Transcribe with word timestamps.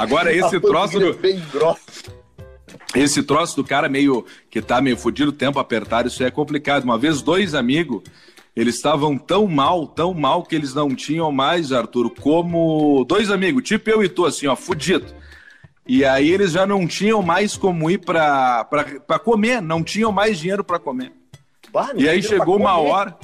Agora, 0.00 0.34
esse 0.34 0.58
troço 0.60 0.98
do, 0.98 1.14
bem 1.14 1.42
esse 2.94 3.22
troço 3.22 3.56
do 3.56 3.64
cara 3.64 3.88
meio 3.88 4.24
que 4.50 4.60
tá 4.60 4.80
meio 4.80 4.96
fudido, 4.96 5.32
tempo 5.32 5.58
apertado, 5.58 6.08
isso 6.08 6.22
é 6.24 6.30
complicado. 6.30 6.84
Uma 6.84 6.98
vez, 6.98 7.22
dois 7.22 7.54
amigos, 7.54 8.02
eles 8.54 8.74
estavam 8.74 9.16
tão 9.16 9.46
mal, 9.46 9.86
tão 9.86 10.12
mal, 10.12 10.42
que 10.42 10.54
eles 10.54 10.74
não 10.74 10.94
tinham 10.94 11.30
mais, 11.30 11.72
Arthur, 11.72 12.10
como 12.10 13.04
dois 13.06 13.30
amigos, 13.30 13.62
tipo 13.62 13.88
eu 13.90 14.02
e 14.02 14.08
tu, 14.08 14.26
assim, 14.26 14.46
ó, 14.46 14.56
fudido. 14.56 15.06
E 15.86 16.04
aí 16.04 16.30
eles 16.30 16.52
já 16.52 16.66
não 16.66 16.86
tinham 16.86 17.22
mais 17.22 17.56
como 17.56 17.90
ir 17.90 17.98
pra, 17.98 18.64
pra, 18.64 18.84
pra 19.00 19.18
comer, 19.18 19.60
não 19.60 19.82
tinham 19.82 20.12
mais 20.12 20.38
dinheiro 20.38 20.62
pra 20.64 20.78
comer. 20.78 21.12
Bah, 21.72 21.90
E 21.96 22.08
aí 22.08 22.22
chegou 22.22 22.56
uma 22.56 22.74
comer. 22.74 22.90
hora, 22.90 23.16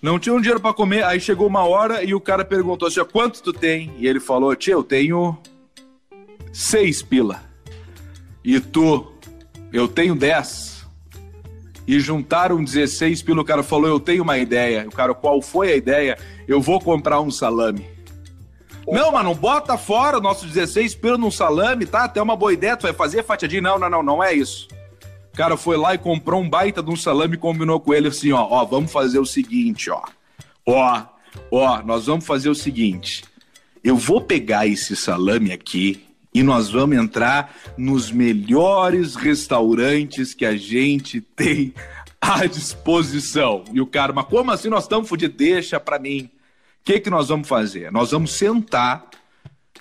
não 0.00 0.18
tinham 0.18 0.40
dinheiro 0.40 0.60
pra 0.60 0.72
comer, 0.72 1.04
aí 1.04 1.20
chegou 1.20 1.46
uma 1.46 1.64
hora 1.64 2.02
e 2.02 2.14
o 2.14 2.20
cara 2.20 2.44
perguntou 2.44 2.88
assim, 2.88 3.00
ó, 3.00 3.04
quanto 3.04 3.42
tu 3.42 3.52
tem? 3.52 3.92
E 3.98 4.06
ele 4.06 4.20
falou, 4.20 4.54
tia, 4.56 4.72
eu 4.74 4.82
tenho 4.82 5.38
seis 6.52 7.02
pila. 7.02 7.42
E 8.44 8.60
tu, 8.60 9.12
eu 9.72 9.88
tenho 9.88 10.14
dez. 10.14 10.84
E 11.86 11.98
juntaram 11.98 12.62
16 12.62 13.22
pila, 13.22 13.42
o 13.42 13.44
cara 13.44 13.62
falou, 13.62 13.88
eu 13.88 13.98
tenho 13.98 14.22
uma 14.22 14.38
ideia. 14.38 14.86
O 14.86 14.92
cara, 14.92 15.14
qual 15.14 15.42
foi 15.42 15.72
a 15.72 15.76
ideia? 15.76 16.16
Eu 16.46 16.60
vou 16.60 16.80
comprar 16.80 17.20
um 17.20 17.30
salame. 17.30 17.86
Não, 18.86 19.12
mano, 19.12 19.34
bota 19.34 19.76
fora 19.76 20.18
o 20.18 20.20
nosso 20.20 20.46
16 20.46 20.94
pila 20.96 21.18
num 21.18 21.30
salame, 21.30 21.86
tá? 21.86 22.04
Até 22.04 22.20
uma 22.20 22.36
boa 22.36 22.52
ideia, 22.52 22.76
tu 22.76 22.82
vai 22.82 22.92
fazer 22.92 23.24
fatiadinho. 23.24 23.62
Não, 23.62 23.78
não, 23.78 23.90
não, 23.90 24.02
não 24.02 24.24
é 24.24 24.32
isso. 24.32 24.68
O 25.32 25.36
cara 25.36 25.56
foi 25.56 25.76
lá 25.76 25.94
e 25.94 25.98
comprou 25.98 26.42
um 26.42 26.48
baita 26.48 26.82
de 26.82 26.90
um 26.90 26.96
salame 26.96 27.34
e 27.34 27.38
combinou 27.38 27.80
com 27.80 27.94
ele 27.94 28.08
assim, 28.08 28.32
ó, 28.32 28.46
ó, 28.48 28.64
vamos 28.64 28.92
fazer 28.92 29.18
o 29.18 29.24
seguinte, 29.24 29.90
ó. 29.90 30.02
Ó, 30.66 31.02
ó, 31.50 31.82
nós 31.82 32.06
vamos 32.06 32.26
fazer 32.26 32.50
o 32.50 32.54
seguinte. 32.54 33.24
Eu 33.82 33.96
vou 33.96 34.20
pegar 34.20 34.66
esse 34.66 34.94
salame 34.94 35.50
aqui 35.50 36.11
e 36.34 36.42
nós 36.42 36.70
vamos 36.70 36.96
entrar 36.96 37.54
nos 37.76 38.10
melhores 38.10 39.14
restaurantes 39.14 40.34
que 40.34 40.46
a 40.46 40.56
gente 40.56 41.20
tem 41.20 41.74
à 42.20 42.46
disposição. 42.46 43.64
E 43.72 43.80
o 43.80 43.86
cara, 43.86 44.12
mas 44.12 44.26
como 44.26 44.50
assim 44.50 44.68
nós 44.68 44.84
estamos 44.84 45.08
fodidos? 45.08 45.36
Deixa 45.36 45.78
pra 45.78 45.98
mim. 45.98 46.30
O 46.80 46.84
que 46.84 47.00
que 47.00 47.10
nós 47.10 47.28
vamos 47.28 47.46
fazer? 47.46 47.92
Nós 47.92 48.10
vamos 48.10 48.32
sentar, 48.32 49.08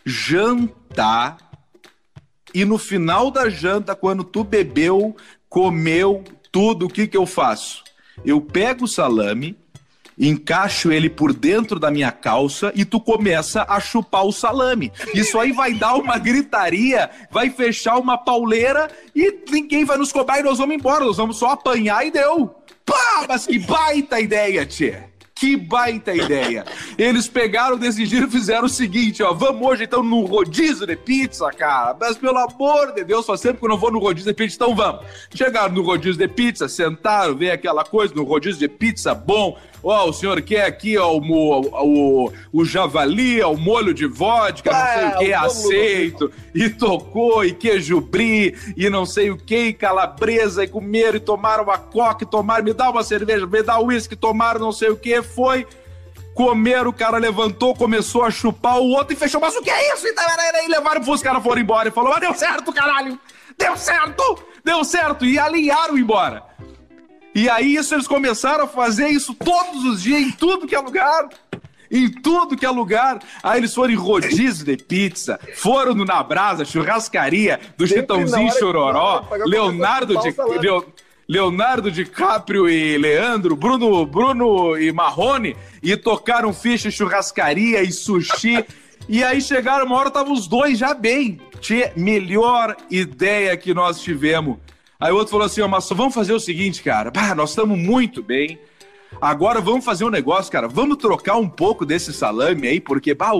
jantar 0.05 1.51
e 2.53 2.65
no 2.65 2.77
final 2.77 3.31
da 3.31 3.49
janta, 3.49 3.95
quando 3.95 4.23
tu 4.23 4.43
bebeu, 4.43 5.15
comeu 5.47 6.23
tudo, 6.51 6.85
o 6.85 6.89
que 6.89 7.07
que 7.07 7.15
eu 7.15 7.25
faço? 7.25 7.83
Eu 8.25 8.41
pego 8.41 8.83
o 8.83 8.87
salame, 8.87 9.57
encaixo 10.21 10.91
ele 10.91 11.09
por 11.09 11.33
dentro 11.33 11.79
da 11.79 11.89
minha 11.89 12.11
calça 12.11 12.71
e 12.75 12.85
tu 12.85 12.99
começa 12.99 13.65
a 13.67 13.79
chupar 13.79 14.25
o 14.25 14.31
salame. 14.31 14.91
Isso 15.13 15.39
aí 15.39 15.51
vai 15.51 15.73
dar 15.73 15.95
uma 15.95 16.17
gritaria, 16.19 17.09
vai 17.31 17.49
fechar 17.49 17.97
uma 17.97 18.17
pauleira 18.17 18.89
e 19.15 19.43
ninguém 19.49 19.83
vai 19.83 19.97
nos 19.97 20.11
cobrar 20.11 20.39
e 20.39 20.43
nós 20.43 20.59
vamos 20.59 20.75
embora. 20.75 21.05
Nós 21.05 21.17
vamos 21.17 21.37
só 21.37 21.51
apanhar 21.51 22.05
e 22.05 22.11
deu. 22.11 22.55
Pá, 22.85 23.25
mas 23.27 23.47
que 23.47 23.57
baita 23.57 24.19
ideia, 24.19 24.65
tchê. 24.65 25.11
Que 25.33 25.57
baita 25.57 26.13
ideia. 26.13 26.63
Eles 26.99 27.27
pegaram, 27.27 27.75
decidiram 27.75 28.27
e 28.27 28.29
fizeram 28.29 28.65
o 28.65 28.69
seguinte, 28.69 29.23
ó. 29.23 29.33
Vamos 29.33 29.67
hoje 29.67 29.85
então 29.85 30.03
no 30.03 30.23
rodízio 30.23 30.85
de 30.85 30.95
pizza, 30.95 31.49
cara. 31.49 31.97
Mas 31.99 32.15
pelo 32.15 32.37
amor 32.37 32.93
de 32.93 33.03
Deus, 33.03 33.25
faz 33.25 33.41
sempre 33.41 33.57
que 33.57 33.65
eu 33.65 33.69
não 33.69 33.77
vou 33.77 33.91
no 33.91 33.97
rodízio 33.97 34.31
de 34.31 34.35
pizza, 34.35 34.55
então 34.55 34.75
vamos. 34.75 35.03
Chegaram 35.33 35.73
no 35.73 35.81
rodízio 35.81 36.19
de 36.19 36.27
pizza, 36.27 36.69
sentaram, 36.69 37.35
veio 37.35 37.53
aquela 37.53 37.83
coisa 37.83 38.13
no 38.13 38.23
rodízio 38.23 38.59
de 38.59 38.67
pizza 38.67 39.15
bom. 39.15 39.57
Ó, 39.83 40.09
o 40.09 40.13
senhor 40.13 40.39
quer 40.41 40.65
aqui, 40.65 40.97
ó, 40.97 41.11
o, 41.11 41.21
o, 42.27 42.31
o 42.53 42.63
javali, 42.65 43.41
ó, 43.41 43.51
o 43.51 43.57
molho 43.57 43.93
de 43.93 44.05
vodka, 44.05 44.71
não 44.71 44.85
sei 44.93 45.05
o 45.07 45.17
que, 45.17 45.25
o 45.33 45.39
bolo- 45.39 45.45
aceito. 45.45 46.31
E 46.53 46.69
tocou, 46.69 47.43
e 47.43 47.51
queijo 47.53 47.99
brie, 47.99 48.55
e 48.77 48.89
não 48.89 49.05
sei 49.05 49.31
o 49.31 49.37
que, 49.37 49.57
e 49.67 49.73
calabresa, 49.73 50.63
e 50.63 50.67
comeram, 50.67 51.17
e 51.17 51.19
tomaram 51.19 51.63
uma 51.63 51.77
coca, 51.79 52.23
e 52.23 52.27
tomaram, 52.27 52.63
me 52.63 52.73
dá 52.73 52.89
uma 52.91 53.03
cerveja, 53.03 53.47
me 53.47 53.63
dá 53.63 53.79
uísque, 53.79 54.15
tomaram 54.15 54.59
não 54.59 54.71
sei 54.71 54.89
o 54.89 54.95
que, 54.95 55.21
foi. 55.23 55.65
Comeram, 56.35 56.89
o 56.91 56.93
cara 56.93 57.17
levantou, 57.17 57.75
começou 57.75 58.23
a 58.23 58.31
chupar 58.31 58.77
o 58.79 58.89
outro 58.91 59.13
e 59.13 59.17
fechou. 59.17 59.41
Mas 59.41 59.55
o 59.55 59.61
que 59.61 59.69
é 59.69 59.93
isso? 59.93 60.07
E 60.07 60.13
aí 60.55 60.67
levaram 60.67 61.01
os 61.01 61.21
caras 61.21 61.43
foram 61.43 61.61
embora 61.61 61.89
e 61.89 61.91
falou: 61.91 62.11
Mas 62.11 62.21
deu 62.21 62.33
certo, 62.33 62.71
caralho! 62.71 63.19
Deu 63.57 63.75
certo! 63.75 64.39
Deu 64.63 64.83
certo! 64.83 65.25
E 65.25 65.37
alinharam 65.37 65.97
embora. 65.97 66.43
E 67.33 67.49
aí 67.49 67.75
isso 67.75 67.93
eles 67.95 68.07
começaram 68.07 68.65
a 68.65 68.67
fazer 68.67 69.07
isso 69.09 69.33
todos 69.33 69.83
os 69.85 70.01
dias, 70.01 70.21
em 70.21 70.31
tudo 70.31 70.67
que 70.67 70.75
é 70.75 70.79
lugar. 70.79 71.29
Em 71.89 72.09
tudo 72.09 72.55
que 72.55 72.65
é 72.65 72.69
lugar. 72.69 73.19
Aí 73.43 73.59
eles 73.59 73.73
foram 73.73 73.93
em 73.93 73.97
rodízio 73.97 74.65
de 74.65 74.77
pizza, 74.77 75.39
foram 75.55 75.93
no 75.93 76.05
Na 76.05 76.23
Brasa, 76.23 76.63
churrascaria, 76.65 77.59
do 77.77 77.85
Sempre 77.87 78.01
Chitãozinho 78.01 78.51
Chororó, 78.59 79.25
Leonardo 79.45 80.17
de. 80.19 80.33
Leo- 80.59 80.85
Leonardo 81.27 81.89
DiCaprio 81.89 82.67
e 82.67 82.97
Leandro, 82.97 83.55
Bruno, 83.55 84.05
Bruno 84.05 84.77
e 84.77 84.91
Marrone, 84.91 85.55
e 85.81 85.95
tocaram 85.95 86.53
ficha, 86.53 86.91
churrascaria 86.91 87.81
e 87.81 87.89
sushi. 87.91 88.65
E 89.07 89.23
aí 89.23 89.39
chegaram 89.41 89.85
uma 89.85 89.95
hora, 89.95 90.09
estavam 90.09 90.33
os 90.33 90.45
dois 90.45 90.77
já 90.77 90.93
bem. 90.93 91.39
Tchê, 91.61 91.91
melhor 91.95 92.75
ideia 92.89 93.55
que 93.55 93.73
nós 93.73 94.01
tivemos. 94.01 94.57
Aí 95.01 95.11
o 95.11 95.15
outro 95.15 95.31
falou 95.31 95.47
assim, 95.47 95.61
ó, 95.61 95.67
mas 95.67 95.89
vamos 95.89 96.13
fazer 96.13 96.31
o 96.31 96.39
seguinte, 96.39 96.83
cara. 96.83 97.09
Bah, 97.09 97.33
nós 97.33 97.49
estamos 97.49 97.75
muito 97.75 98.21
bem. 98.21 98.59
Agora 99.19 99.59
vamos 99.59 99.83
fazer 99.83 100.05
um 100.05 100.11
negócio, 100.11 100.51
cara. 100.51 100.67
Vamos 100.67 100.97
trocar 100.97 101.37
um 101.37 101.49
pouco 101.49 101.85
desse 101.87 102.13
salame 102.13 102.67
aí, 102.67 102.79
porque, 102.79 103.15
bah, 103.15 103.31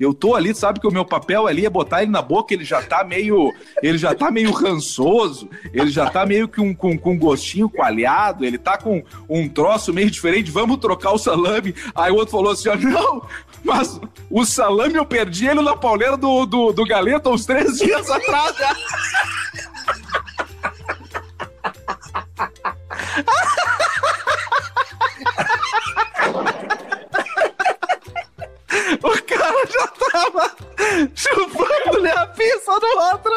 eu 0.00 0.14
tô 0.14 0.34
ali, 0.34 0.54
sabe 0.54 0.80
que 0.80 0.86
o 0.86 0.90
meu 0.90 1.04
papel 1.04 1.46
ali 1.46 1.66
é 1.66 1.70
botar 1.70 2.02
ele 2.02 2.10
na 2.10 2.22
boca, 2.22 2.54
ele 2.54 2.64
já 2.64 2.82
tá 2.82 3.04
meio. 3.04 3.52
Ele 3.82 3.98
já 3.98 4.14
tá 4.14 4.30
meio 4.30 4.50
rançoso, 4.52 5.50
ele 5.72 5.90
já 5.90 6.08
tá 6.08 6.24
meio 6.24 6.48
que 6.48 6.62
um, 6.62 6.74
com, 6.74 6.96
com 6.96 7.18
gostinho 7.18 7.68
coalhado, 7.68 8.44
ele 8.44 8.56
tá 8.56 8.78
com 8.78 9.04
um 9.28 9.46
troço 9.48 9.92
meio 9.92 10.10
diferente. 10.10 10.50
Vamos 10.50 10.78
trocar 10.78 11.12
o 11.12 11.18
salame. 11.18 11.74
Aí 11.94 12.10
o 12.10 12.16
outro 12.16 12.32
falou 12.32 12.52
assim: 12.52 12.70
ó, 12.70 12.76
não, 12.76 13.22
mas 13.62 14.00
o 14.30 14.46
salame 14.46 14.94
eu 14.94 15.04
perdi 15.04 15.46
ele 15.46 15.60
na 15.60 15.76
pauleira 15.76 16.16
do, 16.16 16.46
do, 16.46 16.72
do 16.72 16.84
Galeta 16.86 17.28
uns 17.28 17.44
três 17.44 17.76
dias 17.76 18.10
atrás. 18.10 18.56
já." 18.56 18.74
O 29.02 29.10
cara 29.24 29.66
já 29.66 29.86
tava 29.88 30.56
chupando-lhe 31.14 32.10
a 32.10 32.26
pizza 32.28 32.78
do 32.80 32.86
outro. 32.86 33.32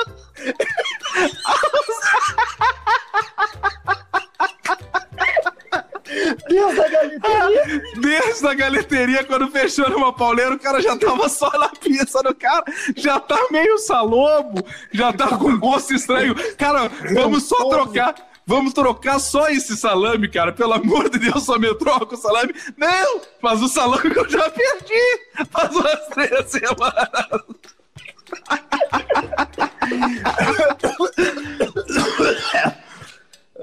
Deus 6.48 6.76
da 6.76 6.88
galeteria. 6.88 7.82
Desde 7.98 8.48
a 8.48 8.54
galeteria, 8.54 9.24
quando 9.24 9.50
fechou 9.50 9.90
numa 9.90 10.14
pauleira, 10.14 10.56
o 10.56 10.60
cara 10.60 10.82
já 10.82 10.98
tava 10.98 11.28
só 11.30 11.50
na 11.52 11.70
pizza 11.70 12.22
do 12.24 12.34
cara. 12.34 12.64
Já 12.96 13.20
tá 13.20 13.48
meio 13.52 13.78
salobo, 13.80 14.66
já 14.92 15.12
tá 15.12 15.38
com 15.38 15.58
gosto 15.60 15.94
estranho. 15.94 16.36
Cara, 16.56 16.90
vamos 17.14 17.44
só 17.44 17.68
trocar. 17.70 18.16
Vamos 18.48 18.74
trocar 18.74 19.18
só 19.20 19.50
esse 19.50 19.76
salame, 19.76 20.28
cara. 20.30 20.52
Pelo 20.52 20.74
amor 20.74 21.10
de 21.10 21.18
Deus, 21.18 21.44
só 21.44 21.58
me 21.58 21.74
troca 21.76 22.14
o 22.14 22.18
salame. 22.18 22.54
Não, 22.78 23.22
mas 23.42 23.62
o 23.62 23.68
salame 23.68 24.12
que 24.12 24.20
eu 24.20 24.30
já 24.30 24.50
perdi. 24.52 25.48
Faz 25.52 25.76
umas 25.76 26.08
três 26.10 26.52
semanas. 26.52 27.42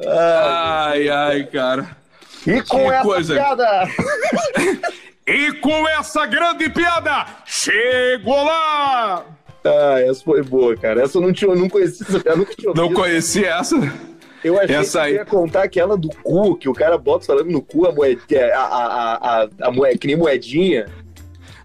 Ai, 0.07 1.09
ai, 1.09 1.45
cara. 1.47 1.97
E 2.47 2.61
com 2.63 2.79
Que 2.79 2.85
essa 2.93 3.03
coisa. 3.03 3.35
piada. 3.35 3.89
E 5.25 5.53
com 5.61 5.89
essa 5.89 6.27
grande 6.27 6.69
piada, 6.69 7.25
chegou 7.47 8.43
lá! 8.43 9.25
Ah, 9.65 10.01
essa 10.01 10.25
foi 10.25 10.43
boa, 10.43 10.77
cara. 10.77 11.01
Essa 11.05 11.19
eu 11.19 11.23
não, 11.23 11.33
tinha, 11.33 11.49
eu 11.49 11.57
não 11.57 11.69
conhecia, 11.69 12.05
essa 12.09 12.19
piada, 12.19 12.31
eu 12.31 12.37
nunca 12.39 12.55
tinha 12.57 12.73
Não 12.75 12.93
conhecia 12.93 13.51
essa? 13.55 13.77
Eu 14.45 14.59
achei 14.59 14.77
essa 14.77 15.01
que 15.01 15.05
aí. 15.07 15.13
você 15.13 15.19
ia 15.19 15.25
contar 15.25 15.63
aquela 15.63 15.97
do 15.97 16.09
cu, 16.09 16.57
que 16.57 16.69
o 16.69 16.73
cara 16.73 16.99
bota 16.99 17.23
o 17.23 17.27
salame 17.27 17.53
no 17.53 17.63
cu, 17.63 17.87
a 17.87 17.93
moedinha, 17.93 18.55
a, 18.55 18.61
a, 18.61 18.85
a, 19.15 19.43
a, 19.43 19.49
a 19.69 19.99
que 19.99 20.07
nem 20.07 20.17
moedinha. 20.17 20.87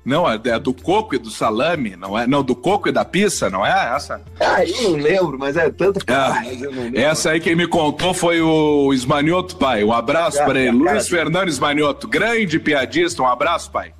Não, 0.07 0.25
é 0.29 0.39
é 0.45 0.57
do 0.57 0.73
coco 0.73 1.15
e 1.15 1.17
do 1.17 1.29
salame, 1.29 1.97
não 1.97 2.17
é? 2.17 2.25
Não, 2.25 2.41
do 2.41 2.55
coco 2.55 2.87
e 2.87 2.93
da 2.93 3.03
pizza, 3.03 3.49
não 3.49 3.65
é 3.65 3.93
essa? 3.93 4.21
Ah, 4.39 4.63
eu 4.63 4.91
não 4.91 4.91
lembro, 4.91 5.37
mas 5.37 5.57
é 5.57 5.69
tanta 5.69 5.99
Ah, 6.07 6.41
mas 6.45 6.61
eu 6.61 6.71
não 6.71 6.83
lembro. 6.83 6.97
Essa 7.01 7.31
aí 7.31 7.41
quem 7.41 7.57
me 7.57 7.67
contou 7.67 8.13
foi 8.13 8.39
o 8.39 8.93
Esmanioto, 8.93 9.57
pai. 9.57 9.83
Um 9.83 9.91
abraço 9.91 10.37
Cara, 10.37 10.49
para 10.49 10.59
ele. 10.61 10.81
cara 10.81 10.93
Luiz 10.93 11.09
dele. 11.09 11.17
Fernando 11.17 11.49
Esmanioto, 11.49 12.07
grande 12.07 12.57
piadista. 12.57 13.21
Um 13.21 13.27
abraço, 13.27 13.69
pai. 13.69 13.93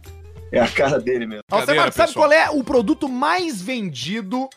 É 0.50 0.62
a 0.62 0.68
cara 0.70 0.98
dele 0.98 1.26
mesmo. 1.26 1.44
Alcemar, 1.52 1.92
sabe 1.92 2.14
qual 2.14 2.32
é 2.32 2.50
o 2.52 2.64
produto 2.64 3.10
mais 3.10 3.62
vendido 3.62 4.48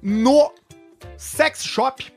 no 0.00 0.52
sex 1.16 1.64
shop? 1.64 2.12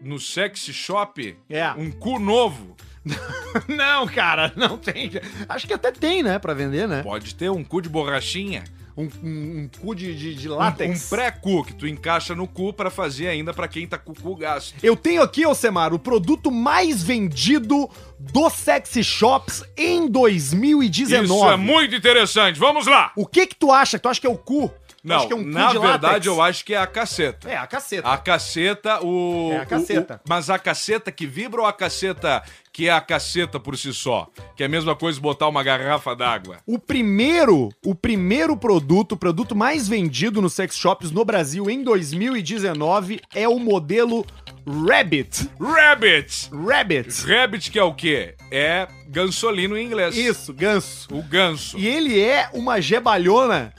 No 0.00 0.18
sex 0.18 0.60
shop, 0.72 1.36
É. 1.50 1.70
um 1.72 1.90
cu 1.90 2.18
novo. 2.18 2.76
não, 3.68 4.06
cara, 4.06 4.52
não 4.56 4.76
tem. 4.76 5.10
Acho 5.48 5.66
que 5.66 5.72
até 5.74 5.90
tem, 5.90 6.22
né, 6.22 6.38
pra 6.38 6.54
vender, 6.54 6.86
né? 6.86 7.02
Pode 7.02 7.34
ter 7.34 7.50
um 7.50 7.64
cu 7.64 7.80
de 7.80 7.88
borrachinha, 7.88 8.64
Um, 8.96 9.08
um- 9.22 9.60
um 9.62 9.70
cu 9.80 9.94
de, 9.94 10.12
de, 10.14 10.34
de 10.34 10.48
Um, 10.50 10.56
látex. 10.56 11.06
um 11.06 11.08
pré-cu 11.16 11.62
que 11.64 11.72
tu 11.72 11.86
encaixa 11.86 12.34
no 12.34 12.48
cu 12.48 12.72
pra 12.72 12.90
fazer 12.90 13.28
ainda 13.28 13.54
pra 13.54 13.68
quem 13.68 13.86
tá 13.86 13.96
com 13.96 14.10
o 14.10 14.14
cu 14.14 14.34
gasto. 14.34 14.74
Eu 14.82 14.96
tenho 14.96 15.22
aqui, 15.22 15.44
Alcemar, 15.44 15.94
o 15.94 16.00
produto 16.00 16.50
mais 16.50 17.00
vendido 17.00 17.88
dos 18.18 18.52
sexy 18.54 19.04
shops 19.04 19.62
em 19.76 20.08
2019. 20.10 21.24
Isso 21.26 21.48
é 21.48 21.56
muito 21.56 21.94
interessante. 21.94 22.58
Vamos 22.58 22.88
lá. 22.88 23.12
O 23.16 23.24
que 23.24 23.46
que 23.46 23.54
tu 23.54 23.70
acha? 23.70 24.00
Tu 24.00 24.08
acha 24.08 24.20
que 24.20 24.26
é 24.26 24.30
o 24.30 24.36
cu? 24.36 24.68
Não, 25.08 25.16
acha 25.16 25.26
que 25.26 25.32
é 25.32 25.36
um 25.36 25.44
na 25.44 25.66
de 25.72 25.78
verdade 25.78 26.04
látex? 26.06 26.26
eu 26.26 26.42
acho 26.42 26.64
que 26.64 26.74
é 26.74 26.78
a 26.78 26.86
caceta. 26.86 27.48
É, 27.50 27.56
a 27.56 27.66
caceta. 27.66 28.08
A 28.08 28.16
caceta, 28.18 29.04
o. 29.04 29.50
É 29.52 29.56
a 29.58 29.66
caceta. 29.66 30.14
o- 30.14 30.16
o- 30.16 30.20
mas 30.28 30.50
a 30.50 30.58
caceta 30.58 31.10
que 31.10 31.26
vibra 31.26 31.60
ou 31.62 31.66
a 31.66 31.72
caceta 31.72 32.42
que 32.72 32.86
é 32.88 32.92
a 32.92 33.00
caceta 33.00 33.58
por 33.58 33.76
si 33.76 33.92
só? 33.92 34.28
Que 34.56 34.62
é 34.62 34.66
a 34.66 34.68
mesma 34.68 34.94
coisa 34.94 35.20
botar 35.20 35.48
uma 35.48 35.62
garrafa 35.64 36.14
d'água. 36.14 36.58
O 36.64 36.78
primeiro, 36.78 37.70
o 37.84 37.94
primeiro 37.94 38.56
produto, 38.56 39.12
o 39.12 39.16
produto 39.16 39.56
mais 39.56 39.88
vendido 39.88 40.40
nos 40.40 40.52
sex 40.54 40.76
shops 40.76 41.10
no 41.10 41.24
Brasil 41.24 41.68
em 41.68 41.82
2019 41.82 43.20
é 43.34 43.48
o 43.48 43.58
modelo 43.58 44.24
Rabbit. 44.66 45.48
Rabbit! 45.60 46.50
Rabbit. 46.52 47.26
Rabbit 47.26 47.70
que 47.70 47.78
é 47.78 47.82
o 47.82 47.94
quê? 47.94 48.34
É 48.50 48.86
gansolino 49.08 49.76
em 49.76 49.84
inglês. 49.86 50.16
Isso, 50.16 50.52
ganso. 50.52 51.08
O 51.10 51.22
ganso. 51.22 51.78
E 51.78 51.86
ele 51.86 52.20
é 52.20 52.48
uma 52.52 52.80
gebalhona. 52.80 53.72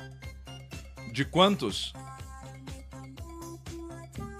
De 1.12 1.26
quantos? 1.26 1.94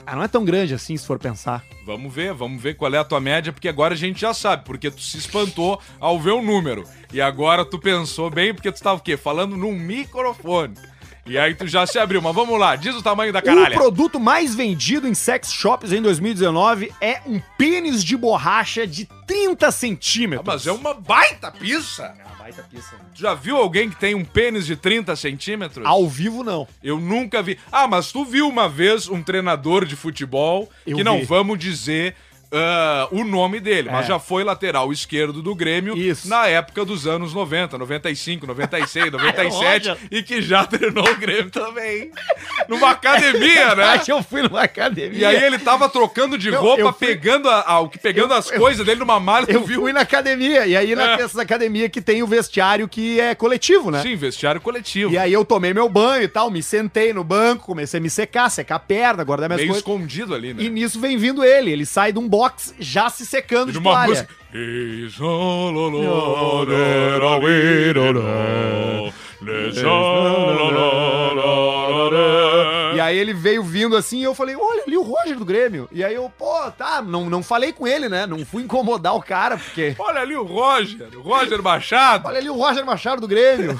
Ah, 0.06 0.16
não 0.16 0.24
é 0.24 0.28
tão 0.28 0.44
grande 0.44 0.74
assim, 0.74 0.98
se 0.98 1.06
for 1.06 1.20
pensar. 1.20 1.64
Vamos 1.86 2.12
ver, 2.12 2.34
vamos 2.34 2.62
ver 2.62 2.76
qual 2.76 2.92
é 2.94 2.98
a 2.98 3.04
tua 3.04 3.20
média, 3.20 3.54
porque 3.54 3.68
agora 3.68 3.94
a 3.94 3.98
gente 3.98 4.20
já 4.20 4.34
sabe, 4.34 4.66
porque 4.66 4.90
tu 4.90 5.02
se 5.02 5.18
espantou 5.18 5.80
ao 6.00 6.20
ver 6.20 6.32
o 6.32 6.42
número. 6.42 6.84
E 7.14 7.22
agora 7.22 7.64
tu 7.64 7.78
pensou 7.78 8.30
bem, 8.30 8.54
porque 8.54 8.72
tu 8.72 8.82
tava 8.82 9.00
o 9.00 9.04
quê? 9.04 9.16
Falando 9.16 9.56
num 9.56 9.74
microfone. 9.74 10.74
E 11.30 11.38
aí 11.38 11.54
tu 11.54 11.68
já 11.68 11.86
se 11.86 12.00
abriu, 12.00 12.22
mas 12.22 12.34
vamos 12.34 12.60
lá, 12.60 12.76
diz 12.76 12.96
o 12.96 13.02
tamanho 13.04 13.32
da 13.32 13.40
O 13.40 13.44
caralho. 13.44 13.76
produto 13.76 14.20
mais 14.20 14.56
vendido 14.56 15.08
em 15.08 15.14
sex 15.14 15.54
shops 15.54 15.92
em 15.92 16.02
2019 16.02 16.92
é 17.00 17.22
um 17.26 17.40
pênis 17.58 18.04
de 18.04 18.18
borracha 18.18 18.88
de 18.88 19.06
30 19.28 19.72
centímetros. 19.72 20.48
mas 20.48 20.66
é 20.68 20.72
uma 20.72 20.94
baita 20.96 21.52
pizza. 21.52 22.16
É 22.20 22.26
uma 22.26 22.36
baita 22.36 22.64
pizza. 22.64 22.96
né? 22.96 23.02
Tu 23.14 23.22
já 23.22 23.36
viu 23.36 23.58
alguém 23.58 23.90
que 23.92 23.96
tem 23.96 24.16
um 24.16 24.26
pênis 24.26 24.66
de 24.66 24.76
30 24.76 25.16
centímetros? 25.16 25.86
Ao 25.86 26.08
vivo, 26.10 26.44
não. 26.44 26.68
Eu 26.84 27.00
nunca 27.00 27.44
vi. 27.44 27.60
Ah, 27.72 27.88
mas 27.88 28.12
tu 28.12 28.26
viu 28.26 28.48
uma 28.48 28.68
vez 28.68 29.08
um 29.08 29.22
treinador 29.22 29.86
de 29.86 29.96
futebol 29.96 30.68
Eu 30.86 30.98
que 30.98 31.04
não 31.04 31.20
vi. 31.20 31.26
vamos 31.26 31.60
dizer 31.60 32.16
ah, 32.52 33.08
o 33.12 33.24
nome 33.24 33.60
dele, 33.60 33.90
mas 33.92 34.06
É. 34.06 34.08
já 34.10 34.20
foi 34.20 34.44
lateral 34.44 34.92
esquerdo 34.92 35.42
do 35.42 35.54
Grêmio 35.54 35.96
Isso. 35.98 36.28
na 36.28 36.48
época 36.48 36.84
dos 36.84 37.06
anos 37.06 37.34
90, 37.34 37.78
95, 37.78 38.48
96, 38.48 39.12
97 39.12 39.90
Roger. 39.90 39.98
e 40.10 40.24
que 40.24 40.42
já 40.42 40.66
treinou 40.68 41.08
o 41.08 41.16
Grêmio 41.16 41.52
também. 41.52 42.12
Numa 42.68 42.92
academia, 42.92 43.76
né? 43.76 43.84
Acho 43.84 44.06
que 44.06 44.12
eu 44.12 44.24
fui 44.24 44.42
numa 44.42 44.64
academia. 44.64 45.20
E 45.20 45.26
aí 45.26 45.44
ele 45.44 45.60
tava 45.60 45.88
trocando 45.90 46.38
de 46.38 46.50
Não, 46.52 46.62
roupa, 46.62 46.82
eu 46.82 46.94
fui- 46.94 47.08
pegando, 47.08 47.50
a, 47.50 47.60
a- 47.60 47.88
pegando 48.02 48.34
Eu- 48.34 48.38
as 48.38 48.52
eu- 48.52 48.60
coisas 48.60 48.86
dele 48.86 49.00
numa 49.00 49.20
malha, 49.20 49.46
tu 49.46 49.52
Eu 49.54 49.64
viu? 49.64 49.82
fui 49.82 49.94
na 49.94 50.02
academia, 50.02 50.66
e 50.66 50.76
aí 50.76 50.92
É. 50.92 50.96
nessa 50.96 51.42
academia 51.42 51.88
que 51.90 52.02
tem 52.02 52.24
o 52.24 52.28
vestiário 52.28 52.88
que 52.88 53.20
é 53.20 53.36
coletivo, 53.36 53.92
né? 53.92 54.02
Sim, 54.02 54.16
vestiário 54.16 54.60
coletivo. 54.62 55.12
E 55.14 55.18
aí 55.18 55.32
eu 55.34 55.46
tomei 55.46 55.74
meu 55.74 55.88
banho 55.88 56.24
e 56.24 56.28
tal, 56.28 56.50
me 56.50 56.64
sentei 56.64 57.14
no 57.14 57.24
banco, 57.24 57.66
comecei 57.66 58.00
a 58.00 58.02
me 58.02 58.10
secar, 58.10 58.50
secar 58.50 58.76
a 58.76 58.80
perna, 58.80 59.24
guardar 59.24 59.48
minhas 59.50 59.60
Meio 59.62 59.70
coisas. 59.74 59.86
escondido 59.88 60.34
ali, 60.34 60.54
né? 60.54 60.64
E 60.64 60.70
nisso 60.70 61.00
vem 61.00 61.18
vindo 61.18 61.44
ele, 61.44 61.72
ele 61.72 61.86
sai 61.86 62.12
de 62.12 62.20
um 62.20 62.28
box 62.40 62.74
já 62.80 63.10
se 63.10 63.26
secando 63.26 63.70
de 63.70 63.80
numa 63.80 63.92
toalha. 63.92 64.30
E 72.96 73.02
aí 73.02 73.18
ele 73.18 73.34
veio 73.34 73.62
vindo 73.62 73.98
assim 73.98 74.20
e 74.20 74.24
eu 74.24 74.34
falei, 74.34 74.56
olha 74.56 74.84
ali 74.84 74.96
o 74.96 75.02
Roger 75.02 75.38
do 75.38 75.44
Grêmio. 75.44 75.90
E 75.92 76.02
aí 76.02 76.16
eu, 76.16 76.32
pô, 76.38 76.72
tá, 76.72 77.02
não, 77.02 77.30
não 77.30 77.44
falei 77.44 77.74
com 77.74 77.86
ele, 77.86 78.08
né? 78.08 78.26
Não 78.26 78.46
fui 78.46 78.64
incomodar 78.64 79.16
o 79.16 79.22
cara, 79.22 79.58
porque... 79.58 79.96
Olha 80.00 80.22
ali 80.22 80.36
o 80.36 80.44
Roger, 80.44 81.10
o 81.18 81.22
Roger 81.22 81.62
Machado. 81.62 82.28
Olha 82.28 82.38
ali 82.38 82.50
o 82.50 82.56
Roger 82.56 82.86
Machado 82.86 83.22
do 83.22 83.28
Grêmio. 83.28 83.78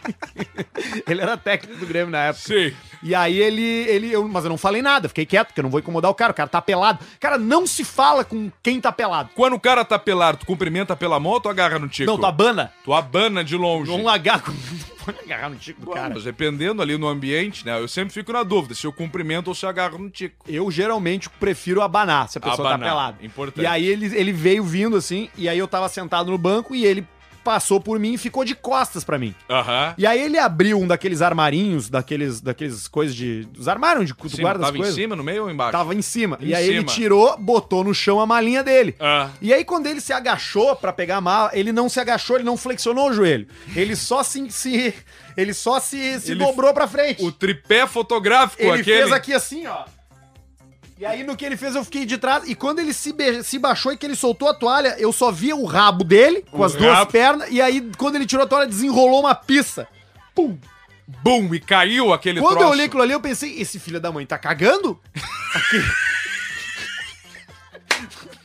ele 1.08 1.20
era 1.20 1.36
técnico 1.36 1.78
do 1.78 1.86
Grêmio 1.86 2.10
na 2.10 2.24
época. 2.24 2.44
Sim. 2.46 2.74
E 3.02 3.14
aí 3.14 3.38
ele, 3.38 3.62
ele 3.62 4.12
eu, 4.12 4.26
mas 4.28 4.44
eu 4.44 4.50
não 4.50 4.58
falei 4.58 4.82
nada, 4.82 5.08
fiquei 5.08 5.24
quieto, 5.24 5.48
porque 5.48 5.60
eu 5.60 5.64
não 5.64 5.70
vou 5.70 5.80
incomodar 5.80 6.10
o 6.10 6.14
cara, 6.14 6.32
o 6.32 6.34
cara 6.34 6.48
tá 6.48 6.60
pelado. 6.60 6.98
Cara, 7.18 7.38
não 7.38 7.66
se 7.66 7.82
fala 7.84 8.24
com 8.24 8.50
quem 8.62 8.80
tá 8.80 8.92
pelado. 8.92 9.30
Quando 9.34 9.54
o 9.54 9.60
cara 9.60 9.84
tá 9.84 9.98
pelado, 9.98 10.38
tu 10.38 10.46
cumprimenta 10.46 10.94
pela 10.94 11.18
mão 11.18 11.32
ou 11.32 11.40
tu 11.40 11.48
agarra 11.48 11.78
no 11.78 11.88
tico? 11.88 12.10
Não, 12.10 12.18
tu 12.18 12.26
abana. 12.26 12.72
Tu 12.84 12.92
abana 12.92 13.42
de 13.42 13.56
longe. 13.56 13.90
Um 13.90 14.08
agarra, 14.08 14.42
não 14.48 14.96
pode 15.04 15.18
agarrar 15.24 15.48
no 15.48 15.56
tico 15.56 15.80
do 15.80 15.86
Bom, 15.86 15.92
cara. 15.92 16.12
Mas 16.14 16.24
dependendo 16.24 16.82
ali 16.82 16.98
no 16.98 17.08
ambiente, 17.08 17.64
né? 17.64 17.78
Eu 17.78 17.88
sempre 17.88 18.12
fico 18.12 18.32
na 18.32 18.42
dúvida 18.42 18.74
se 18.74 18.86
eu 18.86 18.92
cumprimento 18.92 19.48
ou 19.48 19.54
se 19.54 19.64
eu 19.64 19.70
agarro 19.70 19.98
no 19.98 20.10
tico. 20.10 20.36
Eu 20.46 20.70
geralmente 20.70 21.28
prefiro 21.30 21.80
abanar 21.80 22.28
se 22.28 22.36
a 22.36 22.40
pessoa 22.40 22.68
tá 22.68 22.74
Abanar, 22.74 22.88
pelada. 22.90 23.16
importante. 23.24 23.64
E 23.64 23.66
aí 23.66 23.86
ele, 23.86 24.14
ele 24.14 24.32
veio 24.32 24.62
vindo 24.62 24.96
assim, 24.96 25.30
e 25.36 25.48
aí 25.48 25.58
eu 25.58 25.66
tava 25.66 25.88
sentado 25.88 26.30
no 26.30 26.36
banco 26.38 26.74
e 26.74 26.84
ele 26.84 27.06
passou 27.44 27.80
por 27.80 27.98
mim 27.98 28.14
e 28.14 28.18
ficou 28.18 28.44
de 28.44 28.54
costas 28.54 29.02
pra 29.04 29.18
mim. 29.18 29.34
Aham. 29.48 29.94
E 29.98 30.06
aí 30.06 30.20
ele 30.22 30.38
abriu 30.38 30.78
um 30.78 30.86
daqueles 30.86 31.22
armarinhos, 31.22 31.88
daqueles, 31.88 32.40
daqueles 32.40 32.86
coisas 32.88 33.14
de. 33.14 33.46
Os 33.58 33.66
armários 33.68 34.06
de 34.06 34.14
tu 34.14 34.28
Sim, 34.28 34.42
guarda 34.42 34.64
as 34.64 34.70
tava 34.72 34.86
em 34.86 34.92
cima, 34.92 35.16
no 35.16 35.24
meio 35.24 35.44
ou 35.44 35.50
embaixo? 35.50 35.72
Tava 35.72 35.94
em 35.94 36.02
cima. 36.02 36.38
Em 36.40 36.46
e 36.48 36.54
aí 36.54 36.66
ele 36.68 36.78
cima. 36.80 36.92
tirou, 36.92 37.36
botou 37.38 37.82
no 37.84 37.94
chão 37.94 38.20
a 38.20 38.26
malinha 38.26 38.62
dele. 38.62 38.94
Ah. 39.00 39.30
E 39.40 39.52
aí, 39.52 39.64
quando 39.64 39.86
ele 39.86 40.00
se 40.00 40.12
agachou 40.12 40.76
pra 40.76 40.92
pegar 40.92 41.16
a 41.16 41.20
mala, 41.20 41.50
ele 41.52 41.72
não 41.72 41.88
se 41.88 41.98
agachou, 42.00 42.36
ele 42.36 42.44
não 42.44 42.56
flexionou 42.56 43.10
o 43.10 43.12
joelho. 43.12 43.46
Ele 43.74 43.96
só 43.96 44.22
se. 44.22 44.50
se- 44.50 44.94
ele 45.36 45.54
só 45.54 45.80
se, 45.80 46.20
se 46.20 46.32
Ele- 46.32 46.44
dobrou 46.44 46.74
pra 46.74 46.86
frente. 46.88 47.24
O 47.24 47.32
tripé 47.32 47.86
fotográfico 47.86 48.62
Ele 48.62 48.80
aquele. 48.80 48.84
fez 49.02 49.12
aqui 49.12 49.32
assim, 49.32 49.66
ó. 49.66 49.84
E 51.00 51.06
aí, 51.06 51.24
no 51.24 51.34
que 51.34 51.46
ele 51.46 51.56
fez, 51.56 51.74
eu 51.74 51.82
fiquei 51.82 52.04
de 52.04 52.18
trás. 52.18 52.46
E 52.46 52.54
quando 52.54 52.78
ele 52.78 52.92
se, 52.92 53.14
se 53.42 53.58
baixou 53.58 53.90
e 53.90 53.96
que 53.96 54.04
ele 54.04 54.14
soltou 54.14 54.48
a 54.50 54.52
toalha, 54.54 54.96
eu 54.98 55.10
só 55.14 55.32
via 55.32 55.56
o 55.56 55.64
rabo 55.64 56.04
dele, 56.04 56.44
com 56.50 56.58
O 56.58 56.62
as 56.64 56.74
duas 56.74 56.92
rabo. 56.94 57.10
pernas. 57.10 57.48
E 57.50 57.58
aí, 57.58 57.90
quando 57.96 58.16
ele 58.16 58.26
tirou 58.26 58.44
a 58.44 58.46
toalha, 58.46 58.66
desenrolou 58.66 59.20
uma 59.20 59.34
pista. 59.34 59.88
Pum! 60.34 60.58
Bum! 61.22 61.54
E 61.54 61.58
caiu 61.58 62.12
aquele 62.12 62.38
Quando 62.38 62.50
troço. 62.50 62.66
eu 62.66 62.70
olhei 62.72 62.84
aquilo 62.84 63.00
ali, 63.00 63.14
eu 63.14 63.20
pensei, 63.20 63.58
esse 63.58 63.78
filho 63.78 63.98
da 63.98 64.12
mãe 64.12 64.26
tá 64.26 64.36
cagando? 64.36 65.00
Aqui. 65.56 65.82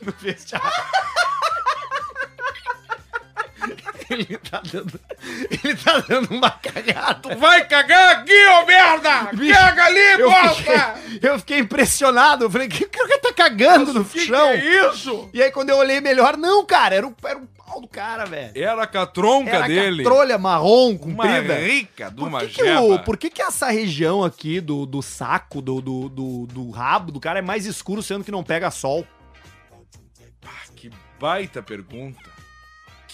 no 0.00 0.14
vestiário. 0.18 0.66
Ele 4.10 4.38
tá 4.38 4.62
dando. 4.72 5.00
Ele 5.50 5.74
tá 5.76 5.98
dando 6.00 6.30
uma 6.34 6.50
cagada. 6.50 7.34
Vai 7.36 7.66
cagar 7.66 8.16
aqui, 8.18 8.46
ô 8.48 8.66
merda! 8.66 9.30
Bicho, 9.34 9.52
Caga 9.52 9.84
ali, 9.84 10.20
Eu 10.20 10.30
bosta! 10.30 10.54
fiquei, 10.54 11.18
eu 11.30 11.38
fiquei 11.38 11.58
impressionado. 11.58 12.44
Eu 12.44 12.50
falei, 12.50 12.68
que 12.68 12.84
cara 12.86 13.18
tá 13.18 13.32
cagando 13.32 13.92
no 13.92 14.04
Que 14.04 14.20
que 14.20 14.26
chão? 14.26 14.48
é 14.48 14.56
isso? 14.88 15.28
E 15.32 15.42
aí, 15.42 15.50
quando 15.50 15.70
eu 15.70 15.76
olhei 15.76 16.00
melhor, 16.00 16.36
não, 16.36 16.64
cara, 16.64 16.94
era 16.94 17.06
o, 17.06 17.14
era 17.24 17.38
o 17.38 17.46
pau 17.46 17.80
do 17.80 17.88
cara, 17.88 18.24
velho. 18.26 18.52
Era 18.54 18.86
com 18.86 18.98
a 18.98 19.06
tronca 19.06 19.50
Era 19.50 19.66
dele. 19.66 20.02
a 20.02 20.04
trolha 20.04 20.38
marrom, 20.38 20.90
Uma 20.90 20.98
comprida. 20.98 21.54
rica 21.58 22.10
de 22.10 22.16
Por 22.16 22.28
uma 22.28 22.40
que, 22.40 22.46
que, 22.48 22.62
o, 22.76 22.98
por 23.00 23.16
que, 23.16 23.28
que 23.30 23.42
essa 23.42 23.68
região 23.70 24.22
aqui 24.22 24.60
do, 24.60 24.86
do 24.86 25.02
saco, 25.02 25.60
do, 25.60 25.80
do, 25.80 26.08
do, 26.08 26.46
do 26.46 26.70
rabo 26.70 27.10
do 27.10 27.18
cara 27.20 27.40
é 27.40 27.42
mais 27.42 27.66
escuro, 27.66 28.02
sendo 28.02 28.22
que 28.24 28.30
não 28.30 28.44
pega 28.44 28.70
sol? 28.70 29.04
Ah, 30.44 30.68
que 30.76 30.90
baita 31.18 31.60
pergunta. 31.60 32.35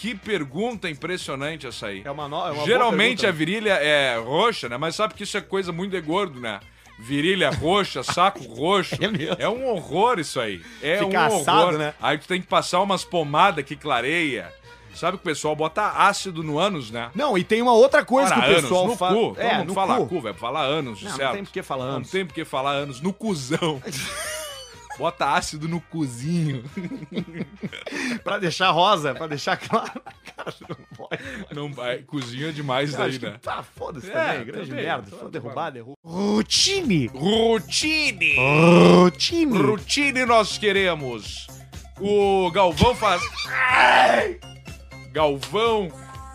Que 0.03 0.13
pergunta 0.13 0.89
impressionante 0.89 1.65
essa 1.65 1.87
aí. 1.87 2.01
É 2.03 2.11
uma, 2.11 2.27
no, 2.27 2.35
é 2.45 2.51
uma 2.51 2.65
Geralmente 2.65 3.25
a 3.25 3.31
virilha 3.31 3.75
é 3.75 4.17
roxa, 4.17 4.67
né? 4.67 4.75
Mas 4.75 4.95
sabe 4.95 5.13
que 5.13 5.23
isso 5.23 5.37
é 5.37 5.39
coisa 5.39 5.71
muito 5.71 5.91
de 5.91 6.01
gordo, 6.01 6.41
né? 6.41 6.59
Virilha 6.99 7.49
roxa, 7.49 8.03
saco 8.03 8.43
roxo. 8.43 8.95
É 8.99 9.07
mesmo. 9.07 9.37
É 9.39 9.47
um 9.47 9.65
horror 9.65 10.19
isso 10.19 10.41
aí. 10.41 10.61
É 10.81 10.97
Fica 10.97 11.07
um 11.29 11.39
assado, 11.39 11.61
horror. 11.67 11.77
né? 11.77 11.93
Aí 12.01 12.17
tu 12.17 12.27
tem 12.27 12.41
que 12.41 12.47
passar 12.47 12.81
umas 12.81 13.05
pomadas 13.05 13.63
que 13.63 13.77
clareia. 13.77 14.51
Sabe 14.93 15.15
que 15.15 15.21
o 15.21 15.25
pessoal 15.25 15.55
bota 15.55 15.87
ácido 15.87 16.43
no 16.43 16.59
ânus, 16.59 16.91
né? 16.91 17.09
Não, 17.15 17.37
e 17.37 17.43
tem 17.45 17.61
uma 17.61 17.73
outra 17.73 18.03
coisa 18.03 18.35
Ora, 18.35 18.41
que 18.45 18.51
o 18.51 18.55
pessoal 18.55 18.87
no 18.87 18.97
fala. 18.97 19.15
cu. 19.15 19.35
É, 19.39 19.57
não 19.59 19.65
no 19.67 19.73
fala 19.73 19.95
cu. 19.99 20.07
cu, 20.07 20.19
vai 20.21 20.33
falar 20.33 20.63
anos, 20.63 21.01
Não, 21.01 21.11
certo? 21.11 21.27
não 21.29 21.33
tem 21.35 21.43
por 21.45 21.53
que 21.53 21.63
falar 21.63 21.85
Não 21.85 21.95
anos. 21.95 22.11
tem 22.11 22.25
por 22.25 22.33
que 22.33 22.43
falar 22.43 22.71
anos. 22.71 22.99
No 22.99 23.13
cuzão. 23.13 23.81
Bota 24.97 25.31
ácido 25.33 25.67
no 25.67 25.81
cozinho. 25.81 26.63
Pra 28.23 28.37
deixar 28.37 28.69
rosa, 28.71 29.13
pra 29.13 29.27
deixar 29.27 29.57
claro. 29.57 30.01
Cara, 30.35 30.53
não 30.69 30.77
pode. 30.95 31.23
Não 31.53 31.73
vai. 31.73 31.99
Cozinho 31.99 32.49
é 32.49 32.51
demais 32.51 32.93
daí, 32.93 33.19
né? 33.19 33.37
tá, 33.41 33.63
foda-se 33.63 34.09
É, 34.09 34.13
também, 34.13 34.45
grande 34.45 34.69
também, 34.69 34.85
merda. 34.85 35.09
Se 35.09 35.15
for 35.17 35.29
derrubar, 35.29 35.71
derruba. 35.71 35.97
Routine! 36.03 37.07
Routine! 37.07 38.35
Routine! 38.37 39.57
Routine 39.57 40.25
nós 40.25 40.57
queremos. 40.57 41.47
O 41.99 42.49
Galvão 42.51 42.95
faz. 42.95 43.21
Galvão. 45.11 45.89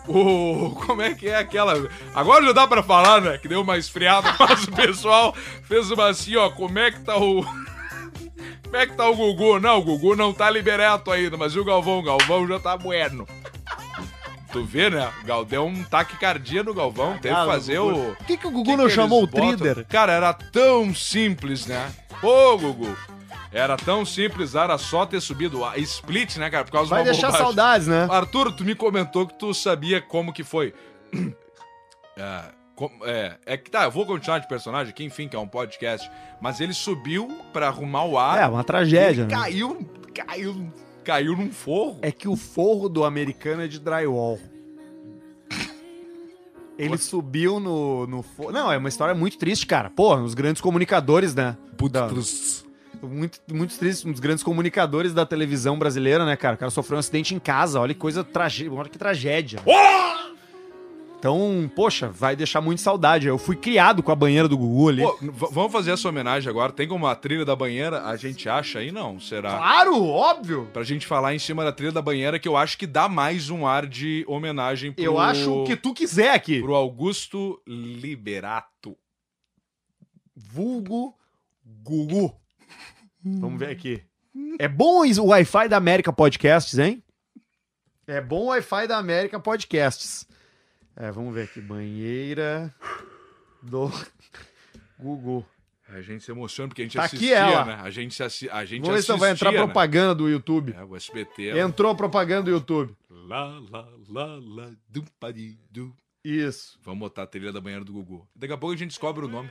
O. 0.07 0.71
Como 0.85 1.01
é 1.01 1.13
que 1.13 1.27
é 1.27 1.37
aquela. 1.37 1.73
Agora 2.15 2.45
já 2.45 2.51
dá 2.51 2.67
pra 2.67 2.81
falar, 2.81 3.21
né? 3.21 3.37
Que 3.37 3.47
deu 3.47 3.61
uma 3.61 3.77
esfriada, 3.77 4.33
mas 4.39 4.63
o 4.63 4.71
pessoal 4.71 5.35
fez 5.63 5.91
uma 5.91 6.09
assim, 6.09 6.35
ó. 6.35 6.49
Como 6.49 6.77
é 6.79 6.91
que 6.91 6.99
tá 7.01 7.17
o. 7.17 7.45
Como 8.69 8.77
é 8.77 8.85
que 8.85 8.93
tá 8.93 9.09
o 9.09 9.15
Gugu? 9.15 9.59
Não, 9.59 9.79
o 9.79 9.81
Gugu 9.81 10.15
não 10.15 10.31
tá 10.31 10.49
liberado 10.49 11.09
ainda, 11.11 11.35
mas 11.35 11.53
e 11.53 11.59
o 11.59 11.65
Galvão? 11.65 11.99
O 11.99 12.03
Galvão 12.03 12.47
já 12.47 12.59
tá 12.59 12.77
bueno. 12.77 13.27
Tu 14.51 14.63
vê, 14.63 14.89
né? 14.89 15.11
O 15.21 15.25
Gal 15.25 15.45
deu 15.45 15.65
um 15.65 15.83
taquicardia 15.83 16.63
no 16.63 16.73
Galvão, 16.73 17.13
teve 17.19 17.33
que 17.35 17.41
Ah, 17.41 17.45
fazer 17.45 17.79
o. 17.79 18.15
Por 18.15 18.25
que, 18.25 18.37
que 18.37 18.47
o 18.47 18.51
Gugu 18.51 18.63
que 18.71 18.75
não 18.77 18.85
que 18.87 18.91
chamou 18.91 19.23
o? 19.23 19.27
Trider? 19.27 19.85
Cara, 19.87 20.11
era 20.11 20.33
tão 20.33 20.93
simples, 20.93 21.65
né? 21.67 21.91
Pô, 22.21 22.57
Gugu. 22.57 22.95
Era 23.51 23.75
tão 23.77 24.05
simples, 24.05 24.53
era 24.53 24.77
só 24.77 25.05
ter 25.07 25.19
subido 25.21 25.65
a 25.65 25.75
split, 25.79 26.37
né, 26.37 26.49
cara? 26.51 26.63
Por 26.65 26.71
causa 26.71 26.89
Vai 26.91 27.03
de 27.03 27.09
deixar 27.09 27.27
bobagem. 27.27 27.45
saudades, 27.47 27.87
né? 27.87 28.07
Arthur, 28.09 28.51
tu 28.51 28.63
me 28.63 28.75
comentou 28.75 29.25
que 29.27 29.33
tu 29.37 29.51
sabia 29.53 29.99
como 30.01 30.31
que 30.33 30.43
foi. 30.43 30.73
Com- 31.11 31.33
é, 33.03 33.37
é 33.45 33.57
que 33.57 33.69
tá, 33.69 33.83
eu 33.83 33.91
vou 33.91 34.05
continuar 34.05 34.39
de 34.39 34.47
personagem 34.47 34.91
aqui, 34.91 35.03
enfim, 35.03 35.27
que 35.27 35.35
é 35.35 35.39
um 35.39 35.47
podcast. 35.47 36.09
Mas 36.41 36.59
ele 36.61 36.73
subiu 36.73 37.27
pra 37.51 37.67
arrumar 37.67 38.05
o 38.05 38.17
ar. 38.17 38.41
É, 38.41 38.45
uma 38.47 38.63
tragédia, 38.63 39.23
ele 39.23 39.33
né? 39.33 39.39
caiu, 39.39 39.89
caiu, 40.13 40.73
caiu 41.03 41.35
num 41.35 41.51
forro. 41.51 41.99
É 42.01 42.11
que 42.11 42.27
o 42.27 42.35
forro 42.35 42.87
do 42.87 43.03
americano 43.03 43.63
é 43.63 43.67
de 43.67 43.79
drywall. 43.79 44.39
Ele 46.77 46.97
subiu 46.97 47.59
no, 47.59 48.07
no 48.07 48.21
forro. 48.21 48.51
Não, 48.51 48.71
é 48.71 48.77
uma 48.77 48.87
história 48.87 49.13
muito 49.13 49.37
triste, 49.37 49.65
cara. 49.65 49.89
Pô, 49.89 50.15
os 50.15 50.33
grandes 50.33 50.61
comunicadores, 50.61 51.35
né? 51.35 51.57
Da- 51.91 52.07
muito, 53.01 53.39
muito 53.51 53.77
triste, 53.77 54.07
um 54.07 54.11
dos 54.11 54.19
grandes 54.19 54.43
comunicadores 54.43 55.13
da 55.13 55.25
televisão 55.25 55.77
brasileira, 55.77 56.25
né, 56.25 56.35
cara? 56.35 56.55
O 56.55 56.57
cara 56.57 56.71
sofreu 56.71 56.97
um 56.97 56.99
acidente 56.99 57.33
em 57.35 57.39
casa, 57.39 57.79
olha 57.79 57.93
que 57.93 57.99
coisa 57.99 58.23
tragédia, 58.23 58.73
olha 58.73 58.89
que 58.89 58.97
tragédia. 58.97 59.59
Então, 61.19 61.69
poxa, 61.75 62.07
vai 62.07 62.33
deixar 62.33 62.61
muito 62.61 62.79
saudade. 62.79 63.27
Eu 63.27 63.37
fui 63.37 63.57
criado 63.57 64.01
com 64.01 64.09
a 64.09 64.15
banheira 64.15 64.47
do 64.47 64.57
Gugu 64.57 64.87
ali. 64.87 65.01
Pô, 65.01 65.19
vamos 65.51 65.69
fazer 65.69 65.91
essa 65.91 66.07
homenagem 66.07 66.49
agora. 66.49 66.71
Tem 66.71 66.87
como 66.87 67.05
a 67.05 67.13
trilha 67.13 67.43
da 67.43 67.57
banheira? 67.57 68.05
A 68.05 68.15
gente 68.15 68.47
acha 68.47 68.79
aí? 68.79 68.89
Não, 68.89 69.19
será? 69.19 69.57
Claro, 69.57 70.01
óbvio! 70.01 70.69
Pra 70.71 70.81
gente 70.81 71.05
falar 71.05 71.35
em 71.35 71.39
cima 71.39 71.65
da 71.65 71.73
trilha 71.73 71.91
da 71.91 72.01
banheira, 72.01 72.39
que 72.39 72.47
eu 72.47 72.55
acho 72.55 72.77
que 72.77 72.87
dá 72.87 73.09
mais 73.09 73.49
um 73.49 73.67
ar 73.67 73.85
de 73.85 74.23
homenagem 74.29 74.93
pro... 74.93 75.03
Eu 75.03 75.19
acho 75.19 75.53
o 75.53 75.63
que 75.65 75.75
tu 75.75 75.93
quiser 75.93 76.33
aqui. 76.33 76.61
Pro 76.61 76.73
Augusto 76.73 77.61
Liberato. 77.67 78.95
Vulgo 80.33 81.13
Gugu. 81.83 82.33
Vamos 83.21 83.59
ver 83.59 83.71
aqui. 83.71 84.01
É 84.57 84.69
bom 84.69 85.05
o 85.05 85.25
Wi-Fi 85.25 85.67
da 85.67 85.75
América 85.75 86.13
Podcasts, 86.13 86.79
hein? 86.79 87.03
É 88.07 88.21
bom 88.21 88.43
o 88.43 88.47
Wi-Fi 88.47 88.87
da 88.87 88.97
América 88.97 89.37
Podcasts. 89.37 90.28
É, 90.99 91.11
vamos 91.11 91.33
ver 91.33 91.43
aqui. 91.43 91.61
Banheira 91.61 92.73
do 93.63 93.89
Gugu. 94.99 95.45
A 95.87 96.01
gente 96.01 96.23
se 96.23 96.29
emociona 96.31 96.67
porque 96.67 96.83
a 96.83 96.85
gente 96.85 96.97
Tá 96.97 97.05
aqui 97.05 97.15
assistia, 97.15 97.37
ela. 97.37 97.65
né? 97.65 97.79
A 97.81 97.89
gente, 97.89 98.21
assi... 98.21 98.47
a 98.49 98.63
gente 98.63 98.81
Vamos 98.81 98.95
ver 98.97 99.01
se 99.01 99.11
assistia, 99.11 99.17
vai 99.17 99.31
entrar 99.31 99.51
né? 99.51 99.57
propaganda 99.57 100.13
do 100.13 100.29
YouTube. 100.29 100.75
É, 100.77 100.83
o 100.83 100.95
SBT. 100.95 101.47
ela- 101.47 101.59
Entrou 101.61 101.95
propaganda 101.95 102.43
do 102.43 102.51
YouTube. 102.51 102.95
Lá, 103.09 103.45
lá, 103.71 103.87
lá, 104.07 104.39
lá, 104.39 104.71
dum, 104.87 105.03
padi, 105.19 105.57
dum. 105.71 105.91
Isso. 106.23 106.77
Vamos 106.83 106.99
botar 106.99 107.23
a 107.23 107.27
trilha 107.27 107.51
da 107.51 107.59
banheira 107.61 107.83
do 107.83 107.93
Gugu. 107.93 108.27
Daqui 108.35 108.53
a 108.53 108.57
pouco 108.57 108.75
a 108.75 108.77
gente 108.77 108.89
descobre 108.89 109.25
o 109.25 109.27
nome. 109.27 109.49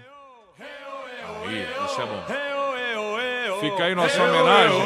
Aí, 0.58 1.62
isso 1.86 2.00
é 2.00 2.06
bom. 2.06 2.24
Fica 3.60 3.84
aí 3.84 3.94
nossa 3.96 4.22
homenagem. 4.22 4.78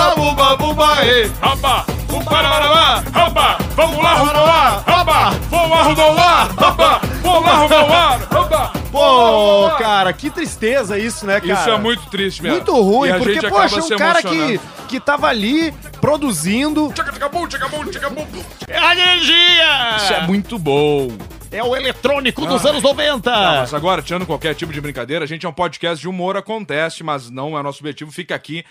Bumba, 0.00 0.16
bumba, 0.16 0.56
bumba, 0.56 0.94
rei. 0.94 1.30
Raba, 1.42 1.84
umparará, 2.10 3.02
raba, 3.12 3.58
vamos 3.76 4.02
lá 4.02 4.12
ar, 4.12 4.82
raba, 4.86 5.30
vamos 5.50 5.98
o 5.98 6.18
ar, 6.18 6.50
raba, 6.56 7.00
vamos 7.22 7.70
lá 7.70 8.12
ar, 8.12 8.20
raba. 8.32 8.72
Pô, 8.90 9.70
cara, 9.78 10.12
que 10.14 10.30
tristeza 10.30 10.98
isso, 10.98 11.26
né, 11.26 11.38
cara? 11.38 11.52
Isso 11.52 11.68
é 11.68 11.78
muito 11.78 12.06
triste 12.06 12.42
mesmo. 12.42 12.56
Muito 12.56 12.72
ruim, 12.80 13.10
E 13.10 13.18
porque, 13.18 13.48
poxa, 13.48 13.82
se 13.82 13.94
um 13.94 13.98
cara 13.98 14.22
que, 14.22 14.58
que 14.88 14.98
tava 14.98 15.26
ali 15.28 15.70
produzindo. 16.00 16.88
Bum. 16.88 18.42
A 18.68 18.92
energia! 18.92 19.96
Isso 19.98 20.12
é 20.14 20.26
muito 20.26 20.58
bom. 20.58 21.08
É 21.52 21.62
o 21.62 21.76
eletrônico 21.76 22.46
dos 22.46 22.64
anos 22.64 22.82
90! 22.82 23.30
Tá, 23.30 23.56
mas 23.60 23.74
agora, 23.74 24.00
tirando 24.00 24.24
qualquer 24.24 24.54
tipo 24.54 24.72
de 24.72 24.80
brincadeira, 24.80 25.24
a 25.24 25.28
gente 25.28 25.44
é 25.44 25.48
um 25.48 25.52
podcast 25.52 26.00
de 26.00 26.08
humor, 26.08 26.36
acontece, 26.36 27.04
mas 27.04 27.28
não 27.28 27.58
é 27.58 27.62
nosso 27.62 27.80
objetivo. 27.80 28.10
Fica 28.10 28.34
aqui 28.34 28.64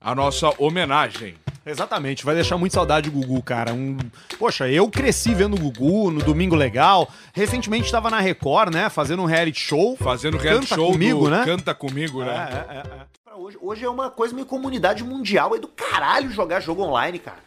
a 0.00 0.14
nossa 0.14 0.52
homenagem. 0.58 1.34
Exatamente, 1.64 2.24
vai 2.24 2.36
deixar 2.36 2.56
muito 2.56 2.74
saudade 2.74 3.10
do 3.10 3.18
Gugu, 3.18 3.42
cara. 3.42 3.74
Um... 3.74 3.98
Poxa, 4.38 4.68
eu 4.70 4.88
cresci 4.88 5.34
vendo 5.34 5.54
o 5.56 5.58
Gugu 5.58 6.12
no 6.12 6.22
Domingo 6.22 6.54
Legal. 6.54 7.08
Recentemente 7.34 7.86
estava 7.86 8.08
na 8.08 8.20
Record, 8.20 8.72
né? 8.72 8.88
Fazendo 8.88 9.22
um 9.22 9.26
reality 9.26 9.58
show. 9.60 9.96
Fazendo 9.96 10.36
reality 10.36 10.68
Canta 10.68 10.80
show 10.80 10.92
comigo, 10.92 11.24
do 11.24 11.30
né? 11.30 11.44
Canta 11.44 11.74
Comigo, 11.74 12.22
É, 12.22 12.26
né? 12.26 12.66
é, 12.68 12.74
é, 12.74 12.78
é. 12.78 12.82
Pra 13.24 13.34
Hoje, 13.36 13.58
hoje 13.60 13.84
é 13.84 13.90
uma 13.90 14.08
coisa 14.10 14.32
meio 14.32 14.46
comunidade 14.46 15.02
mundial. 15.02 15.56
É 15.56 15.58
do 15.58 15.66
caralho 15.66 16.30
jogar 16.30 16.60
jogo 16.60 16.82
online, 16.82 17.18
cara. 17.18 17.38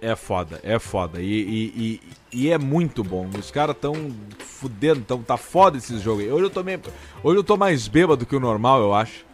É 0.00 0.16
foda, 0.16 0.58
é 0.62 0.78
foda. 0.78 1.20
E, 1.20 1.26
e, 1.26 2.00
e, 2.32 2.46
e 2.46 2.50
é 2.50 2.56
muito 2.56 3.04
bom. 3.04 3.28
Os 3.38 3.50
caras 3.50 3.76
tão 3.78 3.94
fudendo, 4.38 5.02
tão, 5.02 5.22
tá 5.22 5.36
foda 5.36 5.76
esses 5.76 6.00
jogos 6.00 6.24
aí. 6.24 6.32
Hoje 6.32 6.44
eu 6.44 6.50
tô 6.50 6.62
meio, 6.62 6.80
Hoje 7.22 7.38
eu 7.38 7.44
tô 7.44 7.58
mais 7.58 7.88
bêbado 7.88 8.24
que 8.24 8.36
o 8.36 8.40
normal, 8.40 8.80
eu 8.80 8.94
acho. 8.94 9.24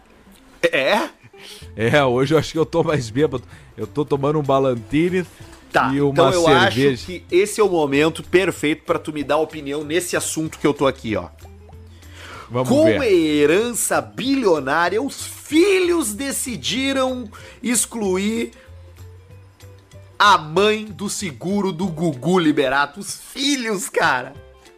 É? 0.72 1.08
É, 1.76 2.04
hoje 2.04 2.34
eu 2.34 2.38
acho 2.38 2.52
que 2.52 2.58
eu 2.58 2.66
tô 2.66 2.82
mais 2.82 3.08
bêbado. 3.10 3.44
Eu 3.76 3.86
tô 3.86 4.04
tomando 4.04 4.38
um 4.38 4.42
Balantine 4.42 5.24
Tá, 5.72 5.90
e 5.94 6.00
uma 6.02 6.10
então 6.12 6.30
eu 6.30 6.42
cerveja. 6.44 6.92
acho 6.94 7.06
que 7.06 7.24
esse 7.30 7.58
é 7.60 7.64
o 7.64 7.68
momento 7.68 8.22
perfeito 8.22 8.84
pra 8.84 8.98
tu 8.98 9.10
me 9.10 9.24
dar 9.24 9.38
opinião 9.38 9.82
nesse 9.82 10.14
assunto 10.16 10.58
que 10.58 10.66
eu 10.66 10.74
tô 10.74 10.86
aqui, 10.86 11.16
ó. 11.16 11.28
Vamos 12.50 12.68
Com 12.68 12.84
ver. 12.84 13.10
herança 13.10 13.98
bilionária, 14.02 15.00
os 15.00 15.24
filhos 15.24 16.12
decidiram 16.12 17.26
excluir 17.62 18.50
a 20.18 20.36
mãe 20.36 20.84
do 20.84 21.08
seguro 21.08 21.72
do 21.72 21.86
Gugu 21.86 22.38
Liberato. 22.38 23.00
Os 23.00 23.14
filhos, 23.16 23.88
cara. 23.88 24.34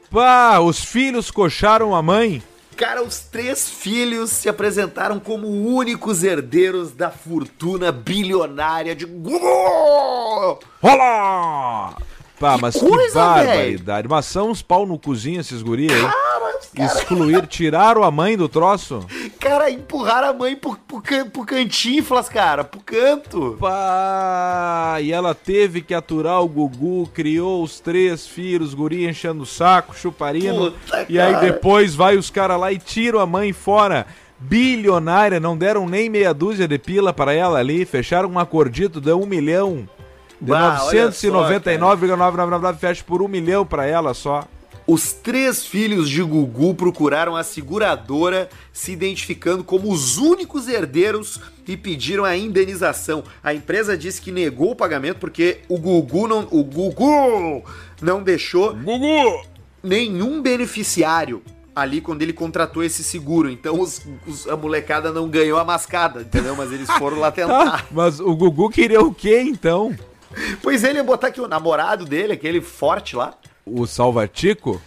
Pá, 0.09 0.61
os 0.61 0.79
filhos 0.85 1.33
coxaram 1.33 1.93
a 1.93 2.01
mãe. 2.01 2.41
Cara, 2.77 3.03
os 3.05 3.21
três 3.21 3.69
filhos 3.71 4.31
se 4.31 4.49
apresentaram 4.49 5.21
como 5.21 5.47
únicos 5.47 6.25
herdeiros 6.25 6.91
da 6.93 7.09
fortuna 7.09 7.93
bilionária 7.93 8.97
de 8.97 9.05
Gugu. 9.05 10.59
Rola! 10.83 11.97
Pá, 12.45 12.59
mas 12.61 12.75
que 12.75 12.87
coisa, 12.87 13.19
barbaridade. 13.19 14.07
Mas 14.07 14.27
são 14.27 14.51
uns 14.51 14.61
pau 14.61 14.85
no 14.85 14.99
cozinho 14.99 15.41
esses 15.41 15.63
guri 15.63 15.89
aí. 15.91 16.85
Excluir, 16.85 17.47
tiraram 17.47 18.03
a 18.03 18.11
mãe 18.11 18.37
do 18.37 18.49
troço. 18.49 19.07
Cara, 19.39 19.71
empurraram 19.71 20.29
a 20.29 20.33
mãe 20.33 20.57
pro, 20.57 20.77
pro, 20.89 21.01
can- 21.01 21.29
pro 21.29 21.45
cantinflas, 21.47 22.29
cara, 22.29 22.65
pro 22.65 22.81
canto. 22.81 23.57
Pá, 23.61 24.99
e 25.01 25.13
ela 25.13 25.35
teve 25.35 25.81
que 25.81 25.95
aturar 25.95 26.43
o 26.43 26.49
Gugu, 26.49 27.09
criou 27.15 27.63
os 27.63 27.81
três 27.81 28.27
filhos, 28.27 28.75
guri 28.75 29.09
enchendo 29.09 29.45
o 29.45 29.47
saco, 29.47 29.97
chuparino. 29.97 30.73
Puta, 30.73 31.07
e 31.09 31.19
aí 31.19 31.33
cara. 31.33 31.47
depois 31.47 31.95
vai 31.95 32.17
os 32.17 32.29
caras 32.29 32.59
lá 32.61 32.73
e 32.73 32.79
tiram 32.79 33.21
a 33.21 33.27
mãe 33.27 33.53
fora. 33.53 34.07
Bilionária, 34.39 35.41
não 35.41 35.57
deram 35.57 35.89
nem 35.89 36.11
meia 36.11 36.35
dúzia 36.35 36.69
de 36.69 36.77
pila 36.79 37.13
para 37.13 37.33
ela 37.33 37.59
ali, 37.59 37.85
fecharam 37.87 38.29
um 38.29 38.39
acordito 38.39 39.01
de 39.01 39.13
um 39.13 39.25
milhão. 39.25 39.89
De 40.45 40.51
Bah, 40.51 40.85
olha 40.85 41.11
só, 41.11 41.29
999,999 41.31 42.79
fecha 42.79 43.03
por 43.07 43.23
um 43.23 43.29
milhão 43.29 43.65
para 43.67 43.87
ela 43.87 44.13
só. 44.15 44.45
Os 44.87 45.13
três 45.15 45.65
filhos 45.65 46.11
de 46.11 46.23
Gugu 46.23 46.75
procuraram 46.75 47.35
a 47.35 47.43
seguradora, 47.43 48.51
se 48.71 48.93
identificando 48.93 49.65
como 49.65 49.91
os 49.91 50.19
únicos 50.19 50.69
herdeiros 50.69 51.41
e 51.67 51.75
pediram 51.75 52.23
a 52.23 52.37
indenização. 52.37 53.25
A 53.43 53.55
empresa 53.55 53.97
disse 53.97 54.21
que 54.21 54.31
negou 54.31 54.73
o 54.73 54.77
pagamento 54.77 55.17
porque 55.19 55.61
o 55.71 55.79
Gugu 55.79 56.29
não, 56.29 56.47
o 56.51 56.63
Gugu 56.63 57.63
não 58.03 58.23
deixou 58.23 58.75
Gugu! 58.75 59.43
nenhum 59.83 60.43
beneficiário 60.43 61.41
ali 61.75 62.01
quando 62.03 62.21
ele 62.21 62.35
contratou 62.35 62.85
esse 62.85 63.03
seguro. 63.03 63.49
Então 63.51 63.81
os- 63.81 64.03
os- 64.27 64.47
a 64.47 64.57
molecada 64.57 65.11
não 65.11 65.29
ganhou 65.31 65.59
a 65.59 65.65
mascada, 65.65 66.21
entendeu? 66.21 66.55
Mas 66.55 66.71
eles 66.71 66.91
foram 66.99 67.19
lá 67.19 67.31
Tá, 67.31 67.37
tentar. 67.43 67.87
mas 67.91 68.21
o 68.21 68.37
Gugu 68.37 68.69
queria 68.69 69.01
o 69.01 69.15
quê 69.15 69.41
então? 69.41 69.97
Pois 70.63 70.85
ele 70.85 70.99
ia 70.99 71.05
botar 71.05 71.29
aqui 71.29 71.41
o 71.41 71.49
namorado 71.49 72.05
dele, 72.05 72.33
aquele 72.33 72.61
forte 72.61 73.17
lá. 73.17 73.35
O 73.65 73.87
Salvatico? 73.87 74.81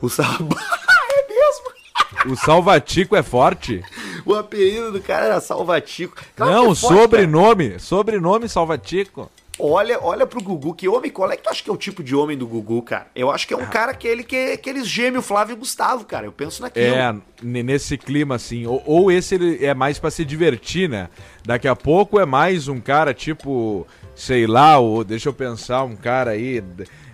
O 0.00 0.08
Saba. 0.08 0.56
é 1.14 1.28
mesmo? 1.28 2.32
O 2.32 2.36
Salvatico 2.36 3.14
é 3.16 3.22
forte? 3.22 3.82
O 4.24 4.34
apelido 4.34 4.92
do 4.92 5.00
cara 5.00 5.26
era 5.26 5.40
Salvatico. 5.40 6.16
Claro 6.36 6.52
Não, 6.52 6.62
é 6.72 6.74
forte, 6.74 6.80
cara. 6.82 7.00
sobrenome. 7.02 7.78
Sobrenome 7.78 8.48
Salvatico. 8.48 9.30
Olha, 9.60 9.98
olha 10.00 10.24
pro 10.24 10.40
Gugu, 10.40 10.72
que 10.72 10.86
homem, 10.86 11.10
qual 11.10 11.30
é 11.32 11.36
que 11.36 11.42
tu 11.42 11.50
acha 11.50 11.62
que 11.62 11.68
é 11.68 11.72
o 11.72 11.76
tipo 11.76 12.02
de 12.02 12.14
homem 12.14 12.38
do 12.38 12.46
Gugu, 12.46 12.80
cara? 12.82 13.08
Eu 13.14 13.28
acho 13.30 13.46
que 13.46 13.52
é 13.52 13.56
um 13.56 13.66
cara 13.66 13.92
que 13.92 14.06
ele 14.06 14.22
que, 14.22 14.56
que 14.58 14.70
eles 14.70 14.86
gêmeos 14.86 15.26
Flávio 15.26 15.54
e 15.54 15.58
Gustavo, 15.58 16.04
cara. 16.04 16.26
Eu 16.26 16.32
penso 16.32 16.62
naquilo. 16.62 16.86
É, 16.86 17.14
nesse 17.42 17.98
clima 17.98 18.36
assim. 18.36 18.66
Ou, 18.66 18.80
ou 18.86 19.10
esse 19.10 19.34
ele 19.34 19.64
é 19.64 19.74
mais 19.74 19.98
pra 19.98 20.12
se 20.12 20.24
divertir, 20.24 20.88
né? 20.88 21.08
Daqui 21.44 21.66
a 21.66 21.74
pouco 21.74 22.20
é 22.20 22.26
mais 22.26 22.68
um 22.68 22.80
cara 22.80 23.12
tipo, 23.12 23.84
sei 24.14 24.46
lá, 24.46 24.78
ou 24.78 25.02
deixa 25.02 25.28
eu 25.28 25.32
pensar, 25.32 25.82
um 25.82 25.96
cara 25.96 26.30
aí. 26.32 26.62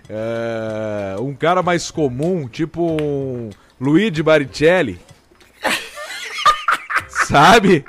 é, 0.07 1.15
um 1.19 1.33
cara 1.33 1.63
mais 1.63 1.89
comum, 1.89 2.47
tipo 2.47 2.95
um 3.01 3.49
Luigi 3.81 4.21
Baricelli. 4.21 4.99
Sabe? 7.27 7.83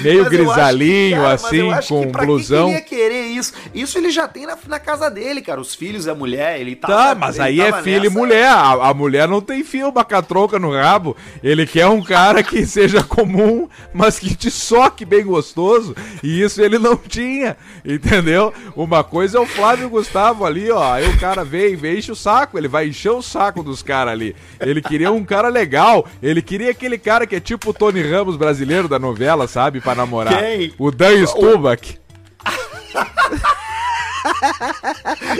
Meio 0.00 0.18
Mas 0.18 0.26
acho 0.26 0.30
que, 0.30 0.36
grisalhinho, 0.44 1.16
cara, 1.22 1.32
assim, 1.34 1.70
com 1.88 2.10
que 2.12 2.18
blusão. 2.26 2.66
Que 2.66 2.70
ele 2.70 2.78
ia 2.78 2.82
querer 2.82 3.24
isso? 3.26 3.52
Isso 3.74 3.98
ele 3.98 4.10
já 4.10 4.26
tem 4.28 4.46
na, 4.46 4.56
na 4.66 4.78
casa 4.78 5.10
dele, 5.10 5.40
cara. 5.42 5.60
Os 5.60 5.74
filhos 5.74 6.06
e 6.06 6.10
a 6.10 6.14
mulher, 6.14 6.60
ele 6.60 6.76
tava, 6.76 6.94
Tá, 6.94 7.14
mas 7.14 7.38
aí 7.40 7.60
é 7.60 7.72
filho 7.82 8.04
e 8.04 8.08
nessa- 8.08 8.18
mulher. 8.18 8.48
A, 8.48 8.88
a 8.90 8.94
mulher 8.94 9.28
não 9.28 9.40
tem 9.40 9.62
fio, 9.64 9.88
uma 9.88 10.04
catronca 10.04 10.58
no 10.58 10.72
rabo. 10.72 11.16
Ele 11.42 11.66
quer 11.66 11.86
um 11.86 12.02
cara 12.02 12.42
que 12.42 12.64
seja 12.66 13.02
comum, 13.02 13.68
mas 13.92 14.18
que 14.18 14.34
te 14.34 14.50
soque 14.50 15.04
bem 15.04 15.24
gostoso. 15.24 15.94
E 16.22 16.42
isso 16.42 16.60
ele 16.62 16.78
não 16.78 16.96
tinha, 16.96 17.56
entendeu? 17.84 18.52
Uma 18.76 19.02
coisa 19.04 19.38
é 19.38 19.40
o 19.40 19.46
Flávio 19.46 19.88
Gustavo 19.88 20.44
ali, 20.44 20.70
ó. 20.70 20.92
Aí 20.94 21.08
o 21.08 21.18
cara 21.18 21.44
vem, 21.44 21.76
vem, 21.76 21.98
enche 21.98 22.12
o 22.12 22.16
saco. 22.16 22.58
Ele 22.58 22.68
vai 22.68 22.88
encher 22.88 23.10
o 23.10 23.22
saco 23.22 23.62
dos 23.62 23.82
caras 23.82 24.12
ali. 24.12 24.34
Ele 24.60 24.80
queria 24.82 25.10
um 25.10 25.24
cara 25.24 25.48
legal. 25.48 26.06
Ele 26.22 26.42
queria 26.42 26.70
aquele 26.70 26.98
cara 26.98 27.26
que 27.26 27.36
é 27.36 27.40
tipo 27.40 27.70
o 27.70 27.74
Tony 27.74 28.02
Ramos 28.02 28.36
brasileiro 28.36 28.88
da 28.88 28.98
novela, 28.98 29.46
sabe? 29.48 29.80
Pra 29.88 29.94
namorar. 29.94 30.38
Quem? 30.38 30.74
O 30.78 30.90
Dan 30.90 31.26
Stubach. 31.26 31.88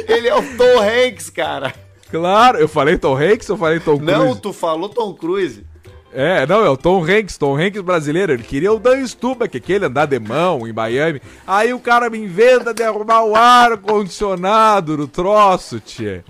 Ele 0.09 0.27
é 0.27 0.35
o 0.35 0.43
Tom 0.57 0.81
Hanks, 0.81 1.29
cara. 1.29 1.75
Claro, 2.11 2.57
eu 2.57 2.67
falei 2.67 2.97
Tom 2.97 3.15
Hanks 3.15 3.51
ou 3.51 3.59
falei 3.59 3.79
Tom 3.79 3.99
Cruise? 3.99 4.11
Não, 4.11 4.35
tu 4.35 4.55
falou 4.55 4.89
Tom 4.89 5.13
Cruise. 5.13 5.67
É, 6.15 6.47
não, 6.47 6.65
é 6.65 6.71
o 6.71 6.79
Tom 6.79 7.05
Hanks, 7.05 7.37
Tom 7.37 7.59
Hanks 7.59 7.83
brasileiro. 7.83 8.33
Ele 8.33 8.43
queria 8.43 8.73
o 8.73 8.79
Dan 8.79 9.07
Stuba, 9.07 9.47
que 9.47 9.59
aquele 9.59 9.85
andar 9.85 10.07
de 10.07 10.19
mão 10.19 10.67
em 10.67 10.73
Miami. 10.73 11.21
Aí 11.47 11.75
o 11.75 11.79
cara 11.79 12.09
me 12.09 12.17
inventa 12.17 12.73
de 12.73 12.83
arrumar 12.83 13.25
o 13.25 13.37
ar-condicionado 13.37 14.97
no 14.97 15.07
troço, 15.07 15.79
tchê. 15.79 16.23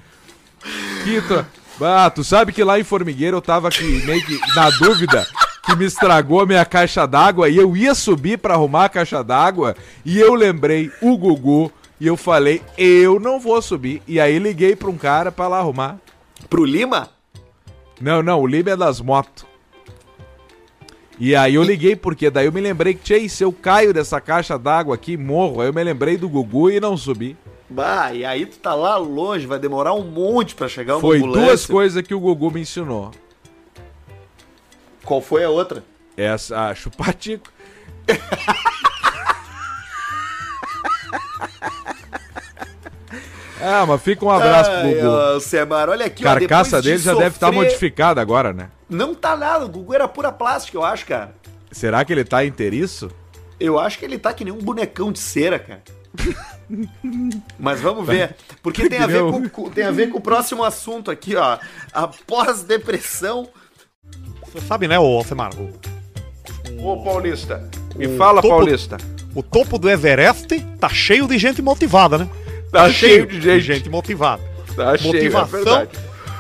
Que 1.05 1.23
tro... 1.23 1.47
Ah, 1.81 2.11
tu 2.11 2.25
sabe 2.25 2.53
que 2.53 2.65
lá 2.65 2.81
em 2.81 2.85
Formigueiro 2.85 3.37
eu 3.37 3.41
tava 3.41 3.69
aqui 3.69 4.05
meio 4.05 4.27
que 4.27 4.41
na 4.57 4.71
dúvida 4.71 5.25
que 5.69 5.77
me 5.77 5.85
estragou 5.85 6.41
a 6.41 6.47
minha 6.47 6.65
caixa 6.65 7.07
d'água 7.07 7.51
e 7.51 7.59
eu 7.59 7.77
ia 7.77 7.95
subir 7.95 8.39
pra 8.39 8.55
arrumar 8.55 8.87
a 8.87 8.89
caixa 8.89 9.23
d'água 9.23 9.77
e 10.03 10.19
eu 10.19 10.35
lembrei 10.35 10.91
o 11.03 11.15
Gugu 11.19 11.71
e 12.01 12.07
eu 12.07 12.17
falei, 12.17 12.63
eu 12.79 13.21
não 13.21 13.39
vou 13.39 13.61
subir. 13.61 14.01
E 14.09 14.19
aí 14.19 14.39
liguei 14.39 14.75
pra 14.75 14.89
um 14.89 14.97
cara 14.97 15.31
pra 15.31 15.47
lá 15.47 15.59
arrumar. 15.59 15.99
Pro 16.49 16.65
Lima? 16.65 17.11
Não, 18.01 18.23
não, 18.23 18.41
o 18.41 18.47
Lima 18.47 18.71
é 18.71 18.77
das 18.77 18.99
motos. 18.99 19.45
E 21.19 21.37
aí 21.37 21.57
eu 21.57 21.63
liguei 21.63 21.97
porque 21.97 22.31
daí 22.31 22.47
eu 22.47 22.53
me 22.53 22.61
lembrei 22.63 22.95
que, 22.95 23.03
tchê, 23.03 23.29
se 23.29 23.45
eu 23.45 23.53
caio 23.53 23.93
dessa 23.93 24.21
caixa 24.23 24.57
d'água 24.59 24.95
aqui, 24.95 25.17
morro. 25.19 25.61
Aí 25.61 25.69
eu 25.69 25.75
me 25.75 25.85
lembrei 25.85 26.17
do 26.17 26.29
Gugu 26.31 26.71
e 26.71 26.81
não 26.81 26.97
subi. 26.97 27.37
Bah, 27.69 28.15
e 28.15 28.25
aí 28.25 28.47
tu 28.47 28.59
tá 28.59 28.75
lá 28.75 28.97
longe, 28.97 29.47
vai 29.47 29.59
demorar 29.59 29.93
um 29.93 30.05
monte 30.05 30.55
pra 30.55 30.67
chegar 30.69 30.95
uma 30.95 31.01
Foi 31.03 31.19
ambulância. 31.19 31.47
duas 31.47 31.67
coisas 31.67 32.03
que 32.07 32.15
o 32.15 32.21
Gugu 32.21 32.51
me 32.53 32.63
ensinou. 32.63 33.11
Qual 35.09 35.23
foi 35.23 35.43
a 35.43 35.49
outra? 35.49 35.83
Essa, 36.19 36.69
a 36.69 36.75
chupatico. 36.75 37.51
ah, 43.61 43.85
mas 43.87 44.03
fica 44.03 44.25
um 44.25 44.31
abraço 44.31 44.71
pro 44.71 44.79
Ai, 44.81 44.95
Gugu. 44.95 45.07
ó, 45.09 45.41
Semar, 45.41 45.89
olha 45.89 46.07
aqui, 46.07 46.25
ó, 46.25 46.33
Carcaça 46.35 46.81
de 46.81 46.91
dele 46.91 47.03
já 47.03 47.13
deve 47.15 47.37
estar 47.37 47.47
sofrer- 47.49 47.65
modificada 47.65 48.21
agora, 48.21 48.53
né? 48.53 48.71
Não 48.89 49.15
tá 49.15 49.37
nada, 49.37 49.65
o 49.65 49.69
Gugu 49.69 49.95
era 49.95 50.07
pura 50.07 50.31
plástica, 50.31 50.77
eu 50.79 50.85
acho, 50.85 51.05
cara. 51.07 51.35
Será 51.73 52.05
que 52.05 52.13
ele 52.13 52.25
tá 52.25 52.45
inteiriço? 52.45 53.11
Eu 53.59 53.79
acho 53.79 53.99
que 53.99 54.05
ele 54.05 54.19
tá 54.19 54.33
que 54.33 54.45
nem 54.45 54.53
um 54.53 54.59
bonecão 54.59 55.11
de 55.11 55.19
cera, 55.19 55.59
cara. 55.59 55.83
Mas 57.59 57.81
vamos 57.81 58.07
ver. 58.07 58.37
Porque 58.63 58.89
tem 58.89 59.01
a, 59.01 59.07
ver 59.07 59.23
com, 59.23 59.49
com- 59.49 59.71
tem 59.71 59.85
a 59.85 59.91
ver 59.91 60.11
com 60.11 60.19
o 60.19 60.21
próximo 60.21 60.63
assunto 60.63 61.11
aqui, 61.11 61.35
ó. 61.35 61.59
Após 61.93 62.63
depressão. 62.63 63.49
Você 64.53 64.61
sabe, 64.67 64.89
né, 64.89 64.99
ô 64.99 65.05
Alcemar? 65.05 65.51
O, 65.57 65.71
Ô, 66.81 67.03
Paulista, 67.03 67.69
me 67.97 68.07
O 68.07 68.17
fala, 68.17 68.41
topo- 68.41 68.55
Paulista. 68.57 68.97
o 69.35 69.43
topo 69.43 69.79
do 69.79 69.89
Everest 69.91 70.61
tá 70.81 70.89
cheio 70.89 71.27
de 71.27 71.37
gente 71.39 71.61
motivada, 71.61 72.19
né? 72.19 72.29
Tá 72.71 72.91
cheio 72.91 73.27
de 73.27 73.61
gente. 73.61 73.89
motivada. 73.89 74.43
Tá 74.77 74.97
cheio, 74.97 75.11
é 75.11 75.15
motivação. 75.15 75.51
verdade. 75.65 75.91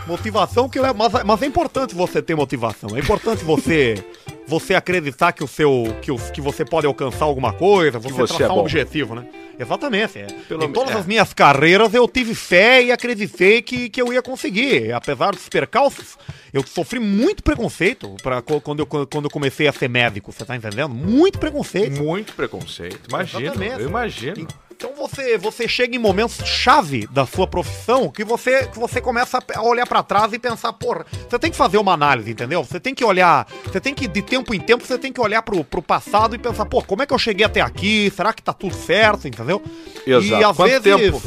motivação 0.06 0.68
que 0.68 0.78
leva- 0.80 0.94
mas, 0.94 1.24
mas 1.24 1.42
é 1.42 1.46
importante 1.46 1.94
você 1.94 2.22
ter 2.22 2.34
motivação. 2.34 2.90
É 2.96 3.00
importante 3.00 3.44
você 3.44 4.02
você 4.48 4.74
acreditar 4.74 5.32
que 5.32 5.44
o 5.44 5.46
seu 5.46 5.94
que, 6.00 6.10
o, 6.10 6.16
que 6.16 6.40
você 6.40 6.64
pode 6.64 6.86
alcançar 6.86 7.26
alguma 7.26 7.52
coisa, 7.52 7.98
você, 7.98 8.14
você 8.14 8.22
é 8.22 8.36
traçar 8.36 8.50
um 8.52 8.54
bom. 8.56 8.60
objetivo, 8.62 9.14
né? 9.14 9.26
Exatamente. 9.58 10.18
É. 10.18 10.26
Pelo 10.48 10.64
em 10.64 10.72
todas 10.72 10.94
é. 10.94 10.98
as 10.98 11.06
minhas 11.06 11.34
carreiras 11.34 11.92
eu 11.92 12.08
tive 12.08 12.34
fé 12.34 12.82
e 12.82 12.90
acreditei 12.90 13.60
que, 13.60 13.90
que 13.90 14.00
eu 14.00 14.12
ia 14.12 14.22
conseguir. 14.22 14.92
Apesar 14.92 15.32
dos 15.32 15.48
percalços, 15.48 16.16
eu 16.52 16.64
sofri 16.66 16.98
muito 16.98 17.42
preconceito 17.42 18.16
pra, 18.22 18.40
co- 18.40 18.60
quando, 18.60 18.80
eu, 18.80 18.86
quando 18.86 19.24
eu 19.24 19.30
comecei 19.30 19.68
a 19.68 19.72
ser 19.72 19.88
médico, 19.88 20.32
você 20.32 20.44
tá 20.44 20.56
entendendo? 20.56 20.88
Muito 20.94 21.38
preconceito. 21.38 22.00
Muito 22.00 22.32
preconceito. 22.32 23.00
Exatamente. 23.14 23.80
eu 23.82 23.88
imagino. 23.88 24.48
Então 24.80 24.94
você, 24.94 25.36
você 25.36 25.66
chega 25.66 25.96
em 25.96 25.98
momentos 25.98 26.36
chave 26.46 27.08
da 27.08 27.26
sua 27.26 27.48
profissão 27.48 28.08
que 28.08 28.22
você, 28.24 28.64
que 28.68 28.78
você 28.78 29.00
começa 29.00 29.42
a 29.52 29.60
olhar 29.60 29.84
pra 29.84 30.04
trás 30.04 30.32
e 30.32 30.38
pensar, 30.38 30.72
porra, 30.72 31.04
você 31.28 31.36
tem 31.36 31.50
que 31.50 31.56
fazer 31.56 31.78
uma 31.78 31.92
análise, 31.92 32.30
entendeu? 32.30 32.62
Você 32.62 32.78
tem 32.78 32.94
que 32.94 33.04
olhar, 33.04 33.44
você 33.64 33.80
tem 33.80 33.92
que, 33.92 34.06
de 34.06 34.22
tempo 34.22 34.54
em 34.54 34.60
tempo, 34.60 34.86
você 34.86 34.96
tem 34.96 35.12
que 35.12 35.20
olhar 35.20 35.42
pro, 35.42 35.64
pro 35.64 35.82
passado 35.82 36.36
e 36.36 36.38
pensar, 36.38 36.64
pô, 36.64 36.80
como 36.80 37.02
é 37.02 37.06
que 37.06 37.12
eu 37.12 37.18
cheguei 37.18 37.44
até 37.44 37.60
aqui? 37.60 38.08
Será 38.14 38.32
que 38.32 38.40
tá 38.40 38.52
tudo 38.52 38.72
certo, 38.72 39.26
entendeu? 39.26 39.60
Exato. 40.06 40.40
E 40.40 40.44
às 40.44 40.56
Quanto 40.56 40.80
vezes. 40.80 41.12
tempo? 41.12 41.22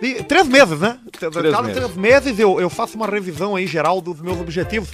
e- 0.00 0.22
três 0.22 0.48
meses, 0.48 0.80
né? 0.80 0.98
Cada 1.20 1.42
meses. 1.62 1.76
três 1.76 1.94
meses 1.96 2.38
eu, 2.38 2.58
eu 2.62 2.70
faço 2.70 2.96
uma 2.96 3.06
revisão 3.06 3.56
aí 3.56 3.66
geral 3.66 4.00
dos 4.00 4.22
meus 4.22 4.40
objetivos. 4.40 4.88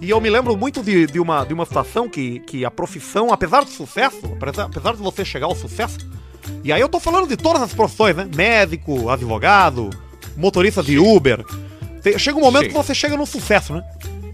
E 0.00 0.08
eu 0.08 0.18
me 0.22 0.30
lembro 0.30 0.56
muito 0.56 0.82
de, 0.82 1.06
de, 1.06 1.20
uma, 1.20 1.44
de 1.44 1.52
uma 1.52 1.66
situação 1.66 2.08
que, 2.08 2.40
que 2.40 2.64
a 2.64 2.70
profissão, 2.70 3.30
apesar 3.30 3.62
do 3.62 3.70
sucesso, 3.70 4.22
apesar, 4.40 4.64
apesar 4.64 4.92
de 4.92 5.02
você 5.02 5.22
chegar 5.22 5.44
ao 5.48 5.54
sucesso, 5.54 5.98
e 6.64 6.72
aí 6.72 6.80
eu 6.80 6.88
tô 6.88 6.98
falando 6.98 7.28
de 7.28 7.36
todas 7.36 7.62
as 7.62 7.72
profissões, 7.72 8.16
né? 8.16 8.28
Médico, 8.34 9.08
advogado, 9.08 9.90
motorista 10.36 10.82
de 10.82 10.98
Uber. 10.98 11.44
Chega 12.18 12.38
um 12.38 12.40
momento 12.40 12.68
que 12.68 12.74
você 12.74 12.94
chega 12.94 13.16
no 13.16 13.26
sucesso, 13.26 13.74
né? 13.74 13.82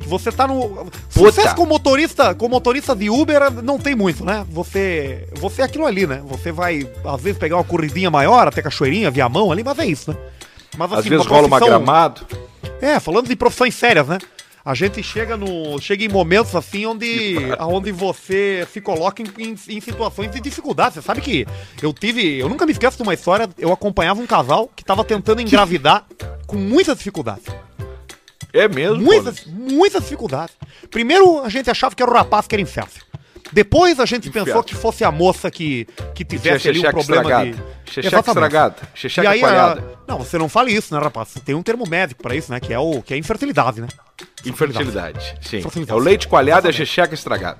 Que 0.01 0.09
você 0.09 0.31
tá 0.31 0.47
no. 0.47 0.87
Sucesso 1.09 1.55
com 1.55 1.65
motorista, 1.65 2.35
com 2.35 2.49
motorista 2.49 2.95
de 2.95 3.09
Uber 3.09 3.51
não 3.63 3.79
tem 3.79 3.95
muito, 3.95 4.25
né? 4.25 4.45
Você. 4.51 5.29
Você 5.35 5.63
é 5.63 5.65
aquilo 5.65 5.87
ali, 5.87 6.07
né? 6.07 6.23
Você 6.27 6.53
vai, 6.53 6.87
às 7.05 7.21
vezes, 7.21 7.39
pegar 7.39 7.57
uma 7.57 7.65
corridinha 7.65 8.11
maior, 8.11 8.49
até 8.49 8.61
cachoeirinha, 8.61 9.11
via 9.11 9.29
mão 9.29 9.51
ali, 9.51 9.63
mas 9.65 9.79
é 9.79 9.87
isso, 9.87 10.11
né? 10.11 10.17
Mas 10.77 10.93
Às 10.93 11.07
vezes 11.07 11.27
rola 11.27 11.47
uma 11.47 11.61
gramado. 11.61 12.27
é, 12.81 12.99
falando 12.99 13.29
de 13.29 13.37
profissões 13.37 13.75
sérias, 13.75 14.09
né? 14.09 14.19
A 14.65 14.75
gente 14.75 15.03
chega 15.03 15.37
no. 15.37 15.81
chega 15.81 16.05
em 16.05 16.09
momentos 16.09 16.55
assim 16.55 16.87
onde. 16.87 17.37
onde 17.61 17.91
você 17.91 18.67
se 18.73 18.81
coloca 18.81 19.21
em, 19.23 19.27
em- 19.39 19.57
em 19.77 19.81
situações 19.81 20.31
de 20.31 20.41
dificuldade. 20.41 20.95
Você 20.95 21.03
sabe 21.03 21.21
que 21.21 21.47
eu 21.83 21.93
tive. 21.93 22.39
Eu 22.39 22.49
nunca 22.49 22.65
me 22.65 22.73
esqueço 22.73 22.97
de 22.97 23.03
uma 23.03 23.15
história. 23.15 23.49
Eu 23.59 23.73
acompanhava 23.73 24.21
um 24.21 24.27
casal 24.27 24.71
que 24.77 24.85
tava 24.85 25.03
tentando 25.05 25.41
engravidar 25.43 26.07
com 26.47 26.57
muitas 26.57 26.97
dificuldades. 26.99 27.45
É 28.53 28.69
mesmo? 28.69 28.99
Muitas, 29.03 29.47
muitas 29.47 30.03
dificuldades. 30.03 30.55
Primeiro 30.91 31.41
a 31.43 31.49
gente 31.49 31.71
achava 31.71 31.95
que 31.95 32.03
era 32.03 32.11
o 32.11 32.15
rapaz 32.15 32.47
que 32.47 32.55
era 32.55 32.63
infértil. 32.63 33.03
Depois 33.51 33.99
a 34.01 34.07
gente 34.07 34.31
pensou 34.31 34.63
que 34.63 34.75
fosse 34.75 35.05
a 35.05 35.11
moça 35.11 35.51
que, 35.51 35.87
que 36.15 36.25
tivesse 36.25 36.69
ali 36.69 36.79
um 36.79 36.83
problema 36.91 37.23
estragada. 37.23 37.51
de. 37.51 37.63
Xexeca 37.93 38.19
estragada. 38.19 38.77
Xexeca 38.95 39.31
aí, 39.31 39.41
coalhada. 39.41 39.99
não, 40.09 40.19
você 40.19 40.39
não 40.39 40.49
fale 40.49 40.73
isso, 40.73 40.95
né, 40.95 41.01
rapaz? 41.01 41.35
Tem 41.45 41.55
um 41.55 41.63
termo 41.63 41.85
médico 41.89 42.23
pra 42.23 42.35
isso, 42.35 42.51
né? 42.51 42.59
Que 42.59 42.73
é 42.73 42.79
o 42.79 43.03
que 43.03 43.13
é 43.13 43.17
infertilidade, 43.17 43.81
né? 43.81 43.89
Infertilidade. 44.45 45.35
Sim. 45.41 45.59
Infertilidade. 45.59 45.99
É 45.99 46.01
o 46.01 46.03
leite 46.03 46.29
coalhado 46.29 46.67
e 46.67 46.71
a 46.71 46.73
xexeca 46.73 47.15
estragada. 47.15 47.59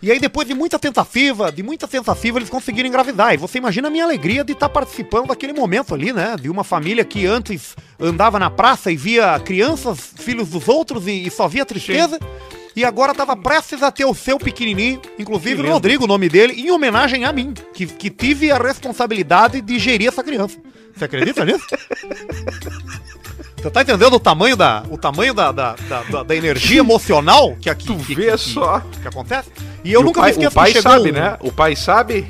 E 0.00 0.10
aí, 0.10 0.18
depois 0.18 0.48
de 0.48 0.52
muita 0.52 0.80
tentativa, 0.80 1.52
de 1.52 1.62
muita 1.62 1.86
tentativa, 1.86 2.36
eles 2.36 2.50
conseguiram 2.50 2.88
engravidar. 2.88 3.34
E 3.34 3.36
você 3.36 3.58
imagina 3.58 3.86
a 3.86 3.90
minha 3.90 4.02
alegria 4.02 4.42
de 4.42 4.52
estar 4.52 4.68
participando 4.68 5.28
daquele 5.28 5.52
momento 5.52 5.94
ali, 5.94 6.12
né? 6.12 6.34
De 6.40 6.50
uma 6.50 6.64
família 6.64 7.04
que 7.04 7.24
antes 7.24 7.76
andava 8.00 8.36
na 8.36 8.50
praça 8.50 8.90
e 8.90 8.96
via 8.96 9.38
crianças, 9.38 10.12
filhos 10.16 10.48
dos 10.48 10.68
outros 10.68 11.06
e, 11.06 11.28
e 11.28 11.30
só 11.30 11.46
via 11.46 11.64
tristeza. 11.64 12.18
E 12.74 12.84
agora 12.84 13.12
estava 13.12 13.36
prestes 13.36 13.82
a 13.82 13.90
ter 13.90 14.04
o 14.06 14.14
seu 14.14 14.38
pequenininho, 14.38 15.00
inclusive 15.18 15.56
Que 15.56 15.62
lindo. 15.62 15.74
Rodrigo, 15.74 16.04
o 16.04 16.06
nome 16.06 16.28
dele, 16.28 16.54
em 16.54 16.70
homenagem 16.70 17.24
a 17.24 17.32
mim, 17.32 17.52
que, 17.74 17.84
que 17.86 18.08
tive 18.08 18.50
a 18.50 18.56
responsabilidade 18.58 19.60
de 19.60 19.78
gerir 19.78 20.08
essa 20.08 20.22
criança. 20.24 20.56
Você 20.96 21.04
acredita 21.04 21.44
nisso? 21.44 21.64
Você 23.56 23.70
tá 23.70 23.82
entendendo 23.82 24.14
o 24.14 24.20
tamanho 24.20 24.56
da, 24.56 24.82
o 24.90 24.98
tamanho 24.98 25.32
da, 25.32 25.52
da, 25.52 25.76
da, 25.88 26.22
da- 26.24 26.34
energia 26.36 26.80
emocional 26.82 27.54
que 27.60 27.70
aqui 27.70 27.86
Tu 27.86 27.94
que, 27.96 28.14
vê 28.14 28.30
que- 28.32 28.38
só. 28.38 28.80
que 29.00 29.06
acontece? 29.06 29.50
E 29.84 29.92
eu 29.92 30.00
E 30.00 30.02
o 30.02 30.06
nunca 30.06 30.20
pai, 30.20 30.30
me 30.30 30.32
esqueço 30.32 30.50
o 30.50 30.54
pai 30.54 30.72
que 30.72 30.82
sabe, 30.82 31.10
um- 31.10 31.14
né? 31.14 31.36
O 31.40 31.52
pai 31.52 31.76
sabe. 31.76 32.26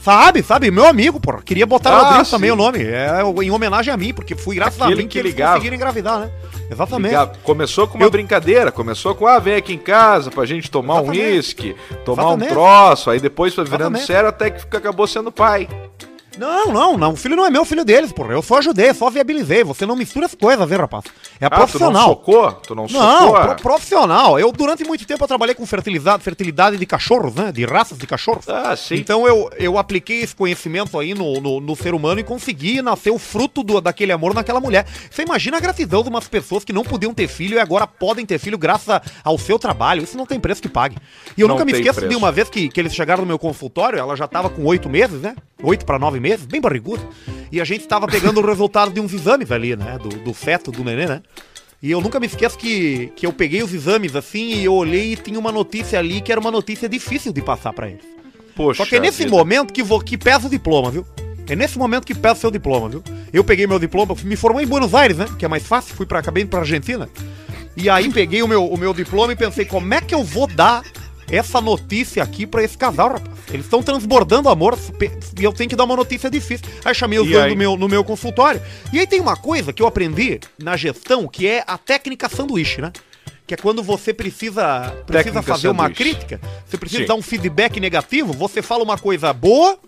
Sabe, 0.00 0.42
sabe, 0.42 0.70
meu 0.70 0.86
amigo, 0.86 1.20
porra. 1.20 1.42
Queria 1.42 1.66
botar 1.66 1.90
Ah, 2.20 2.24
também 2.24 2.48
sim. 2.48 2.54
o 2.54 2.56
nome. 2.56 2.78
É 2.82 3.20
em 3.42 3.50
homenagem 3.50 3.92
a 3.92 3.96
mim, 3.96 4.14
porque 4.14 4.34
fui 4.34 4.56
graças 4.56 4.80
a 4.80 4.84
Aquele 4.86 5.02
mim 5.02 5.08
que, 5.08 5.12
que 5.14 5.18
eles 5.18 5.32
ligava. 5.32 5.52
conseguiram 5.54 5.76
engravidar, 5.76 6.20
né? 6.20 6.30
Exatamente. 6.70 7.14
Começou 7.42 7.86
com 7.88 7.96
uma 7.96 8.06
Eu- 8.06 8.10
brincadeira, 8.10 8.70
começou 8.70 9.14
com, 9.14 9.26
ah, 9.26 9.38
vem 9.38 9.54
aqui 9.54 9.72
em 9.72 9.78
casa 9.78 10.30
pra 10.30 10.44
gente 10.44 10.70
tomar 10.70 10.96
um 10.96 11.12
Exatamente. 11.12 11.22
uísque, 11.32 11.76
tomar 12.04 12.22
Exatamente. 12.24 12.50
um 12.50 12.54
troço, 12.54 13.10
aí 13.10 13.20
depois 13.20 13.54
foi 13.54 13.64
virando 13.64 13.96
Exatamente. 13.96 14.06
sério 14.06 14.28
até 14.28 14.50
que 14.50 14.76
acabou 14.76 15.06
sendo 15.06 15.32
pai. 15.32 15.66
Não, 16.38 16.72
não, 16.72 16.96
não. 16.96 17.12
O 17.12 17.16
filho 17.16 17.34
não 17.36 17.44
é 17.44 17.50
meu, 17.50 17.62
o 17.62 17.64
filho 17.64 17.84
deles, 17.84 18.12
porra. 18.12 18.32
Eu 18.32 18.42
só 18.42 18.58
ajudei, 18.58 18.92
só 18.94 19.10
viabilizei. 19.10 19.64
Você 19.64 19.84
não 19.84 19.96
mistura 19.96 20.26
as 20.26 20.34
coisas, 20.34 20.68
viu, 20.68 20.78
rapaz? 20.78 21.04
É 21.40 21.46
Ah, 21.46 21.50
tu 21.50 21.52
não 21.52 21.58
profissional. 21.58 22.08
socou? 22.08 22.52
Tu 22.52 22.74
não, 22.74 22.86
Não, 22.88 23.20
socou? 23.28 23.40
pro- 23.54 23.56
profissional. 23.62 24.38
Eu, 24.38 24.52
durante 24.52 24.84
muito 24.84 25.06
tempo, 25.06 25.22
eu 25.24 25.28
trabalhei 25.28 25.54
com 25.54 25.64
fertilidade, 25.66 26.22
fertilidade 26.22 26.76
de 26.76 26.86
cachorros, 26.86 27.34
né? 27.34 27.50
De 27.52 27.64
raças 27.64 27.98
de 27.98 28.06
cachorros. 28.06 28.48
Ah, 28.48 28.76
sim. 28.76 28.94
Então 28.96 29.26
eu, 29.26 29.50
eu 29.58 29.78
apliquei 29.78 30.20
esse 30.22 30.34
conhecimento 30.34 30.98
aí 30.98 31.14
no, 31.14 31.40
no, 31.40 31.60
no 31.60 31.76
ser 31.76 31.94
humano 31.94 32.20
e 32.20 32.24
consegui 32.24 32.80
nascer 32.82 33.10
o 33.10 33.18
fruto 33.18 33.62
do, 33.62 33.80
daquele 33.80 34.12
amor 34.12 34.34
naquela 34.34 34.60
mulher. 34.60 34.86
Você 35.10 35.22
imagina 35.22 35.56
a 35.56 35.60
gratidão 35.60 36.02
de 36.02 36.08
umas 36.08 36.28
pessoas 36.28 36.64
que 36.64 36.72
não 36.72 36.84
podiam 36.84 37.12
ter 37.14 37.28
filho 37.28 37.56
e 37.56 37.60
agora 37.60 37.86
podem 37.86 38.24
ter 38.26 38.38
filho 38.38 38.58
graças 38.58 39.00
ao 39.24 39.38
seu 39.38 39.58
trabalho. 39.58 40.02
Isso 40.02 40.16
não 40.16 40.26
tem 40.26 40.38
preço 40.38 40.62
que 40.62 40.68
pague. 40.68 40.96
E 41.36 41.40
eu 41.40 41.48
Não 41.48 41.54
nunca 41.54 41.64
me 41.64 41.72
esqueço 41.72 42.00
de 42.00 42.06
preço. 42.06 42.18
uma 42.18 42.30
vez 42.30 42.48
que, 42.48 42.68
que 42.68 42.80
eles 42.80 42.94
chegaram 42.94 43.22
no 43.22 43.26
meu 43.26 43.38
consultório, 43.38 43.98
ela 43.98 44.14
já 44.16 44.26
tava 44.28 44.48
com 44.50 44.64
oito 44.64 44.88
meses, 44.88 45.20
né? 45.20 45.34
Oito 45.62 45.84
para 45.84 45.98
nove 45.98 46.20
meses, 46.20 46.27
bem 46.36 46.60
barriguda. 46.60 47.02
E 47.50 47.60
a 47.60 47.64
gente 47.64 47.86
tava 47.86 48.06
pegando 48.06 48.40
o 48.40 48.46
resultado 48.46 48.92
de 48.92 49.00
uns 49.00 49.12
exames 49.12 49.50
ali, 49.50 49.74
né? 49.74 49.98
Do, 50.02 50.08
do 50.08 50.34
feto 50.34 50.70
do 50.70 50.84
neném, 50.84 51.06
né? 51.06 51.22
E 51.80 51.90
eu 51.90 52.00
nunca 52.00 52.18
me 52.18 52.26
esqueço 52.26 52.58
que, 52.58 53.12
que 53.14 53.24
eu 53.24 53.32
peguei 53.32 53.62
os 53.62 53.72
exames 53.72 54.16
assim 54.16 54.54
e 54.54 54.64
eu 54.64 54.74
olhei 54.74 55.12
e 55.12 55.16
tinha 55.16 55.38
uma 55.38 55.52
notícia 55.52 55.98
ali 55.98 56.20
que 56.20 56.32
era 56.32 56.40
uma 56.40 56.50
notícia 56.50 56.88
difícil 56.88 57.32
de 57.32 57.40
passar 57.40 57.72
pra 57.72 57.88
eles. 57.88 58.04
Poxa 58.56 58.82
Só 58.82 58.88
que 58.88 58.96
é 58.96 59.00
nesse 59.00 59.24
vida. 59.24 59.30
momento 59.30 59.72
que, 59.72 59.82
vou, 59.82 60.00
que 60.00 60.18
pesa 60.18 60.48
o 60.48 60.50
diploma, 60.50 60.90
viu? 60.90 61.06
É 61.48 61.54
nesse 61.54 61.78
momento 61.78 62.04
que 62.04 62.14
pesa 62.14 62.34
o 62.34 62.38
seu 62.38 62.50
diploma, 62.50 62.88
viu? 62.88 63.02
Eu 63.32 63.44
peguei 63.44 63.66
meu 63.66 63.78
diploma, 63.78 64.14
me 64.24 64.34
formei 64.34 64.64
em 64.64 64.68
Buenos 64.68 64.92
Aires, 64.94 65.16
né? 65.16 65.26
Que 65.38 65.44
é 65.44 65.48
mais 65.48 65.64
fácil, 65.64 65.94
fui 65.94 66.04
pra, 66.04 66.18
acabei 66.18 66.42
indo 66.42 66.50
pra 66.50 66.60
Argentina. 66.60 67.08
E 67.76 67.88
aí 67.88 68.10
peguei 68.12 68.42
o 68.42 68.48
meu, 68.48 68.66
o 68.66 68.76
meu 68.76 68.92
diploma 68.92 69.32
e 69.32 69.36
pensei, 69.36 69.64
como 69.64 69.94
é 69.94 70.00
que 70.00 70.12
eu 70.12 70.24
vou 70.24 70.48
dar 70.48 70.82
essa 71.30 71.60
notícia 71.60 72.22
aqui 72.22 72.46
pra 72.46 72.62
esse 72.62 72.76
casal, 72.76 73.08
rapaz? 73.12 73.30
Eles 73.50 73.66
estão 73.66 73.82
transbordando 73.82 74.48
amor 74.48 74.78
e 75.38 75.44
eu 75.44 75.52
tenho 75.52 75.68
que 75.70 75.76
dar 75.76 75.84
uma 75.84 75.96
notícia 75.96 76.30
difícil. 76.30 76.66
Aí 76.84 76.94
chamei 76.94 77.18
o 77.18 77.24
E 77.26 77.32
dono 77.32 77.44
aí? 77.44 77.50
do 77.50 77.56
meu, 77.56 77.76
no 77.76 77.88
meu 77.88 78.02
consultório. 78.04 78.60
E 78.92 78.98
aí 78.98 79.06
tem 79.06 79.20
uma 79.20 79.36
coisa 79.36 79.72
que 79.72 79.82
eu 79.82 79.86
aprendi 79.86 80.40
na 80.58 80.76
gestão, 80.76 81.26
que 81.28 81.46
é 81.46 81.62
a 81.66 81.76
técnica 81.78 82.28
sanduíche, 82.28 82.80
né? 82.80 82.92
Que 83.46 83.54
é 83.54 83.56
quando 83.56 83.82
você 83.82 84.12
precisa, 84.12 84.92
precisa 85.06 85.24
Técnica 85.24 85.42
fazer 85.42 85.68
uma 85.68 85.84
sanduíche. 85.84 86.02
crítica, 86.04 86.40
você 86.66 86.76
precisa 86.76 87.02
Sim. 87.02 87.08
dar 87.08 87.14
um 87.14 87.22
feedback 87.22 87.80
negativo, 87.80 88.32
você 88.34 88.60
fala 88.60 88.84
uma 88.84 88.98
coisa 88.98 89.32
boa, 89.32 89.78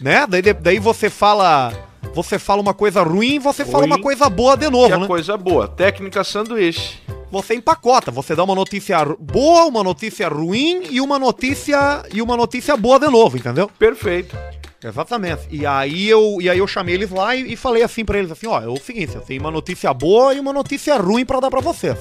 né? 0.00 0.26
Daí, 0.28 0.42
daí 0.42 0.78
você 0.78 1.08
fala. 1.08 1.72
Você 2.14 2.38
fala 2.38 2.62
uma 2.62 2.72
coisa 2.72 3.02
ruim, 3.02 3.38
você 3.38 3.62
fala 3.64 3.80
Ruim. 3.80 3.86
uma 3.92 4.00
coisa 4.00 4.28
boa 4.30 4.56
de 4.56 4.66
Que 4.66 4.70
novo, 4.72 4.94
é 4.94 4.98
né? 4.98 5.06
coisa 5.06 5.36
boa. 5.36 5.68
Técnica 5.68 6.22
sanduíche. 6.24 6.98
Você 7.30 7.54
empacota, 7.54 8.10
você 8.10 8.34
dá 8.36 8.44
uma 8.44 8.54
notícia 8.54 9.04
boa, 9.18 9.64
uma 9.66 9.82
notícia 9.82 10.28
ruim 10.28 10.82
e 10.90 11.00
uma 11.00 11.18
notícia 11.18 12.02
e 12.12 12.22
uma 12.22 12.36
notícia 12.36 12.76
boa 12.76 12.98
de 13.00 13.08
novo, 13.08 13.36
entendeu? 13.36 13.68
Perfeito. 13.78 14.36
Exatamente. 14.82 15.40
E 15.50 15.66
aí 15.66 16.08
eu, 16.08 16.38
e 16.40 16.48
aí 16.48 16.58
eu 16.58 16.66
chamei 16.68 16.94
eles 16.94 17.10
lá 17.10 17.34
e, 17.34 17.52
e 17.52 17.56
falei 17.56 17.82
assim 17.82 18.04
pra 18.04 18.18
eles 18.18 18.30
assim, 18.30 18.46
ó, 18.46 18.60
é 18.60 18.68
o 18.68 18.76
seguinte, 18.76 19.14
eu 19.16 19.20
tenho 19.20 19.40
uma 19.40 19.50
notícia 19.50 19.92
boa 19.92 20.34
e 20.34 20.38
uma 20.40 20.52
notícia 20.52 20.96
ruim 20.96 21.24
pra 21.24 21.40
dar 21.40 21.50
pra 21.50 21.60
vocês. 21.60 21.98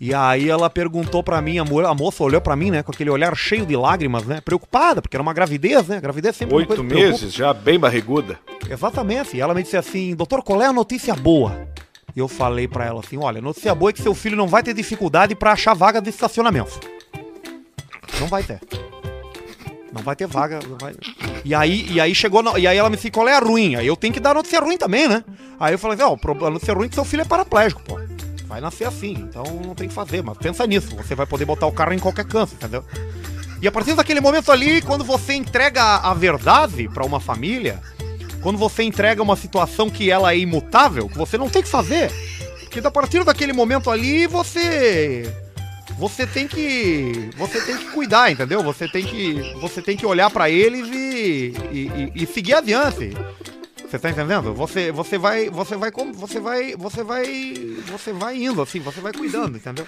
E 0.00 0.14
aí 0.14 0.48
ela 0.48 0.70
perguntou 0.70 1.22
pra 1.22 1.40
mim, 1.40 1.58
a, 1.58 1.64
mo- 1.64 1.84
a 1.86 1.94
moça 1.94 2.22
olhou 2.22 2.40
pra 2.40 2.54
mim, 2.56 2.70
né, 2.70 2.82
com 2.82 2.90
aquele 2.92 3.10
olhar 3.10 3.36
cheio 3.36 3.66
de 3.66 3.76
lágrimas, 3.76 4.24
né, 4.24 4.40
preocupada, 4.40 5.02
porque 5.02 5.16
era 5.16 5.22
uma 5.22 5.32
gravidez, 5.32 5.88
né? 5.88 6.00
Gravidez 6.00 6.36
sempre 6.36 6.54
é 6.54 6.56
uma 6.58 6.60
Oito 6.60 6.68
coisa 6.68 6.82
meses, 6.82 7.32
já 7.34 7.52
bem 7.52 7.78
barriguda. 7.78 8.38
Exatamente. 8.68 9.36
E 9.36 9.40
ela 9.40 9.54
me 9.54 9.62
disse 9.62 9.76
assim, 9.76 10.14
doutor, 10.14 10.42
qual 10.42 10.62
é 10.62 10.66
a 10.66 10.72
notícia 10.72 11.14
boa? 11.16 11.66
Eu 12.16 12.26
falei 12.28 12.66
pra 12.66 12.84
ela 12.84 13.00
assim, 13.00 13.16
olha, 13.16 13.40
notícia 13.40 13.74
boa 13.74 13.90
é 13.90 13.92
que 13.92 14.02
seu 14.02 14.14
filho 14.14 14.36
não 14.36 14.48
vai 14.48 14.62
ter 14.62 14.74
dificuldade 14.74 15.34
pra 15.34 15.52
achar 15.52 15.74
vaga 15.74 16.00
de 16.00 16.10
estacionamento. 16.10 16.80
Não 18.20 18.26
vai 18.26 18.42
ter. 18.42 18.60
Não 19.92 20.02
vai 20.02 20.16
ter 20.16 20.26
vaga. 20.26 20.58
vai- 20.80 20.94
E 21.44 21.54
aí, 21.54 21.86
e 21.90 22.00
aí 22.00 22.14
chegou. 22.14 22.42
E 22.58 22.66
aí 22.66 22.76
ela 22.76 22.90
me 22.90 22.96
disse, 22.96 23.10
qual 23.10 23.28
é 23.28 23.34
a 23.34 23.38
ruim? 23.38 23.76
Aí 23.76 23.86
eu 23.86 23.96
tenho 23.96 24.12
que 24.12 24.20
dar 24.20 24.34
notícia 24.34 24.60
ruim 24.60 24.76
também, 24.76 25.08
né? 25.08 25.24
Aí 25.60 25.74
eu 25.74 25.78
falei 25.78 25.96
assim, 25.96 26.04
ó, 26.04 26.46
a 26.46 26.50
notícia 26.50 26.74
ruim 26.74 26.86
é 26.86 26.88
que 26.88 26.94
seu 26.94 27.04
filho 27.04 27.22
é 27.22 27.24
paraplégico, 27.24 27.82
pô. 27.82 27.98
Vai 28.46 28.60
nascer 28.60 28.84
assim, 28.88 29.12
então 29.12 29.44
não 29.64 29.74
tem 29.74 29.88
que 29.88 29.94
fazer, 29.94 30.22
mas 30.22 30.36
pensa 30.38 30.66
nisso, 30.66 30.96
você 30.96 31.14
vai 31.14 31.26
poder 31.26 31.44
botar 31.44 31.66
o 31.66 31.72
carro 31.72 31.92
em 31.92 31.98
qualquer 31.98 32.24
canto, 32.24 32.54
entendeu? 32.54 32.82
E 33.60 33.68
a 33.68 33.72
partir 33.72 33.94
daquele 33.94 34.20
momento 34.20 34.50
ali, 34.50 34.80
quando 34.80 35.04
você 35.04 35.34
entrega 35.34 35.82
a 35.96 36.14
verdade 36.14 36.88
pra 36.88 37.04
uma 37.04 37.20
família, 37.20 37.78
quando 38.42 38.58
você 38.58 38.82
entrega 38.82 39.22
uma 39.22 39.36
situação 39.36 39.90
que 39.90 40.10
ela 40.10 40.32
é 40.32 40.38
imutável, 40.38 41.08
que 41.08 41.16
você 41.18 41.36
não 41.38 41.48
tem 41.48 41.62
que 41.62 41.68
fazer, 41.68 42.10
porque 42.60 42.80
a 42.80 42.90
partir 42.90 43.24
daquele 43.24 43.52
momento 43.52 43.90
ali, 43.90 44.26
você 44.26 45.32
você 45.98 46.26
tem 46.26 46.46
que 46.46 47.30
você 47.36 47.60
tem 47.60 47.76
que 47.76 47.86
cuidar, 47.86 48.30
entendeu? 48.30 48.62
Você 48.62 48.86
tem 48.86 49.04
que 49.04 49.52
você 49.60 49.82
tem 49.82 49.96
que 49.96 50.06
olhar 50.06 50.30
pra 50.30 50.48
eles 50.48 50.86
e, 50.88 51.52
e, 51.72 51.78
e- 51.78 52.12
e 52.22 52.26
seguir 52.26 52.54
adiante. 52.54 53.10
Você 53.88 53.98
tá 53.98 54.10
entendendo? 54.10 54.52
Você 54.52 54.92
você 54.92 55.16
vai 55.16 55.48
você 55.48 55.74
vai 55.74 55.90
como 55.90 56.12
você 56.12 56.38
vai 56.38 56.76
você 56.76 57.02
vai 57.02 57.54
você 57.86 58.12
vai 58.12 58.36
indo 58.36 58.60
assim, 58.60 58.80
você 58.80 59.00
vai 59.00 59.14
cuidando, 59.14 59.56
entendeu? 59.56 59.86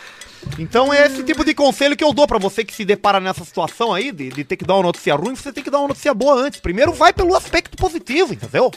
Então 0.58 0.92
é 0.92 1.06
esse 1.06 1.22
tipo 1.22 1.44
de 1.44 1.52
conselho 1.52 1.94
que 1.94 2.02
eu 2.02 2.14
dou 2.14 2.26
pra 2.26 2.38
você 2.38 2.64
que 2.64 2.74
se 2.74 2.82
depara 2.82 3.20
nessa 3.20 3.44
situação 3.44 3.92
aí 3.92 4.10
de, 4.10 4.30
de 4.30 4.42
ter 4.42 4.56
que 4.56 4.64
dar 4.64 4.74
uma 4.74 4.84
notícia 4.84 5.14
ruim, 5.14 5.34
você 5.34 5.52
tem 5.52 5.62
que 5.62 5.70
dar 5.70 5.80
uma 5.80 5.88
notícia 5.88 6.14
boa 6.14 6.34
antes. 6.34 6.60
Primeiro 6.60 6.92
vai 6.92 7.12
pelo 7.12 7.36
aspecto 7.36 7.76
positivo, 7.76 8.32
entendeu? 8.32 8.70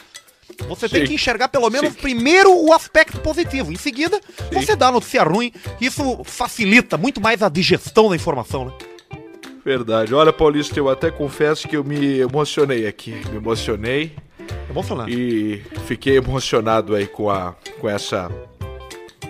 Você 0.68 0.90
tem 0.90 1.02
Sim. 1.02 1.08
que 1.08 1.14
enxergar 1.14 1.48
pelo 1.48 1.70
menos 1.70 1.96
primeiro 1.96 2.54
o 2.54 2.74
aspecto 2.74 3.18
positivo. 3.22 3.72
Em 3.72 3.78
seguida, 3.78 4.20
você 4.52 4.76
dá 4.76 4.90
a 4.90 4.92
notícia 4.92 5.24
ruim. 5.24 5.54
Isso 5.80 6.22
facilita 6.26 6.98
muito 6.98 7.22
mais 7.22 7.42
a 7.42 7.48
digestão 7.48 8.10
da 8.10 8.16
informação, 8.16 8.66
né? 8.66 8.74
Verdade. 9.66 10.14
Olha, 10.14 10.34
Paulista, 10.34 10.78
eu 10.78 10.90
até 10.90 11.10
confesso 11.10 11.68
que 11.68 11.78
eu 11.78 11.84
me 11.84 12.20
emocionei 12.20 12.86
aqui. 12.86 13.12
Me 13.32 13.38
emocionei 13.38 14.12
É 14.70 14.74
bom 14.74 14.84
falar. 14.84 15.10
e 15.10 15.64
fiquei 15.86 16.18
emocionado 16.18 16.96
aí 16.96 17.08
com, 17.08 17.30
a, 17.30 17.56
com 17.80 17.90
essa 17.90 18.32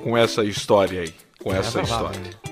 com 0.02 0.17
essa 0.17 0.43
história 0.43 1.02
aí. 1.02 1.13
Com 1.41 1.54
essa 1.54 1.82
verdade, 1.82 2.17
história. 2.17 2.42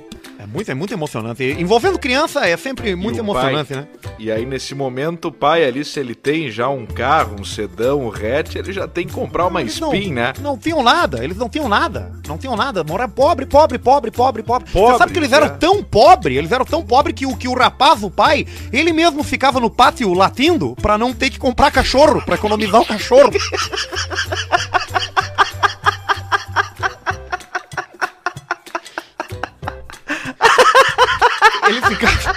É 0.41 0.45
muito, 0.47 0.71
é 0.71 0.73
muito 0.73 0.91
emocionante. 0.91 1.43
E 1.43 1.61
Envolvendo 1.61 1.99
criança 1.99 2.47
é 2.47 2.57
sempre 2.57 2.95
muito 2.95 3.19
emocionante, 3.19 3.75
pai? 3.75 3.83
né? 3.83 3.87
E 4.17 4.31
aí, 4.31 4.43
nesse 4.43 4.73
momento, 4.73 5.27
o 5.27 5.31
pai 5.31 5.63
ali, 5.63 5.85
se 5.85 5.99
ele 5.99 6.15
tem 6.15 6.49
já 6.49 6.67
um 6.67 6.83
carro, 6.83 7.35
um 7.39 7.43
sedão, 7.43 8.01
um 8.01 8.09
hatch, 8.09 8.55
ele 8.55 8.73
já 8.73 8.87
tem 8.87 9.05
que 9.05 9.13
comprar 9.13 9.45
uma 9.45 9.61
Eles 9.61 9.73
spin, 9.73 10.07
não, 10.07 10.13
né? 10.15 10.33
Não 10.41 10.57
tinham 10.57 10.81
nada, 10.81 11.23
eles 11.23 11.37
não 11.37 11.47
tinham 11.47 11.69
nada. 11.69 12.11
Não 12.27 12.39
tinham 12.39 12.55
nada. 12.55 12.83
Morar 12.83 13.07
pobre, 13.07 13.45
pobre, 13.45 13.77
pobre, 13.77 14.09
pobre, 14.09 14.41
pobre. 14.41 14.71
Pobre, 14.71 14.91
Você 14.93 14.97
sabe 14.97 15.13
que 15.13 15.19
eles 15.19 15.31
eram 15.31 15.45
é. 15.45 15.49
tão 15.49 15.83
pobre, 15.83 16.35
eles 16.35 16.51
eram 16.51 16.65
tão 16.65 16.83
pobre 16.83 17.13
que 17.13 17.27
o, 17.27 17.37
que 17.37 17.47
o 17.47 17.53
rapaz, 17.53 18.01
o 18.01 18.09
pai, 18.09 18.47
ele 18.73 18.91
mesmo 18.91 19.23
ficava 19.23 19.59
no 19.59 19.69
pátio 19.69 20.11
latindo 20.11 20.75
pra 20.81 20.97
não 20.97 21.13
ter 21.13 21.29
que 21.29 21.37
comprar 21.37 21.69
cachorro, 21.69 22.19
pra 22.25 22.33
economizar 22.33 22.81
o 22.81 22.85
cachorro. 22.85 23.29
Ele 31.71 31.81
ficava. 31.81 32.35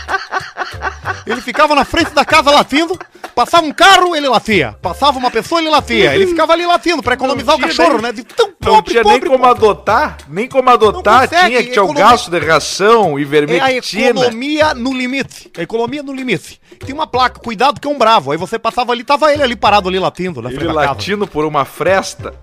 Ele 1.27 1.41
ficava 1.41 1.75
na 1.75 1.85
frente 1.85 2.11
da 2.11 2.25
casa 2.25 2.51
latindo. 2.51 2.99
Passava 3.35 3.67
um 3.67 3.73
carro, 3.73 4.15
ele 4.15 4.29
latia. 4.29 4.77
Passava 4.81 5.19
uma 5.19 5.31
pessoa, 5.31 5.61
ele 5.61 5.69
latia. 5.69 6.15
Ele 6.15 6.27
ficava 6.27 6.53
ali 6.53 6.65
latindo 6.65 7.03
pra 7.03 7.15
economizar 7.15 7.55
o 7.55 7.59
tinha 7.59 7.69
cachorro, 7.69 7.95
nem- 7.95 8.03
né? 8.03 8.13
De 8.13 8.23
tão 8.23 8.47
Não 8.49 8.55
pobre, 8.77 8.91
tinha 8.93 9.03
pobre, 9.03 9.21
nem 9.21 9.29
como 9.31 9.45
pobre. 9.45 9.65
adotar, 9.65 10.17
nem 10.29 10.49
como 10.49 10.71
adotar, 10.71 11.29
tinha 11.29 11.63
que 11.63 11.71
ter 11.71 11.81
o 11.81 11.93
gasto 11.93 12.31
de 12.31 12.39
ração, 12.39 13.19
É 13.19 13.61
a 13.61 13.73
economia 13.73 14.75
no 14.75 14.93
limite. 14.93 15.51
A 15.59 15.63
economia 15.63 16.03
no 16.03 16.13
limite. 16.13 16.61
Tem 16.79 16.95
uma 16.95 17.07
placa, 17.07 17.41
cuidado 17.41 17.81
que 17.81 17.89
é 17.89 17.91
um 17.91 17.99
bravo. 17.99 18.31
Aí 18.31 18.39
você 18.39 18.59
passava 18.59 18.93
ali, 18.93 19.03
tava 19.03 19.33
ele 19.33 19.43
ali 19.43 19.57
parado 19.57 19.89
ali 19.89 19.99
latindo 19.99 20.41
na 20.41 20.51
Ele 20.51 20.65
latindo 20.69 21.27
por 21.27 21.45
uma 21.45 21.65
fresta. 21.65 22.35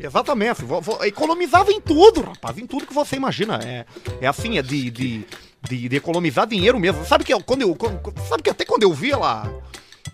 Exatamente. 0.00 0.62
Economizava 1.02 1.72
em 1.72 1.80
tudo, 1.80 2.22
rapaz. 2.22 2.56
Em 2.56 2.66
tudo 2.66 2.86
que 2.86 2.94
você 2.94 3.16
imagina. 3.16 3.58
É, 3.64 3.84
é 4.20 4.26
assim, 4.26 4.56
é 4.56 4.62
de, 4.62 4.90
de, 4.90 5.26
de, 5.62 5.88
de 5.88 5.96
economizar 5.96 6.46
dinheiro 6.46 6.78
mesmo. 6.78 7.04
Sabe 7.04 7.24
que 7.24 7.32
eu, 7.32 7.40
quando 7.42 7.62
eu. 7.62 7.74
quando- 7.74 8.00
sabe 8.28 8.42
que 8.42 8.50
até 8.50 8.64
quando 8.64 8.82
eu 8.82 8.92
vi 8.92 9.10
ela. 9.10 9.50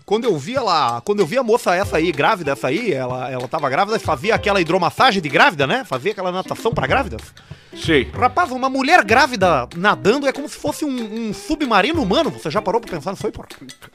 Quando 0.05 0.25
eu 0.25 0.37
vi 0.37 0.55
ela. 0.55 1.01
Quando 1.01 1.19
eu 1.19 1.25
vi 1.25 1.37
a 1.37 1.43
moça 1.43 1.75
essa 1.75 1.97
aí, 1.97 2.11
grávida, 2.11 2.51
essa 2.51 2.67
aí, 2.67 2.93
ela, 2.93 3.29
ela 3.29 3.47
tava 3.47 3.69
grávida, 3.69 3.99
fazia 3.99 4.35
aquela 4.35 4.61
hidromassagem 4.61 5.21
de 5.21 5.29
grávida, 5.29 5.65
né? 5.65 5.83
Fazia 5.83 6.11
aquela 6.11 6.31
natação 6.31 6.71
pra 6.71 6.85
grávidas. 6.87 7.21
Sim. 7.75 8.07
Rapaz, 8.13 8.51
uma 8.51 8.69
mulher 8.69 9.03
grávida 9.03 9.67
nadando 9.75 10.27
é 10.27 10.31
como 10.31 10.47
se 10.47 10.55
fosse 10.55 10.85
um, 10.85 11.29
um 11.29 11.33
submarino 11.33 12.01
humano. 12.01 12.29
Você 12.29 12.49
já 12.49 12.61
parou 12.61 12.79
pra 12.79 12.89
pensar 12.91 13.11
nisso 13.11 13.25
aí, 13.25 13.31
porra? 13.33 13.47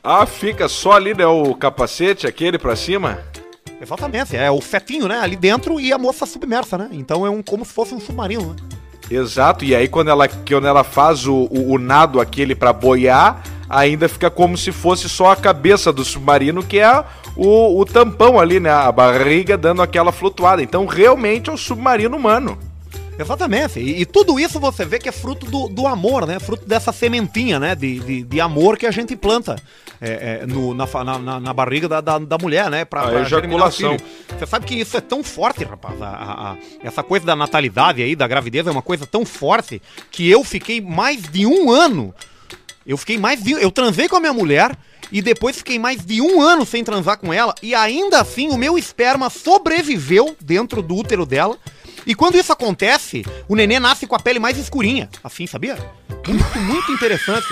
Ah, 0.04 0.26
fica 0.26 0.68
só 0.68 0.92
ali, 0.92 1.14
né, 1.14 1.24
o 1.26 1.54
capacete, 1.54 2.26
aquele 2.26 2.58
pra 2.58 2.76
cima. 2.76 3.18
Exatamente, 3.80 4.36
é 4.36 4.50
o 4.50 4.60
fetinho, 4.60 5.08
né, 5.08 5.18
ali 5.20 5.36
dentro 5.36 5.80
e 5.80 5.90
a 5.92 5.96
moça 5.96 6.26
submersa, 6.26 6.76
né? 6.76 6.90
Então 6.92 7.24
é 7.24 7.30
um 7.30 7.42
como 7.42 7.64
se 7.64 7.72
fosse 7.72 7.94
um 7.94 8.00
submarino, 8.00 8.50
né? 8.50 8.56
Exato, 9.10 9.64
e 9.64 9.74
aí 9.74 9.88
quando 9.88 10.08
ela, 10.08 10.28
quando 10.28 10.66
ela 10.66 10.84
faz 10.84 11.26
o, 11.26 11.48
o, 11.50 11.72
o 11.72 11.78
nado 11.78 12.20
aquele 12.20 12.54
pra 12.54 12.72
boiar, 12.72 13.42
ainda 13.68 14.08
fica 14.08 14.30
como 14.30 14.56
se 14.56 14.70
fosse 14.70 15.08
só 15.08 15.32
a 15.32 15.36
cabeça 15.36 15.92
do 15.92 16.04
submarino, 16.04 16.62
que 16.62 16.78
é 16.78 17.04
o, 17.36 17.80
o 17.80 17.84
tampão 17.84 18.38
ali, 18.38 18.60
né? 18.60 18.70
A 18.70 18.92
barriga 18.92 19.56
dando 19.56 19.82
aquela 19.82 20.12
flutuada. 20.12 20.62
Então 20.62 20.86
realmente 20.86 21.50
é 21.50 21.52
um 21.52 21.56
submarino 21.56 22.16
humano. 22.16 22.58
Exatamente. 23.20 23.78
E, 23.78 24.00
e 24.00 24.06
tudo 24.06 24.38
isso 24.40 24.58
você 24.58 24.84
vê 24.84 24.98
que 24.98 25.08
é 25.08 25.12
fruto 25.12 25.46
do, 25.46 25.68
do 25.68 25.86
amor, 25.86 26.26
né? 26.26 26.38
Fruto 26.40 26.66
dessa 26.66 26.92
sementinha, 26.92 27.58
né? 27.60 27.74
De, 27.74 28.00
de, 28.00 28.22
de 28.22 28.40
amor 28.40 28.76
que 28.78 28.86
a 28.86 28.90
gente 28.90 29.14
planta 29.14 29.56
é, 30.00 30.40
é, 30.42 30.46
no, 30.46 30.72
na, 30.74 30.86
na, 31.18 31.40
na- 31.40 31.52
barriga 31.52 31.86
da, 31.88 32.00
da, 32.00 32.18
da 32.18 32.38
mulher, 32.38 32.70
né? 32.70 32.84
Pra, 32.84 33.02
A 33.02 33.08
pra 33.08 33.20
ejaculação. 33.22 33.96
Você 34.38 34.46
sabe 34.46 34.64
que 34.66 34.74
isso 34.74 34.96
é 34.96 35.00
tão 35.00 35.22
forte, 35.22 35.64
rapaz. 35.64 36.00
A- 36.00 36.06
a- 36.06 36.52
a- 36.52 36.56
essa 36.82 37.02
coisa 37.02 37.26
da 37.26 37.36
natalidade 37.36 38.02
aí, 38.02 38.16
da 38.16 38.26
gravidez, 38.26 38.66
é 38.66 38.70
uma 38.70 38.82
coisa 38.82 39.06
tão 39.06 39.24
forte 39.26 39.82
que 40.10 40.28
eu 40.28 40.42
fiquei 40.42 40.80
mais 40.80 41.22
de 41.22 41.44
um 41.46 41.70
ano. 41.70 42.14
Eu 42.86 42.96
fiquei 42.96 43.18
mais 43.18 43.42
de. 43.42 43.52
Eu 43.52 43.70
transei 43.70 44.08
com 44.08 44.16
a 44.16 44.20
minha 44.20 44.32
mulher. 44.32 44.76
E 45.12 45.20
depois 45.20 45.56
fiquei 45.56 45.76
mais 45.76 46.04
de 46.06 46.20
um 46.22 46.40
ano 46.40 46.64
sem 46.64 46.84
transar 46.84 47.18
com 47.18 47.32
ela. 47.32 47.52
E 47.60 47.74
ainda 47.74 48.20
assim 48.20 48.48
o 48.48 48.56
meu 48.56 48.78
esperma 48.78 49.28
sobreviveu 49.28 50.36
dentro 50.40 50.80
do 50.82 50.94
útero 50.94 51.26
dela. 51.26 51.58
E 52.06 52.14
quando 52.14 52.36
isso 52.36 52.52
acontece, 52.52 53.24
o 53.48 53.54
nenê 53.54 53.78
nasce 53.78 54.06
com 54.06 54.16
a 54.16 54.18
pele 54.18 54.38
mais 54.38 54.56
escurinha. 54.58 55.08
Assim, 55.22 55.46
sabia? 55.46 55.76
Muito, 56.26 56.58
muito 56.58 56.92
interessante. 56.92 57.46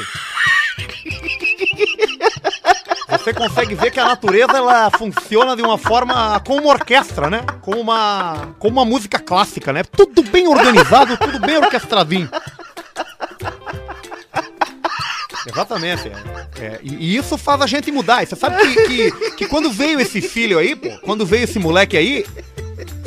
Você 3.11 3.33
consegue 3.33 3.75
ver 3.75 3.91
que 3.91 3.99
a 3.99 4.05
natureza 4.05 4.57
ela 4.57 4.91
funciona 4.91 5.57
de 5.57 5.63
uma 5.63 5.79
forma 5.79 6.39
como 6.41 6.63
uma 6.63 6.73
orquestra, 6.75 7.31
né? 7.31 7.41
Como 7.63 7.81
uma, 7.81 8.55
como 8.59 8.73
uma 8.75 8.85
música 8.85 9.19
clássica, 9.19 9.73
né? 9.73 9.83
Tudo 9.83 10.23
bem 10.23 10.47
organizado, 10.47 11.17
tudo 11.17 11.39
bem 11.41 11.57
orquestradinho. 11.57 12.29
Exatamente. 15.51 16.09
É. 16.09 16.65
É, 16.65 16.81
e, 16.83 16.95
e 16.95 17.17
isso 17.17 17.37
faz 17.39 17.61
a 17.61 17.67
gente 17.67 17.91
mudar. 17.91 18.23
E 18.23 18.27
você 18.27 18.37
sabe 18.37 18.57
que, 18.63 19.11
que, 19.11 19.31
que 19.33 19.47
quando 19.47 19.71
veio 19.71 20.01
esse 20.01 20.21
filho 20.21 20.59
aí, 20.59 20.75
pô, 20.77 20.89
quando 21.03 21.25
veio 21.27 21.45
esse 21.45 21.59
moleque 21.59 21.97
aí, 21.97 22.25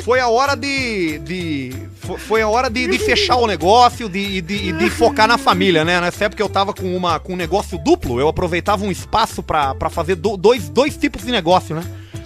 foi 0.00 0.20
a 0.20 0.28
hora 0.28 0.54
de. 0.56 1.18
de 1.20 1.72
fo- 2.00 2.18
foi 2.18 2.42
a 2.42 2.48
hora 2.48 2.68
de, 2.68 2.86
de 2.86 2.98
fechar 2.98 3.36
o 3.36 3.46
negócio 3.46 4.08
de, 4.08 4.40
de, 4.40 4.72
de 4.72 4.90
focar 4.90 5.28
na 5.28 5.38
família, 5.38 5.84
né? 5.84 6.00
Nessa 6.00 6.24
época 6.24 6.42
eu 6.42 6.48
tava 6.48 6.72
com, 6.74 6.94
uma, 6.96 7.18
com 7.20 7.34
um 7.34 7.36
negócio 7.36 7.78
duplo, 7.78 8.18
eu 8.20 8.28
aproveitava 8.28 8.84
um 8.84 8.90
espaço 8.90 9.42
pra, 9.42 9.74
pra 9.74 9.88
fazer 9.88 10.16
do- 10.16 10.36
dois, 10.36 10.68
dois 10.68 10.96
tipos 10.96 11.22
de 11.24 11.30
negócio, 11.30 11.74
né? 11.76 11.82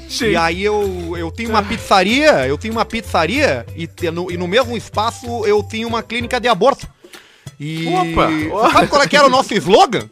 Sim. 0.08 0.26
E 0.30 0.36
aí 0.36 0.62
eu, 0.64 1.14
eu 1.18 1.30
tinha 1.32 1.48
uma 1.48 1.62
pizzaria, 1.62 2.46
eu 2.46 2.56
tinha 2.56 2.72
uma 2.72 2.84
pizzaria 2.84 3.66
e, 3.76 3.88
no, 4.10 4.30
e 4.30 4.36
no 4.36 4.46
mesmo 4.46 4.76
espaço 4.76 5.44
eu 5.44 5.62
tinha 5.62 5.86
uma 5.86 6.02
clínica 6.02 6.40
de 6.40 6.46
aborto. 6.48 6.88
E 7.58 7.86
Opa! 7.88 8.28
Sabe 8.72 8.88
qual 8.88 9.02
é 9.02 9.08
que 9.08 9.16
era 9.16 9.26
o 9.26 9.30
nosso 9.30 9.54
slogan? 9.54 10.08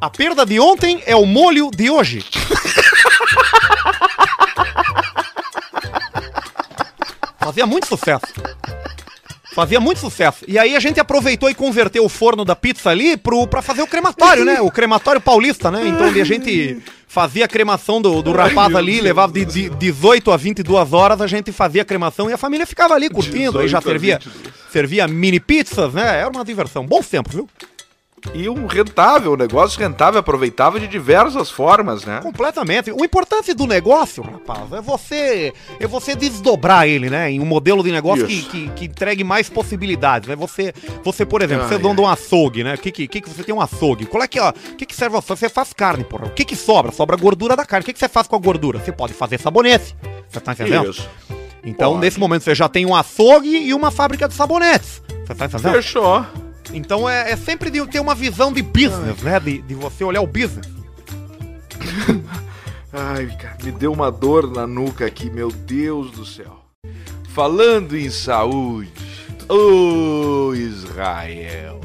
A 0.00 0.08
perda 0.08 0.46
de 0.46 0.58
ontem 0.60 1.02
é 1.06 1.16
o 1.16 1.26
molho 1.26 1.70
de 1.70 1.90
hoje. 1.90 2.24
Fazia 7.38 7.66
muito 7.66 7.86
sucesso. 7.86 8.26
Fazia 9.54 9.80
muito 9.80 9.98
sucesso. 9.98 10.44
E 10.46 10.58
aí 10.58 10.76
a 10.76 10.80
gente 10.80 11.00
aproveitou 11.00 11.50
e 11.50 11.54
converteu 11.54 12.04
o 12.04 12.08
forno 12.08 12.44
da 12.44 12.54
pizza 12.54 12.90
ali 12.90 13.16
pro, 13.16 13.46
pra 13.46 13.60
fazer 13.60 13.82
o 13.82 13.86
crematório, 13.86 14.44
né? 14.44 14.60
O 14.60 14.70
crematório 14.70 15.20
paulista, 15.20 15.70
né? 15.70 15.88
Então 15.88 16.06
ali 16.06 16.20
a 16.20 16.24
gente 16.24 16.80
fazia 17.08 17.46
a 17.46 17.48
cremação 17.48 18.00
do, 18.00 18.22
do 18.22 18.32
rapaz 18.32 18.74
ali, 18.74 19.00
levava 19.00 19.32
de, 19.32 19.44
de 19.44 19.70
18 19.70 20.30
a 20.30 20.36
22 20.36 20.92
horas, 20.92 21.20
a 21.20 21.26
gente 21.26 21.50
fazia 21.50 21.82
a 21.82 21.84
cremação 21.84 22.28
e 22.28 22.32
a 22.34 22.36
família 22.36 22.66
ficava 22.66 22.94
ali 22.94 23.08
curtindo. 23.08 23.58
Aí 23.58 23.66
já 23.66 23.78
18 23.78 23.88
a 23.88 23.92
servia, 23.92 24.18
22. 24.18 24.54
servia 24.70 25.08
mini 25.08 25.40
pizzas, 25.40 25.94
né? 25.94 26.20
Era 26.20 26.28
uma 26.28 26.44
diversão. 26.44 26.86
Bons 26.86 27.08
tempos, 27.08 27.34
viu? 27.34 27.48
E 28.34 28.48
um 28.48 28.66
rentável, 28.66 29.32
um 29.32 29.36
negócio 29.36 29.78
rentável, 29.78 30.20
aproveitável 30.20 30.80
de 30.80 30.86
diversas 30.86 31.50
formas, 31.50 32.04
né? 32.04 32.20
Completamente. 32.22 32.90
O 32.90 33.04
importante 33.04 33.54
do 33.54 33.66
negócio, 33.66 34.22
rapaz, 34.22 34.72
é 34.72 34.80
você 34.80 35.52
é 35.78 35.86
você 35.86 36.14
desdobrar 36.14 36.86
ele, 36.86 37.08
né? 37.08 37.30
Em 37.30 37.40
um 37.40 37.46
modelo 37.46 37.82
de 37.82 37.90
negócio 37.90 38.26
que, 38.26 38.42
que, 38.42 38.68
que 38.70 38.84
entregue 38.86 39.24
mais 39.24 39.48
possibilidades. 39.48 40.28
Né? 40.28 40.36
Você, 40.36 40.72
você, 41.04 41.24
por 41.24 41.42
exemplo, 41.42 41.64
Ai, 41.64 41.68
você 41.68 41.74
é 41.76 41.78
dono 41.78 41.96
de 41.96 42.00
um 42.00 42.08
açougue, 42.08 42.64
né? 42.64 42.74
O 42.74 42.78
que, 42.78 42.90
que, 42.90 43.08
que 43.08 43.20
que 43.20 43.28
você 43.28 43.42
tem 43.42 43.54
um 43.54 43.60
açougue? 43.60 44.06
Qual 44.06 44.22
é 44.22 44.28
que, 44.28 44.40
ó, 44.40 44.50
o 44.50 44.76
que, 44.76 44.86
que 44.86 44.94
serve 44.94 45.16
você? 45.16 45.36
Você 45.36 45.48
faz 45.48 45.72
carne, 45.72 46.04
porra. 46.04 46.26
O 46.26 46.30
que, 46.30 46.44
que 46.44 46.56
sobra? 46.56 46.92
Sobra 46.92 47.16
a 47.16 47.18
gordura 47.18 47.56
da 47.56 47.64
carne. 47.64 47.82
O 47.82 47.86
que, 47.86 47.92
que 47.92 47.98
você 47.98 48.08
faz 48.08 48.26
com 48.26 48.36
a 48.36 48.38
gordura? 48.38 48.78
Você 48.78 48.92
pode 48.92 49.12
fazer 49.12 49.38
sabonete. 49.38 49.96
Você 50.28 50.40
tá 50.40 50.52
entendendo? 50.52 50.90
Isso. 50.90 51.08
Então, 51.64 51.92
Pode. 51.92 52.00
nesse 52.00 52.18
momento, 52.18 52.42
você 52.42 52.54
já 52.54 52.68
tem 52.68 52.86
um 52.86 52.94
açougue 52.94 53.56
e 53.56 53.74
uma 53.74 53.90
fábrica 53.90 54.28
de 54.28 54.34
sabonetes. 54.34 55.02
Você 55.26 55.34
tá 55.34 55.44
entendendo? 55.46 55.72
Fechou. 55.72 56.24
Então 56.72 57.08
é, 57.08 57.32
é 57.32 57.36
sempre 57.36 57.70
de 57.70 57.84
ter 57.86 58.00
uma 58.00 58.14
visão 58.14 58.52
de 58.52 58.62
business, 58.62 59.22
né? 59.22 59.40
De, 59.40 59.62
de 59.62 59.74
você 59.74 60.04
olhar 60.04 60.20
o 60.20 60.26
business. 60.26 60.66
Ai, 62.92 63.26
cara, 63.40 63.56
me 63.62 63.70
deu 63.72 63.92
uma 63.92 64.10
dor 64.10 64.50
na 64.50 64.66
nuca 64.66 65.06
aqui, 65.06 65.30
meu 65.30 65.50
Deus 65.50 66.10
do 66.10 66.24
céu. 66.24 66.58
Falando 67.34 67.96
em 67.96 68.10
saúde, 68.10 68.90
ô 69.48 70.52
Israel. 70.54 71.78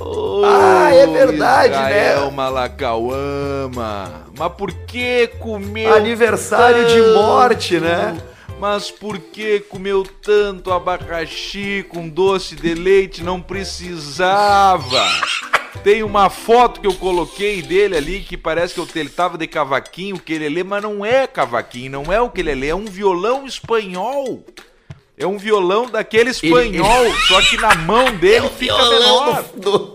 Ô, 0.00 0.42
Ah, 0.44 0.90
é 0.92 1.06
verdade, 1.06 1.74
né? 1.74 2.10
Israel 2.10 2.30
Malacauama. 2.32 4.24
Mas 4.36 4.52
por 4.54 4.72
que 4.72 5.28
comeu 5.38 5.94
Aniversário 5.94 6.86
de 6.88 7.00
tanto? 7.00 7.14
morte, 7.14 7.78
né? 7.78 8.16
Mas 8.66 8.90
por 8.90 9.18
que 9.18 9.60
comeu 9.60 10.02
tanto 10.22 10.72
abacaxi 10.72 11.84
com 11.86 12.08
doce 12.08 12.56
de 12.56 12.72
leite? 12.72 13.22
Não 13.22 13.38
precisava. 13.38 15.06
Tem 15.82 16.02
uma 16.02 16.30
foto 16.30 16.80
que 16.80 16.86
eu 16.86 16.94
coloquei 16.94 17.60
dele 17.60 17.94
ali 17.94 18.20
que 18.20 18.38
parece 18.38 18.74
que 18.74 18.98
ele 18.98 19.10
tava 19.10 19.36
de 19.36 19.46
cavaquinho, 19.46 20.18
que 20.18 20.32
ele 20.32 20.48
lê, 20.48 20.64
mas 20.64 20.82
não 20.82 21.04
é 21.04 21.26
cavaquinho, 21.26 21.90
não 21.90 22.10
é 22.10 22.18
o 22.22 22.30
que 22.30 22.40
ele 22.40 22.54
lê, 22.54 22.68
é 22.68 22.74
um 22.74 22.86
violão 22.86 23.46
espanhol. 23.46 24.42
É 25.18 25.26
um 25.26 25.36
violão 25.36 25.84
daquele 25.84 26.30
espanhol, 26.30 27.14
só 27.28 27.42
que 27.42 27.58
na 27.58 27.74
mão 27.74 28.16
dele 28.16 28.48
fica 28.48 28.82
menor. 28.88 29.44
do, 29.56 29.94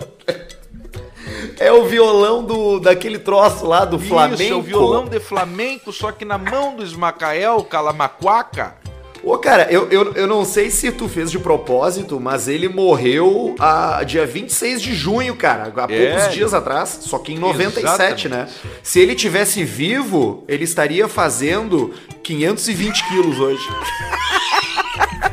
É 1.60 1.72
o 1.72 1.86
violão 1.86 2.44
do 2.44 2.80
daquele 2.80 3.20
troço 3.20 3.66
lá 3.66 3.84
do 3.86 4.00
Flamengo. 4.00 4.42
Isso, 4.42 4.54
é 4.54 4.56
o 4.56 4.62
violão 4.62 5.06
de 5.06 5.20
flamenco, 5.20 5.92
só 5.92 6.12
que 6.12 6.24
na 6.24 6.38
mão 6.38 6.76
do 6.76 6.84
Ismacael 6.84 7.62
Calamacuaca. 7.64 8.76
Ô, 9.22 9.38
cara, 9.38 9.68
eu, 9.70 9.90
eu, 9.92 10.14
eu 10.14 10.26
não 10.26 10.46
sei 10.46 10.72
se 10.72 10.90
tu 10.94 11.10
fez 11.10 11.30
de 11.30 11.38
propósito, 11.38 12.18
mas 12.22 12.48
ele 12.48 12.70
morreu 12.70 13.54
a, 13.60 14.02
dia 14.06 14.26
26 14.26 14.82
de 14.82 14.94
junho, 14.96 15.36
cara. 15.36 15.74
Há 15.76 15.88
É. 15.94 16.12
poucos 16.16 16.34
dias 16.34 16.54
atrás, 16.54 17.00
só 17.02 17.20
que 17.20 17.34
em 17.34 17.38
97, 17.38 18.30
né? 18.30 18.48
Se 18.82 18.98
ele 19.02 19.14
tivesse 19.16 19.62
vivo, 19.66 20.46
ele 20.48 20.64
estaria 20.64 21.06
fazendo 21.10 21.94
520 22.24 23.08
quilos 23.10 23.38
hoje. 23.40 23.68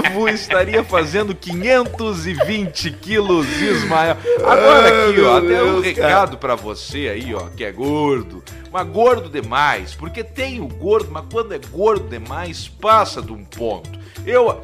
vivo 0.00 0.28
estaria 0.28 0.82
fazendo 0.82 1.34
520 1.34 2.90
quilos, 2.92 3.46
Ismael. 3.60 4.16
Agora 4.38 5.08
aqui, 5.10 5.20
ó, 5.20 5.38
até 5.38 5.62
um 5.62 5.80
recado 5.80 6.38
pra 6.38 6.54
você 6.54 7.08
aí, 7.08 7.34
ó, 7.34 7.48
que 7.56 7.64
é 7.64 7.72
gordo. 7.72 8.42
Mas 8.72 8.88
gordo 8.88 9.28
demais, 9.28 9.94
porque 9.94 10.24
tem 10.24 10.60
o 10.60 10.66
gordo, 10.68 11.10
mas 11.10 11.24
quando 11.30 11.52
é 11.52 11.58
gordo 11.58 12.08
demais, 12.08 12.68
passa 12.68 13.20
de 13.20 13.32
um 13.32 13.44
ponto. 13.44 13.98
Eu, 14.24 14.62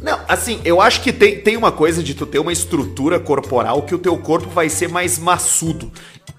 Não, 0.00 0.20
assim, 0.28 0.60
eu 0.64 0.80
acho 0.80 1.00
que 1.02 1.12
tem, 1.12 1.40
tem 1.40 1.56
uma 1.56 1.72
coisa 1.72 2.02
de 2.02 2.14
tu 2.14 2.24
ter 2.24 2.38
uma 2.38 2.52
estrutura 2.52 3.18
corporal 3.18 3.82
que 3.82 3.94
o 3.94 3.98
teu 3.98 4.16
corpo 4.16 4.48
vai 4.48 4.68
ser 4.68 4.88
mais 4.88 5.18
maçudo. 5.18 5.90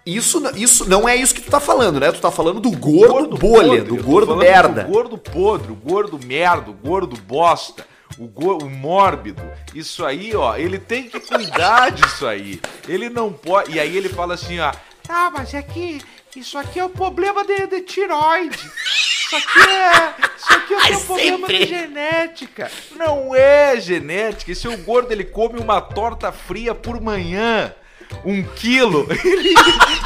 Isso, 0.05 0.41
isso 0.55 0.89
não 0.89 1.07
é 1.07 1.15
isso 1.15 1.35
que 1.35 1.41
tu 1.41 1.51
tá 1.51 1.59
falando, 1.59 1.99
né? 1.99 2.11
Tu 2.11 2.19
tá 2.21 2.31
falando 2.31 2.59
do 2.59 2.71
gordo, 2.71 3.37
bolha, 3.37 3.67
podre, 3.67 3.81
do 3.81 3.95
gordo 4.01 4.35
merda. 4.35 4.83
Do 4.83 4.91
gordo 4.91 5.17
podre, 5.17 5.71
o 5.71 5.75
gordo 5.75 6.19
merda, 6.25 6.71
o 6.71 6.73
gordo 6.73 7.15
bosta, 7.27 7.85
o, 8.19 8.27
go- 8.27 8.57
o 8.63 8.69
mórbido. 8.69 9.41
Isso 9.73 10.05
aí, 10.05 10.35
ó, 10.35 10.55
ele 10.57 10.77
tem 10.77 11.07
que 11.09 11.19
cuidar 11.19 11.89
disso 11.93 12.27
aí. 12.27 12.59
Ele 12.87 13.09
não 13.09 13.31
pode. 13.31 13.71
E 13.71 13.79
aí 13.79 13.95
ele 13.95 14.09
fala 14.09 14.33
assim, 14.33 14.59
ó. 14.59 14.71
Ah, 15.07 15.31
mas 15.35 15.53
é 15.53 15.61
que 15.61 15.99
isso 16.35 16.57
aqui 16.57 16.79
é 16.79 16.83
o 16.85 16.89
problema 16.89 17.43
de, 17.43 17.65
de 17.67 17.81
tiroide. 17.81 18.57
Isso 18.57 19.35
aqui 19.35 19.69
é. 19.69 20.13
Isso 20.37 20.53
aqui 20.53 20.73
é 20.73 20.77
o 20.77 20.81
teu 20.87 20.99
problema 21.01 21.47
de 21.47 21.65
genética. 21.65 22.71
Não 22.95 23.33
é 23.35 23.79
genética. 23.79 24.51
Esse 24.51 24.67
é 24.67 24.69
o 24.69 24.77
gordo, 24.77 25.11
ele 25.11 25.23
come 25.23 25.59
uma 25.59 25.79
torta 25.81 26.31
fria 26.31 26.75
por 26.75 26.99
manhã. 27.01 27.73
Um 28.25 28.43
quilo. 28.43 29.07
Ele, 29.23 29.53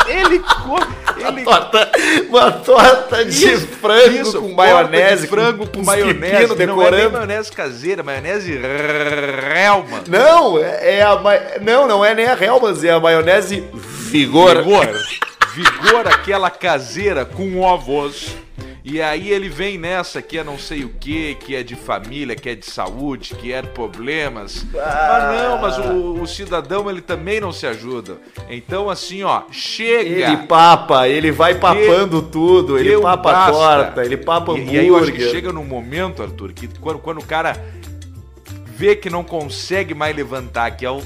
ele 0.08 0.40
come. 0.40 0.86
Ele 1.18 1.44
Torta- 1.44 1.92
uma 2.30 2.52
torta 2.52 3.24
de 3.26 3.32
isso, 3.52 3.68
frango 3.68 4.22
isso, 4.22 4.42
com 4.42 4.54
maionese, 4.54 5.22
de 5.24 5.28
frango 5.28 5.68
com 5.68 5.80
uns 5.80 5.86
maionese, 5.86 6.48
não 6.48 6.54
é 6.54 6.58
decorando. 6.58 7.12
maionese 7.14 7.52
caseira, 7.52 8.04
maionese 8.04 8.52
Hellman. 8.54 10.04
Não, 10.08 10.58
é 10.60 10.98
é 10.98 11.02
a 11.02 11.16
ma... 11.16 11.32
não, 11.62 11.88
não 11.88 12.04
é 12.06 12.14
nem 12.14 12.26
a 12.28 12.34
Helmans, 12.40 12.84
é 12.84 12.92
a 12.92 13.00
maionese 13.00 13.64
Vigor. 13.74 14.58
Vigor. 14.64 14.90
Vigor, 15.56 16.08
aquela 16.08 16.50
caseira 16.50 17.26
com 17.26 17.60
ovos. 17.62 18.36
E 18.86 19.02
aí 19.02 19.30
ele 19.30 19.48
vem 19.48 19.78
nessa 19.78 20.22
que 20.22 20.38
é 20.38 20.44
não 20.44 20.58
sei 20.58 20.84
o 20.84 20.90
que, 20.90 21.36
que 21.36 21.56
é 21.56 21.64
de 21.64 21.74
família, 21.74 22.36
que 22.36 22.50
é 22.50 22.56
de 22.56 22.66
saúde, 22.66 23.34
que 23.36 23.54
é 23.54 23.62
de 23.62 23.70
problemas. 23.70 24.66
Mas 24.74 25.42
não, 25.42 25.62
mas 25.62 25.78
o, 25.78 26.22
o 26.22 26.28
cidadão 26.28 26.90
ele 26.90 27.02
também 27.02 27.40
não 27.40 27.54
se 27.54 27.66
ajuda. 27.66 28.18
Então 28.50 28.90
assim, 28.90 29.24
ó, 29.24 29.44
chega. 29.52 30.34
Ele 30.34 30.38
papa, 30.48 31.08
ele 31.08 31.32
vai 31.32 31.56
papando 31.56 32.22
tudo, 32.24 32.78
ele 32.78 33.00
papa 33.00 33.32
basta. 33.32 33.52
torta, 33.54 34.06
ele 34.06 34.18
papa 34.18 34.52
hambúrguer. 34.52 34.74
e 34.74 34.80
aí 34.80 34.88
eu 34.88 34.98
acho 34.98 35.14
que 35.14 35.30
chega 35.30 35.54
num 35.54 35.64
momento, 35.64 36.22
Arthur, 36.22 36.52
que 36.52 36.68
quando, 36.80 37.00
quando 37.00 37.20
o 37.20 37.26
cara 37.26 37.56
vê 38.66 38.98
que 38.98 39.10
não 39.10 39.24
consegue 39.24 39.94
mais 39.94 40.14
levantar, 40.14 40.72
que 40.72 40.86
é 40.86 40.92
o. 40.92 41.02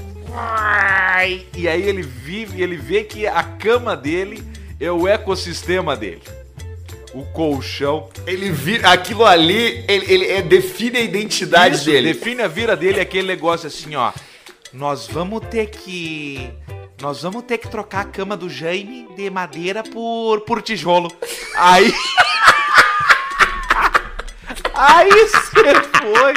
E 1.56 1.68
aí 1.68 1.82
ele 1.82 2.02
vive, 2.02 2.60
ele 2.60 2.76
vê 2.76 3.04
que 3.04 3.24
a 3.24 3.44
cama 3.44 3.96
dele 3.96 4.42
é 4.80 4.90
o 4.90 5.06
ecossistema 5.06 5.96
dele. 5.96 6.22
O 7.14 7.24
colchão. 7.32 8.08
Ele 8.26 8.50
vira, 8.50 8.90
aquilo 8.90 9.24
ali, 9.24 9.84
ele, 9.88 10.12
ele 10.12 10.26
é- 10.26 10.42
define 10.42 10.98
a 10.98 11.00
identidade 11.00 11.76
Isso, 11.76 11.86
dele. 11.86 12.12
define 12.12 12.42
a 12.42 12.48
vida 12.48 12.76
dele 12.76 13.00
aquele 13.00 13.26
negócio 13.26 13.66
assim, 13.66 13.94
ó. 13.96 14.12
Nós 14.72 15.06
vamos 15.06 15.40
ter 15.48 15.66
que. 15.70 16.50
Nós 17.00 17.22
vamos 17.22 17.44
ter 17.44 17.58
que 17.58 17.68
trocar 17.68 18.00
a 18.00 18.04
cama 18.04 18.36
do 18.36 18.50
Jaime 18.50 19.08
de 19.16 19.30
madeira 19.30 19.82
por, 19.84 20.40
por 20.42 20.60
tijolo. 20.60 21.10
Aí. 21.56 21.94
Aí 24.74 25.08
você 25.10 25.74
foi, 25.98 26.34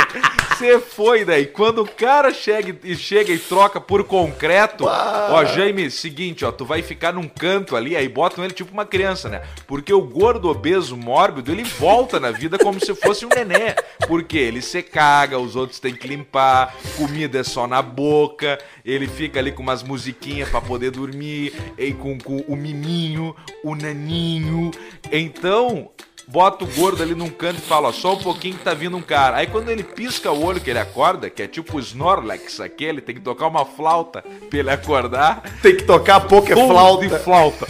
você 0.61 0.79
foi 0.79 1.25
daí. 1.25 1.47
Quando 1.47 1.81
o 1.81 1.87
cara 1.87 2.31
chega 2.31 2.77
e 2.83 2.95
chega 2.95 3.33
e 3.33 3.39
troca 3.39 3.81
por 3.81 4.03
concreto, 4.03 4.85
ó, 4.85 5.43
Jaime, 5.43 5.89
seguinte, 5.89 6.45
ó, 6.45 6.51
tu 6.51 6.63
vai 6.65 6.83
ficar 6.83 7.11
num 7.11 7.27
canto 7.27 7.75
ali, 7.75 7.95
aí 7.95 8.07
botam 8.07 8.43
ele 8.43 8.53
tipo 8.53 8.71
uma 8.71 8.85
criança, 8.85 9.27
né? 9.27 9.41
Porque 9.65 9.91
o 9.91 10.01
gordo 10.01 10.49
obeso 10.49 10.95
mórbido, 10.95 11.51
ele 11.51 11.63
volta 11.63 12.19
na 12.19 12.29
vida 12.29 12.59
como 12.59 12.79
se 12.79 12.93
fosse 12.93 13.25
um 13.25 13.29
nenê. 13.29 13.73
Porque 14.07 14.37
ele 14.37 14.61
se 14.61 14.83
caga, 14.83 15.39
os 15.39 15.55
outros 15.55 15.79
têm 15.79 15.95
que 15.95 16.07
limpar, 16.07 16.75
comida 16.95 17.39
é 17.39 17.43
só 17.43 17.65
na 17.65 17.81
boca, 17.81 18.59
ele 18.85 19.07
fica 19.07 19.39
ali 19.39 19.51
com 19.51 19.63
umas 19.63 19.81
musiquinhas 19.81 20.49
pra 20.49 20.61
poder 20.61 20.91
dormir, 20.91 21.53
e 21.77 21.91
com, 21.91 22.19
com 22.19 22.37
o 22.47 22.55
miminho, 22.55 23.35
o 23.63 23.75
naninho. 23.75 24.69
Então, 25.11 25.89
bota 26.31 26.63
o 26.63 26.67
gordo 26.67 27.03
ali 27.03 27.13
num 27.13 27.29
canto 27.29 27.57
e 27.57 27.61
fala, 27.61 27.89
ó, 27.89 27.91
só 27.91 28.13
um 28.13 28.17
pouquinho 28.17 28.55
que 28.57 28.63
tá 28.63 28.73
vindo 28.73 28.95
um 28.95 29.01
cara. 29.01 29.37
Aí 29.37 29.47
quando 29.47 29.69
ele 29.69 29.83
pisca 29.83 30.31
o 30.31 30.43
olho 30.43 30.61
que 30.61 30.69
ele 30.69 30.79
acorda, 30.79 31.29
que 31.29 31.43
é 31.43 31.47
tipo 31.47 31.77
o 31.77 31.79
Snorlax 31.79 32.61
aquele, 32.61 33.01
tem 33.01 33.15
que 33.15 33.21
tocar 33.21 33.47
uma 33.47 33.65
flauta 33.65 34.23
pra 34.49 34.59
ele 34.59 34.69
acordar. 34.69 35.43
Tem 35.61 35.75
que 35.75 35.83
tocar 35.83 36.21
pouco 36.21 36.51
é 36.51 36.55
flauta. 36.55 37.07
de 37.07 37.19
flauta. 37.19 37.67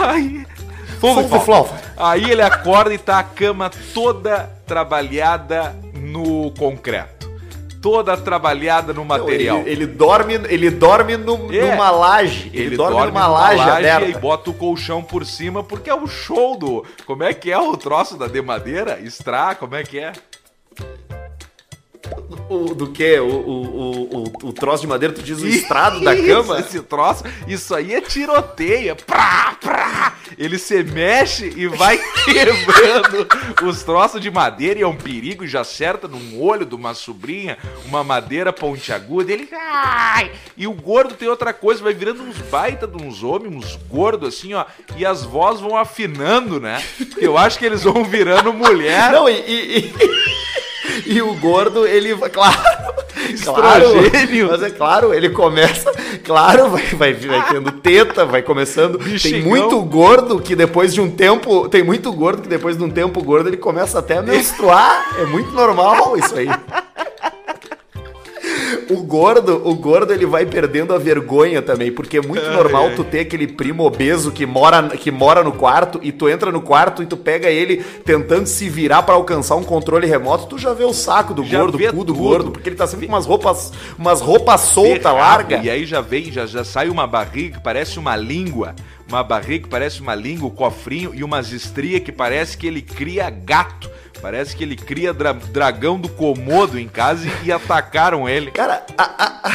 Aí, 0.00 0.44
Fundo 1.00 1.22
de 1.22 1.44
flauta. 1.44 1.80
aí 1.96 2.30
ele 2.30 2.42
acorda 2.42 2.92
e 2.92 2.98
tá 2.98 3.18
a 3.18 3.24
cama 3.24 3.70
toda 3.94 4.50
trabalhada 4.66 5.76
no 5.94 6.50
concreto. 6.52 7.11
Toda 7.82 8.16
trabalhada 8.16 8.92
no 8.94 9.04
material. 9.04 9.58
Ele, 9.58 9.70
ele 9.72 9.86
dorme, 9.86 10.34
ele 10.48 10.70
dorme 10.70 11.16
no- 11.16 11.52
É. 11.52 11.72
numa 11.72 11.90
laje. 11.90 12.48
Ele, 12.54 12.66
Ele 12.66 12.76
dorme, 12.76 12.92
dorme 12.96 13.12
numa 13.12 13.26
laje, 13.26 13.60
aberta. 13.68 14.06
e 14.06 14.14
bota 14.20 14.50
o 14.50 14.54
colchão 14.54 15.02
por 15.02 15.26
cima, 15.26 15.64
porque 15.64 15.90
é 15.90 15.94
o 15.94 16.06
show 16.06 16.56
do. 16.56 16.86
Como 17.04 17.24
é 17.24 17.34
que 17.34 17.50
é 17.50 17.58
o 17.58 17.76
troço 17.76 18.16
da 18.16 18.28
de 18.28 18.40
madeira? 18.40 19.00
Extra, 19.04 19.54
como 19.56 19.74
é 19.74 19.82
que 19.82 19.98
é? 19.98 20.12
O, 22.48 22.74
do 22.74 22.88
que? 22.88 23.18
O, 23.18 23.26
o, 23.26 24.02
o, 24.02 24.48
o, 24.48 24.52
troço 24.52 24.82
de 24.82 24.86
madeira, 24.86 25.14
tu 25.14 25.22
diz 25.22 25.40
o 25.40 25.46
estrado 25.46 26.00
da 26.00 26.14
cama? 26.14 26.58
Isso, 26.58 26.68
esse 26.68 26.80
troço, 26.82 27.24
isso 27.46 27.74
aí 27.74 27.94
é 27.94 28.00
tiroteia. 28.00 28.94
Prá, 28.94 29.56
prá. 29.60 30.14
Ele 30.36 30.58
se 30.58 30.82
mexe 30.82 31.52
e 31.56 31.66
vai 31.66 31.98
quebrando 32.24 33.26
os 33.62 33.82
troços 33.82 34.20
de 34.20 34.30
madeira 34.30 34.80
e 34.80 34.82
é 34.82 34.86
um 34.86 34.96
perigo, 34.96 35.46
já 35.46 35.60
acerta 35.60 36.08
num 36.08 36.40
olho 36.42 36.66
de 36.66 36.74
uma 36.74 36.92
sobrinha, 36.94 37.56
uma 37.86 38.02
madeira 38.04 38.52
pontiaguda. 38.52 39.32
Ele. 39.32 39.48
Ai! 39.52 40.32
E 40.56 40.66
o 40.66 40.72
gordo 40.72 41.14
tem 41.14 41.28
outra 41.28 41.54
coisa, 41.54 41.82
vai 41.82 41.94
virando 41.94 42.22
uns 42.22 42.38
baita 42.38 42.86
de 42.86 43.02
uns 43.02 43.22
homens, 43.22 43.54
uns 43.54 43.76
gordos 43.88 44.28
assim, 44.28 44.52
ó. 44.52 44.66
E 44.96 45.06
as 45.06 45.22
vozes 45.22 45.62
vão 45.62 45.76
afinando, 45.76 46.60
né? 46.60 46.82
Eu 47.16 47.38
acho 47.38 47.58
que 47.58 47.64
eles 47.64 47.84
vão 47.84 48.04
virando 48.04 48.52
mulher. 48.52 49.12
Não, 49.12 49.28
e, 49.28 49.32
e, 49.32 49.78
e- 49.78 50.61
e 51.06 51.22
o 51.22 51.34
gordo, 51.34 51.86
ele 51.86 52.14
vai. 52.14 52.30
Claro! 52.30 52.56
Estrogênio. 53.30 54.48
Claro, 54.48 54.50
mas 54.50 54.62
é 54.62 54.70
claro, 54.70 55.14
ele 55.14 55.30
começa, 55.30 55.92
claro, 56.24 56.68
vai, 56.70 56.82
vai, 56.86 57.12
vai 57.14 57.48
tendo 57.48 57.70
teta, 57.72 58.24
vai 58.24 58.42
começando. 58.42 58.98
Tem 58.98 59.12
Bexigão. 59.12 59.48
muito 59.48 59.80
gordo 59.82 60.40
que 60.40 60.56
depois 60.56 60.92
de 60.92 61.00
um 61.00 61.10
tempo. 61.10 61.68
Tem 61.68 61.82
muito 61.82 62.12
gordo 62.12 62.42
que 62.42 62.48
depois 62.48 62.76
de 62.76 62.82
um 62.82 62.90
tempo 62.90 63.22
gordo 63.22 63.48
ele 63.48 63.56
começa 63.56 63.98
até 63.98 64.18
a 64.18 64.22
menstruar. 64.22 65.16
É 65.18 65.24
muito 65.26 65.52
normal 65.52 66.16
isso 66.16 66.36
aí. 66.36 66.48
O 68.90 69.02
gordo, 69.02 69.62
o 69.68 69.74
gordo 69.74 70.12
ele 70.12 70.26
vai 70.26 70.46
perdendo 70.46 70.92
a 70.94 70.98
vergonha 70.98 71.62
também, 71.62 71.90
porque 71.92 72.18
é 72.18 72.22
muito 72.22 72.48
normal 72.50 72.90
tu 72.94 73.04
ter 73.04 73.20
aquele 73.20 73.46
primo 73.46 73.84
obeso 73.84 74.30
que 74.30 74.44
mora, 74.46 74.88
que 74.90 75.10
mora 75.10 75.42
no 75.42 75.52
quarto 75.52 75.98
e 76.02 76.12
tu 76.12 76.28
entra 76.28 76.50
no 76.52 76.60
quarto 76.60 77.02
e 77.02 77.06
tu 77.06 77.16
pega 77.16 77.48
ele 77.48 77.78
tentando 78.04 78.46
se 78.46 78.68
virar 78.68 79.02
pra 79.02 79.14
alcançar 79.14 79.56
um 79.56 79.64
controle 79.64 80.06
remoto, 80.06 80.46
tu 80.46 80.58
já 80.58 80.72
vê 80.72 80.84
o 80.84 80.92
saco 80.92 81.34
do 81.34 81.44
Já 81.44 81.60
gordo, 81.60 81.76
o 81.76 81.80
cu 81.80 82.04
do 82.04 82.12
tudo. 82.12 82.14
gordo, 82.14 82.50
porque 82.50 82.68
ele 82.68 82.76
tá 82.76 82.86
sempre 82.86 83.06
com 83.06 83.12
umas 83.12 83.26
roupas, 83.26 83.72
umas 83.98 84.20
roupas 84.20 84.60
soltas, 84.62 85.02
ferrado, 85.02 85.18
larga. 85.18 85.60
E 85.62 85.70
aí 85.70 85.84
já 85.86 86.00
vem, 86.00 86.30
já, 86.30 86.46
já 86.46 86.64
sai 86.64 86.88
uma 86.88 87.06
barriga 87.06 87.58
que 87.58 87.64
parece 87.64 87.98
uma 87.98 88.16
língua. 88.16 88.74
Uma 89.08 89.22
barriga 89.22 89.64
que 89.64 89.68
parece 89.68 90.00
uma 90.00 90.14
língua, 90.14 90.48
o 90.48 90.50
cofrinho 90.50 91.14
e 91.14 91.22
umas 91.22 91.52
estrias 91.52 92.02
que 92.02 92.10
parece 92.10 92.56
que 92.56 92.66
ele 92.66 92.80
cria 92.80 93.28
gato. 93.28 93.90
Parece 94.20 94.56
que 94.56 94.62
ele 94.62 94.76
cria 94.76 95.12
dra- 95.12 95.32
dragão 95.32 95.98
do 95.98 96.08
Komodo 96.08 96.78
em 96.78 96.88
casa 96.88 97.26
e, 97.42 97.46
e 97.48 97.52
atacaram 97.52 98.28
ele. 98.28 98.50
Cara, 98.50 98.84
a, 98.96 99.24
a, 99.24 99.52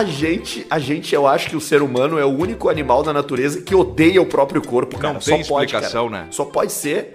a- 0.00 0.04
gente, 0.04 0.66
a 0.70 0.78
gente, 0.78 1.14
eu 1.14 1.26
acho 1.26 1.48
que 1.48 1.56
o 1.56 1.60
ser 1.60 1.82
humano 1.82 2.18
é 2.18 2.24
o 2.24 2.28
único 2.36 2.68
animal 2.68 3.02
da 3.02 3.12
natureza 3.12 3.62
que 3.62 3.74
odeia 3.74 4.20
o 4.20 4.26
próprio 4.26 4.60
corpo, 4.62 4.98
cara. 4.98 5.14
Não 5.14 5.20
Só 5.20 5.30
tem 5.36 5.44
pode, 5.44 5.66
explicação, 5.66 6.08
cara. 6.10 6.22
né? 6.24 6.28
Só 6.30 6.44
pode 6.44 6.72
ser. 6.72 7.12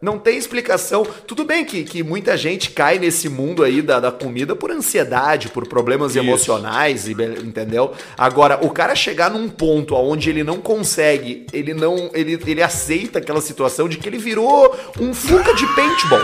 Não 0.00 0.18
tem 0.18 0.36
explicação. 0.36 1.06
Tudo 1.26 1.42
bem 1.42 1.64
que, 1.64 1.82
que 1.82 2.02
muita 2.02 2.36
gente 2.36 2.70
cai 2.70 2.98
nesse 2.98 3.30
mundo 3.30 3.62
aí 3.64 3.80
da, 3.80 3.98
da 3.98 4.12
comida 4.12 4.54
por 4.54 4.70
ansiedade, 4.70 5.48
por 5.48 5.66
problemas 5.66 6.10
Isso. 6.10 6.18
emocionais, 6.18 7.08
e 7.08 7.12
entendeu? 7.12 7.92
Agora, 8.16 8.58
o 8.62 8.68
cara 8.70 8.94
chegar 8.94 9.30
num 9.30 9.48
ponto 9.48 9.94
onde 9.94 10.28
ele 10.28 10.44
não 10.44 10.58
consegue, 10.58 11.46
ele 11.50 11.72
não. 11.72 12.10
Ele, 12.12 12.38
ele 12.46 12.62
aceita 12.62 13.20
aquela 13.20 13.40
situação 13.40 13.88
de 13.88 13.96
que 13.96 14.06
ele 14.06 14.18
virou 14.18 14.76
um 15.00 15.14
fuca 15.14 15.54
de 15.54 15.66
paintball. 15.74 16.20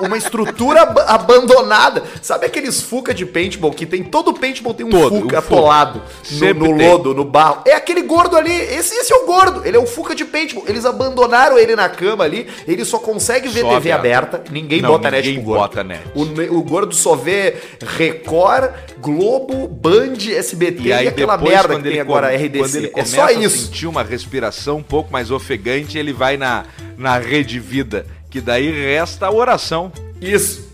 Um- 0.00 0.06
uma 0.06 0.16
estrutura 0.18 0.82
ab- 0.82 1.00
abandonada. 1.06 2.02
Sabe 2.20 2.46
aqueles 2.46 2.82
fuca 2.82 3.14
de 3.14 3.24
paintball 3.24 3.70
que 3.70 3.86
tem. 3.86 4.02
Todo 4.02 4.34
paintball 4.34 4.74
tem 4.74 4.84
um 4.84 4.90
Todo, 4.90 5.20
fuca 5.20 5.36
um 5.36 5.38
atolado 5.38 6.02
no, 6.32 6.54
no 6.54 6.70
lodo, 6.72 7.14
no 7.14 7.24
barro. 7.24 7.62
É 7.66 7.74
aquele 7.74 8.02
gordo 8.02 8.36
ali. 8.36 8.52
Esse, 8.52 8.94
esse 8.96 9.12
é 9.12 9.16
o 9.16 9.26
gordo. 9.26 9.62
Ele 9.64 9.76
é 9.76 9.80
o 9.80 9.86
fuca 9.86 10.12
de 10.14 10.24
paintball. 10.24 10.64
Eles 10.66 10.84
abandonaram 10.84 11.56
ele 11.56 11.76
na 11.76 11.88
cama 11.88 12.24
ali. 12.24 12.48
Ele 12.66 12.84
só 12.84 12.95
consegue 13.00 13.48
ver 13.48 13.60
Só 13.60 13.74
TV 13.76 13.92
aberta. 13.92 14.36
aberta. 14.36 14.52
Ninguém 14.52 14.80
Não, 14.82 14.90
bota 14.90 15.10
net 15.10 15.26
ninguém 15.26 15.34
pro 15.42 15.44
gordo. 15.52 15.60
bota 15.60 15.84
net. 15.84 16.02
O, 16.14 16.22
o 16.58 16.62
gordo 16.62 16.94
só 16.94 17.14
vê 17.16 17.54
Record, 17.96 18.70
Globo, 18.98 19.68
Band, 19.68 20.14
SBT 20.30 20.82
e, 20.82 20.86
E 20.88 20.92
aí 20.92 21.08
aquela 21.08 21.36
depois, 21.36 21.54
merda 21.54 21.76
que 21.76 21.90
tem 21.90 22.00
agora, 22.00 22.28
RDC. 22.34 22.58
quando 22.58 22.74
ele 22.76 22.86
é 22.86 22.90
começa 22.90 23.16
só 23.16 23.26
a 23.26 23.32
isso. 23.32 23.66
sentir 23.66 23.86
uma 23.86 24.02
respiração 24.02 24.78
um 24.78 24.82
pouco 24.82 25.12
mais 25.12 25.30
ofegante, 25.30 25.96
ele 25.98 26.12
vai 26.12 26.36
na, 26.36 26.64
na 26.96 27.18
rede 27.18 27.58
vida, 27.60 28.06
que 28.30 28.40
daí 28.40 28.70
resta 28.70 29.26
a 29.26 29.30
oração. 29.32 29.92
Isso. 30.20 30.66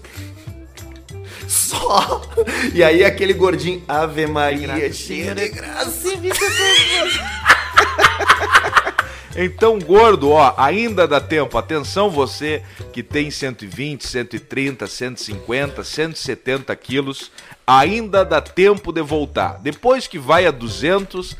Só. 1.48 2.22
E 2.72 2.82
aí 2.82 3.04
aquele 3.04 3.34
gordinho, 3.34 3.82
Ave 3.86 4.26
Maria, 4.26 4.90
cheia 4.92 5.34
de 5.34 5.48
graça. 5.48 6.08
Então, 9.36 9.78
gordo, 9.78 10.30
ó, 10.30 10.54
ainda 10.56 11.08
dá 11.08 11.20
tempo. 11.20 11.56
Atenção 11.56 12.10
você 12.10 12.62
que 12.92 13.02
tem 13.02 13.30
120, 13.30 14.06
130, 14.06 14.86
150, 14.86 15.84
170 15.84 16.76
quilos, 16.76 17.30
ainda 17.66 18.24
dá 18.24 18.40
tempo 18.40 18.92
de 18.92 19.02
voltar. 19.02 19.58
Depois 19.62 20.06
que 20.06 20.18
vai 20.18 20.46
a 20.46 20.50
200, 20.50 21.36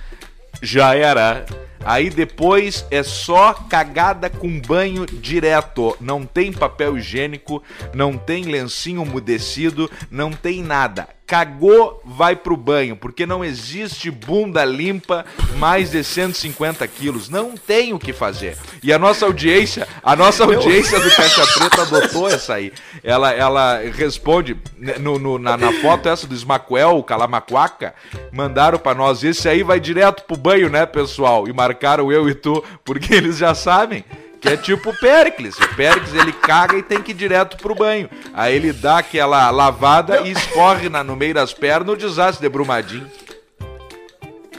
já 0.62 0.94
era. 0.94 1.44
Aí 1.84 2.10
depois 2.10 2.84
é 2.90 3.02
só 3.02 3.52
cagada 3.54 4.28
com 4.30 4.60
banho 4.60 5.06
direto. 5.06 5.96
Não 6.00 6.24
tem 6.24 6.52
papel 6.52 6.96
higiênico, 6.98 7.62
não 7.94 8.16
tem 8.16 8.44
lencinho 8.44 9.02
umedecido, 9.02 9.90
não 10.10 10.30
tem 10.32 10.62
nada. 10.62 11.08
cagou, 11.24 12.02
vai 12.04 12.36
pro 12.36 12.54
banho, 12.58 12.94
porque 12.94 13.24
não 13.24 13.42
existe 13.42 14.10
bunda 14.10 14.62
limpa 14.66 15.24
mais 15.56 15.90
de 15.90 16.04
150 16.04 16.86
quilos. 16.88 17.30
Não 17.30 17.56
tem 17.56 17.94
o 17.94 17.98
que 17.98 18.12
fazer. 18.12 18.58
E 18.82 18.92
a 18.92 18.98
nossa 18.98 19.24
audiência, 19.24 19.88
a 20.02 20.14
nossa 20.14 20.44
audiência 20.44 21.00
do 21.00 21.10
Caixa 21.10 21.46
Preta 21.54 21.82
adotou 21.82 22.28
essa 22.28 22.52
aí. 22.54 22.70
Ela, 23.02 23.32
ela 23.32 23.78
responde 23.96 24.58
né, 24.76 24.96
no, 24.98 25.18
no- 25.18 25.38
na, 25.38 25.56
na 25.56 25.72
foto 25.80 26.06
essa 26.06 26.26
do 26.26 26.34
Smacuel, 26.34 26.98
o 26.98 27.02
Calamacuaca, 27.02 27.94
mandaram 28.30 28.78
pra 28.78 28.92
nós. 28.94 29.24
Esse 29.24 29.48
aí 29.48 29.62
vai 29.62 29.80
direto 29.80 30.24
pro 30.24 30.36
banho, 30.36 30.68
né, 30.68 30.84
pessoal? 30.84 31.48
E 31.48 31.52
marcaram 31.72 32.12
eu 32.12 32.28
e 32.28 32.34
tu, 32.34 32.62
porque 32.84 33.12
eles 33.14 33.38
já 33.38 33.54
sabem. 33.54 34.04
Que 34.40 34.48
é 34.48 34.56
tipo 34.56 34.90
o 34.90 34.96
Péricles. 34.96 35.56
O 35.56 35.76
Péricles 35.76 36.14
ele 36.14 36.32
caga 36.32 36.76
e 36.76 36.82
tem 36.82 37.00
que 37.00 37.12
ir 37.12 37.14
direto 37.14 37.56
pro 37.56 37.76
banho. 37.76 38.10
Aí 38.34 38.56
ele 38.56 38.72
dá 38.72 38.98
aquela 38.98 39.48
lavada 39.50 40.22
e 40.22 40.32
escorre 40.32 40.88
na, 40.88 41.04
no 41.04 41.14
meio 41.14 41.32
das 41.32 41.54
pernas 41.54 41.94
o 41.94 41.96
desastre 41.96 42.42
de 42.42 42.48
Brumadinho. 42.48 43.08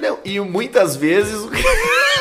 Não, 0.01 0.19
e 0.23 0.39
muitas 0.39 0.95
vezes. 0.95 1.41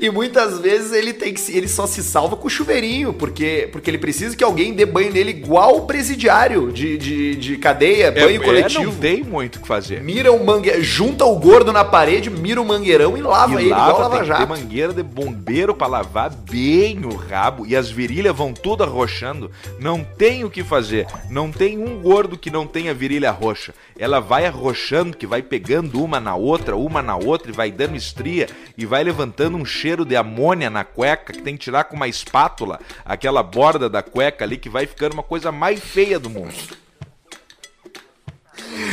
E 0.00 0.10
muitas 0.10 0.58
vezes 0.58 0.92
ele 0.92 1.12
tem 1.12 1.32
que 1.34 1.56
ele 1.56 1.68
só 1.68 1.86
se 1.86 2.02
salva 2.02 2.36
com 2.36 2.46
o 2.46 2.50
chuveirinho, 2.50 3.12
porque, 3.12 3.68
porque 3.72 3.90
ele 3.90 3.98
precisa 3.98 4.36
que 4.36 4.44
alguém 4.44 4.74
dê 4.74 4.84
banho 4.86 5.12
nele 5.12 5.30
igual 5.30 5.76
o 5.76 5.86
presidiário 5.86 6.70
de, 6.72 6.96
de, 6.98 7.36
de 7.36 7.56
cadeia, 7.58 8.10
banho 8.12 8.40
É, 8.42 8.44
coletivo. 8.44 8.84
não 8.84 8.94
tem 8.94 9.22
muito 9.22 9.56
o 9.56 9.60
que 9.62 9.68
fazer. 9.68 10.02
Mira 10.02 10.32
o 10.32 10.44
mangue... 10.44 10.80
junta 10.82 11.24
o 11.24 11.36
gordo 11.38 11.72
na 11.72 11.84
parede, 11.84 12.30
mira 12.30 12.60
o 12.60 12.64
mangueirão 12.64 13.16
e 13.16 13.22
lava 13.22 13.52
E 13.52 13.56
ele 13.56 13.66
igual 13.66 13.80
lava, 13.86 13.98
lava 14.02 14.14
que 14.16 14.20
ter 14.22 14.26
jato. 14.26 14.48
mangueira 14.48 14.92
de 14.92 15.02
bombeiro 15.02 15.74
pra 15.74 15.86
lavar 15.86 16.30
bem 16.30 17.04
o 17.04 17.14
rabo 17.14 17.66
e 17.66 17.74
as 17.76 17.90
virilhas 17.90 18.34
vão 18.36 18.52
tudo 18.52 18.82
arrochando. 18.84 19.50
Não 19.78 20.02
tem 20.04 20.44
o 20.44 20.50
que 20.50 20.62
fazer. 20.64 21.06
Não 21.30 21.50
tem 21.50 21.78
um 21.78 22.00
gordo 22.00 22.36
que 22.36 22.50
não 22.50 22.66
tenha 22.66 22.92
virilha 22.94 23.30
roxa. 23.30 23.74
Ela 23.98 24.20
vai 24.20 24.44
arrochando, 24.46 25.16
que 25.16 25.26
vai 25.26 25.42
pegando 25.42 26.02
uma 26.02 26.20
na 26.20 26.34
outra, 26.36 26.76
uma 26.76 27.00
na 27.02 27.16
outra 27.16 27.50
e 27.50 27.54
vai 27.54 27.70
dando 27.70 27.96
estria 27.96 28.46
e 28.76 28.84
vai 28.84 29.02
levantando 29.02 29.56
um 29.56 29.64
cheiro 29.64 29.85
de 30.04 30.16
amônia 30.16 30.68
na 30.70 30.84
cueca 30.84 31.32
que 31.32 31.42
tem 31.42 31.56
que 31.56 31.64
tirar 31.64 31.84
com 31.84 31.94
uma 31.96 32.08
espátula 32.08 32.80
aquela 33.04 33.42
borda 33.42 33.88
da 33.88 34.02
cueca 34.02 34.44
ali 34.44 34.56
que 34.56 34.68
vai 34.68 34.86
ficando 34.86 35.12
uma 35.14 35.22
coisa 35.22 35.52
mais 35.52 35.78
feia 35.80 36.18
do 36.18 36.28
mundo. 36.30 36.54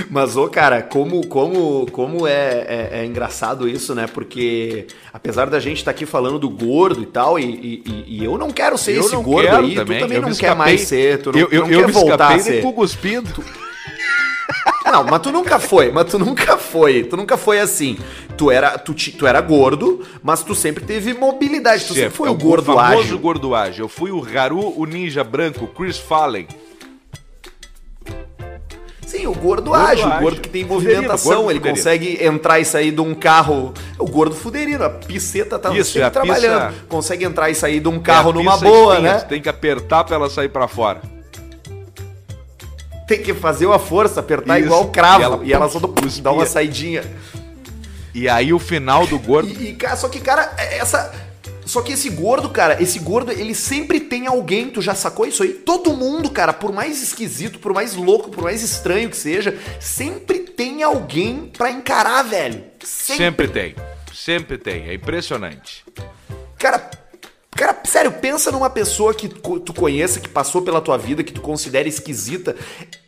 Mas, 0.10 0.36
ô, 0.38 0.48
cara, 0.48 0.82
como, 0.82 1.26
como, 1.28 1.86
como 1.92 2.28
é, 2.28 2.66
é, 2.68 2.90
é 3.02 3.06
engraçado 3.06 3.68
isso, 3.68 3.94
né? 3.96 4.08
Porque 4.08 4.88
apesar 5.12 5.50
da 5.50 5.60
gente 5.60 5.78
estar 5.78 5.92
aqui 5.92 6.06
falando 6.06 6.38
do 6.40 6.50
gordo 6.50 7.02
e 7.02 7.06
tal, 7.06 7.40
e, 7.40 7.44
e- 7.86 8.06
e- 8.20 8.24
eu 8.24 8.38
não 8.38 8.50
quero 8.50 8.78
ser 8.78 8.94
esse 9.00 9.14
não 9.14 9.24
gordo 9.24 9.56
aí, 9.56 9.72
tu 9.72 9.76
também 9.76 10.02
eu 10.14 10.22
não 10.22 10.34
quer 10.36 10.56
mais 10.56 10.82
ser, 10.82 11.22
tu 11.22 11.32
não, 11.32 11.40
eu, 11.40 11.48
eu, 11.52 11.62
não 11.62 11.72
eu 11.72 11.86
quer 11.86 11.92
voltar 11.92 12.28
a 12.30 12.38
escapei 12.38 12.38
de 12.38 12.44
ser. 12.44 12.62
cu 12.62 12.74
cuspido. 12.74 13.44
Não, 14.86 15.04
mas 15.04 15.20
tu 15.22 15.32
nunca 15.32 15.60
foi, 15.60 15.92
mas 15.92 16.06
tu 16.10 16.20
nunca 16.20 16.58
foi, 16.58 17.04
tu 17.04 17.18
nunca 17.18 17.36
foi 17.38 17.60
assim. 17.60 17.98
Tu 18.38 18.52
era, 18.52 18.78
tu, 18.78 18.94
tu 18.94 19.26
era 19.26 19.42
gordo, 19.42 20.02
mas 20.22 20.44
tu 20.44 20.54
sempre 20.54 20.84
teve 20.86 21.14
mobilidade, 21.14 21.86
tu 21.86 21.94
sempre 21.94 22.10
foi 22.12 22.28
é 22.28 22.32
o 22.32 22.36
gordo 22.36 22.66
famoso 22.74 23.00
ágil. 23.00 23.18
gordo 23.20 23.56
ágil. 23.56 23.86
Eu 23.86 23.90
fui 23.90 24.12
o 24.12 24.24
Haru, 24.38 24.74
o 24.80 24.86
ninja 24.86 25.24
branco, 25.24 25.66
o 25.66 25.68
Chris 25.68 25.98
Fallen. 25.98 26.48
Sim, 29.06 29.28
o 29.28 29.34
gordo, 29.36 29.70
Gordo 29.70 29.76
ágil, 29.76 30.06
o 30.06 30.10
ágil. 30.10 30.22
gordo 30.22 30.42
que 30.42 30.50
tem 30.50 30.64
Fuderino, 30.66 30.94
movimentação, 30.96 31.34
gordo 31.36 31.52
ele 31.52 31.60
fuderino. 31.60 31.78
consegue 31.78 32.26
entrar 32.26 32.60
e 32.60 32.66
sair 32.66 32.92
de 32.92 33.00
um 33.02 33.14
carro. 33.14 33.72
O 34.00 34.08
gordo 34.08 34.34
fuderino, 34.36 34.84
a 34.84 34.90
pisceta 34.90 35.60
tá 35.60 35.70
Isso, 35.76 35.92
sempre 35.92 36.08
é 36.08 36.10
trabalhando. 36.10 36.70
pizza- 36.72 36.86
Consegue 36.90 37.24
entrar 37.24 37.50
e 37.52 37.56
sair 37.56 37.80
de 37.80 37.88
um 37.88 38.00
carro 38.00 38.32
É 38.32 38.34
numa 38.34 38.58
boa, 38.58 38.96
espinha, 38.96 39.14
né? 39.14 39.20
Tem 39.20 39.40
que 39.40 39.48
apertar 39.50 40.04
pra 40.04 40.16
ela 40.16 40.30
sair 40.32 40.50
pra 40.50 40.68
fora. 40.68 41.00
Tem 43.08 43.22
que 43.22 43.34
fazer 43.34 43.66
uma 43.66 43.80
força, 43.80 44.20
apertar 44.20 44.58
Isso. 44.60 44.68
igual 44.68 44.88
cravo. 44.90 45.20
E 45.22 45.24
ela, 45.24 45.40
E 45.46 45.54
ela, 45.54 45.70
só 45.70 45.80
dá- 45.80 45.88
cuspia. 45.88 46.24
dá 46.24 46.32
uma 46.32 46.46
saidinha. 46.46 47.04
E 48.14 48.30
aí 48.30 48.54
o 48.54 48.60
final 48.60 49.06
do 49.08 49.18
gordo. 49.20 49.50
E, 49.50 49.70
e, 49.72 49.74
cara, 49.76 49.96
só 49.96 50.08
que, 50.08 50.20
cara, 50.20 50.54
é- 50.58 50.78
essa. 50.78 51.12
Só 51.66 51.82
que 51.82 51.94
esse 51.94 52.10
gordo, 52.10 52.50
cara, 52.50 52.82
esse 52.84 53.00
gordo, 53.00 53.32
ele 53.32 53.56
sempre 53.56 54.00
tem 54.02 54.28
alguém, 54.28 54.70
tu 54.70 54.82
já 54.82 54.94
sacou 54.94 55.26
isso 55.26 55.44
aí? 55.44 55.54
Todo 55.54 55.94
mundo, 55.94 56.30
cara, 56.30 56.52
por 56.52 56.74
mais 56.74 57.02
esquisito, 57.02 57.58
por 57.58 57.74
mais 57.74 57.96
louco, 57.96 58.30
por 58.30 58.44
mais 58.44 58.62
estranho 58.62 59.10
que 59.10 59.16
seja, 59.16 59.58
sempre 59.80 60.40
tem 60.40 60.84
alguém 60.84 61.50
pra 61.58 61.72
encarar, 61.72 62.22
velho. 62.24 62.64
Sempre 62.84 63.48
tem. 63.48 63.76
Sempre 64.14 64.58
tem. 64.58 64.90
É 64.90 64.94
impressionante. 64.94 65.86
Cara, 66.60 66.92
cara, 67.56 67.80
sério, 67.86 68.12
pensa 68.12 68.52
numa 68.52 68.70
pessoa 68.70 69.14
que 69.14 69.28
tu 69.28 69.74
conheça, 69.74 70.20
que 70.20 70.30
passou 70.30 70.62
pela 70.62 70.82
tua 70.82 70.98
vida, 70.98 71.24
que 71.24 71.34
tu 71.34 71.42
considera 71.42 71.88
esquisita. 71.88 72.56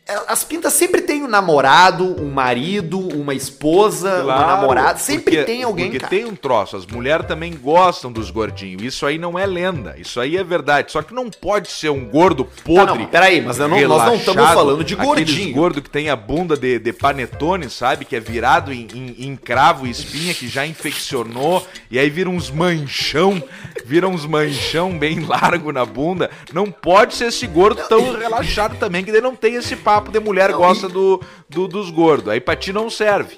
É, 0.08 0.22
As 0.28 0.44
pintas 0.44 0.72
sempre 0.74 1.02
tem 1.02 1.24
um 1.24 1.28
namorado, 1.28 2.22
um 2.22 2.30
marido, 2.32 3.00
uma 3.00 3.34
esposa, 3.34 4.24
uma 4.24 4.46
namorada. 4.46 5.00
Sempre 5.00 5.38
porque- 5.38 5.44
tem 5.46 5.64
alguém, 5.64 5.86
Porque 5.86 6.00
cara. 6.00 6.10
tem 6.12 6.26
um 6.26 6.36
troço. 6.36 6.78
As 6.78 6.86
mulheres 6.86 7.26
também 7.26 7.54
gostam 7.56 8.12
dos 8.12 8.30
gordinhos. 8.30 8.84
Isso 8.84 9.04
aí 9.04 9.18
não 9.18 9.38
é 9.40 9.48
lenda. 9.48 9.96
Isso 9.98 10.20
aí 10.20 10.38
é 10.38 10.44
verdade. 10.44 10.92
Só 10.92 11.02
que 11.02 11.12
não 11.12 11.28
pode 11.32 11.72
ser 11.72 11.90
um 11.90 12.06
gordo 12.06 12.46
podre. 12.64 12.86
Tá, 12.86 12.96
não, 13.00 13.06
peraí, 13.08 13.42
mas 13.42 13.58
não- 13.58 13.68
nós 13.70 14.06
não 14.06 14.14
estamos 14.16 14.44
falando 14.44 14.84
de 14.84 14.94
gordinho. 14.94 15.56
gordo 15.56 15.82
que 15.82 15.90
tem 15.90 16.08
a 16.12 16.16
bunda 16.16 16.56
de, 16.56 16.78
de 16.78 16.94
panetone, 16.94 17.68
sabe? 17.68 18.06
Que 18.06 18.16
é 18.16 18.20
virado 18.20 18.72
em, 18.72 18.88
em- 18.94 19.16
em 19.26 19.36
cravo 19.36 19.88
e 19.88 19.90
espinha, 19.90 20.36
que 20.36 20.48
já 20.48 20.68
infeccionou. 20.68 21.68
E 21.90 21.98
aí 21.98 22.12
vira 22.12 22.30
uns 22.30 22.52
manchão. 22.52 23.42
Vira 23.84 24.08
uns 24.08 24.24
manchão 24.26 24.98
bem 25.00 25.22
largo 25.26 25.72
na 25.72 25.84
bunda. 25.84 26.30
Não 26.54 26.70
pode 26.70 27.16
ser 27.16 27.30
esse 27.30 27.48
gordo 27.48 27.82
tão 27.90 28.16
relaxado 28.16 28.78
também, 28.78 29.04
que 29.04 29.12
daí 29.12 29.22
não 29.22 29.36
tem 29.36 29.56
esse 29.56 29.76
papo 29.76 29.95
de 30.02 30.20
mulher 30.20 30.52
Não, 30.52 30.58
gosta 30.60 30.88
do, 30.88 31.22
do- 31.50 31.68
dos 31.68 31.90
gordos. 31.90 32.30
Aí 32.30 32.40
pra 32.40 32.56
ti 32.56 32.72
não 32.74 32.90
serve. 32.90 33.38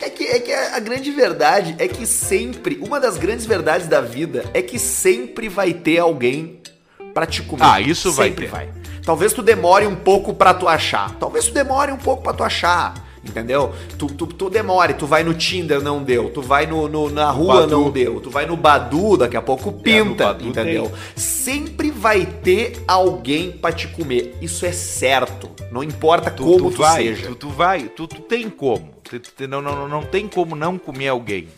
É 0.00 0.10
que, 0.10 0.24
é 0.24 0.38
que 0.38 0.52
a, 0.52 0.78
grande 0.78 1.10
verdade 1.10 1.74
é 1.78 1.88
que 1.88 2.06
sempre, 2.06 2.78
uma 2.80 3.00
das 3.00 3.16
grandes 3.16 3.46
verdades 3.46 3.86
da 3.88 4.00
vida 4.00 4.44
é 4.54 4.60
que 4.62 4.78
sempre 4.78 5.48
vai 5.48 5.72
ter 5.72 5.98
alguém 5.98 6.60
pra 7.12 7.26
te 7.26 7.42
comer. 7.42 7.64
Ah, 7.64 7.80
isso 7.80 8.12
vai 8.12 8.28
sempre 8.28 8.46
ter. 8.46 8.50
vai. 8.50 8.68
Talvez 9.04 9.32
tu 9.32 9.42
demore 9.42 9.86
um 9.86 9.96
pouco 9.96 10.32
pra 10.34 10.54
tu 10.54 10.68
achar. 10.68 11.14
Talvez 11.16 11.46
tu 11.46 11.54
demore 11.54 11.90
um 11.92 11.96
pouco 11.96 12.22
pra 12.22 12.32
tu 12.32 12.44
achar. 12.44 12.94
Entendeu? 13.26 13.72
Tu, 13.98 14.06
tu, 14.08 14.26
tu 14.26 14.50
demore, 14.50 14.94
tu 14.94 15.06
vai 15.06 15.24
no 15.24 15.32
Tinder, 15.34 15.80
não 15.82 16.02
deu. 16.02 16.30
Tu 16.30 16.42
vai 16.42 16.66
no, 16.66 16.88
no- 16.88 17.10
na 17.10 17.30
rua, 17.30 17.60
Badu. 17.62 17.70
não 17.70 17.90
deu. 17.90 18.20
Tu 18.20 18.30
vai 18.30 18.46
no 18.46 18.56
Badu, 18.56 19.16
daqui 19.16 19.36
a 19.36 19.42
pouco 19.42 19.72
pinta, 19.72 20.26
Badu 20.26 20.46
entendeu? 20.48 20.92
Sempre 21.16 21.90
vai 21.90 22.26
ter 22.26 22.82
alguém 22.86 23.50
pra 23.52 23.72
te 23.72 23.88
comer. 23.88 24.36
Isso 24.42 24.64
é 24.66 24.72
certo. 24.72 25.50
Não 25.72 25.82
importa 25.82 26.30
Tu, 26.30 26.44
como 26.44 26.70
tu 26.70 26.76
tu, 26.76 26.82
vai, 26.82 27.02
seja. 27.02 27.26
Tu, 27.28 27.34
tu 27.34 27.48
vai, 27.48 27.84
tu, 27.84 28.06
tu 28.06 28.20
tem 28.22 28.48
como. 28.50 28.92
Não, 29.48 29.60
não- 29.62 29.88
não 29.88 30.02
tem 30.02 30.28
como 30.28 30.54
não 30.54 30.76
comer 30.78 31.08
alguém. 31.08 31.48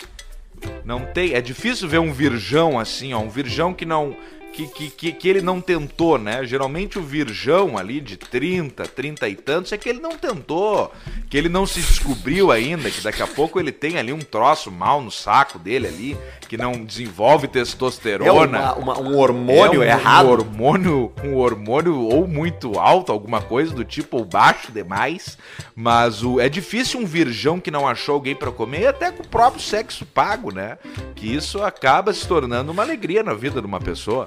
Não 0.85 1.01
tem. 1.01 1.35
É 1.35 1.41
difícil 1.41 1.89
ver 1.89 1.99
um 1.99 2.13
virgão 2.13 2.79
assim, 2.79 3.13
ó. 3.13 3.19
Um 3.19 3.29
virgão 3.29 3.75
que 3.75 3.85
não. 3.85 4.17
Que, 4.57 4.89
que, 4.91 5.13
que, 5.13 5.29
ele 5.29 5.43
não 5.43 5.61
tentou, 5.61 6.17
né? 6.19 6.43
Geralmente 6.47 6.99
o 6.99 7.03
virgão 7.03 7.77
ali 7.77 8.01
de 8.01 8.17
30, 8.17 8.85
30 8.89 9.29
e 9.29 9.37
tantos 9.37 9.71
é 9.73 9.77
que 9.77 9.87
ele 9.87 10.01
não 10.01 10.13
tentou. 10.17 10.91
Que 11.29 11.37
ele 11.37 11.51
não 11.51 11.67
se 11.67 11.79
descobriu 11.81 12.51
ainda. 12.51 12.91
Que 12.91 13.03
daqui 13.03 13.23
a 13.23 13.27
pouco 13.27 13.61
ele 13.61 13.71
tem 13.71 13.99
ali 13.99 14.15
um 14.15 14.19
troço 14.19 14.71
mal 14.73 15.03
no 15.03 15.11
saco 15.11 15.59
dele 15.59 15.87
ali. 15.87 16.19
Que 16.49 16.57
não 16.57 16.73
desenvolve 16.85 17.45
É 17.47 17.49
testosterona. 17.49 18.75
uma- 18.75 18.95
uma- 18.95 19.01
um 19.01 19.19
hormônio 19.19 19.83
É 19.83 19.95
um, 19.95 19.99
errado. 19.99 20.27
Um 20.27 20.31
hormônio, 20.31 21.13
um 21.23 21.35
hormônio 21.37 22.01
ou 22.01 22.27
muito 22.27 22.79
alto, 22.79 23.13
alguma 23.13 23.43
coisa 23.43 23.75
do 23.75 23.85
tipo, 23.85 24.17
ou 24.19 24.25
baixo 24.25 24.73
demais. 24.73 25.37
Mas 25.75 26.23
o, 26.23 26.41
é 26.41 26.49
difícil 26.49 27.01
um 27.01 27.05
virgão 27.05 27.61
que 27.61 27.71
não 27.71 27.87
achou 27.87 28.15
alguém 28.15 28.35
pra 28.35 28.51
comer, 28.51 28.83
e 28.83 28.87
até 28.87 29.11
com 29.11 29.23
o 29.23 29.29
próprio 29.29 29.61
sexo 29.61 30.07
pago, 30.07 30.51
né? 30.55 30.79
Que 31.15 31.27
isso 31.35 31.63
acaba 31.63 32.13
se 32.15 32.27
tornando 32.27 32.73
uma 32.73 32.83
alegria 32.83 33.23
na 33.23 33.35
vida 33.35 33.61
de 33.61 33.67
uma 33.67 33.81
pessoa. 33.81 34.27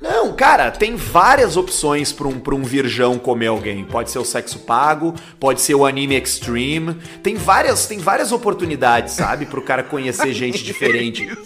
Não, 0.00 0.32
cara, 0.32 0.70
tem 0.70 0.96
várias 0.96 1.58
opções 1.58 2.10
pra 2.10 2.26
um, 2.26 2.40
pra 2.40 2.54
um 2.54 2.62
virgão 2.62 3.18
comer 3.18 3.48
alguém. 3.48 3.84
Pode 3.84 4.10
ser 4.10 4.18
o 4.18 4.24
sexo 4.24 4.60
pago, 4.60 5.14
pode 5.38 5.60
ser 5.60 5.74
o 5.74 5.84
anime 5.84 6.16
extreme. 6.16 6.94
Tem 7.22 7.34
várias, 7.34 7.86
tem 7.86 7.98
várias 7.98 8.32
oportunidades, 8.32 9.12
sabe? 9.12 9.44
Pro 9.44 9.60
cara 9.60 9.82
conhecer 9.82 10.32
gente 10.32 10.64
diferente. 10.64 11.28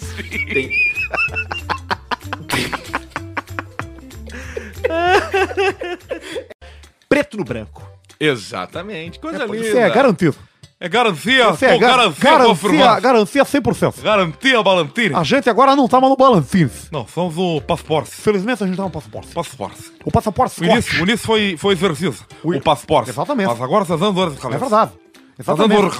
Tem... 0.54 0.70
Preto 7.08 7.36
no 7.36 7.44
branco. 7.44 7.82
Exatamente. 8.20 9.18
Coisa 9.18 9.46
linda. 9.46 9.66
Isso 9.66 9.76
é 9.76 9.90
garantido. 9.90 10.36
É 10.84 10.88
garantia. 10.88 11.48
Isso 11.50 11.64
é 11.64 11.78
garantia, 11.78 12.30
garantia, 12.30 12.46
confirmada. 12.46 13.00
garantia 13.00 13.42
100%. 13.42 14.02
Garantia. 14.02 14.62
A 15.18 15.24
gente 15.24 15.48
agora 15.48 15.74
não 15.74 15.88
tá 15.88 15.98
mais 15.98 16.10
no 16.10 16.16
Balancins. 16.16 16.90
Não, 16.92 17.06
somos 17.08 17.38
o 17.38 17.62
passaporte. 17.62 18.10
Felizmente 18.10 18.62
a 18.62 18.66
gente 18.66 18.76
tá 18.76 18.82
no 18.82 18.90
passaporte. 18.90 19.28
Passaporte. 19.32 19.80
O 20.04 20.10
passaporte 20.10 20.60
O 20.60 20.64
início, 20.66 21.00
o 21.00 21.04
início 21.04 21.26
foi, 21.26 21.56
foi 21.56 21.72
exercício. 21.72 22.26
Ui, 22.44 22.58
O 22.58 22.60
passaporte. 22.60 23.08
exatamente. 23.08 23.48
Mas 23.48 23.62
agora 23.62 23.86
vocês 23.86 24.02
andam 24.02 24.20
horas 24.22 24.34
de 24.34 24.40
É 24.40 24.42
cabeça. 24.42 24.60
verdade. 24.60 24.92
Exatamente. 25.38 25.96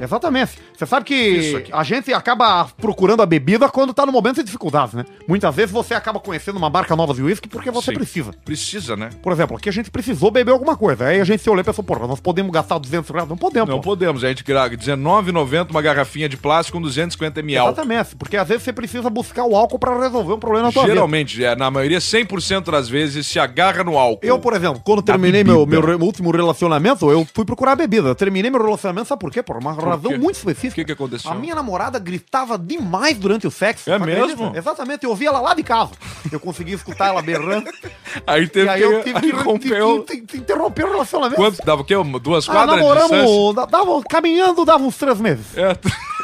Exatamente. 0.00 0.52
Você 0.76 0.86
sabe 0.86 1.04
que 1.04 1.64
a 1.72 1.82
gente 1.82 2.12
acaba 2.12 2.66
procurando 2.80 3.22
a 3.22 3.26
bebida 3.26 3.68
quando 3.68 3.92
tá 3.92 4.04
no 4.06 4.12
momento 4.12 4.36
de 4.36 4.44
dificuldades, 4.44 4.94
né? 4.94 5.04
Muitas 5.26 5.54
vezes 5.54 5.70
você 5.72 5.94
acaba 5.94 6.20
conhecendo 6.20 6.56
uma 6.56 6.70
marca 6.70 6.94
nova 6.94 7.12
de 7.14 7.22
uísque 7.22 7.48
porque 7.48 7.70
você 7.70 7.90
Sim. 7.92 7.96
precisa. 7.96 8.30
Precisa, 8.44 8.96
né? 8.96 9.10
Por 9.22 9.32
exemplo, 9.32 9.56
aqui 9.56 9.68
a 9.68 9.72
gente 9.72 9.90
precisou 9.90 10.30
beber 10.30 10.52
alguma 10.52 10.76
coisa. 10.76 11.06
Aí 11.06 11.20
a 11.20 11.24
gente 11.24 11.42
se 11.42 11.50
olhou 11.50 11.60
e 11.60 11.64
pensou, 11.64 11.82
porra, 11.82 12.06
nós 12.06 12.20
podemos 12.20 12.52
gastar 12.52 12.78
200 12.78 13.10
reais? 13.10 13.28
Não 13.28 13.36
podemos, 13.36 13.68
Não 13.68 13.76
pô. 13.80 13.82
podemos, 13.90 14.22
a 14.22 14.28
gente 14.28 14.44
grava 14.44 14.68
R$19,90 14.68 15.70
uma 15.70 15.82
garrafinha 15.82 16.28
de 16.28 16.36
plástico 16.36 16.78
com 16.78 16.82
250 16.82 17.40
ml. 17.40 17.66
Exatamente, 17.66 18.16
porque 18.16 18.36
às 18.36 18.46
vezes 18.48 18.62
você 18.62 18.72
precisa 18.72 19.08
buscar 19.10 19.44
o 19.44 19.56
álcool 19.56 19.78
pra 19.78 19.98
resolver 19.98 20.32
um 20.34 20.38
problema 20.38 20.66
na 20.66 20.72
tua 20.72 20.82
vida. 20.82 20.94
Geralmente, 20.94 21.44
é, 21.44 21.54
na 21.56 21.70
maioria, 21.70 21.98
100% 21.98 22.70
das 22.70 22.88
vezes, 22.88 23.26
se 23.26 23.38
agarra 23.38 23.82
no 23.82 23.98
álcool. 23.98 24.20
Eu, 24.26 24.38
por 24.38 24.54
exemplo, 24.54 24.80
quando 24.84 25.02
terminei 25.02 25.42
meu, 25.42 25.66
meu, 25.66 25.80
re- 25.80 25.94
último 25.94 26.30
relacionamento, 26.30 27.10
eu 27.10 27.26
fui 27.34 27.44
procurar 27.44 27.74
bebida. 27.76 28.08
Eu 28.08 28.14
terminei 28.14 28.50
meu 28.50 28.58
relacionamento, 28.60 28.75
sabe 28.76 29.20
por 29.20 29.30
quê? 29.30 29.42
Por 29.42 29.56
uma 29.56 29.72
razão 29.72 30.10
quê? 30.12 30.18
muito 30.18 30.36
O 30.36 30.38
específica. 30.38 30.74
que 30.76 30.84
que 30.84 30.92
aconteceu? 30.92 31.30
A 31.30 31.34
minha 31.34 31.54
namorada 31.54 31.98
gritava 31.98 32.58
demais 32.58 33.16
durante 33.18 33.46
o 33.46 33.50
sexo. 33.50 33.90
É 33.90 33.98
mesmo? 33.98 34.24
acredita? 34.46 34.58
Exatamente, 34.58 35.04
eu 35.04 35.10
ouvia 35.10 35.28
ela 35.28 35.40
lá 35.40 35.54
de 35.54 35.62
casa. 35.62 35.92
Eu 36.30 36.40
consegui 36.40 36.72
escutar 36.72 37.06
ela 37.08 37.22
berrando. 37.22 37.70
Aí 38.26 38.48
teve 38.48 38.66
e 38.66 38.68
aí 38.70 38.78
que, 38.80 38.84
eu 38.86 39.02
tive 39.04 39.20
que, 39.20 39.30
rompeu. 39.32 40.04
tive 40.04 40.20
que- 40.22 40.26
que 40.26 40.36
interromper 40.38 40.84
o 40.86 40.90
relacionamento. 40.92 41.36
Quanto? 41.36 41.64
Dava 41.64 41.82
o 41.82 41.84
quê? 41.84 41.94
Duas 42.22 42.48
Ah, 42.48 42.52
quadras 42.52 42.78
distância? 42.80 43.08
namoramos, 43.16 43.54
da- 43.54 43.66
dava, 43.66 44.02
caminhando 44.08 44.64
dava 44.64 44.82
uns 44.84 44.96
três 44.96 45.20
meses. 45.20 45.56
É, 45.56 45.76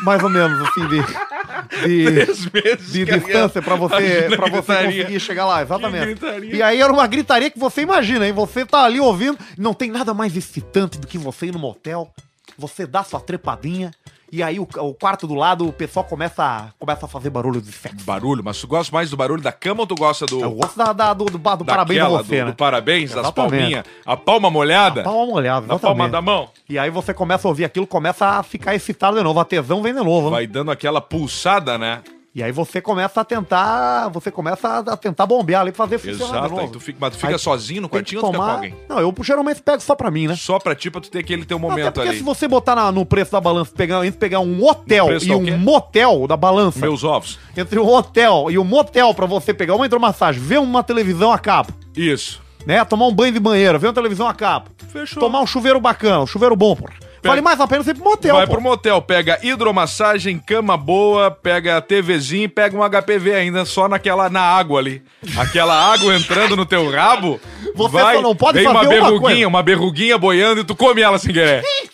Mais 0.03 0.23
ou 0.23 0.31
menos, 0.31 0.61
assim, 0.69 0.87
de, 0.89 1.03
de, 1.87 2.05
três 2.25 2.47
meses. 2.51 2.93
de 2.93 3.05
distância 3.05 3.61
pra 3.63 3.77
você, 3.77 4.23
pra 4.37 4.47
você 4.49 4.51
gritaria. 4.63 5.03
conseguir 5.03 5.21
chegar 5.21 5.47
lá, 5.47 5.63
exatamente. 5.63 6.15
Que. 6.21 6.57
E 6.57 6.63
aí 6.63 6.81
era 6.81 6.93
uma 6.93 7.07
gritaria 7.07 7.51
que 7.51 7.59
você 7.59 7.83
imagina, 7.83 8.27
hein? 8.27 8.33
Você 8.33 8.65
tá 8.65 8.85
ali 8.85 8.99
ouvindo, 8.99 9.39
não 9.59 9.75
tem 9.75 9.91
nada 9.91 10.13
mais 10.15 10.37
excitante 10.37 10.99
do 10.99 11.07
que 11.07 11.19
você 11.19 11.47
ir 11.47 11.53
no 11.53 11.59
motel, 11.59 12.11
você 12.59 12.87
dá 12.87 13.03
sua 13.05 13.21
trepadinha, 13.21 13.91
e 14.31 14.43
aí 14.43 14.59
o, 14.59 14.63
o 14.79 14.95
quarto 14.95 15.27
do 15.27 15.35
lado, 15.35 15.69
o 15.69 15.73
pessoal 15.73 16.05
começa, 16.07 16.43
a- 16.43 16.69
começa 16.79 17.05
a 17.05 17.09
fazer 17.09 17.29
barulho 17.29 17.61
de 17.61 17.71
sexo. 17.71 18.03
Barulho, 18.07 18.43
mas 18.43 18.59
tu 18.59 18.67
gosta 18.67 18.91
mais 18.95 19.11
do 19.11 19.17
barulho 19.17 19.43
da 19.43 19.53
cama 19.53 19.81
ou 19.83 19.87
tu 19.87 19.95
gosta 19.95 20.25
do. 20.25 20.41
Eu 20.41 20.53
gosto 20.53 20.77
da, 20.77 20.93
da- 20.93 21.13
do, 21.13 21.27
do, 21.27 21.33
do 21.39 21.65
parabéns 21.65 22.01
a 22.03 22.09
você, 22.09 22.39
do, 22.41 22.45
né? 22.47 22.51
do 22.51 22.57
parabéns, 22.57 23.11
das 23.11 23.25
Exatamente. 23.25 23.51
palminhas? 23.61 23.85
A 24.07 24.17
palma 24.17 24.51
molhada? 24.51 25.03
Dá 25.03 25.11
uma 25.11 25.35
olhada, 25.35 25.67
Na 25.67 25.79
palma 25.79 26.05
exatamente. 26.07 26.13
da 26.13 26.23
mão? 26.23 26.49
E 26.67 26.79
aí 26.79 26.89
você 26.89 27.13
começa 27.13 27.47
a 27.47 27.51
ouvir 27.51 27.67
aquilo, 27.67 27.87
começa 27.87 28.27
a 28.27 28.43
ficar 28.43 28.75
excitado 28.75 29.19
de 29.19 29.23
novo, 29.23 29.39
a 29.39 29.45
tesão 29.45 29.83
vem 29.83 29.93
de 29.93 30.03
novo. 30.03 30.29
né? 30.31 30.37
Vai 30.37 30.47
dando 30.47 30.71
aquela 30.71 31.01
pulsada, 31.03 31.77
né? 31.77 32.01
E 32.35 32.43
aí 32.43 32.51
você 32.51 32.81
começa 32.81 33.21
a 33.21 33.25
tentar, 33.25 34.09
você 34.09 34.31
começa 34.31 34.79
a, 34.79 34.97
tentar 34.97 35.27
bombear 35.27 35.61
ali 35.61 35.71
pra 35.71 35.85
fazer 35.85 35.99
funcionar 35.99 36.33
de 36.33 36.37
Exato. 36.39 36.49
novo. 36.51 36.61
Aí 36.63 36.69
tu 36.71 36.81
fica, 36.81 36.97
mas 36.99 37.11
tu 37.15 37.19
fica 37.21 37.33
Aí 37.33 37.39
sozinho 37.39 37.83
no 37.83 37.91
quartinho 37.91 38.23
ou 38.23 38.29
tu 38.29 38.33
fica 38.33 38.43
com 38.47 38.51
alguém? 38.51 38.75
Não, 38.89 38.99
eu 39.01 39.15
geralmente 39.23 39.61
pego 39.61 39.83
só 39.83 39.95
pra 39.95 40.11
mim, 40.11 40.29
né? 40.29 40.35
Só 40.35 40.59
pra 40.59 40.75
ti, 40.75 40.91
pra 40.91 40.99
tu 41.03 41.11
ter 41.11 41.19
aquele 41.19 41.45
teu 41.45 41.59
Até 41.59 41.67
momento 41.69 41.93
porque 41.93 42.09
ali. 42.09 42.17
se 42.17 42.25
você 42.25 42.49
botar 42.49 42.75
na- 42.75 42.91
no 42.91 43.05
preço 43.05 43.33
da 43.33 43.41
balança, 43.41 43.71
pegar, 43.77 44.03
entre 44.07 44.19
pegar 44.19 44.41
um 44.41 44.65
hotel 44.65 45.07
preço 45.09 45.27
e 45.27 45.29
tá 45.29 45.37
o 45.37 45.41
um 45.41 45.59
motel 45.59 46.27
da 46.27 46.35
balança, 46.37 46.79
Meus 46.81 47.05
ovos. 47.05 47.39
entre 47.55 47.79
um 47.79 47.87
hotel 47.87 48.47
e 48.51 48.59
um 48.59 48.65
motel 48.65 49.13
pra 49.13 49.27
você 49.27 49.53
pegar 49.53 49.75
uma 49.77 49.85
hidromassagem, 49.85 50.41
ver 50.41 50.59
uma 50.59 50.83
televisão 50.83 51.31
a 51.33 51.39
cabo, 51.39 51.71
Isso. 51.95 52.41
né? 52.65 52.83
Tomar 52.87 53.09
um 53.09 53.13
banho 53.15 53.35
de 53.35 53.41
banheiro, 53.41 53.79
ver 53.79 53.89
uma 53.89 53.93
televisão 53.93 54.27
a 54.27 54.33
cabo, 54.33 54.71
Fechou. 54.89 55.21
tomar 55.21 55.43
um 55.43 55.47
chuveiro 55.47 55.79
bacana, 55.79 56.21
um 56.21 56.27
chuveiro 56.27 56.57
bom, 56.57 56.75
pô. 56.75 56.89
Vale 57.29 57.41
mais 57.41 57.61
a 57.61 57.67
pena 57.69 57.85
você 57.85 57.91
ir 57.93 57.95
pro 57.95 58.05
motel, 58.05 58.35
Vai 58.35 58.47
pô. 58.47 58.53
pro 58.53 58.61
motel, 58.61 59.01
pega 59.01 59.39
hidromassagem, 59.43 60.39
cama 60.39 60.77
boa, 60.77 61.31
pega 61.31 61.81
TVzinho 61.81 62.45
e 62.45 62.49
pega 62.49 62.77
um 62.77 62.83
HPV 62.83 63.35
ainda 63.35 63.65
só 63.65 63.89
naquela, 63.89 64.29
na 64.29 64.41
água 64.41 64.81
ali. 64.81 65.03
Aquela 65.37 65.93
água 65.93 66.17
entrando 66.17 66.57
no 66.57 66.67
teu 66.67 66.91
rabo. 66.91 67.41
Você 67.75 67.93
vai, 67.93 68.17
só 68.17 68.23
não 68.23 68.35
pode 68.35 68.63
fazer 68.63 68.69
uma 68.77 68.81
uma 68.83 68.89
berruguinha, 68.89 69.21
coisa. 69.21 69.49
uma 69.49 69.63
berruguinha 69.63 70.19
boiando 70.19 70.61
e 70.61 70.65
tu 70.65 70.75
come 70.75 71.01
ela 71.01 71.19
sem 71.19 71.33
querer. 71.33 71.63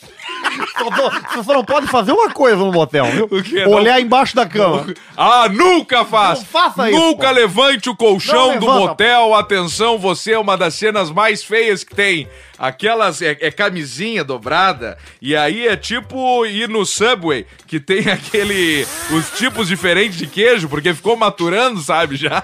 Só 0.78 1.10
Você 1.34 1.42
só 1.44 1.52
não 1.54 1.64
pode 1.64 1.86
fazer 1.86 2.12
uma 2.12 2.30
coisa 2.30 2.56
no 2.56 2.72
motel, 2.72 3.06
viu? 3.06 3.28
Olhar 3.68 4.00
embaixo 4.00 4.34
da 4.36 4.46
cama. 4.46 4.86
Ah, 5.16 5.48
nunca 5.48 6.04
faz! 6.04 6.38
Não 6.40 6.46
faça 6.46 6.90
isso, 6.90 6.98
Nunca 6.98 7.28
pô. 7.28 7.34
levante 7.34 7.90
o 7.90 7.96
colchão 7.96 8.52
Não 8.54 8.58
do 8.60 8.66
motel. 8.66 9.34
Atenção, 9.34 9.98
você 9.98 10.32
é 10.32 10.38
uma 10.38 10.56
das 10.56 10.74
cenas 10.74 11.10
mais 11.10 11.42
feias 11.42 11.82
que 11.84 11.94
tem. 11.94 12.28
Aquelas 12.58 13.22
é, 13.22 13.36
é 13.40 13.50
camisinha 13.52 14.24
dobrada. 14.24 14.98
E 15.22 15.36
aí 15.36 15.66
é 15.68 15.76
tipo 15.76 16.44
ir 16.44 16.68
no 16.68 16.84
Subway, 16.84 17.46
que 17.66 17.78
tem 17.78 18.00
aquele. 18.10 18.84
os 19.10 19.30
tipos 19.38 19.68
diferentes 19.68 20.18
de 20.18 20.26
queijo, 20.26 20.68
porque 20.68 20.92
ficou 20.94 21.16
maturando, 21.16 21.80
sabe? 21.80 22.16
Já. 22.16 22.42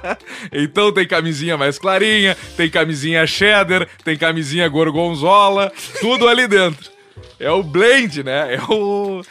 Então 0.53 0.93
tem 0.93 1.07
camisinha 1.07 1.57
mais 1.57 1.79
clarinha, 1.79 2.37
tem 2.57 2.71
camisinha 2.71 3.27
cheddar, 3.27 3.89
tem 4.05 4.17
camisinha 4.17 4.69
gorgonzola, 4.69 5.73
tudo 6.01 6.29
ali 6.29 6.47
dentro. 6.47 6.94
É 7.41 7.51
o 7.51 7.63
blend, 7.63 8.23
né? 8.23 8.55
É 8.55 8.61
o. 8.73 9.23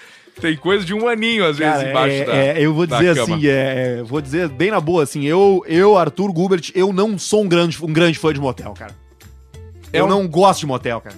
Tem 0.41 0.57
coisa 0.57 0.83
de 0.83 0.93
um 0.93 1.07
aninho, 1.07 1.45
às 1.45 1.57
vezes, 1.59 1.75
Cara, 1.75 1.89
embaixo 1.89 2.15
é- 2.15 2.25
da. 2.25 2.35
é, 2.35 2.55
eu 2.59 2.73
vou 2.73 2.85
dizer 2.87 3.15
cama. 3.15 3.35
assim, 3.35 3.47
é, 3.47 3.97
é, 3.99 4.03
vou 4.03 4.19
dizer 4.19 4.49
bem 4.49 4.71
na 4.71 4.79
boa, 4.81 5.03
assim, 5.03 5.23
eu, 5.25 5.63
eu, 5.67 5.95
Arthur 5.97 6.33
Gubert, 6.33 6.71
eu 6.73 6.91
não 6.91 7.17
sou 7.19 7.43
um 7.43 7.47
grande, 7.47 7.77
um 7.83 7.93
grande 7.93 8.17
fã 8.17 8.33
de 8.33 8.39
motel, 8.39 8.73
cara. 8.73 8.95
É 9.93 9.99
eu 9.99 10.05
um- 10.05 10.09
não 10.09 10.27
gosto 10.27 10.61
de 10.61 10.65
motel, 10.65 10.99
cara. 11.01 11.15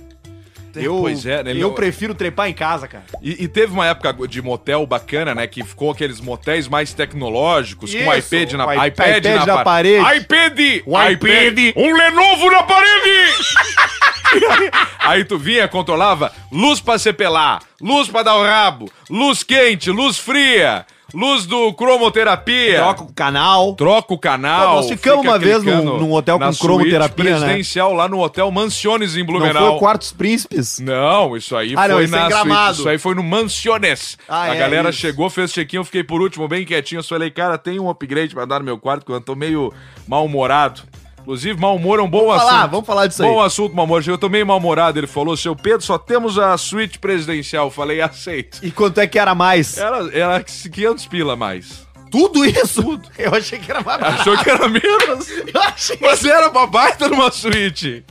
Eu, 0.76 0.98
Pois 1.00 1.26
é, 1.26 1.42
né? 1.42 1.54
Eu 1.56 1.72
prefiro 1.72 2.14
trepar 2.14 2.50
em 2.50 2.54
casa, 2.54 2.86
cara. 2.86 3.06
E, 3.22 3.46
e 3.46 3.48
teve 3.48 3.72
uma 3.72 3.88
época 3.88 4.14
de 4.28 4.42
motel 4.42 4.86
bacana, 4.86 5.34
né? 5.34 5.48
Que 5.48 5.64
ficou 5.64 5.90
aqueles 5.90 6.20
motéis 6.20 6.68
mais 6.68 6.92
tecnológicos, 6.94 7.96
com 7.96 7.98
Isso, 8.14 8.36
iPad 8.36 8.52
na, 8.56 8.86
iPad 8.88 9.24
iPad 9.26 9.48
na 9.48 9.56
pa- 9.56 9.64
parede. 9.64 10.18
iPad! 10.18 10.60
O 10.86 11.02
iPad. 11.02 11.58
Um 11.78 11.94
Lenovo 11.96 12.52
na 12.52 12.64
parede! 12.64 13.32
Aí 15.00 15.24
tu 15.24 15.38
vinha, 15.38 15.68
controlava 15.68 16.32
luz 16.52 16.80
pra 16.80 16.98
sepelar, 16.98 17.62
luz 17.82 18.08
pra 18.08 18.24
dar 18.24 18.36
o 18.36 18.44
rabo, 18.44 18.92
luz 19.10 19.44
quente, 19.44 19.92
luz 19.92 20.18
fria, 20.18 20.86
luz 21.14 21.46
do 21.46 21.72
cromoterapia. 21.74 22.78
Troca 22.80 23.04
o 23.04 23.14
canal. 23.14 23.76
Troca 23.76 24.14
o 24.14 24.18
canal. 24.18 24.70
Pô, 24.70 24.76
nós 24.78 24.88
ficamos 24.90 25.20
fica 25.22 25.32
uma 25.32 25.40
vez 25.40 25.64
num- 25.64 25.98
num 26.00 26.14
hotel 26.14 26.40
com 26.40 26.52
cromoterapia, 26.54 27.24
suíte 27.24 27.30
né? 27.30 27.40
presidencial 27.40 27.94
lá 27.94 28.08
no 28.08 28.20
Hotel 28.22 28.50
Mansiones 28.52 29.16
em 29.16 29.20
Não 29.20 29.26
Blumenau. 29.28 29.68
foi 29.68 29.76
o 29.76 29.80
Quartos 29.80 30.12
Príncipes? 30.12 30.80
Não, 30.80 31.38
isso 31.38 31.56
aí 31.56 31.74
Ah, 31.78 31.88
não, 31.88 31.96
foi 31.96 32.06
isso 32.06 32.16
é 32.16 32.20
na 32.20 32.30
suíte. 32.42 32.80
Isso 32.80 32.90
aí 32.90 32.98
foi 32.98 33.16
no 33.16 33.24
Mansiones. 33.24 34.18
Ah, 34.28 34.44
a 34.44 34.56
é, 34.56 34.60
galera 34.60 34.92
chegou, 34.92 35.30
fez 35.30 35.52
check-in, 35.54 35.78
eu 35.78 35.86
fiquei 35.86 36.04
por 36.04 36.20
último, 36.22 36.48
bem 36.48 36.66
quietinho. 36.66 37.00
Eu 37.00 37.04
falei, 37.04 37.30
cara, 37.30 37.58
tem 37.58 37.80
um 37.80 37.90
upgrade 37.90 38.34
pra 38.34 38.46
dar 38.46 38.60
no 38.60 38.66
meu 38.66 38.78
quarto, 38.78 39.02
porque 39.06 39.14
eu 39.14 39.22
tô 39.22 39.36
meio 39.36 39.72
mal-humorado. 40.08 40.82
Inclusive, 41.26 41.60
mau 41.60 41.76
humor 41.76 41.98
é 41.98 42.04
um 42.04 42.08
bom 42.08 42.20
Vamos 42.20 42.36
assunto. 42.36 42.50
falar, 42.50 42.68
vamos 42.68 42.86
falar 42.86 43.08
disso 43.08 43.24
aí. 43.24 43.30
Bom 43.30 43.42
assunto, 43.42 43.76
mau 43.76 43.86
humor. 43.86 44.04
Eu 44.06 44.16
tô 44.16 44.30
meio 44.30 44.46
mal-humorado. 44.46 45.00
Ele 45.00 45.08
falou, 45.08 45.36
seu 45.36 45.56
Pedro, 45.56 45.82
só 45.82 45.98
temos 45.98 46.38
a 46.38 46.56
suíte 46.56 47.00
presidencial. 47.00 47.66
Eu 47.66 47.72
falei, 47.72 48.00
aceito. 48.00 48.60
E 48.62 48.70
quanto 48.70 49.00
é 49.00 49.08
que 49.08 49.18
era 49.18 49.34
mais? 49.34 49.76
Era, 49.76 50.08
era 50.16 50.44
500 50.44 51.08
pila 51.08 51.36
mais. 51.36 51.84
Tudo 52.12 52.46
isso? 52.46 52.84
Tudo. 52.84 53.10
Eu 53.18 53.34
achei 53.34 53.58
que 53.58 53.72
era 53.72 53.82
mais. 53.82 54.04
Achou 54.04 54.38
que 54.38 54.48
era 54.48 54.68
menos? 54.70 55.28
Eu 55.52 55.62
achei. 55.62 55.98
Mas 56.00 56.24
era 56.24 56.50
uma 56.52 56.68
baita 56.68 57.10
numa 57.10 57.32
suíte. 57.32 58.06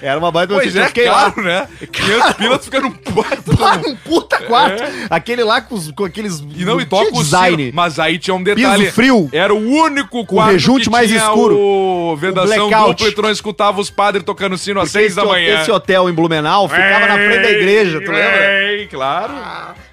Era 0.00 0.18
uma 0.18 0.30
baita 0.30 0.54
Pois 0.54 0.74
eu 0.76 0.82
é, 0.82 0.86
fiquei 0.88 1.06
lá. 1.08 1.30
claro, 1.32 1.42
né? 1.42 1.68
500 1.92 2.32
pila 2.34 2.58
tu 2.58 2.64
fica 2.64 2.80
num 2.80 2.90
baita 2.90 3.42
Lá, 3.58 3.80
um 3.86 3.96
puta 3.96 4.38
quarto. 4.42 4.82
É. 4.82 4.90
Aquele 5.10 5.42
lá 5.42 5.60
com, 5.60 5.74
os- 5.74 5.90
com 5.92 6.04
aqueles. 6.04 6.40
E 6.54 6.64
não, 6.64 6.80
e 6.80 6.84
toca 6.86 7.08
o 7.16 7.22
design. 7.22 7.72
Mas 7.74 7.98
aí 7.98 8.18
tinha 8.18 8.34
um 8.34 8.42
detalhe. 8.42 8.84
Piso 8.84 8.94
frio. 8.94 9.28
Era 9.32 9.54
o 9.54 9.58
único 9.58 10.24
quarto 10.26 10.52
rejunte 10.52 10.84
que 10.84 10.90
mais 10.90 11.08
tinha 11.08 11.20
escuro. 11.20 11.56
o 11.58 12.16
vedação 12.16 12.68
O 12.68 12.70
dupla 12.88 13.08
e 13.08 13.12
tu 13.12 13.22
não 13.22 13.30
escutava 13.30 13.80
os 13.80 13.90
padres 13.90 14.24
tocando 14.24 14.56
sino 14.58 14.80
às 14.80 14.88
Porque 14.90 14.98
seis 14.98 15.06
esse, 15.12 15.16
da 15.16 15.24
manhã. 15.24 15.60
esse 15.60 15.70
hotel 15.70 16.08
em 16.08 16.12
Blumenau 16.12 16.68
ficava 16.68 17.06
na 17.06 17.14
frente 17.14 17.42
da 17.42 17.50
igreja, 17.50 18.00
tu 18.00 18.10
lembra? 18.12 18.62
Ei, 18.62 18.86
claro. 18.86 19.32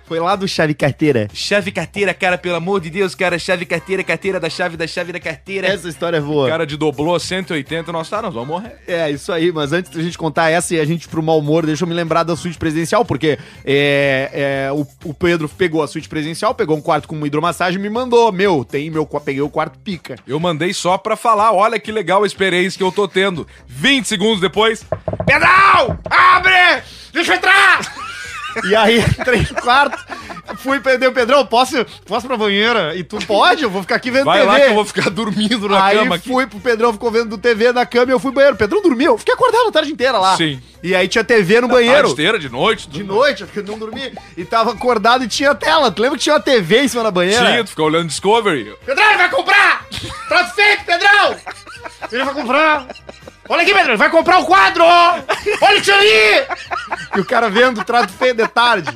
Foi 0.06 0.20
lá 0.20 0.36
do 0.36 0.47
Chave 0.47 0.74
Carteira. 0.74 1.28
Chave 1.34 1.72
carteira, 1.72 2.14
cara, 2.14 2.38
pelo 2.38 2.56
amor 2.56 2.82
de 2.82 2.89
Deus, 2.89 3.16
cara. 3.16 3.39
Chave 3.39 3.66
carteira, 3.66 4.04
carteira 4.04 4.39
da 4.39 4.49
chave 4.49 4.76
da 4.76 4.86
chave 4.86 5.14
da 5.14 5.20
carteira. 5.20 5.68
Essa 5.68 5.88
história 5.88 6.18
é 6.18 6.22
boa. 6.22 6.49
Cara 6.49 6.66
de 6.66 6.76
doblô 6.76 7.18
180, 7.18 7.91
nós 7.91 8.10
tá, 8.10 8.22
nós 8.22 8.34
vamos 8.34 8.49
morrer. 8.49 8.76
É, 8.88 9.10
isso 9.10 9.32
aí, 9.32 9.51
mas 9.51 9.72
antes 9.72 9.91
da 9.91 10.01
gente 10.01 10.18
contar 10.18 10.49
essa 10.49 10.76
e 10.76 10.80
a 10.80 10.86
gente 10.86 11.06
ir 11.06 11.08
pro 11.08 11.24
mau 11.24 11.39
humor, 11.39 11.66
deixa 11.66 11.84
eu 11.84 11.88
me 11.88 11.93
lembrar 11.93 12.24
da 12.24 12.36
suíte 12.36 12.58
presidencial, 12.58 13.06
porque 13.06 13.39
é, 13.64 14.30
é, 14.68 14.72
o, 14.72 14.86
o 15.06 15.14
Pedro 15.14 15.47
pegou 15.47 15.82
a 15.82 15.88
suíte 15.88 16.10
presidencial, 16.10 16.54
pegou 16.54 16.76
um 16.78 16.82
quarto 16.82 17.08
com 17.08 17.16
uma 17.16 17.26
hidromassagem 17.26 17.80
e 17.80 17.82
me 17.82 17.89
mandou. 17.89 18.32
Meu, 18.32 18.66
tem 18.66 18.89
meu, 18.89 19.06
peguei 19.06 19.41
o 19.41 19.49
quarto 19.49 19.80
pica. 19.80 20.16
Eu 20.28 20.39
mandei 20.39 20.74
só 20.74 20.97
pra 20.97 21.16
falar, 21.16 21.54
olha 21.54 21.80
que 21.80 21.91
legal 21.91 22.24
a 22.24 22.28
experiência 22.28 22.78
que 22.78 22.84
eu 22.84 22.91
tô 22.91 23.08
tendo. 23.08 23.47
20 23.68 24.06
segundos 24.06 24.41
depois, 24.41 24.86
Pedal! 25.26 25.97
Abre! 26.10 26.84
Deixa 27.14 27.34
eu 27.34 27.38
entrar! 27.38 28.12
E 28.64 28.76
aí, 28.76 28.99
entrei 28.99 29.39
no 29.49 29.62
quarto, 29.62 29.97
fui 30.58 30.80
perder 30.80 31.08
o 31.08 31.12
Pedrão, 31.12 31.45
posso, 31.45 31.86
posso 32.06 32.26
ir 32.26 32.28
pra 32.28 32.38
banheira? 32.38 32.95
E 32.95 33.04
tu 33.04 33.18
pode? 33.26 33.64
Eu 33.64 33.70
vou 33.70 33.82
ficar 33.82 33.95
aqui 33.95 34.12
vendo 34.12 34.26
Vai 34.26 34.39
TV. 34.39 34.51
lá 34.51 34.60
que 34.60 34.66
eu 34.68 34.74
vou 34.76 34.86
ficar 34.86 35.10
dormindo 35.10 35.68
na 35.70 35.84
aí 35.84 35.97
cama 35.97 36.16
aqui. 36.16 36.30
fui 36.30 36.45
pro 36.47 36.60
Pedrão, 36.60 36.93
ficou 36.93 37.12
vendo 37.12 37.38
TV 37.38 37.72
na 37.72 37.86
cama 37.86 38.12
e 38.12 38.14
eu 38.14 38.20
fui 38.20 38.32
pro 38.32 38.36
banheiro. 38.36 38.56
O 38.56 38.58
Pedrão 38.60 38.82
dormiu, 38.82 39.18
fiquei 39.18 39.34
acordado 39.34 39.68
a 39.68 39.72
tarde 39.72 39.91
inteira 39.91 40.18
lá. 40.18 40.38
Sim. 40.38 40.62
E 40.82 40.93
aí 40.93 41.08
tinha 41.08 41.24
TV 41.24 41.62
no 41.62 41.68
banheiro. 41.68 41.95
Tarde 41.95 42.12
inteira, 42.14 42.39
de 42.39 42.49
noite. 42.49 42.89
De 42.89 43.04
noite, 43.04 43.45
porque 43.45 43.60
eu 43.60 43.64
não 43.64 43.78
dormi. 43.80 44.14
E 44.36 44.43
tava 44.43 44.72
acordado 44.72 45.24
e 45.24 45.28
tinha 45.28 45.56
tela. 45.56 45.89
Tu 45.89 46.01
lembra 46.01 46.18
que 46.18 46.24
tinha 46.24 46.36
uma 46.36 46.41
TV 46.41 46.82
em 46.82 46.88
cima 46.88 47.04
da 47.04 47.12
banheira? 47.12 47.45
Tinha, 47.45 47.64
tu 47.64 47.70
fica 47.70 47.84
olhando 47.84 48.08
Discovery. 48.08 48.74
Pedrão, 48.86 49.08
ele 49.08 49.18
vai 49.18 49.30
comprar! 49.30 49.86
Troço 50.28 50.54
feito, 50.56 50.84
Pedrão! 50.86 51.36
Ele 52.12 52.24
vai 52.24 52.34
comprar! 52.34 52.88
Olha 53.50 53.62
aqui, 53.62 53.74
Pedrão, 53.74 53.89
ele 53.91 53.98
vai 53.98 54.10
comprar 54.10 54.39
o 54.39 54.46
quadro! 54.46 54.84
Olha 54.86 55.78
isso 55.78 55.91
aí! 55.91 56.46
E 57.16 57.20
o 57.20 57.26
cara 57.26 57.50
vendo 57.50 57.84
trato 57.84 58.12
feio 58.12 58.34
de 58.34 58.48
tarde. 58.48 58.89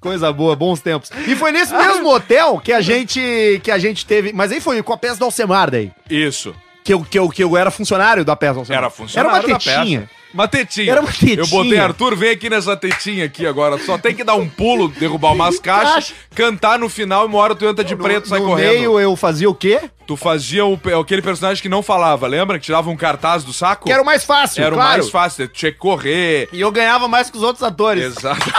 Coisa 0.00 0.32
boa, 0.32 0.56
bons 0.56 0.80
tempos. 0.80 1.10
E 1.28 1.36
foi 1.36 1.52
nesse 1.52 1.72
mesmo 1.72 2.08
hotel 2.12 2.60
que 2.62 2.72
a 2.72 2.80
gente 2.80 3.60
que 3.62 3.70
a 3.70 3.78
gente 3.78 4.04
teve, 4.04 4.32
mas 4.32 4.50
aí 4.50 4.60
foi 4.60 4.82
com 4.82 4.92
a 4.92 4.96
peça 4.98 5.16
do 5.16 5.24
Alcemar 5.24 5.70
daí. 5.70 5.92
Isso. 6.10 6.54
Que 6.82 6.92
eu, 6.92 7.04
que 7.04 7.16
eu, 7.16 7.28
que 7.28 7.44
eu 7.44 7.56
era 7.56 7.70
funcionário 7.70 8.24
da 8.24 8.34
peça 8.34 8.54
do 8.54 8.58
Alcemar. 8.60 8.78
Era 8.82 8.90
funcionário 8.90 9.30
Era 9.30 9.38
uma 9.48 9.48
da 9.54 9.58
tetinha. 9.58 10.00
peça. 10.00 10.22
Uma 10.34 10.48
tetinha. 10.48 10.90
Era 10.92 11.00
uma 11.00 11.12
tetinha. 11.12 11.34
Eu 11.36 11.46
botei, 11.46 11.78
Arthur, 11.78 12.16
vem 12.16 12.30
aqui 12.30 12.50
nessa 12.50 12.76
tetinha 12.76 13.26
aqui 13.26 13.46
agora. 13.46 13.78
Só 13.78 13.96
tem 13.98 14.14
que 14.14 14.24
dar 14.24 14.34
um 14.34 14.48
pulo, 14.48 14.88
derrubar 14.88 15.32
umas 15.32 15.60
caixas, 15.60 15.92
Caixa. 15.94 16.14
cantar 16.34 16.78
no 16.78 16.88
final 16.88 17.24
e 17.24 17.26
uma 17.28 17.38
hora 17.38 17.54
tu 17.54 17.64
entra 17.66 17.84
de 17.84 17.94
preto 17.94 18.26
e 18.26 18.28
sai 18.30 18.40
no 18.40 18.46
correndo. 18.46 18.70
meio 18.72 18.98
eu 18.98 19.14
fazia 19.14 19.48
o 19.48 19.54
quê? 19.54 19.78
Tu 20.12 20.16
fazia 20.18 20.66
o, 20.66 20.78
aquele 21.00 21.22
personagem 21.22 21.62
que 21.62 21.70
não 21.70 21.82
falava, 21.82 22.26
lembra? 22.26 22.58
Que 22.58 22.66
tirava 22.66 22.90
um 22.90 22.96
cartaz 22.96 23.42
do 23.44 23.52
saco? 23.52 23.86
Que 23.86 23.92
era 23.92 24.02
o 24.02 24.04
mais 24.04 24.24
fácil, 24.24 24.62
Era 24.62 24.74
o 24.74 24.76
claro. 24.76 24.90
mais 24.90 25.08
fácil, 25.08 25.48
tu 25.48 25.54
tinha 25.54 25.72
que 25.72 25.78
correr. 25.78 26.50
E 26.52 26.60
eu 26.60 26.70
ganhava 26.70 27.08
mais 27.08 27.30
que 27.30 27.36
os 27.38 27.42
outros 27.42 27.62
atores. 27.62 28.04
Exatamente. 28.04 28.52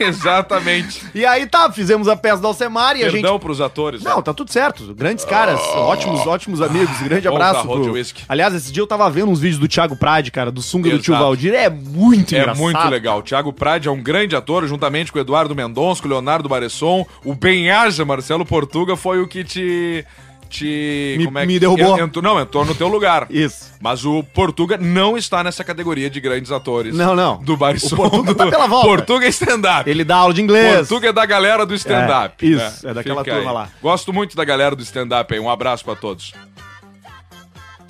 Exatamente. 0.00 1.06
E 1.14 1.26
aí 1.26 1.46
tá, 1.46 1.70
fizemos 1.70 2.08
a 2.08 2.16
peça 2.16 2.38
do 2.40 2.46
Alcemar 2.46 2.96
e 2.96 3.02
a 3.02 3.10
gente 3.10 3.20
Perdão 3.20 3.38
pros 3.38 3.60
atores. 3.60 4.02
Não, 4.02 4.22
tá 4.22 4.32
tudo 4.32 4.50
certo. 4.50 4.94
Grandes 4.94 5.26
caras, 5.26 5.60
ótimos, 5.60 6.26
ótimos 6.26 6.62
amigos. 6.62 6.96
Grande 7.02 7.28
bom 7.28 7.34
abraço. 7.34 7.68
Pro... 7.68 7.92
Aliás, 8.26 8.54
esse 8.54 8.72
dia 8.72 8.82
eu 8.82 8.86
tava 8.86 9.10
vendo 9.10 9.30
uns 9.30 9.40
vídeos 9.40 9.60
do 9.60 9.68
Thiago 9.68 9.94
Prade, 9.96 10.30
cara, 10.30 10.50
do 10.50 10.62
Sunga 10.62 10.88
do 10.88 10.94
Exato. 10.94 11.02
Tio 11.02 11.18
Valdir. 11.18 11.54
É 11.54 11.68
muito 11.68 12.34
É 12.34 12.38
engraçado. 12.38 12.62
muito 12.62 12.88
legal. 12.88 13.18
O 13.18 13.22
Thiago 13.22 13.52
Prade 13.52 13.88
é 13.88 13.90
um 13.90 14.02
grande 14.02 14.34
ator, 14.34 14.66
juntamente 14.66 15.12
com 15.12 15.18
o 15.18 15.20
Eduardo 15.20 15.54
Mendonça, 15.54 16.00
com 16.00 16.08
o 16.08 16.10
Leonardo 16.10 16.48
Baresson. 16.48 17.04
O 17.22 17.34
Benhaja, 17.34 18.02
Marcelo 18.02 18.46
Portuga, 18.46 18.96
foi 18.96 19.20
o 19.20 19.28
que 19.28 19.44
te. 19.44 20.06
Te 20.50 21.14
Me- 21.16 21.24
como 21.26 21.38
é 21.38 21.46
me 21.46 21.54
que- 21.54 21.60
derrubou. 21.60 21.98
Entrou, 21.98 22.22
não, 22.22 22.40
entrou 22.40 22.64
no 22.64 22.74
teu 22.74 22.88
lugar. 22.88 23.26
Isso. 23.30 23.72
Mas 23.80 24.04
o 24.04 24.22
Portuga 24.22 24.76
não 24.76 25.16
está 25.16 25.42
nessa 25.44 25.62
categoria 25.64 26.10
de 26.10 26.20
grandes 26.20 26.50
atores. 26.50 26.94
Não, 26.94 27.14
não. 27.14 27.38
Do 27.38 27.56
Barisson. 27.56 27.94
O 27.94 27.98
Portuga 27.98 28.34
do... 28.34 28.36
tá 28.36 28.46
pela 28.50 28.66
volta. 28.66 28.88
Portuga 28.88 29.24
é 29.24 29.28
stand-up. 29.28 29.88
Ele 29.88 30.04
dá 30.04 30.16
aula 30.16 30.34
de 30.34 30.42
inglês. 30.42 30.88
Portuga 30.88 31.08
é 31.08 31.12
da 31.12 31.24
galera 31.24 31.64
do 31.64 31.74
stand-up. 31.74 32.44
É, 32.44 32.48
isso, 32.48 32.86
é 32.88 32.92
daquela 32.92 33.22
Fica 33.24 33.36
turma 33.36 33.50
aí. 33.50 33.54
lá. 33.54 33.68
Gosto 33.80 34.12
muito 34.12 34.36
da 34.36 34.44
galera 34.44 34.74
do 34.76 34.82
stand-up 34.82 35.32
aí. 35.32 35.40
Um 35.40 35.48
abraço 35.48 35.84
pra 35.84 35.94
todos. 35.94 36.32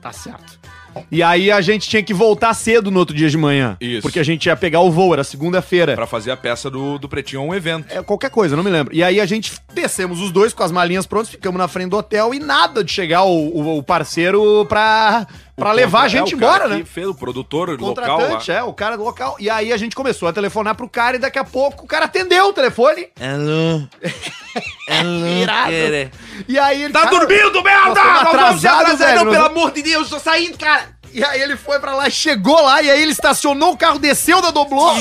Tá 0.02 0.12
certo. 0.12 0.59
E 1.10 1.22
aí 1.22 1.50
a 1.50 1.60
gente 1.60 1.88
tinha 1.88 2.02
que 2.02 2.12
voltar 2.14 2.52
cedo 2.54 2.90
no 2.90 2.98
outro 2.98 3.14
dia 3.14 3.28
de 3.28 3.36
manhã. 3.36 3.76
Isso. 3.80 4.02
Porque 4.02 4.18
a 4.18 4.22
gente 4.22 4.46
ia 4.46 4.56
pegar 4.56 4.80
o 4.80 4.90
voo, 4.90 5.12
era 5.12 5.24
segunda-feira. 5.24 5.94
Pra 5.94 6.06
fazer 6.06 6.30
a 6.30 6.36
peça 6.36 6.70
do, 6.70 6.98
do 6.98 7.08
Pretinho, 7.08 7.42
um 7.42 7.54
evento. 7.54 7.86
É, 7.90 8.02
qualquer 8.02 8.30
coisa, 8.30 8.56
não 8.56 8.62
me 8.64 8.70
lembro. 8.70 8.94
E 8.94 9.02
aí 9.02 9.20
a 9.20 9.26
gente 9.26 9.52
descemos 9.72 10.20
os 10.20 10.30
dois 10.30 10.52
com 10.52 10.62
as 10.62 10.70
malinhas 10.72 11.06
prontas, 11.06 11.28
ficamos 11.30 11.58
na 11.58 11.68
frente 11.68 11.90
do 11.90 11.96
hotel 11.96 12.32
e 12.34 12.38
nada 12.38 12.82
de 12.84 12.90
chegar 12.92 13.22
o, 13.24 13.30
o- 13.30 13.78
o 13.78 13.82
parceiro 13.82 14.64
pra, 14.66 15.26
pra 15.56 15.70
O 15.70 15.72
levar 15.72 16.02
a 16.02 16.08
gente 16.08 16.32
é, 16.34 16.36
o 16.36 16.38
cara 16.40 16.54
embora, 16.64 16.74
que 16.74 16.80
né? 16.80 16.84
Fez 16.84 17.06
o 17.06 17.14
produtor 17.14 17.68
local 17.80 17.86
lá. 17.88 18.16
Contratante, 18.16 18.52
é, 18.52 18.62
o 18.62 18.72
cara 18.72 18.96
do 18.96 19.04
local. 19.04 19.36
E 19.38 19.48
aí 19.50 19.72
a 19.72 19.76
gente 19.76 19.94
começou 19.96 20.28
a 20.28 20.32
telefonar 20.32 20.74
pro 20.74 20.88
cara 20.88 21.16
e 21.16 21.20
daqui 21.20 21.38
a 21.38 21.44
pouco 21.44 21.84
o 21.84 21.86
cara 21.88 22.06
atendeu 22.06 22.46
o 22.48 22.52
telefone. 22.52 23.08
Alô? 23.20 23.82
Alô, 24.98 25.26
Irado. 25.42 25.70
cara? 25.70 26.10
E 26.48 26.58
aí 26.58 26.82
ele. 26.84 26.92
Tá 26.92 27.02
cara, 27.06 27.10
dormindo, 27.18 27.62
merda! 27.62 27.94
nós 27.94 28.24
Não 28.24 28.32
vamos 28.32 28.60
se 28.60 28.66
atrasar, 28.68 29.14
não, 29.16 29.24
nós 29.24 29.34
pelo 29.34 29.46
amor 29.46 29.70
de 29.72 29.82
Deus, 29.82 30.08
tô 30.08 30.18
saindo, 30.18 30.58
cara! 30.58 30.88
E 31.12 31.22
aí 31.24 31.40
ele 31.40 31.56
foi 31.56 31.78
pra 31.80 31.94
lá, 31.94 32.08
chegou 32.08 32.60
lá, 32.62 32.80
e 32.82 32.90
aí 32.90 33.02
ele 33.02 33.12
estacionou 33.12 33.72
o 33.72 33.76
carro, 33.76 33.98
desceu 33.98 34.40
da 34.40 34.50
doblô. 34.50 34.92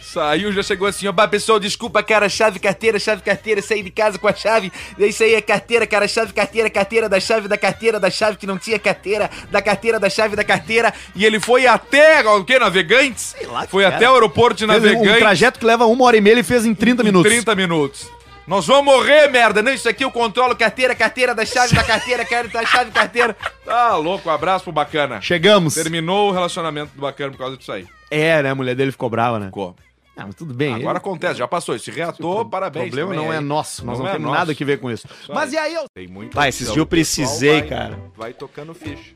Saiu, 0.00 0.50
já 0.50 0.62
chegou 0.62 0.88
assim, 0.88 1.06
ó, 1.06 1.12
Bah, 1.12 1.28
pessoal, 1.28 1.60
desculpa, 1.60 2.02
cara, 2.02 2.26
chave, 2.26 2.58
carteira, 2.58 2.98
chave, 2.98 3.20
carteira, 3.20 3.60
saí 3.60 3.82
de 3.82 3.90
casa 3.90 4.18
com 4.18 4.26
a 4.26 4.32
chave, 4.32 4.72
isso 4.98 5.22
aí 5.22 5.34
é 5.34 5.42
carteira, 5.42 5.86
cara, 5.86 6.08
chave, 6.08 6.32
carteira, 6.32 6.70
carteira 6.70 7.06
da 7.06 7.20
chave, 7.20 7.46
da 7.48 7.58
carteira, 7.58 8.00
da 8.00 8.10
chave 8.10 8.38
que 8.38 8.46
não 8.46 8.56
tinha 8.56 8.78
carteira, 8.78 9.30
da 9.50 9.60
carteira, 9.60 10.00
da 10.00 10.08
chave, 10.08 10.34
da 10.34 10.42
carteira, 10.42 10.94
E 11.14 11.26
ele 11.26 11.38
foi 11.38 11.66
até, 11.66 12.26
o 12.26 12.42
quê, 12.46 12.58
Navegantes? 12.58 13.36
lá 13.46 13.66
que 13.66 13.70
foi 13.70 13.84
era. 13.84 13.94
até 13.96 14.08
o 14.08 14.14
aeroporto 14.14 14.56
de 14.56 14.64
Um 14.64 14.68
Navegantes. 14.68 15.18
trajeto 15.18 15.58
que 15.58 15.66
leva 15.66 15.84
uma 15.84 16.04
hora 16.06 16.16
e 16.16 16.20
meia, 16.22 16.32
ele 16.32 16.42
fez 16.42 16.64
em 16.64 16.74
30 16.74 17.02
em 17.02 17.04
minutos. 17.04 17.30
30 17.30 17.54
minutos. 17.54 18.08
Nós 18.46 18.66
vamos 18.66 18.84
morrer, 18.84 19.28
merda. 19.28 19.60
Não, 19.60 19.72
isso 19.72 19.88
aqui 19.88 20.04
eu 20.04 20.10
controlo, 20.10 20.54
carteira, 20.54 20.94
carteira 20.94 21.34
da 21.34 21.44
chave, 21.44 21.74
da 21.74 21.82
carteira, 21.82 22.24
quero 22.24 22.48
da 22.48 22.64
chave, 22.64 22.90
carteira. 22.92 23.36
Tá 23.64 23.96
louco, 23.96 24.28
um 24.28 24.32
abraço 24.32 24.64
pro 24.64 24.72
Bacana. 24.72 25.20
Chegamos. 25.20 25.74
Terminou 25.74 26.28
o 26.30 26.32
relacionamento 26.32 26.92
do 26.94 27.00
Bacana 27.00 27.32
por 27.32 27.38
causa 27.38 27.56
disso 27.56 27.72
aí. 27.72 27.86
É, 28.10 28.40
né? 28.42 28.50
A 28.50 28.54
mulher 28.54 28.76
dele 28.76 28.92
ficou 28.92 29.10
brava, 29.10 29.40
né? 29.40 29.46
Ficou. 29.46 29.74
Ah, 30.16 30.22
mas 30.26 30.34
tudo 30.36 30.54
bem. 30.54 30.72
Agora 30.74 30.90
ele- 30.92 30.98
acontece, 30.98 31.38
já 31.40 31.48
passou. 31.48 31.76
Se 31.78 31.90
reatou, 31.90 32.40
O 32.42 32.44
parabéns. 32.48 32.84
problema 32.86 33.10
também 33.10 33.26
não 33.26 33.32
é 33.34 33.38
aí. 33.38 33.44
nosso, 33.44 33.84
nós 33.84 33.98
não, 33.98 34.04
Não 34.04 34.10
é 34.10 34.12
temos 34.14 34.26
nosso. 34.28 34.38
nada 34.38 34.54
que 34.54 34.64
ver 34.64 34.78
com 34.78 34.90
isso. 34.90 35.06
Mas 35.28 35.52
e 35.52 35.58
aí 35.58 35.74
eu 35.74 35.84
Tem 35.92 36.06
muito. 36.06 36.32
Pai, 36.34 36.48
esses 36.48 36.66
dias 36.66 36.76
eu 36.76 36.86
precisei, 36.86 37.62
cara. 37.62 37.98
Vai 38.16 38.32
tocando 38.32 38.72
ficha. 38.72 39.12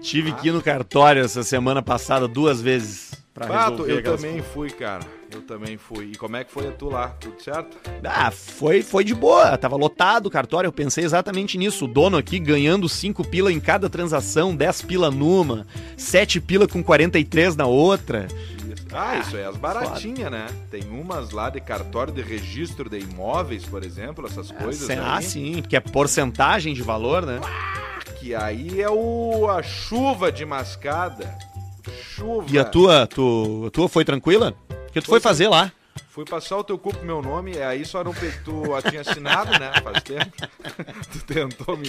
Tive 0.00 0.32
que 0.32 0.48
ir 0.48 0.52
no 0.52 0.62
cartório 0.62 1.22
essa 1.24 1.42
semana 1.42 1.82
passada 1.82 2.26
duas 2.26 2.62
vezes 2.62 3.12
pra 3.34 3.46
Ah, 3.46 3.68
resolver 3.68 3.92
eu 3.92 4.02
também 4.16 4.40
fui, 4.40 4.70
cara. 4.70 5.02
Eu 5.32 5.40
também 5.40 5.78
fui. 5.78 6.10
E 6.12 6.14
como 6.16 6.36
é 6.36 6.44
que 6.44 6.52
foi 6.52 6.68
a 6.68 6.72
tu 6.72 6.90
lá? 6.90 7.08
Tudo 7.08 7.42
certo? 7.42 7.78
Ah, 8.04 8.30
foi, 8.30 8.82
foi 8.82 9.02
de 9.02 9.14
boa. 9.14 9.56
Tava 9.56 9.76
lotado 9.76 10.26
o 10.26 10.30
cartório. 10.30 10.68
Eu 10.68 10.72
pensei 10.72 11.04
exatamente 11.04 11.56
nisso. 11.56 11.86
O 11.86 11.88
dono 11.88 12.18
aqui 12.18 12.38
ganhando 12.38 12.86
5 12.86 13.26
pila 13.28 13.50
em 13.50 13.58
cada 13.58 13.88
transação, 13.88 14.54
10 14.54 14.82
pila 14.82 15.10
numa, 15.10 15.66
7 15.96 16.38
pila 16.40 16.68
com 16.68 16.82
43 16.84 17.56
na 17.56 17.66
outra. 17.66 18.28
Ah, 18.92 19.16
isso 19.16 19.38
é 19.38 19.46
as 19.46 19.56
baratinhas, 19.56 20.30
né? 20.30 20.46
Tem 20.70 20.82
umas 20.90 21.30
lá 21.30 21.48
de 21.48 21.60
cartório 21.62 22.12
de 22.12 22.20
registro 22.20 22.90
de 22.90 22.98
imóveis, 22.98 23.64
por 23.64 23.82
exemplo, 23.82 24.26
essas 24.26 24.50
coisas 24.50 24.90
ah, 24.90 25.16
aí. 25.16 25.24
sim, 25.24 25.62
que 25.62 25.74
é 25.74 25.80
porcentagem 25.80 26.74
de 26.74 26.82
valor, 26.82 27.24
né? 27.24 27.40
Que 28.20 28.34
aí 28.34 28.82
é 28.82 28.90
o 28.90 29.48
a 29.48 29.62
chuva 29.62 30.30
de 30.30 30.44
mascada. 30.44 31.38
Chuva. 31.90 32.46
E 32.48 32.58
a 32.58 32.64
tua, 32.64 33.06
tu, 33.06 33.64
a 33.66 33.70
tua 33.70 33.88
foi 33.88 34.04
tranquila? 34.04 34.54
O 34.92 34.94
que 34.94 35.00
tu 35.00 35.06
foi 35.06 35.20
fazer 35.20 35.48
lá? 35.48 35.72
Fui 36.10 36.26
passar 36.26 36.58
o 36.58 36.62
teu 36.64 36.76
cu 36.76 36.92
pro 36.94 37.06
meu 37.06 37.22
nome, 37.22 37.54
e 37.54 37.62
aí 37.62 37.82
só 37.86 38.04
não 38.04 38.12
pe... 38.12 38.30
tu 38.44 38.64
tinha 38.90 39.00
assinado, 39.00 39.58
né? 39.58 39.72
Faz 39.82 40.02
tempo. 40.02 40.30
tu 41.10 41.24
tentou 41.24 41.78
me. 41.78 41.88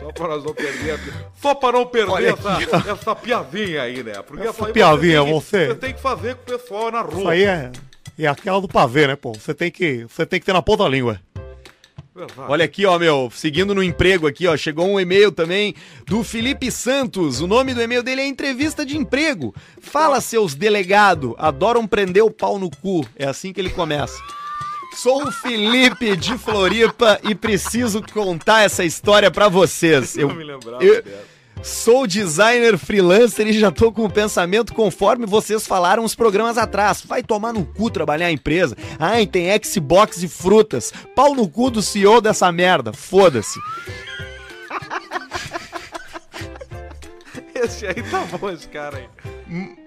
Só 0.00 0.10
pra 0.10 0.26
nós 0.26 0.42
não 0.42 0.52
perder. 0.52 0.98
Só 1.40 1.54
pra 1.54 1.70
não 1.70 1.86
perder 1.86 2.34
essa, 2.34 2.90
essa 2.90 3.14
piadinha 3.14 3.82
aí, 3.82 4.02
né? 4.02 4.14
Porque 4.26 4.44
Essa 4.44 4.66
aí 4.66 4.72
piadinha, 4.72 5.22
você- 5.22 5.68
Você 5.68 5.74
tem 5.76 5.94
que 5.94 6.00
fazer 6.00 6.34
com 6.34 6.42
o 6.42 6.58
pessoal 6.58 6.90
na 6.90 7.02
rua. 7.02 7.20
Isso 7.20 7.28
aí 7.28 7.44
é, 7.44 7.70
é 8.18 8.26
aquela 8.26 8.60
do 8.60 8.66
pavê, 8.66 9.06
né, 9.06 9.14
pô? 9.14 9.32
Você 9.34 9.54
tem 9.54 9.70
que, 9.70 10.04
você 10.08 10.26
tem 10.26 10.40
que 10.40 10.46
ter 10.46 10.52
na 10.52 10.62
ponta 10.62 10.82
da 10.82 10.88
língua. 10.88 11.20
Olha 12.48 12.64
aqui, 12.64 12.84
ó, 12.86 12.98
meu, 12.98 13.30
seguindo 13.34 13.74
no 13.74 13.82
emprego 13.82 14.26
aqui, 14.26 14.46
ó, 14.46 14.56
chegou 14.56 14.86
um 14.88 14.98
e-mail 15.00 15.30
também 15.32 15.74
do 16.06 16.22
Felipe 16.24 16.70
Santos. 16.70 17.40
O 17.40 17.46
nome 17.46 17.74
do 17.74 17.80
e-mail 17.82 18.02
dele 18.02 18.20
é 18.22 18.26
entrevista 18.26 18.84
de 18.84 18.96
emprego. 18.96 19.54
Fala, 19.80 20.20
seus 20.20 20.54
delegado, 20.54 21.34
adoram 21.38 21.86
prender 21.86 22.22
o 22.24 22.30
pau 22.30 22.58
no 22.58 22.70
cu. 22.70 23.06
É 23.16 23.26
assim 23.26 23.52
que 23.52 23.60
ele 23.60 23.70
começa. 23.70 24.18
Sou 24.96 25.24
o 25.28 25.30
Felipe 25.32 26.16
de 26.16 26.36
Floripa 26.36 27.20
e 27.22 27.34
preciso 27.34 28.02
contar 28.12 28.62
essa 28.62 28.84
história 28.84 29.30
pra 29.30 29.48
vocês. 29.48 30.16
Eu, 30.16 30.28
Não 30.28 30.34
me 30.34 30.44
lembrava 30.44 30.82
eu- 30.84 31.02
dessa. 31.02 31.39
Sou 31.62 32.06
designer 32.06 32.78
freelancer 32.78 33.46
e 33.46 33.52
já 33.52 33.70
tô 33.70 33.92
com 33.92 34.04
o 34.04 34.10
pensamento 34.10 34.72
conforme 34.72 35.26
vocês 35.26 35.66
falaram 35.66 36.04
uns 36.04 36.14
programas 36.14 36.56
atrás. 36.56 37.02
Vai 37.06 37.22
tomar 37.22 37.52
no 37.52 37.66
cu 37.66 37.90
trabalhar 37.90 38.26
a 38.26 38.32
empresa. 38.32 38.76
Ai, 38.98 39.26
tem 39.26 39.48
Xbox 39.62 40.22
e 40.22 40.28
frutas. 40.28 40.92
Pau 41.14 41.34
no 41.34 41.48
cu 41.48 41.70
do 41.70 41.82
CEO 41.82 42.20
dessa 42.20 42.50
merda. 42.50 42.92
Foda-se. 42.92 43.58
Esse 47.62 47.86
aí 47.86 48.02
tá 48.02 48.24
bom, 48.24 48.50
esse 48.50 48.66
cara 48.68 48.96
aí. 48.96 49.08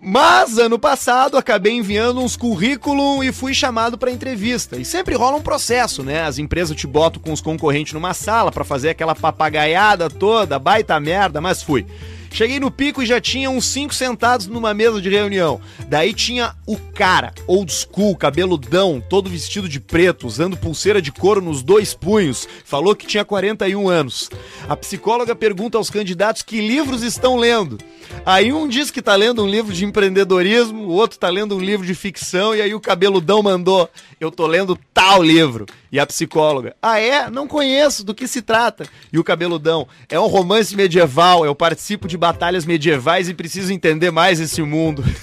Mas 0.02 0.58
ano 0.58 0.78
passado 0.78 1.38
acabei 1.38 1.74
enviando 1.74 2.20
uns 2.20 2.36
currículo 2.36 3.24
e 3.24 3.32
fui 3.32 3.54
chamado 3.54 3.98
pra 3.98 4.12
entrevista. 4.12 4.76
E 4.76 4.86
sempre 4.86 5.16
rola 5.16 5.38
um 5.38 5.42
processo, 5.42 6.04
né? 6.04 6.24
As 6.24 6.38
empresas 6.38 6.76
te 6.76 6.86
botam 6.86 7.22
com 7.22 7.32
os 7.32 7.42
concorrentes 7.42 7.94
numa 7.94 8.14
sala 8.14 8.52
pra 8.52 8.64
fazer 8.64 8.90
aquela 8.90 9.16
papagaiada 9.16 10.10
toda, 10.10 10.60
baita 10.60 11.00
merda, 11.00 11.42
mas 11.42 11.64
fui. 11.64 11.86
Cheguei 12.34 12.60
no 12.60 12.72
pico 12.72 13.04
e 13.04 13.06
já 13.06 13.22
tinha 13.22 13.48
uns 13.48 13.64
cinco 13.64 13.94
sentados 13.94 14.48
numa 14.48 14.74
mesa 14.74 15.00
de 15.00 15.08
reunião. 15.08 15.62
Daí 15.88 16.16
tinha 16.16 16.56
o 16.66 16.76
cara, 16.76 17.32
old 17.46 17.72
school, 17.72 18.16
cabeludão, 18.16 19.00
todo 19.08 19.30
vestido 19.30 19.70
de 19.70 19.80
preto, 19.80 20.26
usando 20.26 20.58
pulseira 20.58 21.00
de 21.00 21.12
couro 21.12 21.40
nos 21.40 21.62
dois 21.62 21.94
punhos. 21.94 22.50
Falou 22.66 22.96
que 22.96 23.06
tinha 23.06 23.24
41 23.24 23.88
anos. 23.88 24.32
A 24.68 24.76
psicóloga 24.76 25.36
pergunta 25.36 25.78
aos 25.78 25.92
candidatos 25.92 26.42
que 26.42 26.60
livros 26.60 27.04
estão 27.04 27.38
lendo. 27.38 27.78
Aí 28.26 28.52
um 28.52 28.68
diz 28.68 28.90
que 28.90 29.02
tá 29.02 29.16
lendo 29.16 29.44
um 29.44 29.48
livro 29.48 29.72
de 29.72 29.86
empreendedorismo, 29.86 30.88
o 30.88 30.94
outro 30.94 31.20
tá 31.20 31.30
lendo 31.30 31.56
um 31.56 31.60
livro 31.60 31.86
de 31.86 31.94
ficção, 31.94 32.56
e 32.56 32.64
aí 32.64 32.74
o 32.74 32.82
cabeludão 32.82 33.44
mandou: 33.44 33.88
Eu 34.20 34.32
tô 34.32 34.48
lendo 34.48 34.76
tal 34.92 35.22
livro. 35.22 35.68
E 35.94 36.00
a 36.00 36.08
psicóloga: 36.08 36.76
Ah, 36.82 37.00
é? 37.00 37.30
Não 37.30 37.48
conheço, 37.48 38.04
do 38.04 38.16
que 38.16 38.28
se 38.28 38.42
trata? 38.42 38.88
E 39.12 39.20
o 39.20 39.24
cabeludão: 39.24 39.88
É 40.10 40.20
um 40.20 40.26
romance 40.26 40.76
medieval, 40.76 41.46
eu 41.46 41.54
participo 41.54 42.08
de 42.08 42.18
batalhas 42.18 42.66
medievais 42.66 43.30
e 43.30 43.34
preciso 43.36 43.72
entender 43.72 44.10
mais 44.10 44.40
esse 44.40 44.64
mundo. 44.64 45.04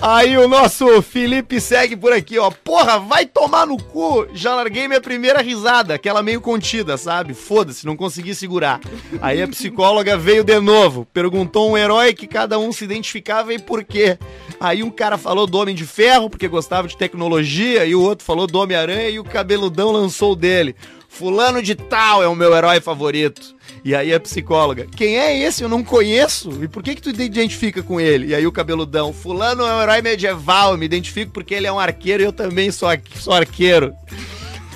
Aí 0.00 0.38
o 0.38 0.48
nosso 0.48 1.02
Felipe 1.02 1.60
segue 1.60 1.94
por 1.94 2.10
aqui, 2.10 2.38
ó. 2.38 2.50
Porra, 2.50 2.98
vai 2.98 3.26
tomar 3.26 3.66
no 3.66 3.76
cu. 3.76 4.26
Já 4.32 4.54
larguei 4.54 4.88
minha 4.88 5.00
primeira 5.00 5.42
risada, 5.42 5.92
aquela 5.92 6.22
meio 6.22 6.40
contida, 6.40 6.96
sabe? 6.96 7.34
Foda-se, 7.34 7.84
não 7.84 7.94
consegui 7.94 8.34
segurar. 8.34 8.80
Aí 9.20 9.42
a 9.42 9.48
psicóloga 9.48 10.16
veio 10.16 10.42
de 10.42 10.58
novo, 10.58 11.06
perguntou 11.12 11.70
um 11.70 11.76
herói 11.76 12.14
que 12.14 12.26
cada 12.26 12.58
um 12.58 12.72
se 12.72 12.84
identificava 12.84 13.52
e 13.52 13.58
por 13.58 13.84
quê. 13.84 14.18
Aí 14.60 14.82
um 14.82 14.90
cara 14.90 15.16
falou 15.16 15.46
do 15.46 15.58
Homem 15.58 15.74
de 15.74 15.86
Ferro, 15.86 16.28
porque 16.28 16.46
gostava 16.46 16.86
de 16.86 16.94
tecnologia, 16.94 17.86
e 17.86 17.94
o 17.94 18.02
outro 18.02 18.26
falou 18.26 18.46
do 18.46 18.58
Homem-Aranha, 18.58 19.08
e 19.08 19.18
o 19.18 19.24
cabeludão 19.24 19.90
lançou 19.90 20.32
o 20.32 20.36
dele. 20.36 20.76
Fulano 21.08 21.62
de 21.62 21.74
tal 21.74 22.22
é 22.22 22.28
o 22.28 22.36
meu 22.36 22.54
herói 22.54 22.78
favorito. 22.78 23.56
E 23.82 23.94
aí 23.94 24.12
a 24.12 24.20
psicóloga, 24.20 24.86
quem 24.94 25.18
é 25.18 25.38
esse? 25.38 25.62
Eu 25.62 25.68
não 25.68 25.82
conheço. 25.82 26.62
E 26.62 26.68
por 26.68 26.82
que 26.82 26.94
que 26.94 27.00
tu 27.00 27.10
te 27.10 27.22
identifica 27.22 27.82
com 27.82 27.98
ele? 27.98 28.28
E 28.28 28.34
aí 28.34 28.46
o 28.46 28.52
cabeludão, 28.52 29.14
fulano 29.14 29.64
é 29.64 29.74
um 29.74 29.80
herói 29.80 30.02
medieval, 30.02 30.72
eu 30.72 30.78
me 30.78 30.84
identifico 30.84 31.32
porque 31.32 31.54
ele 31.54 31.66
é 31.66 31.72
um 31.72 31.80
arqueiro 31.80 32.22
e 32.22 32.26
eu 32.26 32.32
também 32.32 32.70
sou, 32.70 32.90
sou 33.16 33.32
arqueiro. 33.32 33.94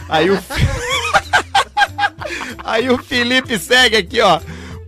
Aí 0.09 0.31
o... 0.31 0.39
aí 2.65 2.89
o 2.89 2.97
Felipe 2.97 3.59
segue 3.59 3.97
aqui, 3.97 4.21
ó. 4.21 4.41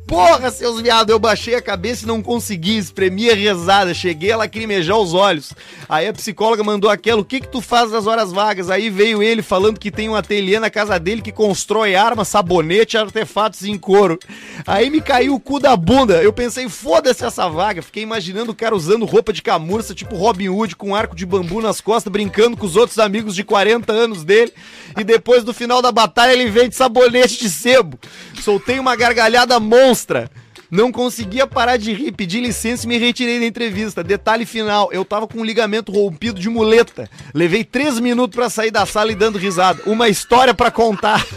Porra, 0.06 0.52
seus 0.52 0.80
viados, 0.80 1.10
eu 1.10 1.18
baixei 1.18 1.56
a 1.56 1.60
cabeça 1.60 2.04
e 2.04 2.06
não 2.06 2.22
consegui, 2.22 2.78
espremi 2.78 3.28
a 3.28 3.34
rezada, 3.34 3.92
cheguei 3.92 4.30
a 4.30 4.36
lacrimejar 4.36 4.96
os 4.96 5.12
olhos. 5.12 5.52
Aí 5.88 6.06
a 6.06 6.12
psicóloga 6.12 6.62
mandou 6.62 6.88
aquela, 6.88 7.20
o 7.20 7.24
que 7.24 7.40
que 7.40 7.48
tu 7.48 7.60
faz 7.60 7.90
nas 7.90 8.06
horas 8.06 8.30
vagas? 8.30 8.70
Aí 8.70 8.88
veio 8.88 9.20
ele 9.20 9.42
falando 9.42 9.80
que 9.80 9.90
tem 9.90 10.08
um 10.08 10.14
ateliê 10.14 10.60
na 10.60 10.70
casa 10.70 10.96
dele 11.00 11.20
que 11.20 11.32
constrói 11.32 11.96
armas, 11.96 12.28
sabonete, 12.28 12.96
artefatos 12.96 13.64
em 13.64 13.76
couro. 13.76 14.16
Aí 14.64 14.90
me 14.90 15.00
caiu 15.00 15.34
o 15.34 15.40
cu 15.40 15.58
da 15.58 15.76
bunda, 15.76 16.22
eu 16.22 16.32
pensei, 16.32 16.68
foda-se 16.68 17.24
essa 17.24 17.48
vaga. 17.48 17.82
Fiquei 17.82 18.04
imaginando 18.04 18.52
o 18.52 18.54
cara 18.54 18.76
usando 18.76 19.04
roupa 19.04 19.32
de 19.32 19.42
camurça, 19.42 19.92
tipo 19.92 20.14
Robin 20.14 20.48
Hood, 20.48 20.76
com 20.76 20.90
um 20.90 20.94
arco 20.94 21.16
de 21.16 21.26
bambu 21.26 21.60
nas 21.60 21.80
costas, 21.80 22.12
brincando 22.12 22.56
com 22.56 22.64
os 22.64 22.76
outros 22.76 23.00
amigos 23.00 23.34
de 23.34 23.42
40 23.42 23.92
anos 23.92 24.22
dele. 24.22 24.52
E 24.96 25.02
depois 25.02 25.42
do 25.42 25.52
final 25.52 25.82
da 25.82 25.90
batalha 25.90 26.32
ele 26.32 26.48
vem 26.48 26.68
de 26.68 26.76
sabonete 26.76 27.40
de 27.40 27.50
sebo. 27.50 27.98
Soltei 28.46 28.78
uma 28.78 28.94
gargalhada 28.94 29.58
monstra. 29.58 30.30
Não 30.70 30.92
conseguia 30.92 31.48
parar 31.48 31.76
de 31.76 31.92
rir, 31.92 32.12
pedi 32.12 32.40
licença 32.40 32.84
e 32.84 32.88
me 32.88 32.96
retirei 32.96 33.40
da 33.40 33.44
entrevista. 33.44 34.04
Detalhe 34.04 34.46
final, 34.46 34.88
eu 34.92 35.04
tava 35.04 35.26
com 35.26 35.40
um 35.40 35.44
ligamento 35.44 35.90
rompido 35.90 36.38
de 36.38 36.48
muleta. 36.48 37.10
Levei 37.34 37.64
três 37.64 37.98
minutos 37.98 38.36
pra 38.36 38.48
sair 38.48 38.70
da 38.70 38.86
sala 38.86 39.10
e 39.10 39.16
dando 39.16 39.36
risada. 39.36 39.82
Uma 39.84 40.08
história 40.08 40.54
pra 40.54 40.70
contar. 40.70 41.26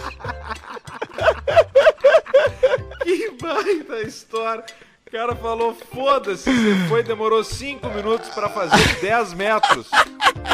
Que 3.03 3.31
baita 3.41 4.01
história. 4.07 4.63
O 5.09 5.11
cara 5.11 5.35
falou, 5.35 5.75
foda-se, 5.91 6.43
você 6.53 6.87
foi, 6.87 7.01
demorou 7.01 7.43
5 7.43 7.89
minutos 7.89 8.29
pra 8.29 8.47
fazer 8.47 8.99
10 9.01 9.33
metros. 9.33 9.89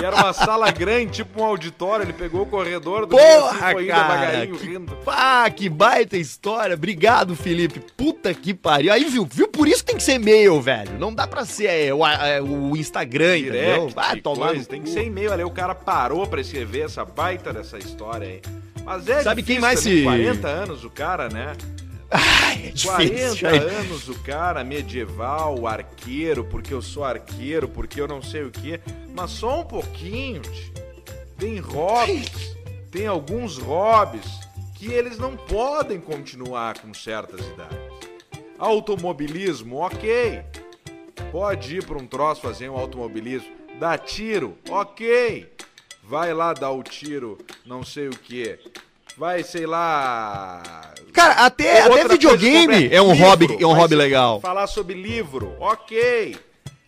E 0.02 0.06
era 0.06 0.16
uma 0.16 0.32
sala 0.32 0.72
grande, 0.72 1.12
tipo 1.12 1.42
um 1.42 1.44
auditório, 1.44 2.06
ele 2.06 2.14
pegou 2.14 2.44
o 2.44 2.46
corredor 2.46 3.06
do 3.06 3.18
meio 3.18 3.46
assim, 3.48 3.58
Porra, 3.60 3.86
cara, 3.86 4.48
que- 4.48 4.66
rindo. 4.66 4.96
Pá, 5.04 5.50
que 5.50 5.68
baita 5.68 6.16
história. 6.16 6.74
Obrigado, 6.74 7.36
Felipe. 7.36 7.82
Puta 7.98 8.34
que 8.34 8.54
pariu. 8.54 8.94
Aí, 8.94 9.04
viu? 9.04 9.28
Viu? 9.30 9.50
Por 9.50 9.68
isso 9.68 9.84
tem 9.84 9.98
que 9.98 10.04
ser 10.04 10.14
e-mail, 10.14 10.62
velho. 10.62 10.98
Não 10.98 11.14
dá 11.14 11.28
pra 11.28 11.44
ser 11.44 11.66
é, 11.68 11.94
o, 11.94 12.08
é, 12.08 12.42
o 12.42 12.78
Instagram, 12.78 13.38
entendeu? 13.40 13.62
Direct, 13.90 13.94
Vai 13.94 14.22
tomar 14.22 14.48
coisa, 14.52 14.70
tem 14.70 14.82
que 14.82 14.90
ser 14.90 15.04
e-mail 15.04 15.34
ali. 15.34 15.44
O 15.44 15.52
cara 15.52 15.76
parou 15.76 16.26
pra 16.26 16.40
escrever 16.40 16.86
essa 16.86 17.04
baita 17.04 17.52
dessa 17.52 17.78
história 17.78 18.26
aí. 18.26 18.42
Mas 18.86 19.06
é 19.10 19.22
Sabe 19.22 19.44
quem 19.44 19.58
difícil 19.60 19.62
mais 19.62 19.84
também, 19.84 19.98
se- 19.98 20.04
40 20.04 20.48
anos 20.48 20.86
o 20.86 20.90
cara, 20.90 21.28
né? 21.28 21.52
Ai, 22.12 22.68
é 22.68 22.82
40 22.82 23.06
difícil. 23.06 23.48
anos 23.50 24.10
o 24.10 24.20
cara, 24.20 24.64
medieval, 24.64 25.66
arqueiro, 25.68 26.44
porque 26.46 26.74
eu 26.74 26.82
sou 26.82 27.04
arqueiro, 27.04 27.68
porque 27.68 28.00
eu 28.00 28.08
não 28.08 28.22
sei 28.22 28.44
o 28.44 28.52
que. 28.52 28.80
Mas 29.14 29.32
só 29.32 29.62
um 29.62 29.66
pouquinho, 29.66 30.42
tio. 30.42 30.74
Tem 31.38 31.58
hobbies, 31.60 32.56
tem 32.92 33.08
alguns 33.08 33.58
hobbies 33.58 34.26
que 34.76 34.88
eles 34.88 35.18
não 35.18 35.36
podem 35.36 36.00
continuar 36.00 36.80
com 36.80 36.94
certas 36.94 37.42
idades. 37.46 37.78
Automobilismo, 38.58 39.78
ok. 39.78 40.42
Pode 41.32 41.78
ir 41.78 41.84
pra 41.86 41.98
um 41.98 42.08
troço 42.08 42.42
fazer 42.42 42.70
um 42.70 42.78
automobilismo. 42.78 43.50
Dar 43.80 43.98
tiro, 43.98 44.58
ok. 44.70 45.52
Vai 46.04 46.34
lá 46.34 46.54
dar 46.54 46.72
o 46.72 46.84
tiro, 46.84 47.38
não 47.66 47.84
sei 47.84 48.08
o 48.08 48.12
que. 48.12 48.58
Vai, 49.18 49.44
sei 49.44 49.66
lá, 49.66 50.62
Cara, 51.14 51.46
até, 51.46 51.84
até 51.84 52.08
videogame 52.10 52.90
é 52.94 53.02
um 53.02 53.14
livro, 53.14 53.26
hobby, 53.26 53.58
é 53.62 53.66
um 53.66 53.74
hobby 53.74 53.96
legal. 53.96 54.42
Falar 54.42 54.68
sobre 54.68 54.94
livro, 54.94 55.56
ok. 55.60 56.38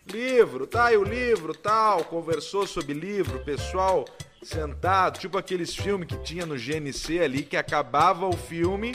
Livro, 0.06 0.66
tá, 0.66 0.92
e 0.92 0.96
o 0.98 1.04
livro, 1.04 1.54
tal, 1.54 2.04
conversou 2.04 2.66
sobre 2.66 2.92
livro, 2.92 3.38
pessoal 3.40 4.04
sentado, 4.42 5.18
tipo 5.18 5.38
aqueles 5.38 5.74
filmes 5.74 6.08
que 6.08 6.16
tinha 6.18 6.44
no 6.44 6.56
GNC 6.56 7.20
ali, 7.20 7.42
que 7.42 7.56
acabava 7.56 8.26
o 8.26 8.36
filme 8.36 8.94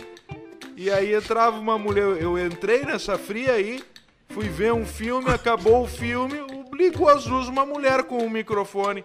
e 0.75 0.89
aí 0.89 1.13
entrava 1.13 1.57
uma 1.57 1.77
mulher, 1.77 2.03
eu 2.19 2.37
entrei 2.37 2.83
nessa 2.83 3.17
fria 3.17 3.53
aí, 3.53 3.83
fui 4.29 4.49
ver 4.49 4.73
um 4.73 4.85
filme, 4.85 5.29
acabou 5.29 5.83
o 5.83 5.87
filme, 5.87 6.35
ligou 6.73 7.09
as 7.09 7.25
luzes 7.25 7.49
uma 7.49 7.65
mulher 7.65 8.03
com 8.03 8.17
um 8.17 8.29
microfone. 8.29 9.03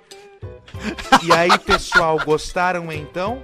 E 1.22 1.33
aí, 1.33 1.59
pessoal, 1.59 2.18
gostaram 2.24 2.91
então? 2.93 3.43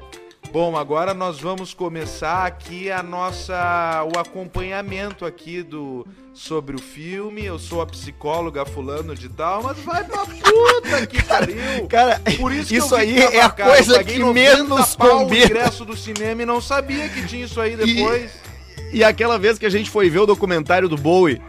Bom, 0.54 0.76
agora 0.76 1.12
nós 1.12 1.40
vamos 1.40 1.74
começar 1.74 2.46
aqui 2.46 2.88
a 2.88 3.02
nossa 3.02 4.06
o 4.14 4.16
acompanhamento 4.16 5.26
aqui 5.26 5.64
do 5.64 6.06
sobre 6.32 6.76
o 6.76 6.78
filme. 6.80 7.44
Eu 7.44 7.58
sou 7.58 7.82
a 7.82 7.86
psicóloga 7.86 8.64
fulano 8.64 9.16
de 9.16 9.28
tal, 9.28 9.64
mas 9.64 9.76
vai 9.80 10.04
pra 10.04 10.24
puta 10.24 11.06
que 11.08 11.20
pariu. 11.26 11.88
Cara, 11.88 12.22
Por 12.38 12.52
isso, 12.52 12.72
isso 12.72 12.94
aí 12.94 13.18
é 13.18 13.40
a 13.40 13.50
coisa 13.50 14.04
que 14.04 14.16
90 14.16 14.32
menos 14.32 14.94
pau 14.94 15.22
combina. 15.24 15.42
o 15.42 15.46
ingresso 15.48 15.84
do 15.84 15.96
cinema 15.96 16.42
e 16.42 16.46
não 16.46 16.60
sabia 16.60 17.08
que 17.08 17.26
tinha 17.26 17.44
isso 17.46 17.60
aí 17.60 17.74
depois. 17.74 18.30
E 18.92 19.02
aquela 19.02 19.36
vez 19.36 19.58
que 19.58 19.66
a 19.66 19.70
gente 19.70 19.90
foi 19.90 20.08
ver 20.08 20.20
o 20.20 20.26
documentário 20.26 20.88
do 20.88 20.96
Bowie, 20.96 21.42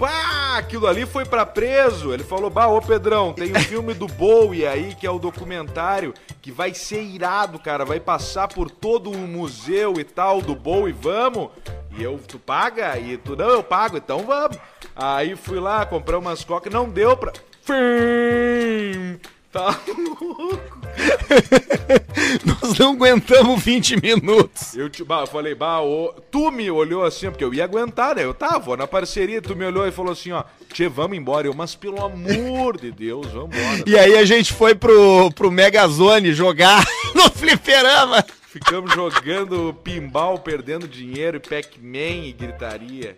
Pá, 0.00 0.56
aquilo 0.56 0.86
ali 0.86 1.04
foi 1.04 1.26
pra 1.26 1.44
preso. 1.44 2.14
Ele 2.14 2.24
falou: 2.24 2.48
Bah, 2.48 2.68
ô 2.68 2.80
Pedrão, 2.80 3.34
tem 3.34 3.52
um 3.54 3.60
filme 3.60 3.92
do 3.92 4.06
Bowie 4.06 4.66
aí, 4.66 4.94
que 4.94 5.06
é 5.06 5.10
o 5.10 5.18
documentário, 5.18 6.14
que 6.40 6.50
vai 6.50 6.72
ser 6.72 7.02
irado, 7.02 7.58
cara. 7.58 7.84
Vai 7.84 8.00
passar 8.00 8.48
por 8.48 8.70
todo 8.70 9.10
o 9.10 9.28
museu 9.28 10.00
e 10.00 10.04
tal 10.04 10.40
do 10.40 10.54
Bowie, 10.54 10.96
vamos? 10.98 11.50
E 11.98 12.02
eu, 12.02 12.18
tu 12.26 12.38
paga? 12.38 12.98
E 12.98 13.18
tu, 13.18 13.36
não, 13.36 13.50
eu 13.50 13.62
pago, 13.62 13.98
então 13.98 14.20
vamos. 14.20 14.56
Aí 14.96 15.36
fui 15.36 15.60
lá, 15.60 15.84
comprei 15.84 16.18
umas 16.18 16.42
cocas, 16.44 16.72
não 16.72 16.88
deu 16.88 17.14
pra. 17.14 17.34
Fim! 17.60 19.20
Tá 19.52 19.78
louco. 20.18 20.80
nós 22.44 22.78
não 22.78 22.92
aguentamos 22.92 23.62
20 23.62 24.00
minutos. 24.02 24.74
Eu 24.76 24.88
te, 24.88 25.04
bah, 25.04 25.20
eu 25.20 25.26
falei, 25.26 25.54
bah, 25.54 25.80
ô, 25.80 26.12
tu 26.30 26.50
me 26.50 26.70
olhou 26.70 27.04
assim, 27.04 27.30
porque 27.30 27.44
eu 27.44 27.52
ia 27.52 27.64
aguentar, 27.64 28.16
né? 28.16 28.24
Eu 28.24 28.34
tava 28.34 28.76
na 28.76 28.86
parceria, 28.86 29.42
tu 29.42 29.56
me 29.56 29.64
olhou 29.64 29.86
e 29.86 29.92
falou 29.92 30.12
assim, 30.12 30.32
ó, 30.32 30.44
Tchê, 30.72 30.88
vamos 30.88 31.16
embora. 31.16 31.46
Eu, 31.46 31.54
mas 31.54 31.74
pelo 31.74 32.04
amor 32.04 32.78
de 32.78 32.90
Deus, 32.90 33.26
vamos 33.28 33.56
embora. 33.56 33.84
E 33.86 33.98
aí 33.98 34.16
a 34.16 34.24
gente 34.24 34.52
foi 34.52 34.74
pro, 34.74 35.30
pro 35.32 35.50
Megazone 35.50 36.32
jogar 36.32 36.84
no 37.14 37.30
fliperama. 37.30 38.24
Ficamos 38.46 38.92
jogando 38.92 39.72
pinball, 39.84 40.38
perdendo 40.38 40.88
dinheiro, 40.88 41.36
e 41.36 41.40
Pac-Man 41.40 42.26
e 42.26 42.32
gritaria. 42.32 43.16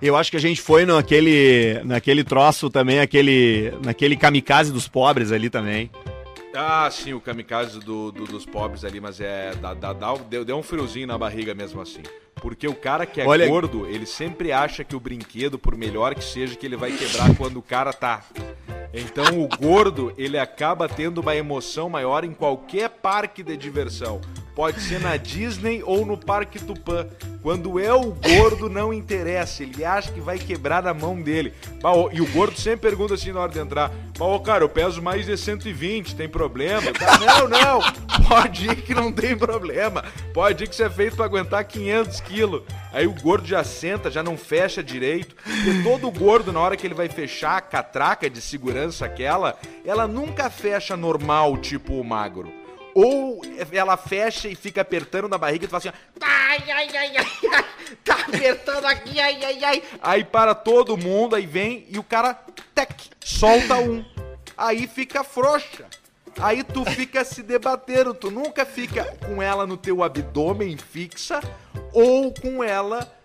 Eu 0.00 0.16
acho 0.16 0.30
que 0.30 0.36
a 0.36 0.40
gente 0.40 0.60
foi 0.60 0.84
naquele, 0.84 1.80
naquele 1.84 2.24
troço 2.24 2.70
também, 2.70 3.00
aquele, 3.00 3.72
naquele 3.84 4.16
kamikaze 4.16 4.72
dos 4.72 4.88
pobres 4.88 5.32
ali 5.32 5.50
também. 5.50 5.90
Ah, 6.54 6.88
sim, 6.90 7.12
o 7.12 7.20
kamikaze 7.20 7.78
do, 7.80 8.10
do- 8.10 8.24
dos 8.24 8.46
pobres 8.46 8.84
ali, 8.84 9.00
mas 9.00 9.20
é. 9.20 9.54
Dá, 9.54 9.74
dá, 9.74 9.92
dá- 9.92 10.14
deu, 10.14 10.44
deu 10.44 10.56
um 10.56 10.62
friozinho 10.62 11.06
na 11.06 11.18
barriga 11.18 11.54
mesmo 11.54 11.80
assim. 11.80 12.02
Porque 12.36 12.66
o 12.66 12.74
cara 12.74 13.04
que 13.04 13.20
é 13.20 13.26
Olha- 13.26 13.46
gordo, 13.48 13.86
ele 13.86 14.06
sempre 14.06 14.52
acha 14.52 14.82
que 14.84 14.96
o 14.96 15.00
brinquedo, 15.00 15.58
por 15.58 15.76
melhor 15.76 16.14
que 16.14 16.24
seja, 16.24 16.54
que 16.56 16.64
ele 16.64 16.76
vai 16.76 16.92
quebrar 16.92 17.34
quando 17.36 17.58
o 17.58 17.62
cara 17.62 17.92
tá. 17.92 18.24
Então 18.94 19.42
o 19.42 19.48
gordo, 19.48 20.12
ele 20.16 20.38
acaba 20.38 20.88
tendo 20.88 21.20
uma 21.20 21.36
emoção 21.36 21.90
maior 21.90 22.24
em 22.24 22.32
qualquer 22.32 22.88
parque 22.88 23.42
de 23.42 23.56
diversão. 23.56 24.20
Pode 24.58 24.80
ser 24.80 24.98
na 24.98 25.16
Disney 25.16 25.84
ou 25.84 26.04
no 26.04 26.18
Parque 26.18 26.58
Tupã. 26.58 27.06
Quando 27.44 27.78
é 27.78 27.94
o 27.94 28.10
gordo, 28.10 28.68
não 28.68 28.92
interessa. 28.92 29.62
Ele 29.62 29.84
acha 29.84 30.10
que 30.10 30.20
vai 30.20 30.36
quebrar 30.36 30.82
na 30.82 30.92
mão 30.92 31.22
dele. 31.22 31.54
E 32.12 32.20
o 32.20 32.26
gordo 32.32 32.58
sempre 32.58 32.88
pergunta 32.88 33.14
assim 33.14 33.30
na 33.30 33.38
hora 33.38 33.52
de 33.52 33.60
entrar: 33.60 33.92
"Bah, 34.18 34.26
ô, 34.26 34.40
cara, 34.40 34.64
eu 34.64 34.68
peso 34.68 35.00
mais 35.00 35.24
de 35.26 35.38
120, 35.38 36.16
tem 36.16 36.28
problema? 36.28 36.90
Cara, 36.90 37.18
não, 37.20 37.48
não. 37.48 37.80
Pode 38.26 38.66
ir 38.68 38.82
que 38.82 38.92
não 38.92 39.12
tem 39.12 39.38
problema. 39.38 40.04
Pode 40.34 40.64
ir 40.64 40.66
que 40.66 40.74
você 40.74 40.82
é 40.82 40.90
feito 40.90 41.14
pra 41.14 41.26
aguentar 41.26 41.62
500 41.62 42.20
quilos. 42.22 42.62
Aí 42.92 43.06
o 43.06 43.14
gordo 43.14 43.46
já 43.46 43.62
senta, 43.62 44.10
já 44.10 44.24
não 44.24 44.36
fecha 44.36 44.82
direito. 44.82 45.36
Porque 45.36 45.84
todo 45.84 46.10
gordo, 46.10 46.52
na 46.52 46.58
hora 46.58 46.76
que 46.76 46.84
ele 46.84 46.94
vai 46.94 47.08
fechar 47.08 47.58
a 47.58 47.60
catraca 47.60 48.28
de 48.28 48.40
segurança 48.40 49.06
aquela, 49.06 49.56
ela 49.84 50.08
nunca 50.08 50.50
fecha 50.50 50.96
normal, 50.96 51.56
tipo 51.58 51.94
o 51.94 52.02
magro. 52.02 52.57
Ou 52.94 53.42
ela 53.70 53.96
fecha 53.96 54.48
e 54.48 54.54
fica 54.54 54.80
apertando 54.80 55.28
na 55.28 55.38
barriga 55.38 55.64
e 55.64 55.68
tu 55.68 55.70
fala 55.70 55.78
assim, 55.78 55.88
ó, 55.88 56.24
ai, 56.24 56.70
ai, 56.70 56.96
ai, 56.96 57.16
ai, 57.16 57.26
ai, 57.54 57.64
tá 58.04 58.14
apertando 58.14 58.84
aqui, 58.86 59.20
ai, 59.20 59.44
ai, 59.44 59.64
ai. 59.64 59.82
Aí 60.02 60.24
para 60.24 60.54
todo 60.54 60.96
mundo, 60.96 61.36
aí 61.36 61.46
vem 61.46 61.86
e 61.88 61.98
o 61.98 62.02
cara, 62.02 62.34
tec, 62.74 62.92
solta 63.20 63.76
um. 63.76 64.04
aí 64.56 64.86
fica 64.86 65.22
frouxa. 65.22 65.86
Aí 66.40 66.62
tu 66.62 66.84
fica 66.84 67.24
se 67.24 67.42
debatendo, 67.42 68.14
tu 68.14 68.30
nunca 68.30 68.64
fica 68.64 69.04
com 69.26 69.42
ela 69.42 69.66
no 69.66 69.76
teu 69.76 70.04
abdômen 70.04 70.76
fixa 70.76 71.40
ou 71.92 72.32
com 72.32 72.62
ela 72.62 73.17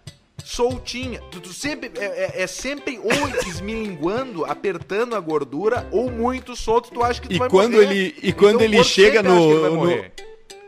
soltinha. 0.43 1.19
Tu, 1.31 1.39
tu 1.39 1.53
sempre 1.53 1.91
é, 1.99 2.05
é- 2.39 2.41
é 2.43 2.47
sempre 2.47 2.99
ou 2.99 3.11
esmilinguando, 3.47 4.45
apertando 4.45 5.15
a 5.15 5.19
gordura 5.19 5.87
ou 5.91 6.09
muito 6.11 6.55
solto, 6.55 6.91
tu 6.91 7.03
acha 7.03 7.21
que 7.21 7.27
tu 7.29 7.35
E 7.35 7.39
vai 7.39 7.49
quando 7.49 7.73
morrer. 7.73 7.85
ele- 7.91 8.15
e 8.21 8.29
Então 8.29 8.39
quando 8.39 8.59
o 8.59 8.63
ele 8.63 8.83
chega 8.83 9.21
que 9.21 9.27
ele 9.27 9.39
no- 9.39 9.85
no-. 9.85 10.05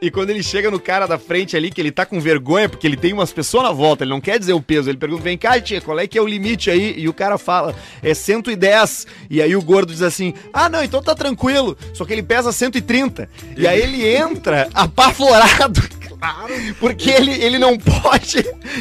E 0.01 0.11
quando 0.11 0.29
ele 0.29 0.43
chega 0.43 0.69
no 0.69 0.79
cara 0.79 1.07
da 1.07 1.17
frente 1.17 1.55
ali, 1.55 1.71
que 1.71 1.79
ele 1.79 1.91
tá 1.91 2.05
com 2.05 2.19
vergonha, 2.19 2.67
porque 2.67 2.85
ele 2.85 2.97
tem 2.97 3.13
umas 3.13 3.31
pessoas 3.31 3.63
na 3.63 3.71
volta, 3.71 4.03
ele 4.03 4.11
não 4.11 4.19
quer 4.19 4.37
dizer 4.37 4.53
o 4.53 4.61
peso, 4.61 4.89
ele 4.89 4.97
pergunta, 4.97 5.23
vem 5.23 5.37
cá, 5.37 5.59
tia, 5.59 5.79
qual 5.81 5.97
é 5.97 6.05
que 6.05 6.17
é 6.17 6.21
o 6.21 6.27
limite 6.27 6.69
aí? 6.69 6.93
E 6.97 7.07
o 7.07 7.13
cara 7.13 7.37
fala, 7.37 7.73
é 8.03 8.13
110. 8.13 9.07
E 9.29 9.41
aí 9.41 9.55
o 9.55 9.61
gordo 9.61 9.91
diz 9.93 10.01
assim, 10.01 10.33
ah, 10.53 10.67
não, 10.67 10.83
então 10.83 11.01
tá 11.01 11.15
tranquilo. 11.15 11.77
Só 11.93 12.03
que 12.05 12.13
ele 12.13 12.21
pesa 12.23 12.51
130. 12.51 13.29
E 13.57 13.65
aí 13.65 13.81
ele 13.81 14.05
entra 14.05 14.69
apavorado. 14.75 15.81
Claro. 16.19 16.53
Porque 16.79 17.09
ele, 17.09 17.31
ele 17.31 17.57
não 17.57 17.77
pode. 17.77 18.37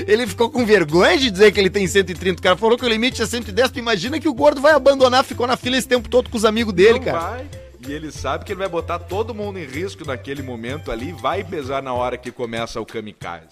Ele 0.06 0.26
ficou 0.26 0.50
com 0.50 0.64
vergonha 0.66 1.16
de 1.16 1.30
dizer 1.30 1.52
que 1.52 1.60
ele 1.60 1.70
tem 1.70 1.86
130. 1.86 2.38
O 2.38 2.42
cara 2.42 2.56
falou 2.56 2.76
que 2.76 2.84
o 2.84 2.88
limite 2.88 3.22
é 3.22 3.26
110. 3.26 3.70
Tu 3.70 3.78
imagina 3.78 4.20
que 4.20 4.28
o 4.28 4.34
gordo 4.34 4.60
vai 4.60 4.72
abandonar, 4.72 5.24
ficou 5.24 5.46
na 5.46 5.56
fila 5.56 5.76
esse 5.76 5.88
tempo 5.88 6.08
todo 6.08 6.28
com 6.28 6.36
os 6.36 6.44
amigos 6.44 6.72
dele, 6.74 6.98
Não 6.98 7.04
cara. 7.04 7.18
vai. 7.18 7.46
E 7.87 7.93
ele 7.93 8.11
sabe 8.11 8.45
que 8.45 8.53
ele 8.53 8.59
vai 8.61 8.68
botar 8.68 8.99
todo 8.99 9.35
mundo 9.35 9.59
em 9.59 9.64
risco 9.66 10.07
naquele 10.07 10.43
momento 10.43 10.91
ali, 10.91 11.12
vai 11.12 11.45
pesar 11.45 11.82
na 11.82 11.93
hora 11.93 12.16
que 12.16 12.30
começa 12.30 12.80
o 12.80 12.87
kamikaze. 12.87 13.47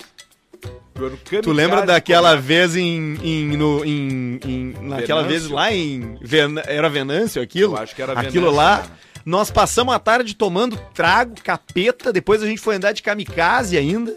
Kamikaze 0.94 1.42
Tu 1.42 1.52
lembra 1.52 1.84
daquela 1.84 2.30
começa- 2.30 2.46
vez 2.46 2.76
em, 2.76 3.14
em, 3.22 3.56
no, 3.56 3.84
em, 3.84 4.40
em- 4.44 4.74
naquela 4.80 5.22
Venâncio? 5.22 5.28
vez 5.28 5.48
lá 5.48 5.72
em 5.72 6.18
Ven- 6.22 6.62
era 6.66 6.88
Venâncio 6.88 7.42
aquilo? 7.42 7.74
Eu 7.76 7.82
acho 7.82 7.94
que 7.94 8.00
era 8.02 8.12
Aquilo 8.12 8.32
Venâncio, 8.50 8.56
lá. 8.56 8.76
cara. 8.78 8.90
Nós 9.24 9.50
passamos 9.50 9.94
a 9.94 9.98
tarde 9.98 10.34
tomando 10.34 10.76
trago, 10.94 11.34
capeta, 11.42 12.12
depois 12.12 12.42
a 12.42 12.46
gente 12.46 12.60
foi 12.60 12.76
andar 12.76 12.92
de 12.92 13.02
kamikaze 13.02 13.76
ainda. 13.76 14.16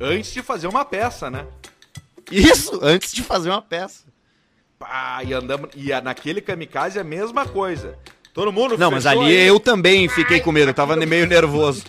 Antes 0.00 0.32
de 0.32 0.42
fazer 0.42 0.66
uma 0.66 0.84
peça, 0.84 1.30
né? 1.30 1.46
Isso, 2.30 2.78
antes 2.82 3.12
de 3.12 3.22
fazer 3.22 3.50
uma 3.50 3.62
peça. 3.62 4.04
Pá, 4.78 5.22
e 5.24 5.32
andamos. 5.32 5.70
E 5.76 5.88
naquele 6.00 6.40
kamikaze 6.40 6.98
é 6.98 7.00
a 7.00 7.04
mesma 7.04 7.46
coisa. 7.46 7.96
Todo 8.34 8.52
mundo 8.52 8.76
Não, 8.76 8.90
mas 8.90 9.06
ali 9.06 9.26
aí, 9.26 9.46
eu 9.46 9.60
também 9.60 10.08
fiquei 10.08 10.40
com 10.40 10.50
medo, 10.50 10.70
eu 10.70 10.74
tava 10.74 10.96
meio 10.96 11.24
nervoso. 11.24 11.84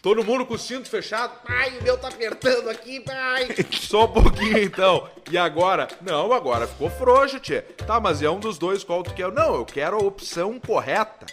Todo 0.00 0.24
mundo 0.24 0.46
com 0.46 0.54
o 0.54 0.58
cinto 0.58 0.88
fechado. 0.88 1.34
Ai, 1.46 1.78
o 1.78 1.82
meu 1.82 1.98
tá 1.98 2.08
apertando 2.08 2.70
aqui, 2.70 2.98
pai. 3.00 3.48
Só 3.78 4.06
um 4.06 4.12
pouquinho 4.12 4.58
então. 4.58 5.06
E 5.30 5.36
agora? 5.36 5.86
Não, 6.00 6.32
agora 6.32 6.66
ficou 6.66 6.88
frouxo, 6.88 7.38
tchê. 7.38 7.60
Tá, 7.60 8.00
mas 8.00 8.22
é 8.22 8.30
um 8.30 8.40
dos 8.40 8.56
dois 8.56 8.82
qual 8.82 9.02
tu 9.02 9.12
quer? 9.12 9.30
Não, 9.30 9.56
eu 9.56 9.66
quero 9.66 9.96
a 9.96 10.02
opção 10.02 10.58
correta. 10.58 11.26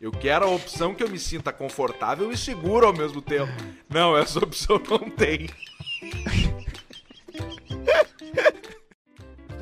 Eu 0.00 0.12
quero 0.12 0.44
a 0.44 0.48
opção 0.48 0.94
que 0.94 1.02
eu 1.02 1.08
me 1.08 1.18
sinta 1.18 1.52
confortável 1.52 2.30
e 2.30 2.36
seguro 2.36 2.86
ao 2.86 2.92
mesmo 2.92 3.20
tempo. 3.20 3.52
Não, 3.90 4.16
essa 4.16 4.38
opção 4.38 4.80
não 4.88 5.10
tem. 5.10 5.50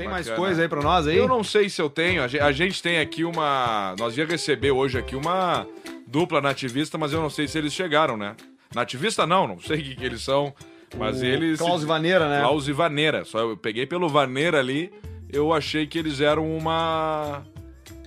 Tem 0.01 0.09
mais 0.09 0.27
Bacana. 0.27 0.47
coisa 0.47 0.63
aí 0.63 0.69
pra 0.69 0.83
nós 0.83 1.07
aí? 1.07 1.17
Eu 1.17 1.29
não 1.29 1.43
sei 1.45 1.69
se 1.69 1.81
eu 1.81 1.89
tenho. 1.91 2.23
A 2.23 2.29
ge- 2.29 2.41
a 2.41 2.53
gente 2.53 2.83
tem 2.83 2.99
aqui 2.99 3.25
uma. 3.25 3.95
Nós 3.99 4.17
ia 4.17 4.25
receber 4.27 4.71
hoje 4.71 4.99
aqui 4.99 5.15
uma 5.17 5.67
dupla 6.07 6.41
nativista, 6.41 6.97
mas 6.99 7.13
eu 7.13 7.21
não 7.21 7.31
sei 7.31 7.47
se 7.47 7.57
eles 7.59 7.73
chegaram, 7.73 8.17
né? 8.17 8.35
Nativista 8.75 9.27
não, 9.27 9.47
não 9.49 9.61
sei 9.61 9.79
o 9.81 9.83
que, 9.83 9.97
que 9.97 10.05
eles 10.05 10.23
são. 10.23 10.55
Mas 10.97 11.21
O 11.21 11.25
eles. 11.25 11.59
Klaus 11.59 11.83
e 11.83 11.87
Vaneira, 11.87 12.29
né? 12.29 12.41
Klaus 12.41 12.67
e 12.69 12.73
Vaneira. 12.73 13.25
Só 13.25 13.39
eu 13.41 13.57
peguei 13.57 13.87
pelo 13.87 14.09
Vaneira 14.09 14.59
ali, 14.59 14.93
eu 15.33 15.53
achei 15.53 15.87
que 15.87 15.99
eles 15.99 16.21
eram 16.21 16.51
uma. 16.57 17.43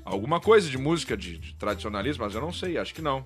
Alguma 0.06 0.40
coisa 0.42 0.70
de 0.70 0.78
música 0.78 1.16
de, 1.16 1.38
de 1.38 1.56
tradicionalismo, 1.56 2.26
mas 2.26 2.36
eu 2.36 2.42
não 2.42 2.52
sei, 2.52 2.78
acho 2.78 2.94
que 2.94 3.02
não. 3.02 3.24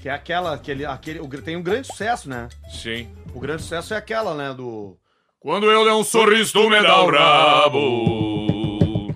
Que 0.00 0.08
é 0.08 0.12
aquela, 0.12 0.54
aquele, 0.54 0.84
aquele, 0.86 1.20
tem 1.42 1.54
um 1.54 1.62
grande 1.62 1.86
sucesso, 1.86 2.30
né? 2.30 2.48
Sim. 2.70 3.08
O 3.34 3.40
grande 3.40 3.60
sucesso 3.62 3.92
é 3.92 3.96
aquela, 3.98 4.34
né, 4.34 4.54
do... 4.54 4.96
Quando 5.44 5.70
eu 5.70 5.84
der 5.84 5.92
um 5.92 6.02
sorriso, 6.02 6.54
tu 6.54 6.70
me 6.70 6.80
dá 6.80 7.02
o 7.02 7.10
rabo. 7.10 9.14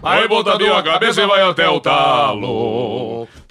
Aí 0.00 0.28
botadinho 0.28 0.72
a 0.72 0.84
cabeça 0.84 1.20
e 1.20 1.26
vai 1.26 1.42
até 1.42 1.68
o 1.68 1.80
talo. 1.80 2.71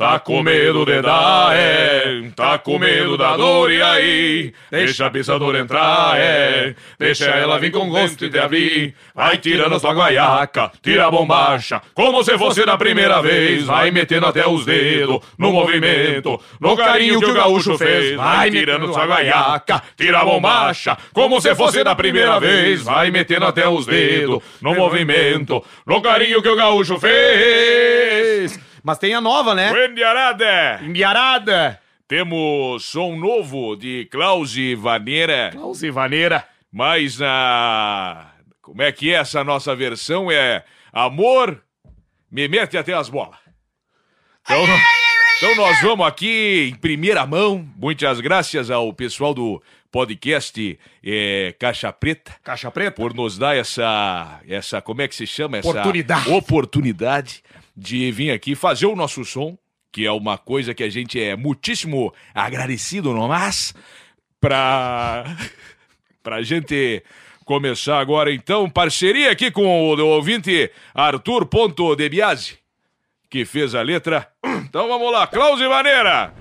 Tá 0.02 0.18
com 0.18 0.42
medo 0.42 0.84
de 0.84 1.00
dar, 1.00 1.56
é. 1.56 2.24
Tá 2.36 2.58
com 2.58 2.80
medo 2.80 3.16
da 3.16 3.38
dor, 3.38 3.72
e 3.72 3.80
aí? 3.80 4.52
Deixa 4.72 5.06
a 5.06 5.12
pisadora 5.12 5.60
entrar, 5.60 6.20
é. 6.20 6.74
Deixa 6.98 7.26
ela 7.26 7.60
vir 7.60 7.70
com 7.72 7.88
gosto 7.88 8.28
de 8.28 8.40
abrir. 8.40 8.96
Vai 9.14 9.38
tirando 9.38 9.76
a 9.76 9.80
sua 9.80 9.94
guaiaca, 9.94 10.72
tira 10.82 11.06
a 11.06 11.12
bombacha. 11.12 11.84
Como 11.94 12.24
se 12.24 12.36
fosse 12.36 12.66
da 12.66 12.80
primeira 12.80 13.22
vez. 13.22 13.66
Vai 13.66 13.92
metendo 13.92 14.26
até 14.26 14.44
os 14.48 14.66
dedos 14.66 15.20
no 15.38 15.52
movimento. 15.52 16.42
No 16.60 16.76
carinho 16.76 17.20
que 17.20 17.30
o 17.30 17.36
gaúcho 17.36 17.78
fez. 17.78 18.16
Vai 18.18 18.50
tirando 18.50 18.92
sua 18.92 19.06
guaiaca, 19.06 19.84
tira 19.96 20.22
a 20.22 20.26
bombacha. 20.26 20.98
Como 21.14 21.40
se 21.40 21.54
fosse 21.54 21.84
da 21.84 21.94
primeira 21.94 22.40
vez. 22.40 22.82
Vai 22.82 23.12
metendo 23.12 23.46
até 23.46 23.70
os 23.70 23.86
dedos 23.86 24.42
no 24.64 24.74
movimento. 24.74 25.64
No 25.86 26.02
carinho 26.02 26.42
que 26.42 26.50
o 26.50 26.56
gaúcho 26.56 26.98
fez. 27.00 28.71
Mas 28.84 28.98
tem 28.98 29.14
a 29.14 29.22
nova, 29.22 29.54
né? 29.54 29.72
Wendy 29.72 30.04
Arada. 30.04 30.80
Embiarada! 30.84 31.80
Temos 32.08 32.84
som 32.86 33.16
novo 33.16 33.76
de 33.76 34.06
Klaus 34.12 34.58
e 34.58 34.76
Vaneira. 34.76 35.50
Klaus 35.54 35.82
e 35.84 35.90
Vaneira. 35.92 36.46
Mas 36.72 37.20
na. 37.20 38.32
Como 38.62 38.82
é 38.82 38.92
que 38.92 39.12
é 39.14 39.18
essa 39.18 39.44
nossa 39.44 39.76
versão? 39.76 40.32
É 40.32 40.64
Amor, 40.94 41.64
me 42.30 42.48
mete 42.50 42.78
até 42.78 42.94
as 42.94 43.08
bolas. 43.08 43.38
Então, 44.44 44.66
então 45.38 45.56
nós 45.56 45.82
vamos 45.82 46.06
aqui 46.06 46.70
em 46.72 46.76
primeira 46.76 47.26
mão. 47.26 47.66
Muitas 47.78 48.20
graças 48.20 48.70
ao 48.70 48.92
pessoal 48.94 49.34
do 49.34 49.62
podcast 49.90 50.80
é, 51.04 51.54
Caixa 51.60 51.92
Preta 51.94 52.34
Caixa 52.44 52.72
Preta. 52.72 52.92
por 52.92 53.14
nos 53.14 53.38
dar 53.38 53.56
essa, 53.56 54.40
essa 54.48 54.82
como 54.82 55.02
é 55.02 55.08
que 55.08 55.16
se 55.16 55.28
chama? 55.28 55.58
Essa 55.58 55.70
Oportunidade. 55.70 56.30
oportunidade 56.32 57.44
de 57.76 58.12
vir 58.12 58.32
aqui 58.32 58.56
fazer 58.56 58.86
o 58.86 58.96
nosso 58.96 59.24
som, 59.26 59.58
que 59.92 60.06
é 60.06 60.12
uma 60.12 60.38
coisa 60.38 60.74
que 60.74 60.84
a 60.84 60.90
gente 60.90 61.22
é 61.22 61.36
muitíssimo 61.36 62.14
agradecido, 62.34 63.14
não 63.14 63.28
mas 63.28 63.74
pra, 64.40 65.26
pra 66.24 66.42
gente 66.42 67.04
começar 67.46 68.00
agora 68.00 68.32
então, 68.32 68.70
parceria 68.70 69.32
aqui 69.32 69.52
com 69.52 69.66
o, 69.66 70.06
ouvinte 70.06 70.72
Arthur.debiase, 70.94 72.58
que 73.30 73.46
fez 73.46 73.76
a 73.76 73.82
letra. 73.82 74.28
Então 74.72 74.88
vamos 74.88 75.12
lá, 75.12 75.28
Klaus 75.28 75.60
e 75.60 75.68
Maneira. 75.68 76.34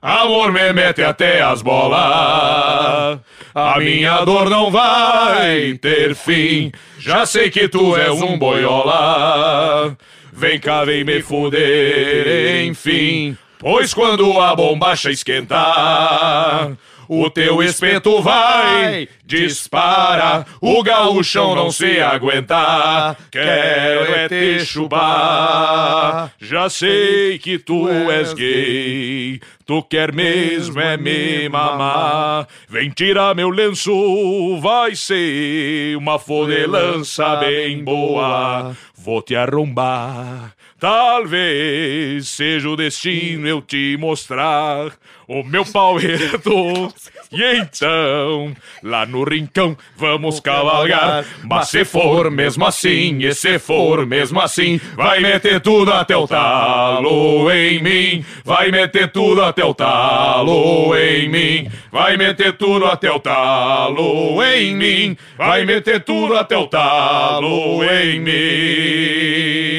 Amor 0.00 0.50
me 0.50 0.72
mete 0.72 1.02
até 1.02 1.42
as 1.42 1.60
bolas. 1.60 3.20
A 3.54 3.78
minha 3.78 4.24
dor 4.24 4.48
não 4.48 4.70
vai 4.70 5.74
ter 5.74 6.14
fim. 6.14 6.72
Já 6.98 7.26
sei 7.26 7.50
que 7.50 7.68
tu 7.68 7.96
és 7.96 8.22
um 8.22 8.38
boiola. 8.38 9.96
Vem 10.36 10.60
cá, 10.60 10.84
vem 10.84 11.02
me 11.02 11.22
fuder, 11.22 12.66
enfim. 12.66 13.38
Pois 13.58 13.94
quando 13.94 14.38
a 14.38 14.54
bombacha 14.54 15.10
esquentar, 15.10 16.76
o 17.08 17.30
teu 17.30 17.62
espeto 17.62 18.20
vai, 18.20 19.08
dispara. 19.24 20.44
O 20.60 20.82
gaúchão 20.82 21.54
não 21.54 21.70
se 21.70 22.00
aguentar. 22.00 23.16
Quero 23.30 24.14
é 24.14 24.28
te 24.28 24.66
chupar. 24.66 26.32
Já 26.38 26.68
sei 26.68 27.38
que 27.38 27.58
tu 27.58 27.88
és 27.88 28.34
gay. 28.34 29.40
Tu 29.64 29.82
quer 29.82 30.12
mesmo 30.12 30.80
é 30.80 30.96
me 30.96 31.48
mamar. 31.48 32.46
Vem 32.68 32.90
tirar 32.90 33.34
meu 33.34 33.50
lenço, 33.50 34.60
vai 34.60 34.94
ser 34.94 35.96
uma 35.96 36.18
fodelança 36.18 37.36
bem 37.36 37.82
boa. 37.82 38.76
Vou 39.06 39.22
te 39.22 39.36
arrombar. 39.36 40.56
Talvez 40.78 42.28
seja 42.28 42.68
o 42.68 42.76
destino 42.76 43.48
eu 43.48 43.62
te 43.62 43.96
mostrar 43.98 44.92
o 45.26 45.42
meu 45.42 45.64
pau 45.64 45.96
reto. 45.98 46.92
E 47.32 47.56
então, 47.56 48.54
lá 48.82 49.06
no 49.06 49.24
rincão, 49.24 49.76
vamos 49.96 50.38
cavalgar. 50.38 51.24
Mas 51.44 51.70
se 51.70 51.84
for 51.84 52.30
mesmo 52.30 52.64
assim, 52.64 53.18
e 53.20 53.34
se 53.34 53.58
for 53.58 54.06
mesmo 54.06 54.40
assim, 54.40 54.78
vai 54.94 55.20
meter 55.20 55.60
tudo 55.60 55.92
até 55.92 56.16
o 56.16 56.28
talo 56.28 57.50
em 57.50 57.82
mim. 57.82 58.24
Vai 58.44 58.70
meter 58.70 59.10
tudo 59.10 59.42
até 59.42 59.64
o 59.64 59.74
talo 59.74 60.94
em 60.94 61.28
mim. 61.28 61.70
Vai 61.90 62.16
meter 62.16 62.52
tudo 62.56 62.86
até 62.86 63.10
o 63.10 63.18
talo 63.18 64.42
em 64.42 64.76
mim. 64.76 65.16
Vai 65.36 65.64
meter 65.64 66.04
tudo 66.04 66.36
até 66.36 66.56
o 66.56 66.66
talo 66.66 67.82
em 67.82 68.20
mim. 68.20 69.75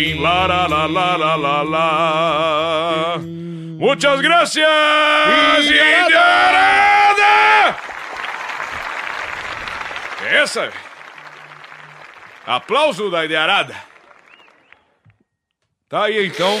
La 0.00 0.46
la 0.46 0.66
la 0.66 0.86
la 0.86 1.16
la 1.16 1.36
la 1.36 1.62
la. 1.62 3.18
Muchas 3.18 4.22
gracias, 4.22 5.64
Indiarada! 5.64 7.76
Essa. 10.42 10.72
Aplauso 12.46 13.10
da 13.10 13.26
Indiarada. 13.26 13.76
Tá 15.88 16.04
aí 16.04 16.26
então. 16.26 16.58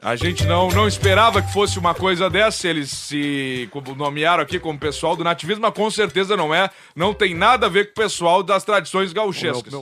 A 0.00 0.16
gente 0.16 0.46
não, 0.46 0.68
não 0.68 0.88
esperava 0.88 1.42
que 1.42 1.52
fosse 1.52 1.78
uma 1.78 1.94
coisa 1.94 2.30
dessa. 2.30 2.68
Eles 2.68 2.90
se 2.90 3.68
nomearam 3.96 4.42
aqui 4.42 4.58
como 4.58 4.78
pessoal 4.78 5.14
do 5.16 5.24
nativismo, 5.24 5.62
mas 5.62 5.74
com 5.74 5.90
certeza 5.90 6.36
não 6.36 6.54
é. 6.54 6.70
Não 6.96 7.12
tem 7.12 7.34
nada 7.34 7.66
a 7.66 7.68
ver 7.68 7.86
com 7.86 8.00
o 8.00 8.04
pessoal 8.04 8.42
das 8.42 8.64
tradições 8.64 9.12
gauchescas. 9.12 9.74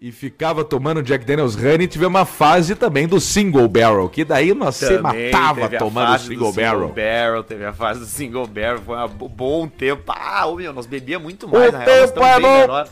E 0.00 0.10
ficava 0.10 0.64
tomando 0.64 1.02
Jack 1.02 1.26
Daniels 1.26 1.54
Honey 1.54 1.82
e 1.82 1.86
tive 1.86 2.06
uma 2.06 2.24
fase 2.24 2.74
também 2.74 3.06
do 3.06 3.20
Single 3.20 3.68
Barrel, 3.68 4.08
que 4.08 4.24
daí 4.24 4.54
nós 4.54 4.76
se 4.76 4.98
matava 4.98 5.68
teve 5.68 5.76
tomando 5.76 6.06
fase 6.06 6.24
do 6.24 6.30
Single 6.32 6.52
Barrel. 6.54 6.88
Barrel. 6.88 7.44
Teve 7.44 7.66
a 7.66 7.72
fase 7.74 8.00
do 8.00 8.06
Single 8.06 8.46
Barrel, 8.46 8.78
foi 8.80 8.96
um 8.96 9.08
bom 9.28 9.68
tempo. 9.68 10.04
Ah, 10.08 10.46
ô, 10.46 10.56
meu, 10.56 10.72
nós 10.72 10.86
bebia 10.86 11.18
muito 11.18 11.46
mais, 11.46 11.68
O 11.68 11.72
na 11.72 11.78
real, 11.80 12.00
nós 12.00 12.10
é 12.10 12.14
bem 12.14 12.40
bom. 12.40 12.60
menor. 12.60 12.88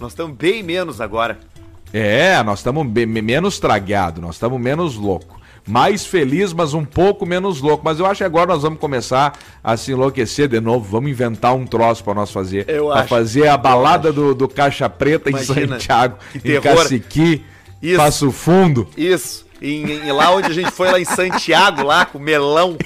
Nós 0.00 0.12
estamos 0.12 0.36
bem 0.38 0.62
menos 0.62 1.02
agora. 1.02 1.38
É, 1.92 2.42
nós 2.42 2.60
estamos 2.60 2.86
menos 2.86 3.58
tragados, 3.58 4.22
nós 4.22 4.36
estamos 4.36 4.58
menos 4.58 4.96
louco. 4.96 5.37
Mais 5.68 6.06
feliz, 6.06 6.52
mas 6.52 6.72
um 6.74 6.84
pouco 6.84 7.26
menos 7.26 7.60
louco. 7.60 7.82
Mas 7.84 7.98
eu 8.00 8.06
acho 8.06 8.18
que 8.18 8.24
agora 8.24 8.46
nós 8.52 8.62
vamos 8.62 8.78
começar 8.78 9.38
a 9.62 9.76
se 9.76 9.92
enlouquecer 9.92 10.48
de 10.48 10.60
novo. 10.60 10.84
Vamos 10.90 11.10
inventar 11.10 11.54
um 11.54 11.66
troço 11.66 12.02
pra 12.02 12.14
nós 12.14 12.30
fazer. 12.30 12.64
Eu 12.68 12.86
pra 12.86 13.00
acho. 13.00 13.08
fazer 13.08 13.48
a 13.48 13.56
balada 13.56 14.12
do, 14.12 14.34
do 14.34 14.48
Caixa 14.48 14.88
Preta 14.88 15.28
Imagina, 15.28 15.60
em 15.60 15.68
Santiago, 15.68 16.16
em. 16.44 16.60
Caciqui, 16.60 17.44
Isso. 17.82 17.96
Passo 17.98 18.32
Fundo. 18.32 18.88
Isso. 18.96 19.46
Em, 19.60 19.84
em- 20.06 20.12
lá 20.12 20.30
onde 20.34 20.46
a 20.46 20.54
gente 20.54 20.70
foi, 20.70 20.90
lá 20.90 20.98
em 20.98 21.04
Santiago, 21.04 21.82
lá 21.82 22.04
com 22.06 22.18
melão. 22.18 22.76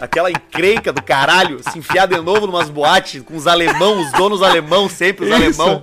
Aquela 0.00 0.30
encrenca 0.30 0.92
do 0.92 1.02
caralho, 1.02 1.60
se 1.70 1.78
enfiar 1.78 2.06
de 2.06 2.18
novo 2.20 2.46
numas 2.46 2.70
boates 2.70 3.22
com 3.22 3.36
os 3.36 3.46
alemão, 3.46 4.00
os 4.00 4.10
donos 4.12 4.42
alemão, 4.42 4.88
sempre 4.88 5.26
os 5.26 5.38
Isso. 5.38 5.60
alemão. 5.60 5.82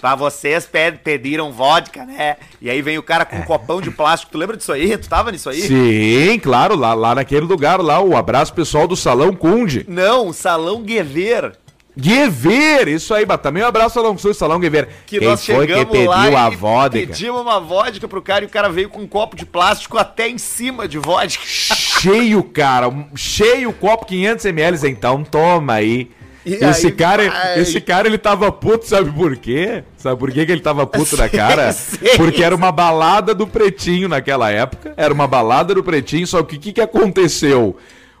Pra 0.00 0.14
vocês 0.14 0.64
pe- 0.64 0.92
pediram 0.92 1.50
vodka, 1.52 2.04
né? 2.04 2.36
E 2.62 2.70
aí 2.70 2.80
vem 2.80 2.96
o 2.98 3.02
cara 3.02 3.24
com 3.24 3.36
um 3.36 3.42
copão 3.42 3.80
de 3.80 3.90
plástico. 3.90 4.30
Tu 4.30 4.38
lembra 4.38 4.56
disso 4.56 4.72
aí? 4.72 4.96
Tu 4.96 5.08
tava 5.08 5.32
nisso 5.32 5.50
aí? 5.50 5.60
Sim, 5.62 6.38
claro, 6.38 6.76
lá, 6.76 6.94
lá 6.94 7.16
naquele 7.16 7.46
lugar 7.46 7.80
lá, 7.80 8.00
o 8.00 8.16
abraço 8.16 8.54
pessoal 8.54 8.86
do 8.86 8.94
Salão 8.94 9.34
Cunde. 9.34 9.84
Não, 9.88 10.32
Salão 10.32 10.82
Guever. 10.82 11.52
Guever, 12.00 12.86
isso 12.86 13.12
aí, 13.12 13.26
também 13.42 13.64
um 13.64 13.66
abraço 13.66 13.94
Salão 13.94 14.16
Sul, 14.16 14.32
Salão 14.32 14.60
Guever. 14.60 14.88
Que 15.04 15.18
Quem 15.18 15.28
nós 15.28 15.44
foi 15.44 15.66
que 15.66 15.72
chegamos 15.74 15.90
pediu 15.90 16.10
lá 16.10 16.46
a 16.46 16.50
vodka? 16.50 16.90
pedimos 16.98 17.40
uma 17.40 17.58
vodka 17.58 18.06
pro 18.06 18.22
cara 18.22 18.44
e 18.44 18.46
o 18.46 18.50
cara 18.50 18.68
veio 18.70 18.88
com 18.88 19.00
um 19.00 19.06
copo 19.08 19.34
de 19.34 19.44
plástico 19.44 19.98
até 19.98 20.28
em 20.28 20.38
cima 20.38 20.86
de 20.86 20.96
vodka. 20.96 21.42
Cheio, 21.44 22.44
cara, 22.44 22.86
cheio 23.16 23.70
o 23.70 23.72
copo 23.72 24.06
500 24.06 24.44
ml, 24.44 24.88
então 24.88 25.24
toma 25.24 25.72
aí. 25.74 26.08
E 26.48 26.64
esse 26.64 26.86
aí, 26.86 26.92
cara, 26.92 27.30
vai. 27.30 27.60
esse 27.60 27.80
cara 27.80 28.08
ele 28.08 28.16
tava 28.16 28.50
puto, 28.50 28.86
sabe 28.86 29.10
por 29.12 29.36
quê? 29.36 29.84
Sabe 29.96 30.18
por 30.18 30.30
quê 30.30 30.46
que 30.46 30.52
ele 30.52 30.62
tava 30.62 30.86
puto 30.86 31.16
na 31.16 31.28
cara? 31.30 31.72
sei. 31.72 32.16
Porque 32.16 32.42
era 32.42 32.54
uma 32.56 32.72
balada 32.72 33.34
do 33.34 33.46
Pretinho 33.46 34.08
naquela 34.08 34.50
época. 34.50 34.94
Era 34.96 35.12
uma 35.12 35.26
balada 35.26 35.74
do 35.74 35.84
Pretinho, 35.84 36.26
só 36.26 36.42
que 36.42 36.56
o 36.56 36.58
que, 36.58 36.72
que 36.72 36.80
aconteceu? 36.80 37.76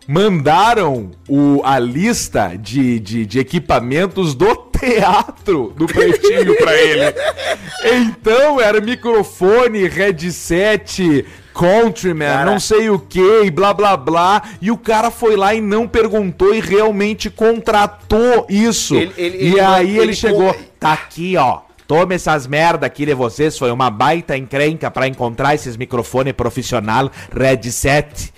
Mandaram 0.06 1.10
o, 1.28 1.60
a 1.64 1.78
lista 1.78 2.54
de, 2.58 2.98
de, 2.98 3.26
de 3.26 3.38
equipamentos 3.38 4.34
do 4.34 4.54
teatro 4.54 5.72
do 5.76 5.86
Pretinho 5.86 6.56
pra 6.56 6.74
ele. 6.74 7.14
Então 7.90 8.60
era 8.60 8.80
microfone, 8.80 9.86
headset, 9.86 11.24
Countryman, 11.58 12.28
Cara. 12.28 12.50
não 12.50 12.60
sei 12.60 12.88
o 12.88 13.00
que, 13.00 13.42
e 13.44 13.50
blá 13.50 13.74
blá 13.74 13.96
blá. 13.96 14.42
E 14.62 14.70
o 14.70 14.76
cara 14.76 15.10
foi 15.10 15.34
lá 15.36 15.52
e 15.54 15.60
não 15.60 15.88
perguntou 15.88 16.54
e 16.54 16.60
realmente 16.60 17.28
contratou 17.28 18.46
isso. 18.48 18.94
Ele- 18.94 19.12
ele- 19.16 19.38
e 19.38 19.48
ele- 19.48 19.60
aí 19.60 19.98
ele, 19.98 20.14
chegou, 20.14 20.54
tá 20.78 20.92
aqui, 20.92 21.36
ó. 21.36 21.60
Toma 21.88 22.14
essas 22.14 22.46
merda 22.46 22.86
aqui 22.86 23.04
de 23.06 23.14
vocês, 23.14 23.58
foi 23.58 23.70
uma 23.72 23.90
baita 23.90 24.36
encrenca 24.36 24.90
pra 24.90 25.08
encontrar 25.08 25.54
esses 25.54 25.76
microfone 25.76 26.32
profissional 26.32 27.10
headset. 27.36 28.32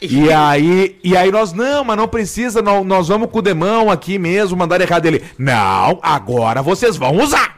E 0.00 0.30
aí, 0.32 0.98
e 1.04 1.16
aí 1.16 1.30
nós, 1.30 1.52
não, 1.52 1.84
mas 1.84 1.96
não 1.96 2.08
precisa, 2.08 2.60
nó- 2.60 2.82
nós 2.84 3.08
vamos 3.08 3.30
com 3.30 3.38
o 3.38 3.42
demão 3.42 3.90
aqui 3.90 4.18
mesmo, 4.18 4.56
mandar 4.56 4.80
errado 4.80 5.06
ele. 5.06 5.22
Não, 5.38 5.98
agora 6.02 6.62
vocês 6.62 6.96
vão 6.96 7.16
usar. 7.16 7.55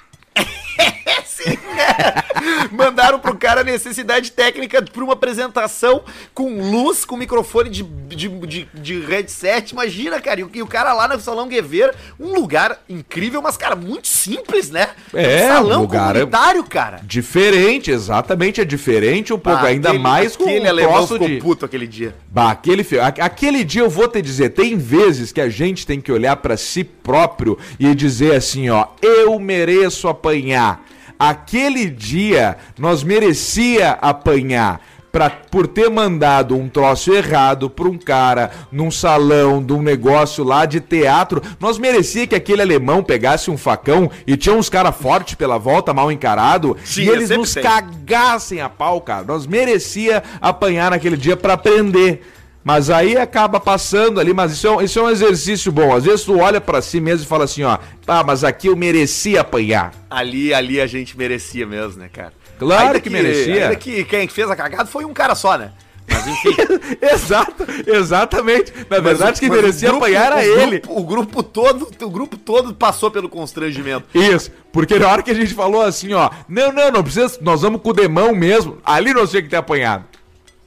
Mandaram 2.78 3.18
pro 3.18 3.36
cara 3.36 3.62
a 3.62 3.64
necessidade 3.64 4.30
técnica 4.30 4.80
pra 4.80 5.02
uma 5.02 5.14
apresentação 5.14 6.04
com 6.32 6.70
luz, 6.70 7.04
com 7.04 7.16
microfone 7.16 7.68
de, 7.68 7.82
de, 7.82 8.28
de, 8.28 8.68
de 8.72 9.00
headset. 9.00 9.72
Imagina, 9.72 10.20
cara. 10.20 10.40
E 10.54 10.62
o, 10.62 10.66
cara 10.66 10.92
lá 10.94 11.08
no 11.08 11.18
Salão 11.20 11.48
Guever, 11.48 11.92
um 12.20 12.32
lugar 12.34 12.80
incrível, 12.88 13.42
mas, 13.42 13.56
cara, 13.56 13.74
muito 13.74 14.06
simples, 14.06 14.70
né? 14.70 14.90
É, 15.12 15.44
um 15.44 15.48
salão 15.48 15.80
lugar- 15.82 16.12
comunitário, 16.14 16.62
cara. 16.62 17.00
Diferente, 17.02 17.90
exatamente, 17.90 18.60
é 18.60 18.64
diferente 18.64 19.32
um 19.32 19.38
pouco, 19.38 19.58
Ah, 19.58 19.68
ainda 19.68 19.88
aquele- 19.88 20.02
mais 20.02 20.36
com 20.36 20.44
aquele 20.44 20.70
um 20.72 20.76
troço 20.76 21.18
de... 21.18 21.36
puto 21.38 21.64
aquele 21.64 21.86
dia. 21.86 22.14
Bah, 22.30 22.52
aquele, 22.52 22.86
aquele 23.20 23.64
dia 23.64 23.82
eu 23.82 23.90
vou 23.90 24.06
te 24.06 24.22
dizer, 24.22 24.50
tem 24.50 24.76
vezes 24.76 25.32
que 25.32 25.40
a 25.40 25.48
gente 25.48 25.84
tem 25.84 26.00
que 26.00 26.12
olhar 26.12 26.36
pra 26.36 26.56
si 26.56 26.84
próprio 26.84 27.58
e 27.80 27.92
dizer 27.92 28.36
assim, 28.36 28.70
ó, 28.70 28.86
eu 29.02 29.36
mereço 29.40 30.06
apanhar. 30.06 30.84
Aquele 31.18 31.90
dia 31.90 32.56
nós 32.78 33.02
merecia 33.02 33.92
apanhar. 34.00 34.80
Pra, 35.10 35.30
por 35.30 35.66
ter 35.66 35.88
mandado 35.88 36.54
um 36.54 36.68
troço 36.68 37.14
errado 37.14 37.70
pra 37.70 37.88
um 37.88 37.96
cara 37.96 38.50
num 38.70 38.90
salão 38.90 39.62
de 39.62 39.72
um 39.72 39.80
negócio 39.80 40.44
lá 40.44 40.66
de 40.66 40.80
teatro, 40.80 41.42
nós 41.58 41.78
merecia 41.78 42.26
que 42.26 42.34
aquele 42.34 42.60
alemão 42.60 43.02
pegasse 43.02 43.50
um 43.50 43.56
facão 43.56 44.10
e 44.26 44.36
tinha 44.36 44.54
uns 44.54 44.68
cara 44.68 44.92
forte 44.92 45.34
pela 45.34 45.56
volta, 45.56 45.94
mal 45.94 46.12
encarado, 46.12 46.76
e 46.78 46.86
Tinha, 46.86 47.12
eles 47.12 47.30
nos 47.30 47.54
tem. 47.54 47.62
cagassem 47.62 48.60
a 48.60 48.68
pau, 48.68 49.00
cara. 49.00 49.24
Nós 49.24 49.46
merecia 49.46 50.22
apanhar 50.42 50.90
naquele 50.90 51.16
dia 51.16 51.38
pra 51.38 51.54
aprender. 51.54 52.22
Mas 52.68 52.90
aí 52.90 53.16
acaba 53.16 53.58
passando 53.58 54.20
ali, 54.20 54.34
mas 54.34 54.52
isso 54.52 54.66
é, 54.66 54.70
um- 54.70 54.82
isso 54.82 54.98
é 54.98 55.02
um 55.02 55.08
exercício 55.08 55.72
bom. 55.72 55.94
Às 55.96 56.04
vezes 56.04 56.22
tu 56.26 56.38
olha 56.38 56.60
pra 56.60 56.82
si 56.82 57.00
mesmo 57.00 57.24
e 57.24 57.26
fala 57.26 57.44
assim, 57.44 57.62
ó, 57.62 57.78
tá, 58.04 58.22
mas 58.22 58.44
aqui 58.44 58.66
eu 58.66 58.76
merecia 58.76 59.40
apanhar. 59.40 59.90
Ali, 60.10 60.52
ali 60.52 60.78
a 60.78 60.86
gente 60.86 61.16
merecia 61.16 61.64
mesmo, 61.66 61.98
né, 61.98 62.10
cara? 62.12 62.30
Claro 62.58 63.00
que 63.00 63.08
merecia. 63.08 63.54
Ainda 63.68 63.74
que 63.76 64.04
quem 64.04 64.28
fez 64.28 64.50
a 64.50 64.54
cagada 64.54 64.84
foi 64.84 65.06
um 65.06 65.14
cara 65.14 65.34
só, 65.34 65.56
né? 65.56 65.72
Mas 66.06 66.26
enfim. 66.26 66.54
Exato, 67.00 67.64
exatamente. 67.86 68.70
Na 68.90 68.98
verdade, 69.00 69.30
Mas 69.30 69.38
o- 69.38 69.40
quem 69.40 69.48
merecia 69.48 69.88
grupo- 69.88 70.04
apanhar 70.04 70.26
era 70.26 70.36
o 70.36 70.40
ele. 70.60 70.78
grupo- 70.80 71.00
o 71.00 71.04
grupo 71.04 71.42
todo, 71.42 71.88
o 72.02 72.10
grupo 72.10 72.36
todo 72.36 72.74
passou 72.74 73.10
pelo 73.10 73.30
constrangimento. 73.30 74.04
Isso, 74.14 74.50
porque 74.70 74.98
na 74.98 75.08
hora 75.08 75.22
que 75.22 75.30
a 75.30 75.34
gente 75.34 75.54
falou 75.54 75.80
assim, 75.80 76.12
ó, 76.12 76.28
não, 76.46 76.70
não, 76.70 76.90
não 76.90 77.02
precisa, 77.02 77.38
nós 77.40 77.62
vamos 77.62 77.80
com 77.80 77.88
o 77.88 77.94
demão 77.94 78.34
mesmo, 78.34 78.76
ali 78.84 79.14
nós 79.14 79.30
tinha 79.30 79.40
que 79.42 79.48
ter 79.48 79.56
apanhado. 79.56 80.04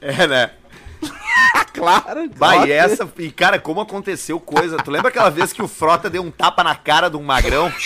É, 0.02 0.26
né? 0.26 0.50
Claro, 1.74 2.30
Vai, 2.36 2.68
e 2.68 2.72
essa, 2.72 3.10
e 3.18 3.32
cara, 3.32 3.58
como 3.58 3.80
aconteceu 3.82 4.40
coisa. 4.40 4.78
Tu 4.78 4.92
lembra 4.92 5.08
aquela 5.10 5.30
vez 5.30 5.52
que 5.54 5.62
o 5.64 5.68
Frota 5.68 6.10
deu 6.10 6.22
um 6.22 6.30
tapa 6.30 6.64
na 6.64 6.76
cara 6.76 7.10
de 7.10 7.16
um 7.18 7.24
magrão? 7.24 7.72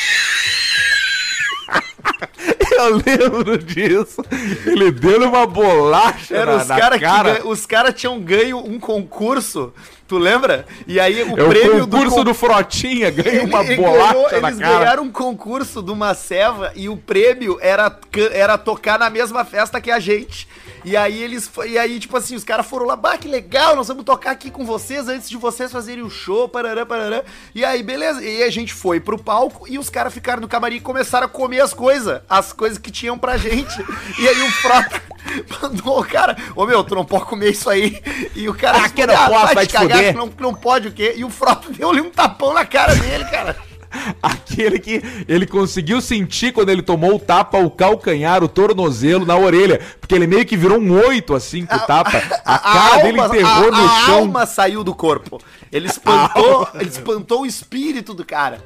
Eu 2.72 2.96
lembro 3.06 3.58
disso. 3.58 4.22
Ele 4.66 4.91
deu 4.91 5.28
uma 5.30 5.48
bolacha 5.48 6.36
Era 6.36 6.58
na, 6.58 6.62
os 6.62 6.68
caras 6.68 7.00
que 7.00 7.06
cara. 7.06 7.34
ganha- 7.36 7.46
os 7.48 7.66
cara 7.66 7.93
tinham 7.93 8.20
ganho 8.20 8.58
um 8.58 8.80
concurso, 8.80 9.74
tu 10.08 10.18
lembra? 10.18 10.66
E 10.88 10.99
aí 10.99 11.24
o 11.24 11.39
É 11.39 11.43
o 11.43 11.49
prêmio 11.49 11.88
concurso 11.88 12.16
con- 12.18 12.24
do, 12.24 12.34
Frotinha, 12.34 13.10
ganha 13.12 13.43
uma 13.43 13.64
Ele 13.64 13.76
bolacha 13.78 14.14
ganhou- 14.14 14.41
na 14.41 14.47
eles 14.49 14.60
cara. 14.60 14.80
ganharam 14.80 15.03
um 15.03 15.12
concurso 15.12 15.82
de 15.82 15.91
uma 15.91 16.14
ceva 16.14 16.72
e 16.76 16.88
o 16.89 16.95
prêmio 16.97 17.58
era, 17.62 17.97
era 18.32 18.58
tocar 18.58 18.99
na 18.99 19.10
mesma 19.10 19.43
festa 19.45 19.82
que 19.82 19.89
a 19.91 19.99
gente. 19.99 20.47
E 20.84 20.95
aí 20.95 21.20
eles 21.24 21.49
e 21.66 21.80
aí 21.80 21.99
tipo 21.99 22.16
assim, 22.16 22.36
os 22.36 22.43
caras 22.43 22.68
foram 22.68 22.86
lá, 22.86 22.95
bah, 22.95 23.18
que 23.18 23.28
legal, 23.28 23.76
nós 23.76 23.88
vamos 23.88 24.03
tocar 24.03 24.30
aqui 24.30 24.51
com 24.51 24.64
vocês 24.64 25.08
antes 25.08 25.28
de 25.28 25.36
vocês 25.36 25.72
fazerem 25.72 26.03
o 26.03 26.10
show, 26.12 26.47
parará, 26.47 26.86
parará. 26.86 27.24
E 27.56 27.66
aí 27.66 27.82
beleza, 27.82 28.22
e 28.24 28.28
aí 28.28 28.43
a 28.43 28.51
gente 28.51 28.72
foi 28.72 28.99
pro 28.99 29.18
palco 29.18 29.66
e 29.68 29.80
os 29.80 29.89
caras 29.89 30.14
ficaram 30.14 30.41
no 30.41 30.47
camarim 30.47 30.76
e 30.76 30.80
começaram 30.80 31.26
a 31.26 31.30
comer 31.30 31.62
as 31.62 31.74
coisas, 31.74 32.22
as 32.30 32.53
coisas 32.53 32.78
que 32.78 32.91
tinham 32.91 33.18
pra 33.18 33.36
gente. 33.38 33.76
E 34.20 34.28
aí 34.30 34.41
o 34.43 34.51
Frota 34.51 35.01
mandou 35.62 35.99
o 35.99 36.06
cara, 36.06 36.38
ô 36.56 36.66
meu, 36.68 36.84
tu 36.84 36.93
não 36.93 37.03
pode 37.03 37.26
comer 37.26 37.49
isso 37.51 37.68
aí. 37.70 37.99
E 38.36 38.47
o 38.47 38.53
cara 38.53 38.78
Ah, 38.86 38.89
que 38.89 39.06
não 39.08 39.16
posso, 39.28 39.56
vai 39.56 39.66
te 39.66 39.76
fuder." 39.78 39.95
Que 40.04 40.18
não, 40.18 40.30
que 40.30 40.41
não 40.41 40.54
pode 40.54 40.88
o 40.88 40.91
quê? 40.91 41.14
E 41.18 41.24
o 41.24 41.30
Frota 41.30 41.70
deu-lhe 41.72 42.02
um 42.02 42.10
tapão 42.10 42.54
na 42.54 42.66
cara 42.66 42.96
dele, 42.96 43.26
cara. 43.26 43.56
Aquele 44.22 44.78
que 44.80 45.02
ele 45.28 45.46
conseguiu 45.46 46.02
sentir 46.02 46.52
quando 46.52 46.70
ele 46.70 46.82
tomou 46.82 47.16
o 47.16 47.20
tapa, 47.20 47.58
o 47.58 47.70
calcanhar, 47.72 48.43
o 48.43 48.48
tornozelo 48.48 49.26
na 49.26 49.38
orelha. 49.38 49.80
Porque 50.02 50.14
ele 50.16 50.28
meio 50.28 50.46
que 50.46 50.58
virou 50.58 50.80
um 50.80 50.91
oito 51.08 51.34
assim 51.34 51.66
com 51.66 51.76
o 51.76 51.80
tapa. 51.80 52.22
A, 52.43 52.60
cara 52.60 53.04
dele 53.04 53.22
enterrou 53.22 53.74
a- 53.74 53.78
no 53.78 53.86
a 53.86 54.06
chão. 54.06 54.16
alma 54.20 54.46
saiu 54.46 54.84
do 54.84 54.93
corpo. 54.93 55.39
Ele 55.72 55.88
espantou, 55.88 56.68
ele 56.76 56.89
espantou 56.89 57.41
o 57.41 57.46
espírito 57.46 58.14
do 58.14 58.26
cara. 58.26 58.64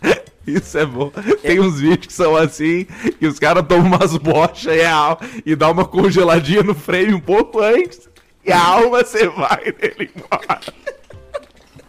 Isso 0.46 0.76
é 0.76 0.84
bom. 0.84 1.12
Tem 1.40 1.60
uns 1.60 1.78
vídeos 1.78 2.06
que 2.06 2.12
são 2.12 2.34
assim, 2.34 2.84
que 3.18 3.26
os 3.26 3.38
caras 3.38 3.64
tomam 3.68 3.86
umas 3.86 4.16
bochas 4.16 4.74
e, 4.74 4.82
a 4.82 5.16
e 5.46 5.54
dá 5.54 5.70
uma 5.70 5.84
congeladinha 5.84 6.62
no 6.64 6.74
freio 6.74 7.16
um 7.16 7.20
pouco 7.20 7.60
antes. 7.60 8.08
E 8.44 8.52
a 8.52 8.60
alma 8.60 9.04
você 9.04 9.28
vai 9.28 9.72
dele 9.72 10.10
embora. 10.14 10.60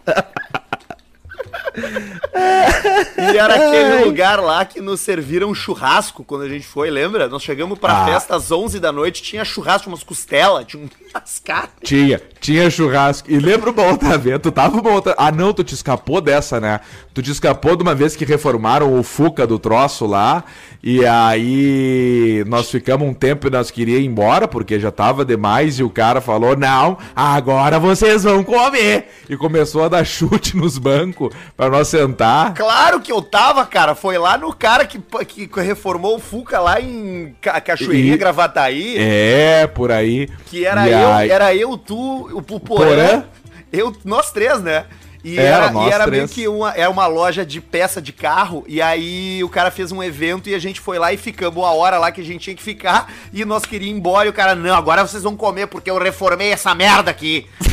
E 2.36 3.38
era 3.38 3.54
aquele 3.56 4.06
lugar 4.06 4.40
lá 4.42 4.66
que 4.66 4.82
nos 4.82 5.00
serviram 5.00 5.54
churrasco 5.54 6.24
quando 6.24 6.44
a 6.44 6.50
gente 6.50 6.66
foi, 6.66 6.90
lembra? 6.90 7.28
Nós 7.28 7.44
chegamos 7.44 7.78
pra 7.80 8.02
Ah. 8.02 8.06
festa 8.06 8.36
às 8.36 8.52
11 8.52 8.80
da 8.80 8.92
noite, 8.92 9.22
tinha 9.22 9.46
churrasco, 9.46 9.88
umas 9.90 10.04
costelas, 10.04 10.66
tinha 10.66 10.84
umas 11.14 11.40
carnes. 11.40 11.70
Tinha, 11.84 12.22
tinha 12.40 12.70
churrasco. 12.70 13.30
E 13.32 13.38
lembra 13.40 13.72
uma 13.72 13.84
outra 13.84 14.18
vez? 14.20 14.40
Tu 14.42 14.52
tava 14.52 14.80
uma 14.80 14.90
outra. 14.92 15.14
Ah, 15.18 15.32
não, 15.32 15.54
tu 15.54 15.64
te 15.64 15.74
escapou 15.76 16.20
dessa, 16.20 16.60
né? 16.60 16.80
Tu 17.14 17.22
te 17.22 17.32
escapou 17.32 17.76
de 17.76 17.84
uma 17.84 17.94
vez 17.94 18.16
que 18.16 18.26
reformaram 18.26 18.98
o 19.00 19.04
Fuca 19.04 19.46
do 19.46 19.60
troço 19.60 20.06
lá. 20.06 20.44
E 20.82 21.06
aí 21.06 22.44
nós 22.48 22.70
ficamos 22.70 23.08
um 23.08 23.14
tempo 23.14 23.48
e 23.48 23.50
nós 23.50 23.72
queríamos 23.72 24.04
ir 24.04 24.08
embora, 24.08 24.48
porque 24.48 24.80
já 24.80 24.92
tava 24.92 25.24
demais. 25.24 25.80
E 25.80 25.84
o 25.84 25.90
cara 25.90 26.20
falou: 26.20 26.58
Não, 26.58 26.98
agora 27.16 27.80
vocês 27.80 28.24
vão 28.24 28.44
comer. 28.44 29.08
E 29.30 29.38
começou 29.38 29.84
a 29.84 29.88
dar 29.90 30.04
chute 30.06 30.58
nos 30.58 30.78
bancos 30.78 31.34
pra 31.56 31.70
nós 31.70 31.88
sentar. 31.88 32.23
Claro 32.56 33.00
que 33.02 33.12
eu 33.12 33.22
tava, 33.22 33.66
cara. 33.66 33.96
Foi 33.96 34.18
lá 34.18 34.38
no 34.38 34.54
cara 34.54 34.86
que, 34.86 35.00
que 35.28 35.50
reformou 35.62 36.16
o 36.16 36.20
Fuca 36.20 36.60
lá 36.60 36.80
em 36.82 37.36
Ca- 37.42 37.60
Cachoeirinha, 37.62 38.16
E- 38.16 38.18
Gravataí. 38.18 38.96
É, 38.98 39.68
por 39.68 39.92
aí. 39.92 40.28
Que 40.48 40.66
era 40.66 40.88
E 40.88 40.92
eu, 40.92 41.14
aí- 41.14 41.30
era 41.30 41.56
eu, 41.56 41.78
tu, 41.78 42.30
o 42.38 42.42
Porã, 42.42 42.60
Porã? 42.60 43.24
eu, 43.72 43.96
nós 44.06 44.32
três, 44.32 44.62
né? 44.62 44.86
E 45.26 45.40
Era, 45.40 45.68
era, 45.68 45.74
e 45.86 45.90
era 45.90 46.06
meio 46.08 46.28
que 46.28 46.50
uma, 46.50 46.74
era 46.76 46.90
uma 46.90 47.08
loja 47.08 47.46
de 47.46 47.62
peça 47.62 48.02
de 48.02 48.12
carro, 48.12 48.66
e 48.68 48.82
aí 48.82 49.42
o 49.42 49.48
cara 49.48 49.72
fez 49.72 49.90
um 49.90 50.04
evento 50.04 50.50
e 50.50 50.54
a 50.54 50.60
gente 50.60 50.82
foi 50.82 51.00
lá 51.00 51.14
e 51.14 51.18
ficamos 51.18 51.64
a 51.64 51.72
hora 51.72 51.98
lá 51.98 52.12
que 52.12 52.20
a 52.20 52.24
gente 52.26 52.42
tinha 52.42 52.56
que 52.58 52.62
ficar, 52.62 53.10
e 53.32 53.46
nós 53.46 53.64
queríamos 53.66 53.96
ir 53.96 54.00
embora, 54.00 54.26
e 54.28 54.30
o 54.30 54.34
cara, 54.34 54.54
não, 54.54 54.76
agora 54.76 55.08
vocês 55.08 55.24
vão 55.24 55.38
comer 55.38 55.68
porque 55.68 55.90
eu 55.90 55.98
reformei 55.98 56.52
essa 56.52 56.76
merda 56.76 57.10
aqui. 57.10 57.48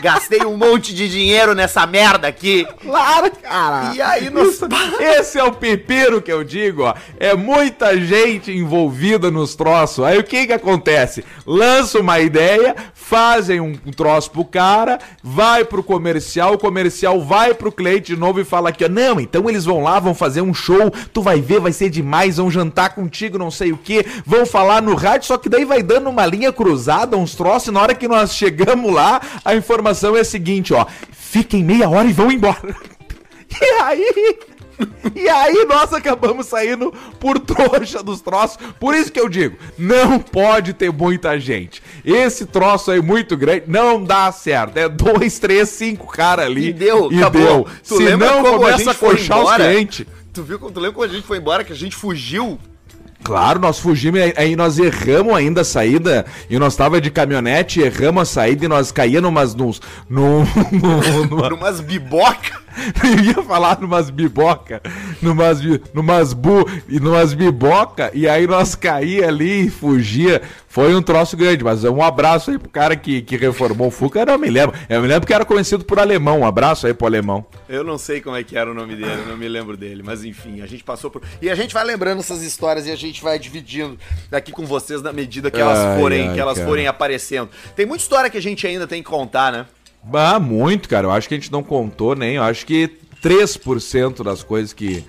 Gastei 0.00 0.44
um 0.44 0.56
monte 0.56 0.94
de 0.94 1.08
dinheiro 1.08 1.54
nessa 1.54 1.86
merda 1.86 2.28
aqui. 2.28 2.66
Claro, 2.82 3.30
cara. 3.42 3.92
E 3.94 4.00
aí. 4.02 4.30
Isso- 4.30 4.66
esse 5.00 5.38
é 5.38 5.44
o 5.44 5.52
pepino 5.52 6.20
que 6.22 6.32
eu 6.32 6.44
digo, 6.44 6.84
ó. 6.84 6.94
É 7.18 7.34
muita 7.34 7.98
gente 8.00 8.50
envolvida 8.52 9.30
nos 9.30 9.54
troços. 9.54 10.04
Aí 10.04 10.18
o 10.18 10.24
que 10.24 10.46
que 10.46 10.52
acontece? 10.52 11.24
Lança 11.46 11.98
uma 11.98 12.20
ideia, 12.20 12.74
fazem 12.94 13.60
um 13.60 13.74
troço 13.96 14.30
pro 14.30 14.44
cara, 14.44 14.98
vai 15.22 15.64
pro 15.64 15.82
comercial, 15.82 16.54
o 16.54 16.58
comercial 16.58 17.20
vai 17.20 17.52
pro 17.54 17.72
cliente 17.72 18.14
de 18.14 18.16
novo 18.16 18.40
e 18.40 18.44
fala 18.44 18.68
aqui, 18.68 18.84
ó, 18.84 18.88
não, 18.88 19.20
então 19.20 19.48
eles 19.48 19.64
vão 19.64 19.82
lá, 19.82 19.98
vão 19.98 20.14
fazer 20.14 20.40
um 20.42 20.54
show, 20.54 20.90
tu 21.12 21.20
vai 21.20 21.40
ver, 21.40 21.60
vai 21.60 21.72
ser 21.72 21.90
demais, 21.90 22.36
vão 22.36 22.50
jantar 22.50 22.94
contigo, 22.94 23.36
não 23.38 23.50
sei 23.50 23.72
o 23.72 23.76
que, 23.76 24.04
vão 24.24 24.46
falar 24.46 24.80
no 24.80 24.94
rádio, 24.94 25.26
só 25.26 25.36
que 25.36 25.48
daí 25.48 25.64
vai 25.64 25.82
dando 25.82 26.08
uma 26.08 26.24
linha 26.24 26.52
cruzada, 26.52 27.16
uns 27.16 27.34
troços, 27.34 27.68
e 27.68 27.72
na 27.72 27.80
hora 27.82 27.94
que 27.94 28.06
nós 28.06 28.34
chegamos 28.34 28.92
lá, 28.92 29.20
a 29.44 29.54
informação 29.54 29.79
é 29.88 30.20
a 30.20 30.24
seguinte, 30.24 30.72
ó, 30.74 30.86
fiquem 31.12 31.64
meia 31.64 31.88
hora 31.88 32.08
e 32.08 32.12
vão 32.12 32.30
embora. 32.30 32.74
E 33.60 33.64
aí. 33.82 34.38
E 35.14 35.28
aí 35.28 35.64
nós 35.66 35.92
acabamos 35.92 36.46
saindo 36.46 36.92
por 37.18 37.38
trouxa 37.38 38.02
dos 38.02 38.20
troços. 38.20 38.58
Por 38.78 38.94
isso 38.94 39.12
que 39.12 39.20
eu 39.20 39.28
digo, 39.28 39.56
não 39.78 40.18
pode 40.18 40.72
ter 40.72 40.90
muita 40.92 41.38
gente. 41.38 41.82
Esse 42.04 42.46
troço 42.46 42.90
aí 42.90 43.00
muito 43.00 43.36
grande 43.36 43.64
não 43.66 44.02
dá 44.02 44.30
certo. 44.32 44.76
É 44.76 44.88
dois, 44.88 45.38
três, 45.38 45.68
cinco 45.68 46.06
caras 46.06 46.46
ali. 46.46 46.68
E 46.68 46.72
deu, 46.72 47.12
e 47.12 47.18
acabou. 47.18 47.42
deu. 47.42 47.66
Tu 47.86 47.96
Se 47.96 48.16
não 48.16 48.42
começa 48.42 48.92
a 48.92 48.94
coxar 48.94 49.42
os 49.42 49.54
clientes. 49.54 50.06
Tu 50.32 50.42
viu 50.42 50.58
quando 50.58 50.74
tu 50.74 50.80
lembra 50.80 50.94
quando 50.94 51.10
a 51.10 51.14
gente 51.14 51.26
foi 51.26 51.38
embora 51.38 51.64
que 51.64 51.72
a 51.72 51.76
gente 51.76 51.96
fugiu? 51.96 52.58
Claro, 53.22 53.60
nós 53.60 53.78
fugimos, 53.78 54.18
aí- 54.36 54.56
nós 54.56 54.78
erramos 54.78 55.34
ainda 55.34 55.60
a 55.60 55.64
saída, 55.64 56.24
e 56.48 56.58
nós 56.58 56.74
tava 56.74 57.00
de 57.00 57.10
caminhonete, 57.10 57.80
erramos 57.80 58.22
a 58.22 58.24
saída 58.24 58.64
e 58.64 58.68
nós 58.68 58.90
caíamos 58.90 59.54
numas, 59.54 59.54
num, 60.08 60.44
num- 60.72 61.26
numa, 61.28 61.48
Numas 61.50 61.80
biboca. 61.80 62.58
Eu 63.04 63.24
ia 63.24 63.42
falar 63.42 63.80
numas 63.80 64.10
biboca, 64.10 64.80
numas, 65.20 65.60
numas 65.92 66.32
bu 66.32 66.68
e 66.88 67.00
numas 67.00 67.34
biboca, 67.34 68.10
e 68.14 68.28
aí 68.28 68.46
nós 68.46 68.74
caía 68.74 69.28
ali 69.28 69.66
e 69.66 69.70
fugia. 69.70 70.42
Foi 70.68 70.94
um 70.94 71.02
troço 71.02 71.36
grande, 71.36 71.64
mas 71.64 71.82
um 71.82 72.00
abraço 72.00 72.52
aí 72.52 72.58
pro 72.58 72.68
cara 72.68 72.94
que, 72.94 73.22
que 73.22 73.36
reformou 73.36 73.88
o 73.88 73.90
Fuca, 73.90 74.20
eu 74.20 74.26
não 74.26 74.38
me 74.38 74.48
lembro. 74.48 74.78
Eu 74.88 75.02
me 75.02 75.08
lembro 75.08 75.26
que 75.26 75.34
era 75.34 75.44
conhecido 75.44 75.84
por 75.84 75.98
alemão, 75.98 76.40
um 76.40 76.46
abraço 76.46 76.86
aí 76.86 76.94
pro 76.94 77.08
alemão. 77.08 77.44
Eu 77.68 77.82
não 77.82 77.98
sei 77.98 78.20
como 78.20 78.36
é 78.36 78.44
que 78.44 78.56
era 78.56 78.70
o 78.70 78.74
nome 78.74 78.94
dele, 78.94 79.20
eu 79.20 79.26
não 79.26 79.36
me 79.36 79.48
lembro 79.48 79.76
dele, 79.76 80.00
mas 80.04 80.24
enfim, 80.24 80.60
a 80.60 80.66
gente 80.66 80.84
passou 80.84 81.10
por. 81.10 81.22
E 81.42 81.50
a 81.50 81.56
gente 81.56 81.74
vai 81.74 81.84
lembrando 81.84 82.20
essas 82.20 82.40
histórias 82.40 82.86
e 82.86 82.92
a 82.92 82.96
gente 82.96 83.20
vai 83.20 83.36
dividindo 83.36 83.98
aqui 84.30 84.52
com 84.52 84.64
vocês 84.64 85.02
na 85.02 85.12
medida 85.12 85.50
que 85.50 85.60
elas 85.60 85.78
Ai, 85.78 85.98
forem, 85.98 86.28
ai, 86.28 86.34
que 86.34 86.40
elas 86.40 86.58
cara. 86.58 86.68
forem 86.68 86.86
aparecendo. 86.86 87.50
Tem 87.74 87.84
muita 87.84 88.04
história 88.04 88.30
que 88.30 88.38
a 88.38 88.42
gente 88.42 88.64
ainda 88.64 88.86
tem 88.86 89.02
que 89.02 89.08
contar, 89.10 89.50
né? 89.50 89.66
Ah, 90.12 90.38
muito, 90.40 90.88
cara. 90.88 91.06
Eu 91.06 91.10
acho 91.10 91.28
que 91.28 91.34
a 91.34 91.36
gente 91.38 91.52
não 91.52 91.62
contou 91.62 92.14
nem. 92.14 92.36
Eu 92.36 92.42
acho 92.42 92.64
que 92.66 92.90
3% 93.22 94.22
das 94.22 94.42
coisas 94.42 94.72
que. 94.72 95.04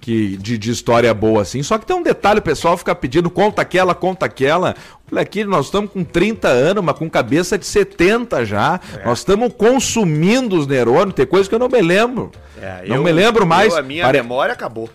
que 0.00 0.36
de, 0.36 0.56
de 0.56 0.70
história 0.70 1.12
boa 1.12 1.42
assim. 1.42 1.62
Só 1.62 1.76
que 1.78 1.84
tem 1.86 1.96
um 1.96 2.02
detalhe, 2.02 2.38
o 2.38 2.42
pessoal 2.42 2.76
fica 2.76 2.94
pedindo 2.94 3.28
conta 3.30 3.62
aquela, 3.62 3.94
conta 3.94 4.26
aquela. 4.26 4.74
Olha 5.10 5.22
aqui, 5.22 5.42
nós 5.44 5.66
estamos 5.66 5.90
com 5.90 6.04
30 6.04 6.48
anos, 6.48 6.84
mas 6.84 6.96
com 6.96 7.08
cabeça 7.10 7.58
de 7.58 7.66
70 7.66 8.44
já. 8.44 8.80
Nós 9.04 9.18
estamos 9.18 9.52
consumindo 9.56 10.56
os 10.56 10.66
neurônios. 10.66 11.14
Tem 11.14 11.26
coisa 11.26 11.48
que 11.48 11.54
eu 11.54 11.58
não 11.58 11.68
me 11.68 11.80
lembro. 11.82 12.30
não 12.86 13.02
me 13.02 13.12
lembro 13.12 13.46
mais. 13.46 13.72
É, 13.72 13.76
eu- 13.76 13.80
a 13.80 13.82
minha 13.82 14.04
Pare- 14.04 14.22
memória 14.22 14.52
acabou. 14.52 14.88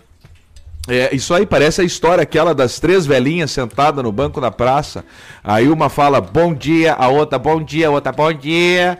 é, 0.88 1.14
isso 1.14 1.32
aí 1.34 1.44
parece 1.46 1.80
a 1.80 1.84
história 1.84 2.22
aquela 2.22 2.54
das 2.54 2.78
três 2.78 3.04
velhinhas 3.06 3.50
sentadas 3.50 4.02
no 4.04 4.10
banco 4.12 4.40
da 4.40 4.50
praça. 4.50 5.04
Aí 5.42 5.68
uma 5.68 5.88
fala 5.88 6.20
bom 6.20 6.54
dia, 6.54 6.94
a 6.94 7.08
outra 7.08 7.38
bom 7.38 7.62
dia, 7.62 7.88
a 7.88 7.90
outra 7.90 8.12
bom 8.12 8.32
dia. 8.32 8.98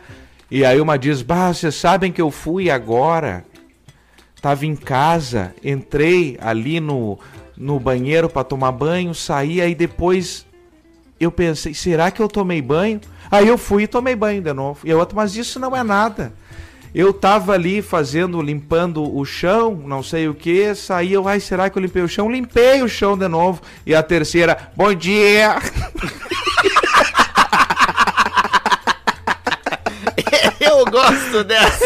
E 0.55 0.65
aí 0.65 0.81
uma 0.81 0.97
diz: 0.97 1.21
Bah, 1.21 1.53
vocês 1.53 1.75
sabem 1.75 2.13
que 2.13 2.23
eu 2.23 2.31
fui 2.31 2.71
agora. 2.71 3.45
Tava 4.41 4.65
em 4.65 4.77
casa, 4.77 5.53
entrei 5.65 6.39
ali 6.41 6.79
no, 6.79 7.19
no 7.57 7.81
banheiro 7.81 8.29
para 8.29 8.45
tomar 8.45 8.71
banho, 8.71 9.13
saí, 9.13 9.61
aí 9.61 9.75
depois 9.75 10.47
eu 11.19 11.33
pensei: 11.33 11.75
será 11.75 12.09
que 12.09 12.23
eu 12.23 12.29
tomei 12.29 12.63
banho? 12.63 13.01
Aí 13.33 13.49
eu 13.49 13.59
fui 13.59 13.83
e 13.83 13.89
tomei 13.89 14.15
banho 14.15 14.41
de 14.41 14.53
novo. 14.53 14.79
E 14.85 14.93
a 14.93 14.97
outra, 14.97 15.17
mas 15.17 15.35
isso 15.35 15.59
não 15.59 15.75
é 15.75 15.83
nada. 15.83 16.33
Eu 16.95 17.13
tava 17.13 17.53
ali 17.53 17.83
fazendo, 17.83 18.41
limpando 18.41 19.03
o 19.03 19.25
chão, 19.25 19.75
não 19.75 20.05
sei 20.05 20.29
o 20.29 20.35
que, 20.35 20.73
saí 20.77 21.15
eu, 21.15 21.27
ai, 21.27 21.41
será 21.41 21.69
que 21.69 21.77
eu 21.77 21.83
limpei 21.83 22.03
o 22.03 22.09
chão? 22.09 22.31
Limpei 22.31 22.81
o 22.81 22.89
chão 22.89 23.19
de 23.19 23.27
novo. 23.27 23.61
E 23.85 23.93
a 23.93 24.05
terceira, 24.05 24.71
bom 24.77 24.95
dia! 24.95 25.57
Eu 30.61 30.85
gosto 30.87 31.45
dessa. 31.45 31.85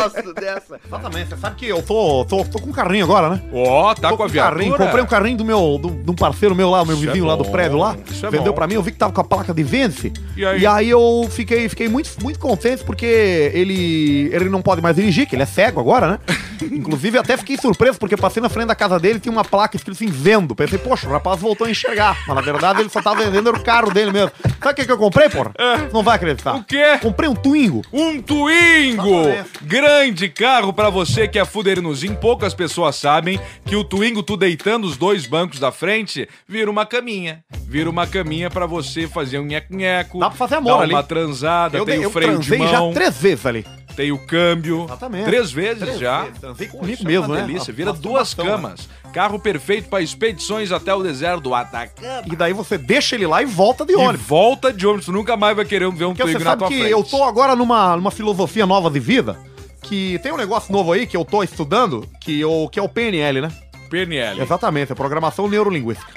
Eu 0.00 0.10
gosto 0.10 0.34
dessa. 0.34 0.80
Exatamente, 0.86 1.28
você 1.28 1.36
sabe 1.36 1.56
que 1.56 1.66
eu 1.66 1.82
tô, 1.82 2.24
tô, 2.24 2.44
tô 2.44 2.58
com 2.58 2.70
um 2.70 2.72
carrinho 2.72 3.04
agora, 3.04 3.30
né? 3.30 3.42
Ó, 3.52 3.94
tá 3.94 4.08
Tô 4.08 4.16
com 4.16 4.22
a 4.22 4.26
um 4.26 4.30
carrinho, 4.30 4.76
comprei 4.76 5.02
um 5.02 5.06
carrinho 5.06 5.38
do 5.38 5.44
meu, 5.44 5.78
do, 5.78 5.90
de 5.90 6.10
um 6.10 6.14
parceiro 6.14 6.54
meu 6.54 6.70
lá, 6.70 6.84
meu 6.84 6.94
Isso 6.96 7.04
é 7.04 7.06
vizinho 7.06 7.26
lá 7.26 7.36
do 7.36 7.44
prédio 7.44 7.78
lá. 7.78 7.96
isso 8.10 8.24
é 8.26 8.30
vendeu 8.30 8.52
bom. 8.52 8.56
pra 8.56 8.66
mim, 8.66 8.74
eu 8.74 8.82
vi 8.82 8.92
que 8.92 8.98
tava 8.98 9.12
com 9.12 9.20
a 9.20 9.24
placa 9.24 9.52
de 9.52 9.62
vence. 9.62 10.12
E 10.36 10.66
aí? 10.66 10.88
eu 10.90 11.28
fiquei, 11.30 11.68
fiquei 11.68 11.88
muito, 11.88 12.10
muito 12.22 12.38
contente 12.38 12.82
porque 12.84 13.50
ele, 13.54 14.30
ele 14.32 14.48
não 14.48 14.62
pode 14.62 14.80
mais 14.80 14.96
dirigir, 14.96 15.26
que 15.26 15.36
ele 15.36 15.42
é 15.42 15.46
cego 15.46 15.80
agora, 15.80 16.08
né? 16.08 16.18
Inclusive 16.62 17.18
até 17.18 17.36
fiquei 17.36 17.56
surpreso 17.56 17.98
porque 17.98 18.16
passei 18.16 18.42
na 18.42 18.48
frente 18.48 18.68
da 18.68 18.74
casa 18.74 18.98
dele 18.98 19.16
e 19.18 19.20
tinha 19.20 19.32
uma 19.32 19.44
placa 19.44 19.76
escrito 19.76 19.96
assim, 19.96 20.10
vendo. 20.10 20.54
Pensei, 20.54 20.78
poxa, 20.78 21.08
o 21.08 21.12
rapaz 21.12 21.40
voltou 21.40 21.66
a 21.66 21.70
enxergar. 21.70 22.16
Mas 22.26 22.36
na 22.36 22.42
verdade 22.42 22.80
ele 22.80 22.88
só 22.88 23.00
tava 23.00 23.22
vendendo 23.24 23.48
era 23.48 23.58
o 23.58 23.62
carro 23.62 23.90
dele 23.92 24.12
mesmo. 24.12 24.30
Sabe 24.60 24.72
o 24.72 24.74
que, 24.74 24.84
que 24.84 24.92
eu 24.92 24.98
comprei, 24.98 25.28
porra? 25.28 25.52
Não 25.92 26.02
vai 26.02 26.16
acreditar. 26.16 26.56
É. 26.56 26.58
O 26.58 26.64
quê? 26.64 26.98
Comprei 27.00 27.28
um 27.28 27.34
Twingo. 27.34 27.82
Um 27.92 28.20
Twingo! 28.20 29.08
Exatamente. 29.08 29.50
Grande 29.90 30.28
carro 30.28 30.72
pra 30.72 30.88
você 30.88 31.26
que 31.26 31.36
é 31.36 31.44
fuderinozinho. 31.44 32.14
Poucas 32.14 32.54
pessoas 32.54 32.94
sabem 32.94 33.40
que 33.66 33.74
o 33.74 33.82
Twingo, 33.82 34.22
tu 34.22 34.36
deitando 34.36 34.86
os 34.86 34.96
dois 34.96 35.26
bancos 35.26 35.58
da 35.58 35.72
frente, 35.72 36.28
vira 36.48 36.70
uma 36.70 36.86
caminha. 36.86 37.42
Vira 37.66 37.90
uma 37.90 38.06
caminha 38.06 38.48
pra 38.48 38.66
você 38.66 39.08
fazer 39.08 39.40
um 39.40 39.44
nheco-nheco. 39.44 40.20
Dá 40.20 40.28
pra 40.28 40.38
fazer 40.38 40.54
amor 40.54 40.80
ali. 40.82 40.94
uma 40.94 41.02
transada, 41.02 41.76
Eu, 41.76 41.84
tem 41.84 41.96
dei- 41.96 42.04
o 42.04 42.06
eu 42.06 42.10
freio 42.10 42.38
de 42.38 42.46
transei 42.48 42.68
já 42.68 42.78
mão, 42.78 42.92
três 42.92 43.16
vezes 43.20 43.44
ali. 43.44 43.66
tem 43.96 44.12
o 44.12 44.18
câmbio. 44.26 44.84
Exatamente. 44.84 45.24
Três 45.24 45.50
vezes 45.50 45.82
Três 45.82 45.98
já. 45.98 46.22
vezes. 46.22 46.70
Comigo 46.70 47.04
mesmo, 47.04 47.24
é 47.24 47.26
uma 47.26 47.34
né? 47.40 47.46
delícia. 47.48 47.72
Vira 47.74 47.92
duas 47.92 48.32
camas. 48.32 48.88
Carro 49.12 49.40
perfeito 49.40 49.88
pra 49.88 50.00
expedições 50.00 50.70
até 50.70 50.94
o 50.94 51.02
deserto 51.02 51.40
do 51.40 51.52
Atacama. 51.54 52.22
E 52.30 52.36
daí 52.36 52.52
você 52.52 52.78
deixa 52.78 53.16
ele 53.16 53.26
lá 53.26 53.42
e 53.42 53.44
volta 53.44 53.84
de 53.84 53.92
E 53.92 53.96
ônibus. 53.96 54.24
volta 54.24 54.72
de 54.72 54.86
ônibus. 54.86 55.06
Tu 55.06 55.12
nunca 55.12 55.36
mais 55.36 55.56
vai 55.56 55.64
querer 55.64 55.90
ver 55.90 56.04
um 56.04 56.10
Porque 56.10 56.22
Twingo 56.22 56.38
você 56.38 56.44
na 56.44 56.50
sabe 56.50 56.60
tua 56.60 56.68
que 56.68 56.78
frente. 56.78 56.92
eu 56.92 57.02
tô 57.02 57.24
agora 57.24 57.56
numa, 57.56 57.96
numa 57.96 58.12
filosofia 58.12 58.64
nova 58.64 58.88
de 58.88 59.00
vida, 59.00 59.36
que 59.82 60.18
tem 60.20 60.32
um 60.32 60.36
negócio 60.36 60.72
novo 60.72 60.92
aí 60.92 61.06
que 61.06 61.16
eu 61.16 61.24
tô 61.24 61.42
estudando, 61.42 62.06
que, 62.20 62.40
eu, 62.40 62.68
que 62.70 62.78
é 62.78 62.82
o 62.82 62.88
PNL, 62.88 63.40
né? 63.40 63.52
PNL. 63.88 64.40
Exatamente, 64.40 64.92
é 64.92 64.94
Programação 64.94 65.48
Neurolinguística. 65.48 66.12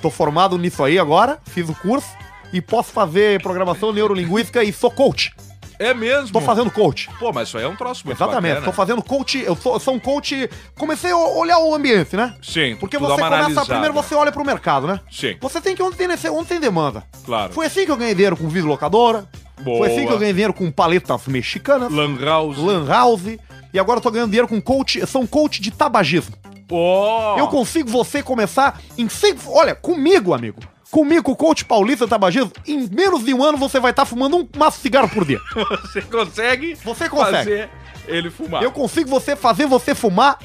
Tô 0.00 0.10
formado 0.10 0.58
nisso 0.58 0.82
aí 0.82 0.98
agora, 0.98 1.38
fiz 1.46 1.68
o 1.68 1.74
curso 1.74 2.08
e 2.52 2.60
posso 2.60 2.92
fazer 2.92 3.40
Programação 3.42 3.92
Neurolinguística 3.92 4.62
e 4.64 4.72
sou 4.72 4.90
coach. 4.90 5.32
É 5.78 5.92
mesmo? 5.94 6.32
Tô 6.32 6.40
fazendo 6.40 6.70
coach. 6.70 7.08
Pô, 7.18 7.32
mas 7.32 7.48
isso 7.48 7.58
aí 7.58 7.64
é 7.64 7.68
um 7.68 7.76
troço 7.76 8.04
muito 8.04 8.16
Exatamente, 8.16 8.54
bacana. 8.54 8.66
tô 8.66 8.72
fazendo 8.72 9.02
coach, 9.02 9.38
eu 9.42 9.56
sou, 9.56 9.78
sou 9.80 9.94
um 9.94 9.98
coach, 9.98 10.48
comecei 10.78 11.10
a 11.10 11.16
olhar 11.16 11.58
o 11.58 11.74
ambiente, 11.74 12.16
né? 12.16 12.34
Sim, 12.42 12.76
Porque 12.78 12.98
você 12.98 13.14
começa, 13.14 13.34
analisada. 13.34 13.66
primeiro 13.66 13.94
você 13.94 14.14
olha 14.14 14.32
pro 14.32 14.44
mercado, 14.44 14.86
né? 14.86 15.00
Sim. 15.10 15.36
Você 15.40 15.60
tem 15.60 15.74
que 15.74 15.82
onde 15.82 15.96
tem, 15.96 16.08
onde 16.30 16.48
tem 16.48 16.60
demanda. 16.60 17.04
Claro. 17.24 17.52
Foi 17.52 17.66
assim 17.66 17.84
que 17.84 17.90
eu 17.90 17.96
ganhei 17.96 18.14
dinheiro 18.14 18.36
com 18.36 18.48
videolocadora. 18.48 19.26
Boa. 19.62 19.78
Foi 19.78 19.92
assim 19.92 20.06
que 20.06 20.12
eu 20.12 20.18
ganhei 20.18 20.32
dinheiro 20.32 20.52
com 20.52 20.70
paletas 20.70 21.26
mexicanas, 21.26 21.92
Lan 21.92 22.16
House. 22.20 22.58
lan 22.58 22.86
house, 22.86 23.38
e 23.72 23.78
agora 23.78 23.98
eu 23.98 24.02
tô 24.02 24.10
ganhando 24.10 24.30
dinheiro 24.30 24.48
com 24.48 24.60
coach, 24.60 25.06
são 25.06 25.26
coach 25.26 25.60
de 25.60 25.70
tabagismo. 25.70 26.34
Ó. 26.70 27.38
Eu 27.38 27.48
consigo 27.48 27.88
você 27.90 28.22
começar 28.22 28.80
em 28.96 29.08
seis. 29.08 29.36
Olha, 29.46 29.74
comigo, 29.74 30.32
amigo. 30.34 30.60
Comigo, 30.92 31.32
o 31.32 31.36
coach 31.36 31.64
paulista 31.64 32.06
tabagismo, 32.06 32.52
em 32.68 32.86
menos 32.86 33.24
de 33.24 33.32
um 33.32 33.42
ano 33.42 33.56
você 33.56 33.80
vai 33.80 33.92
estar 33.92 34.04
fumando 34.04 34.36
um 34.36 34.46
maço 34.58 34.76
de 34.76 34.82
cigarro 34.82 35.08
por 35.08 35.24
dia. 35.24 35.40
Você 35.82 36.02
consegue 36.02 36.74
Você 36.84 37.08
consegue. 37.08 37.36
fazer 37.38 37.70
ele 38.06 38.30
fumar. 38.30 38.62
Eu 38.62 38.72
consigo 38.72 39.08
você 39.08 39.34
fazer 39.36 39.66
você 39.66 39.94
fumar 39.94 40.38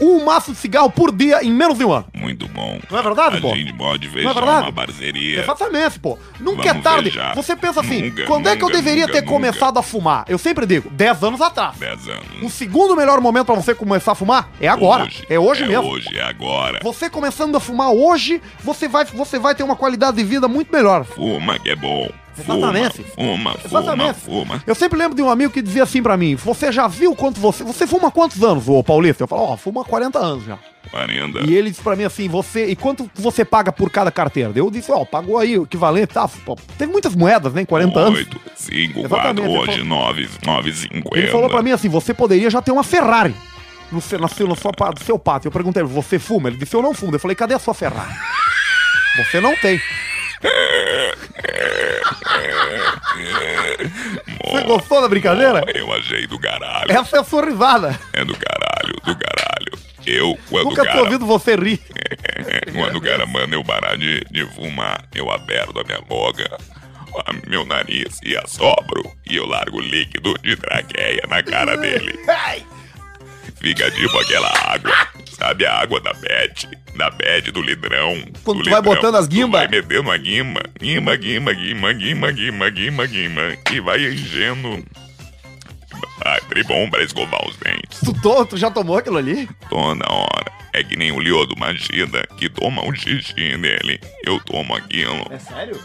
um 0.00 0.24
maço 0.24 0.52
de 0.52 0.58
cigarro 0.58 0.90
por 0.90 1.12
dia 1.14 1.42
em 1.44 1.52
menos 1.52 1.76
de 1.78 1.84
um 1.84 1.92
ano. 1.92 2.06
Muito 2.14 2.46
bom. 2.48 2.78
Não 2.90 2.98
é 2.98 3.02
verdade, 3.02 3.36
A 3.36 3.40
pô? 3.40 3.54
gente 3.54 3.72
pode 3.74 4.06
Não 4.06 4.14
fechar 4.14 4.30
é 4.30 4.34
verdade? 4.34 4.62
uma 4.62 4.72
parceria. 4.72 5.40
Exatamente, 5.40 5.98
pô. 5.98 6.18
Nunca 6.38 6.62
Vamos 6.62 6.80
é 6.80 6.82
tarde. 6.82 7.12
Você 7.34 7.56
pensa 7.56 7.80
assim, 7.80 8.02
Nunca, 8.02 8.24
quando 8.26 8.48
é 8.48 8.56
que 8.56 8.62
eu 8.62 8.68
nunca, 8.68 8.78
deveria 8.78 9.02
nunca, 9.06 9.12
ter 9.14 9.20
nunca. 9.20 9.32
começado 9.32 9.78
a 9.78 9.82
fumar? 9.82 10.24
Eu 10.28 10.38
sempre 10.38 10.66
digo, 10.66 10.88
10 10.90 11.22
anos 11.24 11.40
atrás. 11.40 11.76
10 11.76 12.08
anos. 12.08 12.26
O 12.42 12.48
segundo 12.50 12.96
melhor 12.96 13.20
momento 13.20 13.46
pra 13.46 13.54
você 13.54 13.74
começar 13.74 14.12
a 14.12 14.14
fumar 14.14 14.48
é 14.60 14.68
agora. 14.68 15.08
é 15.28 15.38
hoje 15.38 15.64
é 15.64 15.66
mesmo. 15.66 15.88
hoje, 15.88 16.16
é 16.16 16.22
agora. 16.22 16.80
Você 16.82 17.10
começando 17.10 17.54
a 17.56 17.60
fumar 17.60 17.90
hoje, 17.90 18.40
você 18.62 18.88
vai, 18.88 19.04
você 19.04 19.38
vai 19.38 19.54
ter 19.54 19.62
uma 19.62 19.76
qualidade 19.76 20.16
de 20.16 20.24
vida 20.24 20.48
muito 20.48 20.72
melhor. 20.72 21.04
Fuma 21.04 21.58
que 21.58 21.70
é 21.70 21.76
bom. 21.76 22.08
Exatamente. 22.38 23.02
Fuma, 23.14 23.52
fuma, 23.54 23.56
Exatamente. 23.64 24.20
fuma, 24.20 24.44
fuma. 24.46 24.62
Eu 24.66 24.74
sempre 24.74 24.98
lembro 24.98 25.14
de 25.16 25.22
um 25.22 25.28
amigo 25.30 25.52
que 25.52 25.60
dizia 25.60 25.82
assim 25.82 26.02
pra 26.02 26.16
mim: 26.16 26.34
Você 26.36 26.72
já 26.72 26.86
viu 26.88 27.14
quanto 27.14 27.38
você. 27.40 27.62
Você 27.64 27.86
fuma 27.86 28.10
quantos 28.10 28.42
anos, 28.42 28.68
ô 28.68 28.82
Paulista? 28.82 29.24
Eu 29.24 29.28
falo, 29.28 29.42
ó, 29.42 29.56
fuma 29.56 29.82
há 29.82 29.84
40 29.84 30.18
anos 30.18 30.44
já. 30.44 30.58
40. 30.90 31.40
E 31.48 31.54
ele 31.54 31.70
disse 31.70 31.82
pra 31.82 31.94
mim 31.96 32.04
assim: 32.04 32.28
Você. 32.28 32.66
E 32.66 32.76
quanto 32.76 33.10
você 33.14 33.44
paga 33.44 33.70
por 33.72 33.90
cada 33.90 34.10
carteira? 34.10 34.50
Eu 34.54 34.70
disse, 34.70 34.90
ó, 34.90 35.04
pagou 35.04 35.38
aí 35.38 35.58
o 35.58 35.64
equivalente, 35.64 36.14
tá? 36.14 36.28
Teve 36.78 36.90
muitas 36.90 37.14
moedas, 37.14 37.52
né? 37.52 37.62
Em 37.62 37.66
40 37.66 37.98
anos. 37.98 38.18
8, 38.20 38.40
5, 38.56 39.00
Exatamente, 39.00 39.08
4, 39.08 39.44
ele 39.44 39.58
hoje 39.58 39.72
falou- 39.72 39.84
9, 39.86 40.28
9, 40.46 40.72
50. 40.72 41.18
Ele 41.18 41.28
falou 41.28 41.50
pra 41.50 41.62
mim 41.62 41.72
assim: 41.72 41.88
Você 41.88 42.14
poderia 42.14 42.48
já 42.50 42.62
ter 42.62 42.72
uma 42.72 42.82
Ferrari. 42.84 43.34
No 43.92 44.00
seu, 44.00 44.20
na 44.20 44.28
seu, 44.28 44.54
sua, 44.54 44.72
pa- 44.72 44.92
no 44.96 45.04
seu 45.04 45.18
pátio. 45.18 45.48
Eu 45.48 45.52
perguntei, 45.52 45.82
você 45.82 46.16
fuma? 46.16 46.48
Ele 46.48 46.56
disse, 46.56 46.76
eu 46.76 46.80
não 46.80 46.94
fumo. 46.94 47.12
Eu 47.12 47.18
falei, 47.18 47.34
cadê 47.34 47.54
a 47.54 47.58
sua 47.58 47.74
Ferrari? 47.74 48.14
Você 49.28 49.40
não 49.40 49.56
tem. 49.56 49.80
Você 54.44 54.62
gostou 54.64 55.00
da 55.02 55.08
brincadeira? 55.08 55.64
Eu 55.74 55.92
achei 55.92 56.26
do 56.26 56.38
caralho. 56.38 56.90
Essa 56.90 57.16
é 57.16 57.20
a 57.20 57.24
sua 57.24 57.44
risada. 57.44 57.98
É 58.12 58.24
do 58.24 58.34
caralho, 58.36 58.94
do 59.04 59.16
caralho. 59.16 59.78
Eu, 60.06 60.38
quando 60.48 60.66
o 60.66 60.70
Nunca 60.70 60.84
cara... 60.84 60.96
tô 60.98 61.04
ouvindo 61.04 61.26
você 61.26 61.54
rir. 61.56 61.80
Quando 62.74 62.96
o 62.96 63.00
cara 63.00 63.26
manda 63.26 63.54
eu 63.54 63.62
parar 63.62 63.96
de, 63.96 64.24
de 64.30 64.46
fumar, 64.54 65.04
eu 65.14 65.30
aperto 65.30 65.78
a 65.78 65.84
minha 65.84 66.00
boca, 66.00 66.48
a- 67.26 67.32
meu 67.48 67.64
nariz 67.66 68.18
e 68.24 68.36
assopro. 68.36 69.02
E 69.28 69.36
eu 69.36 69.46
largo 69.46 69.78
líquido 69.80 70.34
de 70.42 70.56
traqueia 70.56 71.22
na 71.28 71.42
cara 71.42 71.76
dele. 71.76 72.18
Fica 73.60 73.90
tipo 73.90 74.18
aquela 74.18 74.50
água. 74.72 74.92
Sabe 75.38 75.66
a 75.66 75.74
água 75.80 76.00
da 76.00 76.14
pet? 76.14 76.68
Da 76.96 77.10
pet 77.10 77.50
do 77.50 77.62
lidrão. 77.62 78.22
Quando 78.44 78.58
do 78.58 78.64
tu 78.64 78.70
vai 78.70 78.82
botando 78.82 79.14
as 79.16 79.26
Tu 79.26 79.32
guimba. 79.32 79.58
vai 79.58 79.68
metendo 79.68 80.10
a 80.10 80.16
guima. 80.16 80.60
Guima, 80.78 81.16
guima, 81.16 81.52
guima, 81.52 81.92
guima, 81.92 82.30
guima, 82.32 82.70
guima, 82.70 83.06
guima. 83.06 83.56
E 83.72 83.80
vai 83.80 84.04
enchendo. 84.06 84.84
Ah, 86.24 86.38
tribom 86.48 86.88
pra 86.90 87.02
escovar 87.02 87.40
os 87.48 87.56
dentes. 87.56 88.00
Tu, 88.04 88.12
to- 88.20 88.44
tu 88.46 88.56
já 88.56 88.70
tomou 88.70 88.96
aquilo 88.98 89.16
ali? 89.18 89.48
Toda 89.68 90.04
hora. 90.12 90.52
É 90.72 90.84
que 90.84 90.96
nem 90.96 91.10
o 91.12 91.18
Liodo 91.20 91.54
Magida 91.58 92.26
que 92.36 92.48
toma 92.48 92.82
um 92.84 92.94
xixi 92.94 93.56
nele. 93.56 93.98
Eu 94.24 94.38
tomo 94.40 94.74
aquilo. 94.76 95.26
É 95.30 95.38
sério? 95.38 95.78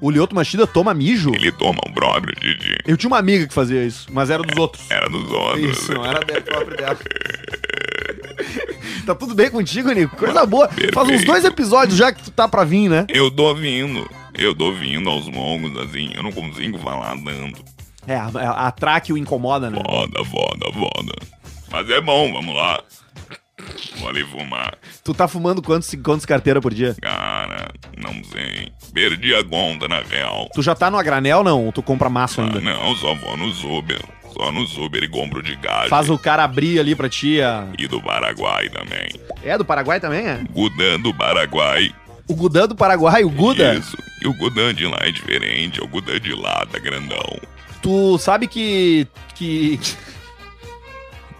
O 0.00 0.10
Lioto 0.10 0.34
Machida 0.34 0.66
toma 0.66 0.94
mijo? 0.94 1.34
Ele 1.34 1.50
toma 1.50 1.78
o 1.86 1.92
próprio 1.92 2.34
xixi. 2.40 2.76
Eu 2.86 2.96
tinha 2.96 3.08
uma 3.08 3.18
amiga 3.18 3.46
que 3.46 3.54
fazia 3.54 3.84
isso, 3.84 4.06
mas 4.12 4.30
era 4.30 4.42
dos 4.42 4.56
outros. 4.56 4.88
Era 4.90 5.08
dos 5.08 5.30
outros. 5.30 5.78
Isso, 5.78 5.92
não 5.92 6.06
era 6.06 6.20
dela, 6.20 6.40
própria 6.40 6.76
dela. 6.76 6.98
tá 9.04 9.14
tudo 9.14 9.34
bem 9.34 9.50
contigo, 9.50 9.90
Nico? 9.90 10.16
Coisa 10.16 10.46
boa. 10.46 10.68
Faz 10.68 10.78
uns 10.78 10.94
Perfeito. 10.94 11.26
dois 11.26 11.44
episódios 11.44 11.98
já 11.98 12.12
que 12.12 12.22
tu 12.22 12.30
tá 12.30 12.48
pra 12.48 12.64
vir, 12.64 12.88
né? 12.88 13.06
Eu 13.08 13.30
tô 13.30 13.54
vindo. 13.54 14.08
Eu 14.34 14.54
tô 14.54 14.72
vindo 14.72 15.10
aos 15.10 15.26
longos, 15.26 15.76
assim. 15.78 16.12
Eu 16.14 16.22
não 16.22 16.30
consigo 16.30 16.78
falar 16.78 17.16
tanto. 17.16 17.64
É, 18.06 18.16
a, 18.16 18.26
a, 18.26 18.66
a 18.68 18.70
traque 18.70 19.12
o 19.12 19.18
incomoda, 19.18 19.68
né? 19.68 19.82
Foda, 19.84 20.24
foda, 20.24 20.72
foda. 20.72 21.12
Mas 21.70 21.90
é 21.90 22.00
bom, 22.00 22.32
vamos 22.32 22.54
lá. 22.54 22.80
Vou 23.98 24.08
ali 24.08 24.24
fumar. 24.24 24.78
Tu 25.02 25.12
tá 25.12 25.26
fumando 25.26 25.60
quantos, 25.60 25.92
quantos 26.02 26.24
carteiras 26.24 26.62
por 26.62 26.72
dia? 26.72 26.94
Cara, 27.02 27.27
não 28.12 28.24
sei. 28.24 28.72
Perdi 28.92 29.34
a 29.34 29.44
conta, 29.44 29.86
na 29.88 30.00
real. 30.00 30.48
Tu 30.54 30.62
já 30.62 30.74
tá 30.74 30.90
no 30.90 30.98
a 30.98 31.02
granel, 31.02 31.42
não? 31.44 31.70
Tu 31.72 31.82
compra 31.82 32.08
maço 32.08 32.40
Ah, 32.40 32.44
ainda? 32.44 32.60
não, 32.60 32.94
só 32.96 33.14
vou 33.14 33.36
no 33.36 33.48
Uber. 33.78 34.00
Só 34.36 34.52
no 34.52 34.62
Uber 34.84 35.02
e 35.02 35.08
compro 35.08 35.42
de 35.42 35.56
caixa. 35.56 35.88
Faz 35.88 36.08
o 36.10 36.18
cara 36.18 36.44
abrir 36.44 36.78
ali 36.78 36.94
pra 36.94 37.08
ti 37.08 37.40
a... 37.40 37.66
E 37.78 37.86
do 37.88 38.00
Paraguai 38.00 38.68
também. 38.68 39.08
É, 39.42 39.56
do 39.56 39.64
Paraguai 39.64 39.98
também, 40.00 40.26
é? 40.26 40.40
Gudan 40.52 41.00
do 41.00 41.12
Paraguai. 41.14 41.90
O 42.28 42.34
Gudan 42.34 42.68
do 42.68 42.76
Paraguai, 42.76 43.24
o 43.24 43.30
Guda. 43.30 43.74
Isso. 43.74 43.96
E 44.22 44.28
o 44.28 44.34
Gudan 44.34 44.74
de 44.74 44.86
lá 44.86 44.98
é 45.00 45.10
diferente. 45.10 45.80
É 45.80 45.84
o 45.84 45.88
Gudan 45.88 46.20
de 46.20 46.34
lá, 46.34 46.66
tá 46.70 46.78
grandão. 46.78 47.38
Tu 47.82 48.18
sabe 48.18 48.46
que... 48.46 49.06
que... 49.34 49.80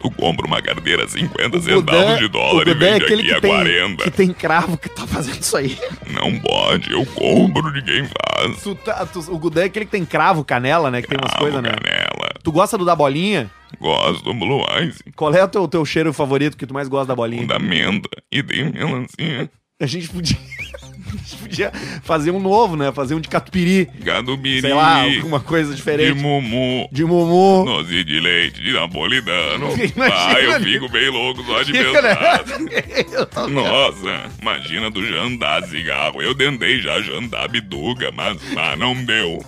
Tu 0.00 0.10
compra 0.12 0.46
uma 0.46 0.62
carteira 0.62 1.08
50 1.08 1.56
O 1.56 1.60
centavos 1.60 1.82
Gudan, 1.84 2.16
de 2.18 2.24
o 2.24 2.28
dólar 2.28 2.68
e 2.68 2.70
é 2.70 2.74
vende 2.74 3.04
aquele 3.04 3.22
aqui 3.22 3.30
que 3.30 3.34
a 3.34 3.40
tem, 3.40 3.50
40. 3.50 4.04
que 4.04 4.10
tem 4.12 4.32
cravo 4.32 4.78
que 4.78 4.88
tá 4.88 5.06
fazendo 5.06 5.40
isso 5.40 5.56
aí. 5.56 5.76
Não 6.06 6.38
pode, 6.38 6.92
eu 6.92 7.04
compro 7.06 7.72
de 7.72 7.82
quem 7.82 8.04
faz. 8.04 8.62
Tu 8.62 8.74
tá- 8.76 9.04
tu- 9.06 9.24
o 9.32 9.38
Gudan 9.38 9.62
é 9.62 9.64
aquele 9.64 9.84
que 9.86 9.90
tem 9.90 10.04
cravo, 10.04 10.44
canela, 10.44 10.90
né? 10.90 11.02
Que 11.02 11.08
tem 11.08 11.18
umas 11.20 11.34
coisas, 11.36 11.60
né? 11.62 11.70
canela. 11.70 12.30
Tu 12.44 12.52
gosta 12.52 12.78
do 12.78 12.84
da 12.84 12.94
bolinha? 12.94 13.50
Gosto, 13.80 14.32
Blue 14.32 14.64
Eyes. 14.78 15.02
Qual 15.16 15.34
é 15.34 15.42
o 15.44 15.48
teu, 15.48 15.66
teu 15.68 15.84
cheiro 15.84 16.12
favorito 16.12 16.56
que 16.56 16.64
tu 16.66 16.72
mais 16.72 16.88
gosta 16.88 17.08
da 17.08 17.16
bolinha? 17.16 17.46
Da 17.46 17.58
menta. 17.58 18.08
E 18.32 18.42
tem 18.42 18.70
melancia. 18.70 19.50
A 19.80 19.86
gente 19.86 20.08
podia. 20.08 20.36
A 21.08 21.16
gente 21.16 21.36
podia 21.36 21.72
fazer 22.02 22.30
um 22.30 22.40
novo, 22.40 22.76
né? 22.76 22.92
Fazer 22.92 23.14
um 23.14 23.20
de 23.20 23.28
catupiry. 23.28 23.88
Gadubiri. 24.00 24.60
Sei 24.60 24.72
lá, 24.74 25.02
alguma 25.02 25.40
coisa 25.40 25.70
De 25.70 25.76
diferente. 25.76 26.20
mumu. 26.20 26.88
De 26.92 27.04
mumu. 27.04 27.64
Doce 27.64 28.04
de 28.04 28.20
leite 28.20 28.62
de 28.62 28.72
napolitano. 28.72 29.68
Ah, 30.10 30.40
eu 30.40 30.60
fico 30.60 30.88
bem 30.88 31.08
louco 31.10 31.42
só 31.44 31.62
de 31.62 31.72
né? 31.72 31.80
pensar. 31.82 33.48
Nossa, 33.48 34.30
imagina 34.40 34.90
tu 34.90 35.04
jantar 35.04 35.62
cigarro. 35.64 36.20
Eu 36.22 36.34
tentei 36.34 36.80
já 36.80 37.00
jantar 37.00 37.48
bituca, 37.48 38.10
mas 38.14 38.38
ah, 38.56 38.76
não 38.76 38.94
deu. 39.04 39.42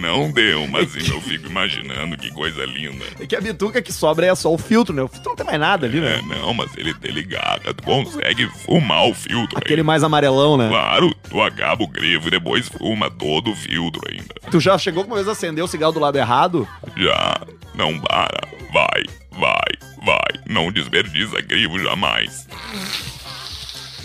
Não 0.00 0.30
deu, 0.32 0.66
mas 0.66 0.94
eu 0.96 1.20
fico 1.20 1.46
imaginando 1.46 2.16
que 2.16 2.30
coisa 2.30 2.64
linda. 2.64 3.04
É 3.20 3.26
que 3.26 3.36
a 3.36 3.40
bituca 3.40 3.82
que 3.82 3.92
sobra 3.92 4.26
é 4.26 4.34
só 4.34 4.52
o 4.52 4.58
filtro, 4.58 4.94
né? 4.94 5.02
O 5.02 5.08
filtro 5.08 5.30
não 5.30 5.36
tem 5.36 5.46
mais 5.46 5.60
nada 5.60 5.86
ali, 5.86 5.98
É, 5.98 6.00
né? 6.00 6.22
não, 6.26 6.54
mas 6.54 6.70
ele 6.76 6.94
ele 7.02 7.22
garra, 7.22 7.60
tu 7.74 7.82
consegue 7.82 8.46
fumar 8.64 9.06
o 9.08 9.14
filtro 9.14 9.58
Aquele 9.58 9.80
aí. 9.80 9.86
mais 9.86 10.02
amarelão, 10.02 10.56
né? 10.56 10.68
Claro, 10.68 11.14
tu 11.28 11.40
acaba 11.42 11.82
o 11.84 11.88
crivo 11.88 12.28
e 12.28 12.30
depois 12.30 12.68
fuma 12.68 13.10
todo 13.10 13.50
o 13.50 13.56
filtro 13.56 14.00
ainda. 14.10 14.34
Tu 14.50 14.58
já 14.60 14.76
chegou 14.78 15.04
uma 15.04 15.16
vez 15.16 15.28
a 15.28 15.32
acender 15.32 15.62
o 15.62 15.68
cigarro 15.68 15.92
do 15.92 16.00
lado 16.00 16.16
errado? 16.18 16.66
Já, 16.96 17.40
não 17.74 17.98
para, 18.00 18.40
vai, 18.72 19.02
vai, 19.32 20.04
vai, 20.04 20.42
não 20.48 20.72
desperdiça 20.72 21.42
crivo 21.42 21.78
jamais. 21.78 22.46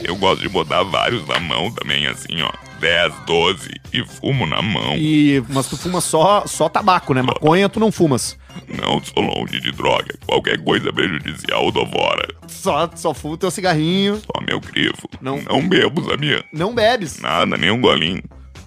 Eu 0.03 0.15
gosto 0.17 0.41
de 0.41 0.49
botar 0.49 0.83
vários 0.83 1.25
na 1.27 1.39
mão 1.39 1.71
também, 1.71 2.05
assim, 2.07 2.41
ó, 2.41 2.51
10, 2.79 3.13
12 3.25 3.69
e 3.93 4.03
fumo 4.05 4.45
na 4.45 4.61
mão. 4.61 4.95
E... 4.95 5.43
Mas 5.49 5.67
tu 5.67 5.77
fuma 5.77 6.01
só, 6.01 6.45
só 6.45 6.69
tabaco, 6.69 7.13
né? 7.13 7.21
Maconha 7.21 7.69
tu 7.69 7.79
não 7.79 7.91
fumas. 7.91 8.37
Não 8.67 9.01
sou 9.03 9.21
longe 9.21 9.59
de 9.59 9.71
droga, 9.71 10.15
qualquer 10.25 10.57
coisa 10.63 10.91
prejudicial 10.91 11.71
fora. 11.71 12.27
Só, 12.47 12.89
só 12.95 13.13
fuma 13.13 13.33
o 13.33 13.37
teu 13.37 13.51
cigarrinho. 13.51 14.17
Só 14.17 14.41
meu 14.45 14.61
crivo. 14.61 15.09
Não. 15.21 15.41
não 15.41 15.67
bebo, 15.67 16.03
sabia? 16.09 16.43
Não 16.53 16.73
bebes. 16.73 17.19
Nada, 17.19 17.57
nem 17.57 17.71
um 17.71 17.81
golinho. 17.81 18.23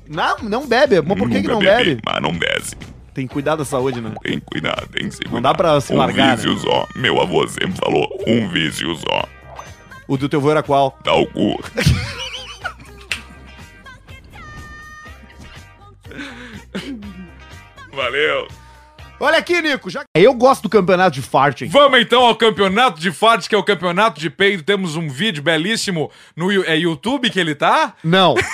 Não, 0.09 0.39
não 0.43 0.67
bebe. 0.67 1.01
Mas 1.03 1.19
por 1.19 1.29
que, 1.29 1.43
que 1.43 1.49
não 1.49 1.59
bebi, 1.59 1.85
bebe? 1.85 2.03
Mas 2.05 2.23
não 2.23 2.33
desce. 2.33 2.77
Tem 3.13 3.27
que 3.27 3.33
cuidar 3.33 3.57
da 3.57 3.65
saúde, 3.65 4.01
né? 4.01 4.13
Tem 4.23 4.39
que 4.39 4.47
cuidar, 4.47 4.87
tem 4.93 5.09
que 5.09 5.17
se 5.17 5.21
Não 5.31 5.43
dá 5.43 5.53
pra 5.53 5.81
se 5.81 5.93
um 5.93 5.97
largar, 5.97 6.37
vício 6.37 6.55
né? 6.55 6.61
só. 6.61 6.87
Meu 6.95 7.21
avô 7.21 7.47
sempre 7.49 7.77
falou, 7.77 8.09
um 8.27 8.49
vício 8.49 8.95
só. 8.97 9.29
O 10.07 10.17
do 10.17 10.29
teu 10.29 10.41
vô 10.41 10.51
era 10.51 10.63
qual? 10.63 10.99
Dá 11.05 11.15
o 11.15 11.27
cu. 11.27 11.61
Valeu. 17.99 18.47
Olha 19.19 19.39
aqui, 19.39 19.61
Nico. 19.61 19.91
Já... 19.91 20.05
Eu 20.15 20.33
gosto 20.33 20.63
do 20.63 20.69
campeonato 20.69 21.17
de 21.17 21.21
farting. 21.21 21.67
Vamos 21.67 22.01
então 22.01 22.23
ao 22.23 22.37
campeonato 22.37 23.01
de 23.01 23.11
farts, 23.11 23.49
que 23.49 23.57
é 23.57 23.59
o 23.59 23.65
campeonato 23.65 24.21
de 24.21 24.31
peido. 24.31 24.63
Temos 24.63 24.95
um 24.95 25.09
vídeo 25.09 25.43
belíssimo 25.43 26.09
no 26.37 26.49
é 26.65 26.77
YouTube 26.77 27.29
que 27.29 27.41
ele 27.41 27.57
tá? 27.57 27.95
Não. 28.05 28.37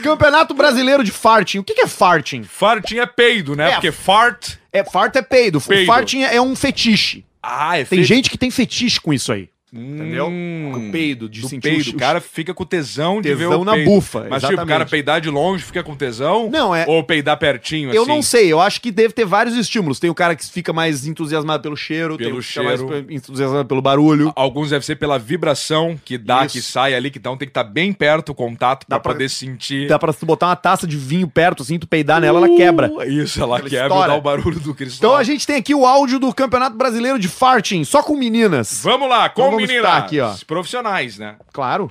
campeonato 0.00 0.54
brasileiro 0.54 1.02
de 1.02 1.10
farting. 1.10 1.58
O 1.58 1.64
que, 1.64 1.74
que 1.74 1.80
é 1.80 1.88
farting? 1.88 2.44
Farting 2.44 2.98
é 2.98 3.06
peido, 3.06 3.56
né? 3.56 3.70
É. 3.70 3.72
Porque 3.72 3.90
fart. 3.90 4.58
É, 4.72 4.84
fart 4.84 5.16
é 5.16 5.22
peido. 5.22 5.60
Peido. 5.60 5.86
Farting 5.86 6.22
é 6.22 6.40
um 6.40 6.54
fetiche. 6.54 7.24
Ah, 7.42 7.76
é 7.76 7.84
Tem 7.84 7.98
fe- 7.98 8.04
gente 8.04 8.30
que 8.30 8.38
tem 8.38 8.52
fetiche 8.52 9.00
com 9.00 9.12
isso 9.12 9.32
aí. 9.32 9.48
Entendeu? 9.72 10.28
Hum, 10.28 10.70
Com 10.72 10.90
peido, 10.92 11.28
de 11.28 11.42
sentir 11.42 11.60
peido. 11.60 11.90
o- 11.90 11.94
O 11.94 11.98
cara 11.98 12.20
fica 12.20 12.54
com 12.54 12.64
tesão 12.64 13.20
de 13.20 13.28
ver 13.34 13.44
Tesão 13.44 13.60
o 13.60 13.64
na 13.64 13.72
peido. 13.72 13.90
bufa, 13.90 14.20
Mas 14.20 14.26
tipo, 14.26 14.34
o 14.34 14.36
exatamente. 14.54 14.68
cara 14.68 14.86
peidar 14.86 15.20
de 15.20 15.28
longe 15.28 15.64
fica 15.64 15.82
com 15.82 15.94
tesão? 15.96 16.48
Não, 16.50 16.74
é- 16.74 16.84
Ou 16.86 17.02
peidar 17.02 17.36
pertinho, 17.36 17.92
Eu 17.92 18.02
assim? 18.02 18.10
não 18.10 18.22
sei, 18.22 18.52
eu 18.52 18.60
acho 18.60 18.80
que 18.80 18.90
deve 18.92 19.12
ter 19.12 19.24
vários 19.26 19.56
estímulos. 19.56 19.98
Tem 19.98 20.08
o 20.08 20.14
cara 20.14 20.36
que 20.36 20.46
fica 20.46 20.72
mais 20.72 21.04
entusiasmado 21.06 21.62
pelo 21.62 21.76
cheiro, 21.76 22.16
tem 22.16 22.26
Pelo 22.28 22.38
o 22.38 22.40
que 22.42 22.46
fica 22.48 22.62
mais 22.62 22.80
cheiro. 22.80 23.06
entusiasmado 23.10 23.66
pelo 23.68 23.82
barulho. 23.82 24.32
Alguns 24.36 24.70
deve 24.70 24.84
ser 24.86 24.96
pela 24.96 25.18
vibração 25.18 25.98
que 26.04 26.16
dá, 26.16 26.46
Isso. 26.46 26.54
que 26.56 26.62
sai 26.62 26.94
ali, 26.94 27.10
que 27.10 27.18
então 27.18 27.36
tem 27.36 27.46
que 27.48 27.50
estar 27.50 27.64
bem 27.64 27.92
perto 27.92 28.30
o 28.30 28.34
contato 28.34 28.86
pra, 28.86 29.00
pra- 29.00 29.12
poder 29.12 29.28
sentir. 29.28 29.88
Dá 29.88 29.98
pra 29.98 30.12
tu 30.12 30.24
botar 30.24 30.46
uma 30.46 30.56
taça 30.56 30.86
de 30.86 30.96
vinho 30.96 31.26
perto, 31.28 31.62
assim, 31.64 31.76
tu 31.78 31.86
peidar 31.88 32.20
nela, 32.20 32.38
ela 32.46 32.56
quebra. 32.56 32.88
Uh, 32.90 33.02
Isso, 33.02 33.42
ela, 33.42 33.58
Ela 33.58 33.68
quebra 33.68 33.86
estoura. 33.86 34.06
e 34.06 34.08
dá 34.10 34.14
o 34.16 34.20
barulho 34.22 34.60
do 34.60 34.74
cristal. 34.74 35.10
Então 35.10 35.18
a 35.18 35.24
gente 35.24 35.44
tem 35.46 35.56
aqui 35.56 35.74
o 35.74 35.84
áudio 35.84 36.18
do 36.20 36.32
Campeonato 36.32 36.76
Brasileiro 36.76 37.18
de 37.18 37.28
Farting, 37.28 37.82
só 37.84 38.02
com 38.02 38.16
meninas. 38.16 38.80
Vamos 38.84 39.08
lá, 39.08 39.28
com 39.28 39.42
vamos 39.42 39.65
estar 39.74 39.96
aqui, 39.98 40.20
ó. 40.20 40.32
profissionais, 40.46 41.18
né? 41.18 41.36
Claro. 41.52 41.90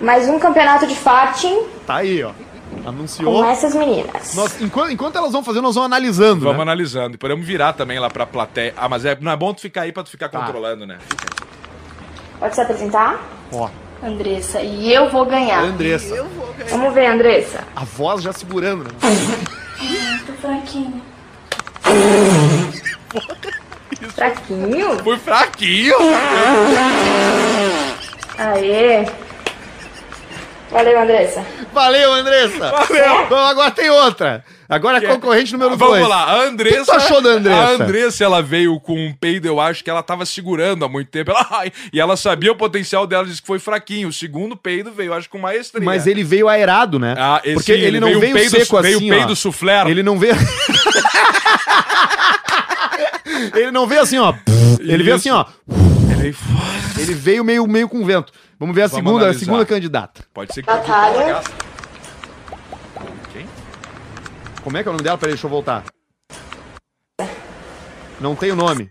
Mais 0.00 0.28
um 0.28 0.38
campeonato 0.38 0.86
de 0.86 0.94
farting 0.94 1.66
Tá 1.86 1.96
aí, 1.96 2.22
ó. 2.22 2.32
Anunciou. 2.86 3.32
com 3.42 3.44
essas 3.48 3.74
meninas. 3.74 4.34
Nós, 4.34 4.60
enquanto, 4.60 4.92
enquanto 4.92 5.16
elas 5.16 5.32
vão 5.32 5.42
fazendo, 5.42 5.62
nós 5.64 5.74
vamos 5.74 5.86
analisando. 5.86 6.40
Vamos 6.40 6.56
né? 6.58 6.62
analisando. 6.62 7.14
E 7.14 7.18
podemos 7.18 7.44
virar 7.46 7.72
também 7.72 7.98
lá 7.98 8.08
pra 8.10 8.24
plateia. 8.26 8.74
Ah, 8.76 8.88
mas 8.88 9.04
é, 9.04 9.16
não 9.20 9.32
é 9.32 9.36
bom 9.36 9.52
tu 9.54 9.60
ficar 9.62 9.82
aí 9.82 9.92
pra 9.92 10.02
tu 10.02 10.10
ficar 10.10 10.28
Tá. 10.28 10.38
controlando, 10.38 10.86
né? 10.86 10.98
Pode 12.38 12.54
se 12.54 12.60
apresentar? 12.60 13.20
Ó, 13.52 13.68
Andressa, 14.02 14.60
e 14.60 14.92
eu 14.92 15.10
vou 15.10 15.24
ganhar. 15.26 15.64
Andressa. 15.64 16.24
Vamos 16.70 16.94
ver, 16.94 17.06
Andressa. 17.06 17.64
A 17.74 17.84
voz 17.84 18.22
já 18.22 18.32
segurando, 18.32 18.84
né? 18.84 18.90
Tô 20.26 20.32
fraquinho. 20.34 21.02
Fraquinho? 24.18 24.98
Foi 25.04 25.16
fraquinho! 25.16 25.94
Aê. 28.36 29.06
Valeu, 30.72 31.00
Andressa. 31.00 31.46
Valeu, 31.72 32.12
Andressa! 32.14 32.68
Valeu! 32.68 33.36
agora 33.46 33.70
tem 33.70 33.88
outra. 33.88 34.44
Agora 34.68 34.98
é 34.98 35.02
concorrente 35.02 35.52
número 35.52 35.76
2. 35.76 35.90
Vamos 35.92 36.08
lá, 36.08 36.24
a 36.24 36.42
Andressa. 36.42 36.82
O 36.82 36.84
que 36.84 36.90
tu 36.90 36.96
achou 36.96 37.22
da 37.22 37.30
Andressa? 37.30 37.60
A 37.60 37.70
Andressa, 37.70 38.24
ela 38.24 38.42
veio 38.42 38.80
com 38.80 38.94
um 38.94 39.14
peido, 39.14 39.46
eu 39.46 39.60
acho 39.60 39.84
que 39.84 39.88
ela 39.88 40.02
tava 40.02 40.26
segurando 40.26 40.84
há 40.84 40.88
muito 40.88 41.12
tempo. 41.12 41.30
Ela, 41.30 41.46
ai, 41.52 41.72
e 41.92 42.00
ela 42.00 42.16
sabia 42.16 42.50
o 42.50 42.56
potencial 42.56 43.06
dela, 43.06 43.24
disse 43.24 43.40
que 43.40 43.46
foi 43.46 43.60
fraquinho. 43.60 44.08
O 44.08 44.12
segundo 44.12 44.56
peido 44.56 44.90
veio, 44.90 45.14
acho, 45.14 45.30
com 45.30 45.38
maestria. 45.38 45.84
Mas 45.84 46.08
ele 46.08 46.24
veio 46.24 46.48
aerado, 46.48 46.98
né? 46.98 47.14
Ah, 47.16 47.40
esse, 47.44 47.54
Porque 47.54 47.70
ele, 47.70 48.00
não 48.00 48.18
veio, 48.18 48.34
peido, 48.34 48.50
seco 48.50 48.82
veio 48.82 48.96
assim, 48.96 49.08
peido 49.10 49.32
ó. 49.32 49.36
suflé. 49.36 49.88
Ele 49.88 50.02
não 50.02 50.18
veio... 50.18 50.34
ele 53.54 53.70
não 53.70 53.86
veio 53.86 54.02
assim, 54.02 54.18
ó. 54.18 54.34
Ele 54.80 55.02
veio 55.02 55.16
assim, 55.16 55.30
ó. 55.30 55.44
Ele- 56.18 56.34
Ele 56.98 57.14
veio 57.14 57.44
meio, 57.44 57.66
meio 57.66 57.88
com 57.88 58.04
vento. 58.04 58.32
Vamos 58.58 58.74
ver 58.74 58.82
a 58.82 58.86
Vamos 58.88 59.04
segunda, 59.04 59.18
a 59.24 59.26
analisar. 59.28 59.44
segunda 59.44 59.64
candidata. 59.66 60.24
Pode 60.34 60.52
ser 60.52 60.62
que 60.62 60.68
Natália. 60.68 61.40
Quem? 63.32 63.46
Como 64.62 64.76
é 64.76 64.82
que 64.82 64.88
é 64.88 64.90
o 64.90 64.92
nome 64.94 65.04
dela? 65.04 65.16
Peraí, 65.16 65.34
deixa 65.34 65.46
eu 65.46 65.50
voltar. 65.50 65.84
Não 68.20 68.34
tem 68.34 68.50
o 68.50 68.56
nome. 68.56 68.90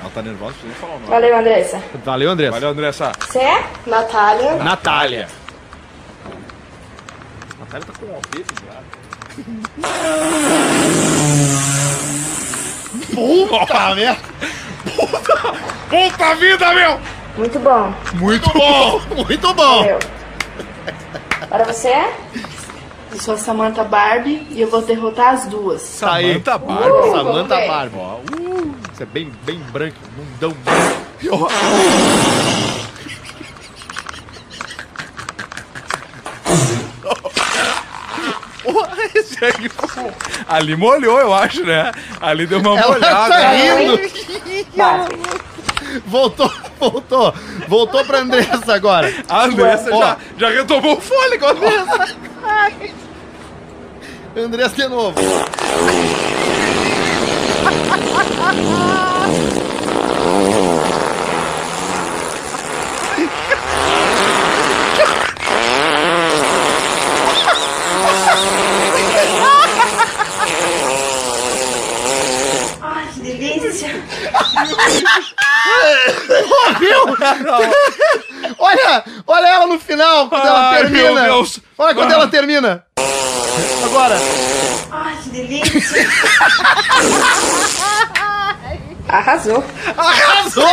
Ela 0.00 0.10
tá 0.14 0.22
nervosa, 0.22 0.52
precisa 0.52 0.74
falar 0.80 0.92
o 0.94 0.98
nome. 1.00 1.10
Valeu, 1.10 1.36
Andressa. 1.38 1.82
Valeu, 2.04 2.30
Andressa. 2.30 2.52
Valeu, 2.52 2.68
Andressa. 2.68 3.12
Você 3.18 3.38
é? 3.40 3.64
Natália. 3.84 4.56
Natália. 4.62 5.28
Natália 7.58 7.86
tá 7.86 7.92
com 7.98 8.06
o 8.06 8.16
OP, 8.16 8.44
Puta 13.48 13.94
merda! 13.94 14.20
Puta 15.88 16.34
vida, 16.36 16.74
meu! 16.74 17.00
Muito 17.36 17.58
bom. 17.58 17.92
Muito 18.14 18.50
bom! 18.52 19.00
Muito 19.24 19.54
bom! 19.54 19.78
Valeu. 19.78 19.98
Para 21.48 21.64
você 21.64 21.88
é? 21.88 22.14
Eu 23.12 23.20
sou 23.20 23.34
a 23.34 23.38
Samantha 23.38 23.84
Barbie 23.84 24.46
e 24.50 24.60
eu 24.60 24.68
vou 24.68 24.82
derrotar 24.82 25.34
as 25.34 25.46
duas. 25.46 25.80
Samantha 25.80 26.58
Barbie. 26.58 27.10
Samantha 27.10 27.24
vamos 27.24 27.48
ver. 27.48 27.68
Barbie. 27.68 27.96
Ó, 27.96 28.16
uh, 28.16 28.74
Isso 28.92 29.02
é 29.02 29.06
bem, 29.06 29.32
bem 29.44 29.58
branco, 29.72 29.96
mundão 30.16 30.54
branco. 30.64 31.48
Esse 39.14 39.38
Ali 40.48 40.76
molhou, 40.76 41.18
eu 41.20 41.32
acho, 41.32 41.64
né? 41.64 41.90
Ali 42.20 42.46
deu 42.46 42.60
uma 42.60 42.78
Ela 42.78 42.92
molhada. 42.92 43.34
tá 43.34 43.50
rindo. 43.52 43.98
Voltou, 46.06 46.52
voltou. 46.78 47.34
Voltou 47.66 48.04
pra 48.04 48.18
Andressa 48.18 48.74
agora. 48.74 49.10
A 49.28 49.44
Andressa 49.44 49.90
já, 49.90 50.16
já 50.36 50.50
retomou 50.50 50.98
o 50.98 51.00
fôlego, 51.00 51.46
Andressa. 51.46 52.16
Andressa 54.36 54.76
de 54.76 54.88
novo. 54.88 55.14
Ai, 72.80 73.06
que 73.14 73.20
delícia! 73.20 73.88
Olha, 78.58 79.04
olha 79.26 79.46
ela 79.46 79.66
no 79.66 79.78
final, 79.78 80.28
quando 80.28 80.46
ela 80.46 80.70
Ai, 80.70 80.78
termina. 80.82 81.12
meu 81.12 81.22
Deus. 81.24 81.60
Olha 81.76 81.94
quando 81.94 82.12
ela 82.12 82.26
termina. 82.28 82.84
Agora. 83.84 84.16
Ai, 84.90 85.16
que 85.22 85.30
delícia! 85.30 86.08
Arrasou. 89.08 89.64
Arrasou. 89.96 90.68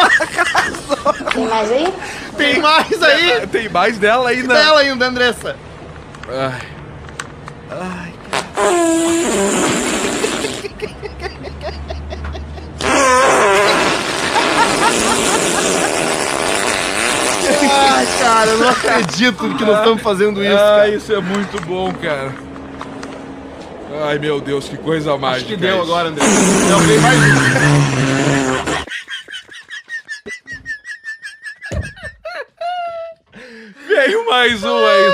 Tem 1.34 1.48
mais 1.48 1.72
aí? 1.72 1.94
Tem 2.38 2.60
mais 2.60 3.03
aí. 3.03 3.48
Tem 3.48 3.70
mais 3.70 3.98
dela 3.98 4.30
ainda. 4.30 4.53
Dela 4.53 4.82
ainda, 4.82 5.06
Andressa. 5.06 5.56
Ai. 6.28 6.62
Ai, 7.72 8.14
cara, 8.30 8.45
eu 18.48 18.57
não 18.60 18.69
acredito 18.69 19.56
que 19.57 19.64
nós 19.65 19.77
estamos 19.80 20.02
fazendo 20.02 20.44
isso, 20.44 20.53
Ah, 20.53 20.57
cara. 20.77 20.90
isso 20.90 21.14
é 21.14 21.19
muito 21.22 21.61
bom, 21.65 21.91
cara. 21.94 22.34
Ai, 24.07 24.19
meu 24.19 24.40
Deus, 24.41 24.68
que 24.68 24.77
coisa 24.77 25.18
mágica. 25.18 25.38
Acho 25.38 25.45
que 25.45 25.56
deu 25.56 25.76
isso. 25.76 25.84
agora, 25.84 26.10
Andressa. 26.10 26.30
Não, 26.69 26.80
vem 26.80 26.99
mais 26.99 27.18
um. 27.18 27.26
Veio 33.88 34.26
mais 34.30 34.64
um 34.64 34.77
aí. 34.77 35.11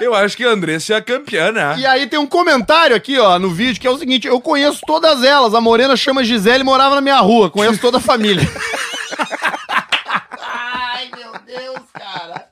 Eu 0.00 0.14
acho 0.14 0.36
que 0.36 0.44
a 0.44 0.50
Andressa 0.50 0.94
é 0.94 0.96
a 0.96 1.02
campeã, 1.02 1.50
né? 1.50 1.74
E 1.78 1.84
aí 1.86 2.06
tem 2.06 2.18
um 2.18 2.26
comentário 2.26 2.94
aqui, 2.94 3.18
ó, 3.18 3.38
no 3.38 3.50
vídeo, 3.50 3.80
que 3.80 3.86
é 3.86 3.90
o 3.90 3.98
seguinte: 3.98 4.26
eu 4.28 4.40
conheço 4.40 4.80
todas 4.86 5.22
elas. 5.24 5.54
A 5.54 5.60
Morena 5.60 5.96
chama 5.96 6.22
Gisele 6.24 6.60
e 6.60 6.64
morava 6.64 6.94
na 6.94 7.00
minha 7.00 7.18
rua. 7.18 7.50
Conheço 7.50 7.80
toda 7.80 7.98
a 7.98 8.00
família. 8.00 8.46
Ai, 10.40 11.10
meu 11.16 11.32
Deus, 11.44 11.80
cara. 11.92 12.46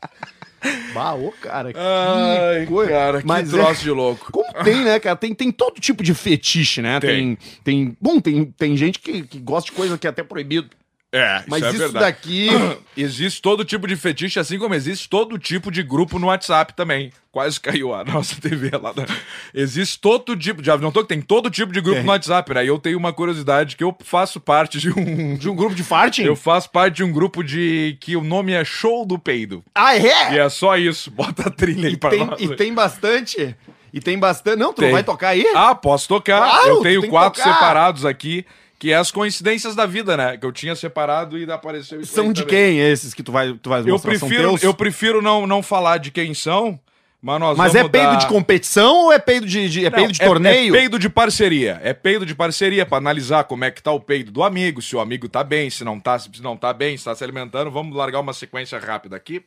Bah, 0.96 1.14
ô, 1.14 1.30
cara, 1.32 1.72
que 1.72 1.78
Ai, 1.78 2.66
coisa. 2.66 2.90
cara, 2.90 3.20
que 3.20 3.26
Mas 3.26 3.52
é- 3.52 3.56
troço 3.56 3.82
de 3.82 3.90
louco. 3.90 4.32
Como 4.32 4.52
tem, 4.64 4.82
né, 4.84 4.98
cara? 4.98 5.14
Tem, 5.16 5.34
tem 5.34 5.52
todo 5.52 5.80
tipo 5.80 6.02
de 6.02 6.14
fetiche, 6.14 6.80
né? 6.80 6.98
Tem. 7.00 7.36
tem, 7.62 7.96
bom, 8.00 8.18
tem, 8.20 8.46
tem 8.46 8.76
gente 8.76 8.98
que, 8.98 9.22
que 9.22 9.38
gosta 9.38 9.70
de 9.70 9.76
coisa 9.76 9.98
que 9.98 10.06
é 10.06 10.10
até 10.10 10.22
proibido. 10.22 10.70
É, 11.12 11.42
Mas 11.46 11.58
isso, 11.58 11.66
é 11.66 11.70
isso, 11.70 11.78
verdade. 11.78 12.04
daqui. 12.04 12.48
Existe 12.96 13.40
todo 13.40 13.64
tipo 13.64 13.86
de 13.86 13.94
fetiche, 13.96 14.38
assim 14.40 14.58
como 14.58 14.74
existe 14.74 15.08
todo 15.08 15.38
tipo 15.38 15.70
de 15.70 15.82
grupo 15.82 16.18
no 16.18 16.26
WhatsApp 16.26 16.74
também. 16.74 17.12
Quase 17.30 17.60
caiu 17.60 17.94
a 17.94 18.02
nossa 18.04 18.38
TV 18.40 18.70
lá. 18.76 18.92
da- 18.92 19.06
Existe 19.54 19.98
todo 20.00 20.36
tipo. 20.36 20.62
Já 20.64 20.76
não 20.76 20.90
tô 20.90 21.02
que 21.02 21.08
tem 21.08 21.20
todo 21.22 21.48
tipo 21.48 21.72
de 21.72 21.80
grupo 21.80 21.96
Tem. 21.98 22.04
no 22.04 22.10
WhatsApp, 22.10 22.52
né? 22.54 22.64
E 22.64 22.68
eu 22.68 22.78
tenho 22.78 22.98
uma 22.98 23.12
curiosidade 23.12 23.76
que 23.76 23.84
eu 23.84 23.96
faço 24.04 24.40
parte 24.40 24.78
de 24.78 24.90
um. 24.90 25.36
De 25.38 25.48
um 25.48 25.54
grupo 25.54 25.74
de 25.74 25.84
farting? 25.84 26.22
Eu 26.24 26.34
faço 26.36 26.70
parte 26.70 26.96
de 26.96 27.04
um 27.04 27.12
grupo 27.12 27.42
de. 27.42 27.96
que 28.00 28.16
o 28.16 28.22
nome 28.24 28.52
é 28.52 28.64
Show 28.64 29.06
do 29.06 29.18
Peido. 29.18 29.62
Ah, 29.74 29.96
é? 29.96 30.34
E 30.34 30.38
é 30.38 30.48
só 30.48 30.76
isso. 30.76 31.10
Bota 31.12 31.48
a 31.48 31.50
trilha 31.50 31.88
aí 31.88 31.94
E 31.94 31.96
pra 31.96 32.10
tem, 32.10 32.26
nós. 32.26 32.40
e 32.40 32.56
tem 32.56 32.74
bastante. 32.74 33.54
E 33.92 34.00
tem 34.00 34.18
bastante. 34.18 34.58
Não, 34.58 34.72
tu 34.72 34.80
Tem. 34.80 34.88
não 34.88 34.94
vai 34.94 35.04
tocar 35.04 35.28
aí? 35.28 35.46
Ah, 35.54 35.74
posso 35.74 36.08
tocar. 36.08 36.38
Claro, 36.40 36.68
eu 36.68 36.80
tenho 36.82 37.08
quatro 37.08 37.42
separados 37.42 38.04
aqui, 38.04 38.44
que 38.78 38.92
é 38.92 38.96
as 38.96 39.10
coincidências 39.10 39.74
da 39.74 39.86
vida, 39.86 40.16
né? 40.16 40.36
Que 40.36 40.44
eu 40.46 40.52
tinha 40.52 40.74
separado 40.76 41.38
e 41.38 41.50
apareceu 41.50 42.00
isso 42.00 42.12
São 42.14 42.32
de 42.32 42.42
também. 42.42 42.56
quem 42.74 42.80
esses 42.80 43.14
que 43.14 43.22
tu 43.22 43.32
vai, 43.32 43.52
tu 43.54 43.70
vai 43.70 43.80
Eu 43.80 43.86
mostrar? 43.88 44.16
São 44.18 44.28
prefiro, 44.28 44.58
eu 44.62 44.74
prefiro 44.74 45.22
não, 45.22 45.46
não 45.46 45.62
falar 45.62 45.98
de 45.98 46.10
quem 46.10 46.34
são, 46.34 46.78
Mas, 47.22 47.40
nós 47.40 47.56
Mas 47.58 47.74
é 47.74 47.88
peido 47.88 48.12
dar- 48.12 48.16
de 48.18 48.26
competição 48.26 49.04
ou 49.04 49.12
é 49.12 49.18
peido 49.18 49.46
de, 49.46 49.68
de- 49.68 49.86
é 49.86 49.90
Não, 49.90 49.96
peido 49.98 50.12
de 50.12 50.20
torneio? 50.20 50.74
É 50.74 50.78
peido 50.78 50.98
de 50.98 51.08
parceria. 51.08 51.80
É 51.82 51.92
peido 51.94 52.24
de 52.26 52.34
parceria 52.34 52.84
pra 52.86 52.98
analisar 52.98 53.44
como 53.44 53.64
é 53.64 53.70
que 53.70 53.82
tá 53.82 53.90
o 53.90 53.98
peido 53.98 54.30
do 54.30 54.44
amigo, 54.44 54.80
se 54.82 54.94
o 54.94 55.00
amigo 55.00 55.28
tá 55.28 55.42
bem, 55.42 55.68
se 55.70 55.82
não 55.82 55.98
tá, 55.98 56.18
se 56.18 56.28
não 56.42 56.56
tá 56.56 56.72
bem, 56.72 56.96
se 56.96 57.04
tá 57.04 57.14
se 57.14 57.24
alimentando. 57.24 57.70
Vamos 57.70 57.96
largar 57.96 58.20
uma 58.20 58.32
sequência 58.34 58.78
rápida 58.78 59.16
aqui. 59.16 59.42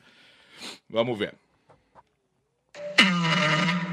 Vamos 0.90 1.16
ver. 1.18 1.32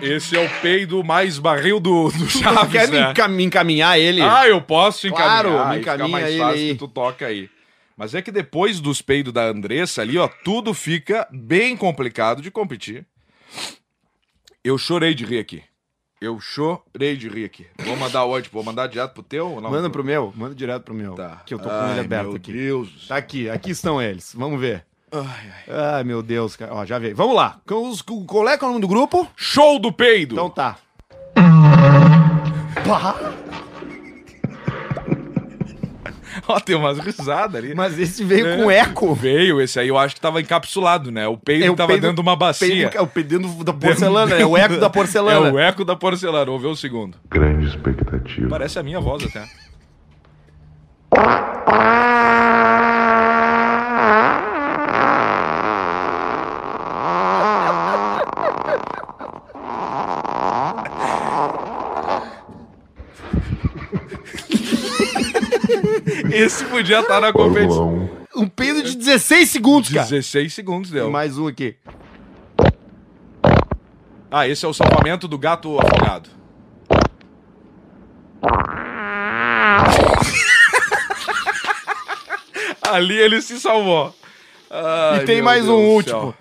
Esse 0.01 0.35
é 0.37 0.45
o 0.45 0.61
peido 0.61 1.03
mais 1.03 1.39
barril 1.39 1.79
do, 1.79 2.09
do 2.09 2.25
Tu 2.27 2.39
Chaves, 2.39 2.71
quer 2.71 2.87
me 2.89 2.99
né? 2.99 3.27
me 3.29 3.43
encaminhar 3.43 3.99
ele? 3.99 4.21
Ah, 4.21 4.47
eu 4.47 4.61
posso 4.61 5.07
encaminhar. 5.07 5.43
Claro, 5.43 5.69
me 5.69 5.79
encaminha 5.79 6.07
mais 6.07 6.27
ele 6.27 6.37
fácil 6.39 6.59
aí. 6.59 6.69
que 6.69 6.75
tu 6.75 6.87
toca 6.87 7.25
aí. 7.25 7.49
Mas 7.95 8.13
é 8.13 8.21
que 8.21 8.31
depois 8.31 8.79
dos 8.79 9.01
peidos 9.01 9.33
da 9.33 9.45
Andressa 9.45 10.03
ali, 10.03 10.17
ó, 10.17 10.27
tudo 10.27 10.73
fica 10.73 11.27
bem 11.31 11.75
complicado 11.75 12.41
de 12.41 12.51
competir. 12.51 13.05
Eu 14.63 14.77
chorei 14.77 15.15
de 15.15 15.25
rir 15.25 15.39
aqui. 15.39 15.63
Eu 16.19 16.39
chorei 16.39 17.15
de 17.15 17.29
rir 17.29 17.45
aqui. 17.45 17.65
Vou 17.79 17.95
mandar 17.95 18.25
onde? 18.25 18.49
Vou 18.49 18.63
mandar 18.63 18.87
direto 18.87 19.13
pro 19.13 19.23
teu? 19.23 19.51
ou 19.51 19.61
não? 19.61 19.69
Manda 19.69 19.89
pro 19.89 20.03
meu, 20.03 20.33
manda 20.35 20.53
direto 20.53 20.83
pro 20.83 20.93
meu. 20.93 21.13
Tá. 21.13 21.41
Que 21.45 21.53
eu 21.53 21.59
tô 21.59 21.69
com 21.69 21.75
Ai, 21.75 21.91
ele 21.91 21.99
aberto 22.01 22.27
meu 22.27 22.35
aqui. 22.35 22.51
Deus. 22.53 23.07
Tá 23.07 23.17
aqui, 23.17 23.49
aqui 23.49 23.71
estão 23.71 24.01
eles. 24.01 24.33
Vamos 24.35 24.59
ver. 24.59 24.85
Ai, 25.11 26.03
meu 26.03 26.21
Deus, 26.21 26.55
cara. 26.55 26.73
Ó, 26.73 26.85
já 26.85 26.99
veio. 26.99 27.15
Vamos 27.15 27.35
lá. 27.35 27.57
Com 27.65 27.89
os- 27.89 28.01
com- 28.01 28.25
Qual 28.25 28.47
é 28.47 28.53
é 28.55 28.57
o 28.57 28.67
nome 28.67 28.81
do 28.81 28.87
grupo? 28.87 29.27
Show 29.35 29.79
do 29.79 29.91
peido! 29.91 30.33
Então 30.35 30.49
tá. 30.49 30.75
Ó, 36.49 36.59
tem 36.59 36.75
umas 36.75 36.97
risadas 36.99 37.55
ali. 37.55 37.75
Mas 37.75 37.97
esse 37.99 38.23
veio 38.23 38.47
É. 38.47 38.57
com 38.57 38.71
eco. 38.71 39.13
Veio, 39.13 39.59
esse 39.59 39.79
aí 39.79 39.87
eu 39.89 39.97
acho 39.97 40.15
que 40.15 40.21
tava 40.21 40.39
encapsulado, 40.39 41.11
né? 41.11 41.27
O 41.27 41.37
peido 41.37 41.65
É 41.65 41.69
o 41.69 41.75
tava 41.75 41.87
peido- 41.89 42.01
dentro 42.01 42.15
de 42.15 42.21
uma 42.21 42.35
bacia. 42.35 42.67
Peido- 42.89 42.97
É 42.97 43.01
o 43.01 43.07
peido 43.07 43.63
da 43.63 43.73
porcelana, 43.73 44.35
é 44.35 44.45
o 44.45 44.55
eco 44.57 44.77
da 44.77 44.89
porcelana. 44.89 45.47
É 45.49 45.51
o 45.51 45.59
eco 45.59 45.83
da 45.83 45.95
porcelana. 45.95 46.45
Vamos 46.45 46.61
ver 46.61 46.67
o 46.69 46.75
segundo. 46.75 47.17
Grande 47.29 47.67
expectativa. 47.67 48.47
Parece 48.49 48.79
a 48.79 48.83
minha 48.83 48.99
voz 48.99 49.23
até. 49.25 49.45
Esse 66.37 66.65
podia 66.65 66.99
estar 66.99 67.19
na 67.19 67.31
Fórmula 67.31 67.53
competição. 67.61 68.09
1. 68.35 68.41
Um 68.43 68.47
peido 68.47 68.83
de 68.83 68.95
16 68.95 69.49
segundos, 69.49 69.89
cara. 69.89 70.03
16 70.07 70.53
segundos 70.53 70.91
deu. 70.91 71.09
Mais 71.09 71.37
um 71.37 71.47
aqui. 71.47 71.75
Ah, 74.29 74.47
esse 74.47 74.65
é 74.65 74.67
o 74.67 74.73
salvamento 74.73 75.27
do 75.27 75.37
gato 75.37 75.79
afogado. 75.79 76.29
Ali 82.89 83.17
ele 83.17 83.41
se 83.41 83.59
salvou. 83.59 84.13
Ai, 84.69 85.21
E 85.21 85.25
tem 85.25 85.41
mais 85.41 85.65
Deus 85.65 85.75
um 85.77 85.81
último. 85.87 86.19
céu. 86.19 86.35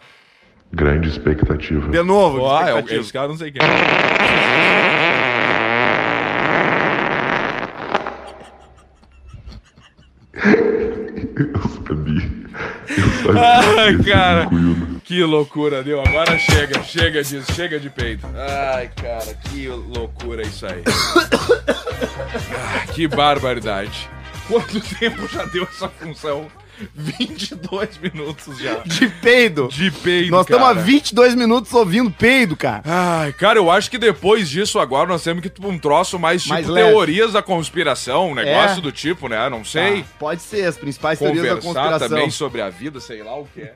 Grande 0.72 1.08
expectativa. 1.08 1.88
De 1.90 2.02
novo. 2.02 2.46
Ah, 2.48 2.60
é, 2.60 2.64
o- 2.74 2.78
expectativa. 2.78 3.00
esse 3.00 3.12
cara 3.12 3.28
não 3.28 3.36
sei 3.36 3.50
quem 3.52 3.62
é. 3.62 3.66
Eu 11.36 11.52
sabia. 11.86 12.30
Eu 12.88 13.04
sabia. 13.04 13.15
Ai, 13.32 13.94
Esse 13.94 14.04
cara. 14.04 14.48
Que 15.04 15.22
loucura, 15.22 15.82
deu. 15.82 16.00
Agora 16.00 16.38
chega, 16.38 16.82
chega 16.82 17.22
disso, 17.22 17.52
chega 17.54 17.78
de 17.78 17.88
peito. 17.88 18.26
Ai, 18.74 18.90
cara, 18.96 19.34
que 19.34 19.68
loucura 19.68 20.42
isso 20.42 20.66
aí. 20.66 20.82
Ah, 22.54 22.86
que 22.92 23.08
barbaridade. 23.08 24.08
Quanto 24.48 24.80
tempo 24.80 25.26
já 25.28 25.44
deu 25.46 25.62
essa 25.64 25.88
função? 25.88 26.46
22 26.94 27.98
minutos 27.98 28.58
já. 28.58 28.78
De 28.84 29.08
peido. 29.08 29.68
De 29.68 29.90
peido, 29.90 30.30
Nós 30.30 30.42
estamos 30.46 30.66
há 30.68 30.74
cara. 30.74 30.84
22 30.86 31.34
minutos 31.34 31.72
ouvindo 31.72 32.10
peido, 32.10 32.56
cara. 32.56 32.82
Ai, 32.84 33.32
cara, 33.32 33.58
eu 33.58 33.70
acho 33.70 33.90
que 33.90 33.98
depois 33.98 34.48
disso 34.48 34.78
agora 34.78 35.08
nós 35.08 35.22
temos 35.22 35.42
que 35.42 35.48
pra 35.48 35.68
um 35.68 35.78
troço 35.78 36.18
mais 36.18 36.42
tipo 36.42 36.54
Mais 36.54 36.66
teorias 36.66 37.32
da 37.32 37.42
conspiração, 37.42 38.30
um 38.30 38.34
negócio 38.34 38.78
É. 38.78 38.82
do 38.82 38.92
tipo, 38.92 39.28
né? 39.28 39.48
Não 39.48 39.64
sei. 39.64 40.02
Tá, 40.02 40.08
pode 40.18 40.42
ser, 40.42 40.64
as 40.66 40.76
principais 40.76 41.18
teorias 41.18 41.42
da 41.42 41.48
Conversar 41.56 41.72
conspiração. 41.82 42.08
também 42.08 42.30
sobre 42.30 42.60
a 42.60 42.68
vida, 42.68 43.00
sei 43.00 43.22
lá 43.22 43.38
o 43.38 43.46
que 43.46 43.62
é. 43.62 43.74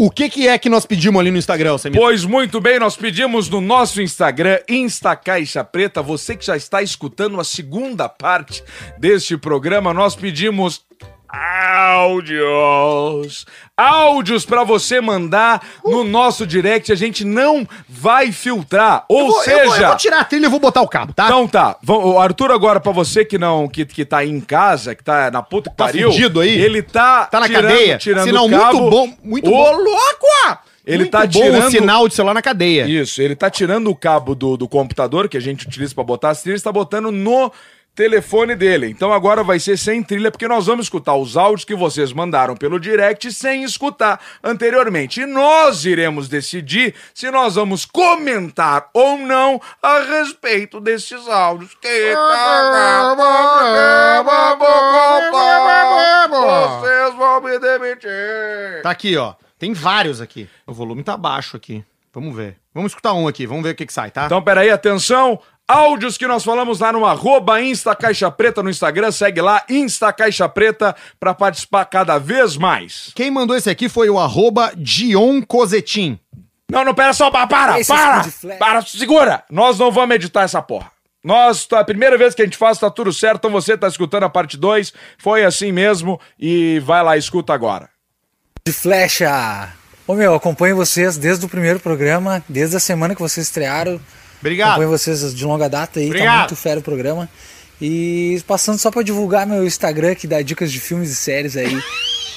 O 0.00 0.12
que, 0.12 0.28
que 0.30 0.46
é 0.46 0.56
que 0.56 0.68
nós 0.68 0.86
pedimos 0.86 1.18
ali 1.20 1.28
no 1.28 1.38
Instagram, 1.38 1.76
Samir? 1.76 2.00
Pois 2.00 2.24
muito 2.24 2.60
bem, 2.60 2.78
nós 2.78 2.96
pedimos 2.96 3.48
no 3.48 3.60
nosso 3.60 4.00
Instagram, 4.00 4.60
Insta 4.68 5.16
Caixa 5.16 5.64
Preta, 5.64 6.00
você 6.00 6.36
que 6.36 6.46
já 6.46 6.56
está 6.56 6.80
escutando 6.80 7.40
a 7.40 7.42
segunda 7.42 8.08
parte 8.08 8.62
deste 8.96 9.36
programa, 9.36 9.92
nós 9.92 10.14
pedimos 10.14 10.82
áudios. 11.28 13.46
Áudios 13.76 14.44
para 14.44 14.64
você 14.64 15.00
mandar 15.00 15.64
no 15.84 16.02
nosso 16.02 16.46
direct, 16.46 16.90
a 16.90 16.94
gente 16.96 17.24
não 17.24 17.66
vai 17.88 18.32
filtrar. 18.32 19.04
Ou 19.08 19.20
Eu 19.20 19.26
vou- 19.28 19.42
seja, 19.42 19.56
eu 19.58 19.66
vou, 19.66 19.76
eu 19.76 19.86
vou 19.88 19.96
tirar 19.96 20.20
a 20.20 20.24
trilha 20.24 20.46
e 20.46 20.50
vou 20.50 20.58
botar 20.58 20.82
o 20.82 20.88
cabo, 20.88 21.12
tá? 21.12 21.26
então 21.26 21.46
tá, 21.46 21.76
Vamos- 21.82 22.04
o 22.06 22.18
Arthur 22.18 22.50
agora 22.50 22.80
pra 22.80 22.92
você 22.92 23.24
que 23.24 23.38
não 23.38 23.68
que, 23.68 23.84
que 23.84 24.04
tá 24.04 24.18
aí 24.18 24.30
em 24.30 24.40
casa, 24.40 24.94
que 24.94 25.04
tá 25.04 25.30
na 25.30 25.42
puta 25.42 25.70
que 25.70 25.76
Tá 25.76 25.84
pariu, 25.86 26.10
fudido 26.10 26.40
aí? 26.40 26.58
ele 26.60 26.82
tá 26.82 27.26
Tá 27.26 27.40
na 27.40 27.48
cadeia? 27.48 27.98
tirando 27.98 28.24
Sinal 28.26 28.46
o 28.46 28.48
muito 28.48 28.62
cabo. 28.64 28.90
bom, 28.90 29.12
muito 29.22 29.48
Ô, 29.48 29.52
bom. 29.52 29.72
louco! 29.76 30.58
Ele 30.84 30.98
Muito 31.00 31.10
tá 31.12 31.20
bom 31.20 31.28
tirando 31.28 31.66
o 31.66 31.70
sinal 31.70 32.08
de 32.08 32.14
celular 32.14 32.32
na 32.32 32.40
cadeia. 32.40 32.86
Isso, 32.88 33.20
ele 33.20 33.36
tá 33.36 33.50
tirando 33.50 33.90
o 33.90 33.94
cabo 33.94 34.34
do, 34.34 34.56
do 34.56 34.66
computador 34.66 35.28
que 35.28 35.36
a 35.36 35.40
gente 35.40 35.66
utiliza 35.66 35.94
pra 35.94 36.02
botar 36.02 36.30
as 36.30 36.42
trilhas, 36.42 36.62
tá 36.62 36.72
botando 36.72 37.12
no 37.12 37.52
telefone 37.98 38.54
dele. 38.54 38.88
Então 38.88 39.12
agora 39.12 39.42
vai 39.42 39.58
ser 39.58 39.76
sem 39.76 40.04
trilha, 40.04 40.30
porque 40.30 40.46
nós 40.46 40.66
vamos 40.66 40.86
escutar 40.86 41.16
os 41.16 41.36
áudios 41.36 41.64
que 41.64 41.74
vocês 41.74 42.12
mandaram 42.12 42.56
pelo 42.56 42.78
direct 42.78 43.32
sem 43.32 43.64
escutar 43.64 44.20
anteriormente. 44.40 45.22
E 45.22 45.26
nós 45.26 45.84
iremos 45.84 46.28
decidir 46.28 46.94
se 47.12 47.28
nós 47.28 47.56
vamos 47.56 47.84
comentar 47.84 48.88
ou 48.94 49.18
não 49.18 49.60
a 49.82 49.98
respeito 49.98 50.80
desses 50.80 51.26
áudios. 51.26 51.74
Que 51.74 52.14
cagada, 52.14 53.16
vocês 56.80 57.14
vão 57.16 57.40
me 57.40 57.58
demitir. 57.58 58.82
Tá 58.84 58.90
aqui, 58.90 59.16
ó. 59.16 59.34
Tem 59.58 59.72
vários 59.72 60.20
aqui. 60.20 60.48
O 60.64 60.72
volume 60.72 61.02
tá 61.02 61.16
baixo 61.16 61.56
aqui. 61.56 61.84
Vamos 62.14 62.36
ver. 62.36 62.56
Vamos 62.72 62.92
escutar 62.92 63.12
um 63.12 63.26
aqui, 63.26 63.44
vamos 63.44 63.64
ver 63.64 63.70
o 63.70 63.74
que 63.74 63.84
que 63.84 63.92
sai, 63.92 64.12
tá? 64.12 64.26
Então, 64.26 64.40
peraí, 64.40 64.70
atenção. 64.70 65.40
Áudios 65.68 66.16
que 66.16 66.26
nós 66.26 66.42
falamos 66.42 66.80
lá 66.80 66.90
no 66.90 67.04
arroba 67.04 67.60
Insta 67.60 67.94
Caixa 67.94 68.30
Preta 68.30 68.62
no 68.62 68.70
Instagram. 68.70 69.12
Segue 69.12 69.42
lá, 69.42 69.62
Insta 69.68 70.10
Caixa 70.14 70.48
Preta, 70.48 70.96
pra 71.20 71.34
participar 71.34 71.84
cada 71.84 72.16
vez 72.16 72.56
mais. 72.56 73.12
Quem 73.14 73.30
mandou 73.30 73.54
esse 73.54 73.68
aqui 73.68 73.86
foi 73.86 74.08
o 74.08 74.18
arroba 74.18 74.72
Dion 74.74 75.42
Cosetin. 75.42 76.18
Não, 76.72 76.86
não, 76.86 76.94
pera 76.94 77.12
só, 77.12 77.30
para, 77.30 77.46
para, 77.46 77.84
para, 77.84 78.24
para, 78.58 78.82
segura. 78.82 79.44
Nós 79.50 79.78
não 79.78 79.92
vamos 79.92 80.14
editar 80.16 80.42
essa 80.42 80.62
porra. 80.62 80.90
Nós, 81.22 81.66
tá, 81.66 81.80
a 81.80 81.84
primeira 81.84 82.16
vez 82.16 82.34
que 82.34 82.40
a 82.40 82.44
gente 82.46 82.56
faz, 82.56 82.78
tá 82.78 82.90
tudo 82.90 83.12
certo, 83.12 83.36
então 83.36 83.50
você 83.50 83.76
tá 83.76 83.88
escutando 83.88 84.22
a 84.22 84.30
parte 84.30 84.56
2, 84.56 84.94
foi 85.18 85.44
assim 85.44 85.70
mesmo, 85.70 86.18
e 86.38 86.80
vai 86.80 87.02
lá, 87.02 87.18
escuta 87.18 87.52
agora. 87.52 87.90
de 88.66 88.72
flecha. 88.72 89.70
Ô 90.06 90.14
meu, 90.14 90.32
acompanho 90.34 90.76
vocês 90.76 91.18
desde 91.18 91.44
o 91.44 91.48
primeiro 91.48 91.78
programa, 91.78 92.42
desde 92.48 92.76
a 92.76 92.80
semana 92.80 93.14
que 93.14 93.20
vocês 93.20 93.46
estrearam. 93.46 94.00
Obrigado. 94.40 94.68
Acompanho 94.70 94.90
vocês 94.90 95.34
de 95.34 95.44
longa 95.44 95.68
data 95.68 95.98
aí, 96.00 96.06
Obrigado. 96.06 96.32
tá 96.34 96.38
muito 96.40 96.56
fera 96.56 96.80
o 96.80 96.82
programa. 96.82 97.28
E 97.80 98.42
passando 98.46 98.78
só 98.78 98.90
pra 98.90 99.02
divulgar 99.02 99.46
meu 99.46 99.64
Instagram 99.66 100.14
que 100.14 100.26
dá 100.26 100.42
dicas 100.42 100.70
de 100.72 100.80
filmes 100.80 101.10
e 101.10 101.14
séries 101.14 101.56
aí. 101.56 101.78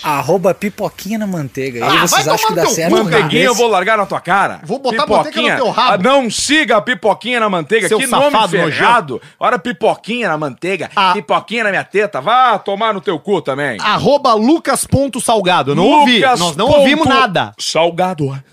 arroba 0.03 0.51
pipoquinha 0.51 1.19
na 1.19 1.27
manteiga. 1.27 1.85
Aí 1.85 1.97
Ah, 1.97 2.07
vocês 2.07 2.25
vai 2.25 2.33
acham 2.33 2.47
que 2.47 2.53
tomar 2.53 2.55
dá 2.55 2.61
no 2.63 2.67
teu 2.67 2.75
certo? 2.75 3.03
Manteiguinha 3.03 3.43
eu 3.43 3.53
vou 3.53 3.67
largar 3.67 3.97
na 3.99 4.05
tua 4.07 4.19
cara. 4.19 4.59
Vou 4.63 4.79
botar 4.79 5.05
manteiga 5.05 5.41
no 5.41 5.55
teu 5.57 5.69
rabo. 5.69 5.93
Ah, 5.93 5.97
Não 5.97 6.27
siga 6.29 6.77
a 6.77 6.81
pipoquinha 6.81 7.39
na 7.39 7.47
manteiga. 7.49 7.87
Seu 7.87 7.99
que 7.99 8.07
nome 8.07 8.31
safado 8.31 8.49
ferrado. 8.49 9.21
Ora, 9.39 9.59
pipoquinha 9.59 10.27
na 10.27 10.37
manteiga. 10.39 10.89
Ah. 10.95 11.13
Pipoquinha 11.13 11.65
na 11.65 11.69
minha 11.69 11.83
teta. 11.83 12.19
Vá 12.19 12.57
tomar 12.57 12.95
no 12.95 13.01
teu 13.01 13.19
cu 13.19 13.43
também. 13.43 13.77
Arroba 13.79 14.33
Lucas.salgado. 14.33 15.75
Não 15.75 15.85
ouvi. 15.85 16.15
Lucas 16.15 16.39
Nós 16.39 16.55
não 16.55 16.67
ouvimos 16.67 17.05
nada. 17.05 17.53
Salgado. 17.59 18.43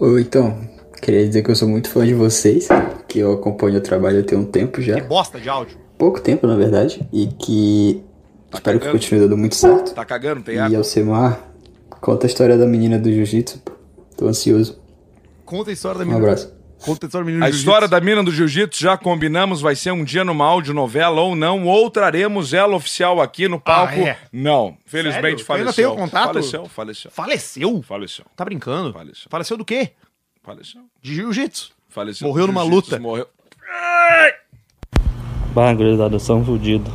Oi, 0.00 0.22
então, 0.22 0.68
queria 1.04 1.26
dizer 1.26 1.42
que 1.42 1.50
eu 1.50 1.56
sou 1.56 1.68
muito 1.68 1.88
fã 1.90 2.06
de 2.06 2.14
vocês, 2.14 2.68
que 3.08 3.18
eu 3.18 3.32
acompanho 3.32 3.78
o 3.78 3.80
trabalho 3.80 4.24
há 4.32 4.36
um 4.36 4.44
tempo 4.44 4.80
já, 4.80 4.98
Bosta 5.04 5.38
de 5.38 5.48
áudio. 5.48 5.76
pouco 5.98 6.20
tempo 6.20 6.46
na 6.46 6.56
verdade, 6.56 7.06
e 7.12 7.26
que 7.26 8.02
espero 8.52 8.78
que 8.78 8.84
cagando? 8.86 8.98
continue 9.00 9.20
dando 9.20 9.36
muito 9.36 9.54
certo. 9.54 9.94
Tá 9.94 10.04
cagando, 10.04 10.42
tem 10.42 10.56
E 10.56 10.58
água? 10.58 10.78
Alcemar, 10.78 11.40
conta 12.00 12.26
a 12.26 12.28
história 12.28 12.56
da 12.56 12.66
menina 12.66 12.98
do 12.98 13.12
jiu-jitsu, 13.12 13.58
pô. 13.64 13.72
tô 14.16 14.26
ansioso. 14.26 14.80
Conta 15.44 15.70
a 15.70 15.72
história 15.72 15.98
da 15.98 16.04
Um 16.04 16.08
menina. 16.08 16.26
abraço. 16.26 16.54
Contextual 16.84 17.22
do 17.22 17.26
menino 17.26 17.42
A 17.42 17.46
jiu-jitsu. 17.48 17.66
história 17.70 17.88
da 17.88 17.98
mina 18.00 18.22
do 18.22 18.30
jiu-jitsu 18.30 18.78
já 18.82 18.94
combinamos, 18.98 19.60
vai 19.62 19.74
ser 19.74 19.90
um 19.92 20.04
dia 20.04 20.22
numa 20.22 20.44
audionovela 20.44 21.20
ou 21.22 21.34
não, 21.34 21.64
ou 21.66 21.88
traremos 21.90 22.52
ela 22.52 22.76
oficial 22.76 23.22
aqui 23.22 23.48
no 23.48 23.58
palco. 23.58 23.94
é? 23.94 24.18
Não, 24.30 24.76
felizmente 24.84 25.42
Sério? 25.42 25.54
Ainda 25.60 25.72
faleceu. 25.72 25.74
tem 25.74 25.86
o 25.86 25.96
contato? 25.96 26.26
Faleceu, 26.26 26.64
faleceu. 26.66 27.10
Faleceu? 27.10 27.82
Faleceu. 27.82 28.24
Tá 28.36 28.44
brincando? 28.44 28.92
Faleceu. 28.92 29.26
Faleceu 29.30 29.56
do 29.56 29.64
quê? 29.64 29.90
Faleceu. 30.44 30.82
De 31.00 31.14
jiu-jitsu. 31.14 31.72
Faleceu. 31.88 32.28
Morreu 32.28 32.46
numa 32.46 32.62
luta. 32.62 32.98
Morreu. 33.00 33.26
Bah, 35.54 35.72
gurizada, 35.72 36.16
um 36.16 36.44
fudido. 36.44 36.90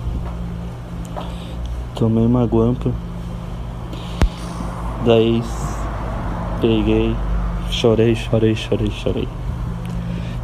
Tomei 1.96 2.24
uma 2.24 2.46
guampa. 2.46 2.92
Daí 5.04 5.42
peguei, 6.62 7.16
chorei, 7.72 8.14
chorei, 8.16 8.56
chorei, 8.56 8.92
chorei. 8.92 9.28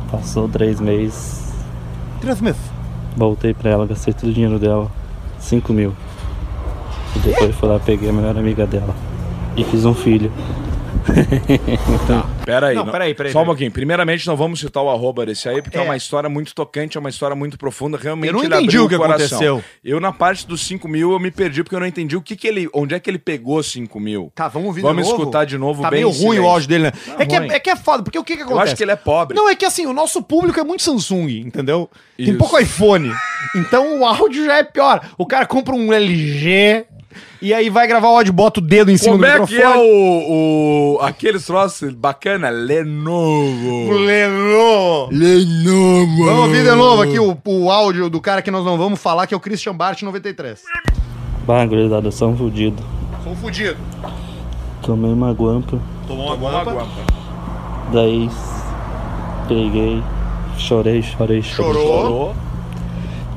Passou 0.09 0.49
três 0.49 0.79
meses, 0.79 1.53
Três 2.21 2.41
meses. 2.41 2.61
voltei 3.15 3.53
pra 3.53 3.69
ela, 3.69 3.85
gastei 3.85 4.13
todo 4.13 4.29
o 4.29 4.33
dinheiro 4.33 4.57
dela, 4.57 4.89
5 5.39 5.71
mil. 5.73 5.93
E 7.15 7.19
depois 7.19 7.53
fui 7.55 7.69
lá, 7.69 7.79
peguei 7.79 8.09
a 8.09 8.13
melhor 8.13 8.35
amiga 8.37 8.65
dela. 8.65 8.95
E 9.55 9.63
fiz 9.63 9.85
um 9.85 9.93
filho. 9.93 10.31
Pera 12.45 12.67
aí. 12.67 12.75
Não, 12.75 12.87
peraí, 12.87 13.13
peraí, 13.13 13.31
Só 13.31 13.41
um 13.41 13.45
pouquinho. 13.45 13.71
Primeiramente, 13.71 14.25
não 14.27 14.35
vamos 14.35 14.59
citar 14.59 14.83
o 14.83 14.89
arroba 14.89 15.25
desse 15.25 15.47
aí, 15.47 15.61
porque 15.61 15.77
é. 15.77 15.81
É. 15.81 15.83
uma 15.83 15.95
história 15.95 16.29
muito 16.29 16.53
tocante, 16.53 16.97
é 16.97 16.99
uma 16.99 17.09
história 17.09 17.35
muito 17.35 17.57
profunda. 17.57 17.97
Realmente 17.97 18.27
Eu 18.29 18.33
não 18.33 18.43
entendi 18.43 18.79
o 18.79 18.87
que 18.87 18.97
coração. 18.97 19.25
aconteceu. 19.25 19.63
Eu, 19.83 19.99
na 19.99 20.11
parte 20.11 20.47
dos 20.47 20.61
5 20.65 20.87
mil, 20.87 21.11
eu 21.11 21.19
me 21.19 21.31
perdi, 21.31 21.63
porque 21.63 21.75
eu 21.75 21.79
não 21.79 21.87
entendi 21.87 22.15
o 22.15 22.21
que, 22.21 22.35
que 22.35 22.47
ele. 22.47 22.69
Onde 22.73 22.95
é 22.95 22.99
que 22.99 23.09
ele 23.09 23.19
pegou 23.19 23.61
5 23.61 23.99
mil? 23.99 24.31
Tá, 24.35 24.47
vamos 24.47 24.67
ouvir 24.67 24.81
Vamos 24.81 25.03
de 25.03 25.09
novo? 25.09 25.21
escutar 25.21 25.45
de 25.45 25.57
novo 25.57 25.81
Tá 25.81 25.89
bem 25.89 26.03
meio 26.03 26.09
ruim 26.11 26.39
o 26.39 26.47
áudio 26.47 26.67
dele, 26.67 26.83
né? 26.85 26.91
Tá 26.91 27.15
é, 27.19 27.25
que 27.25 27.35
é, 27.35 27.47
é 27.47 27.59
que 27.59 27.69
é 27.69 27.75
foda, 27.75 28.03
porque 28.03 28.19
o 28.19 28.23
que 28.23 28.35
que 28.35 28.41
Eu 28.43 28.47
acontece? 28.47 28.67
acho 28.69 28.75
que 28.75 28.83
ele 28.83 28.91
é 28.91 28.95
pobre. 28.95 29.35
Não, 29.35 29.49
é 29.49 29.55
que 29.55 29.65
assim, 29.65 29.85
o 29.85 29.93
nosso 29.93 30.21
público 30.21 30.59
é 30.59 30.63
muito 30.63 30.83
Samsung, 30.83 31.39
entendeu? 31.39 31.89
Tem 32.17 32.29
Isso. 32.29 32.37
pouco 32.37 32.59
iPhone. 32.59 33.11
Então 33.55 33.99
o 33.99 34.05
áudio 34.05 34.45
já 34.45 34.57
é 34.57 34.63
pior. 34.63 35.01
O 35.17 35.25
cara 35.25 35.45
compra 35.45 35.75
um 35.75 35.91
LG 35.93 36.85
e 37.41 37.53
aí 37.53 37.69
vai 37.69 37.87
gravar 37.87 38.09
o 38.09 38.15
áudio, 38.17 38.33
bota 38.33 38.59
o 38.59 38.63
dedo 38.63 38.91
em 38.91 38.97
cima 38.97 39.13
Como 39.13 39.23
do 39.23 39.27
é 39.27 39.31
microfone. 39.33 39.57
que 39.59 39.63
é 39.63 39.77
o, 39.77 40.95
o. 40.95 40.99
Aqueles 41.01 41.45
troços 41.45 41.93
bacana? 41.93 42.49
Lenovo. 42.49 43.91
Lenovo. 43.91 45.09
Lenovo. 45.11 46.25
Vamos 46.25 46.39
ouvir 46.45 46.63
de 46.63 46.71
novo 46.75 47.01
aqui 47.01 47.19
o, 47.19 47.37
o 47.45 47.71
áudio 47.71 48.09
do 48.09 48.21
cara 48.21 48.41
que 48.41 48.49
nós 48.51 48.65
não 48.65 48.77
vamos 48.77 48.99
falar, 49.01 49.27
que 49.27 49.33
é 49.33 49.37
o 49.37 49.39
Christian 49.39 49.75
Bart 49.75 50.01
93. 50.01 50.63
Bah, 51.45 51.65
gurizada, 51.65 52.07
eu 52.07 52.11
sou 52.11 52.29
um 52.29 52.37
fudido. 52.37 52.81
Sou 53.23 53.33
um 53.33 53.35
fudido. 53.35 53.77
Tomei 54.81 55.11
uma 55.11 55.31
guampa. 55.31 55.79
Tomou 56.07 56.27
uma 56.27 56.35
guampa. 56.35 56.87
Daí 57.91 58.29
peguei, 59.47 60.01
chorei, 60.57 61.01
chorei, 61.01 61.41
chorei. 61.41 61.73
Chorou. 61.73 62.35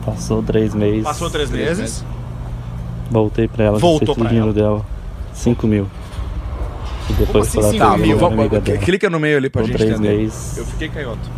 Passou 0.05 0.43
três 0.43 0.75
meses. 0.75 1.05
Passou 1.05 1.29
três 1.29 1.51
meses. 1.51 2.05
Voltei 3.11 3.49
pra 3.49 3.65
ela, 3.65 3.79
Voltou 3.79 4.01
gastei 4.01 4.07
todo 4.07 4.17
pra 4.17 4.25
o 4.27 4.29
dinheiro 4.29 4.53
dela. 4.53 4.85
5 5.33 5.67
mil. 5.67 5.89
E 7.09 7.13
depois 7.15 7.47
assim 7.49 7.53
fui 7.55 7.63
lá 7.63 7.71
cinco 7.71 7.83
pegar 7.85 7.95
a 7.95 7.97
mil? 7.97 8.07
melhor 8.07 8.21
Vamos, 8.21 8.39
amiga 8.41 8.61
dela. 8.61 8.79
clica 8.79 9.09
no 9.11 9.19
meio 9.21 9.37
ali 9.39 9.49
pra 9.49 9.63
Com 9.63 9.69
gente 9.69 9.77
três 9.79 9.93
entender. 9.95 10.17
meses. 10.19 10.57
Eu 10.59 10.67
fiquei 10.67 10.89
canhoto. 10.89 11.31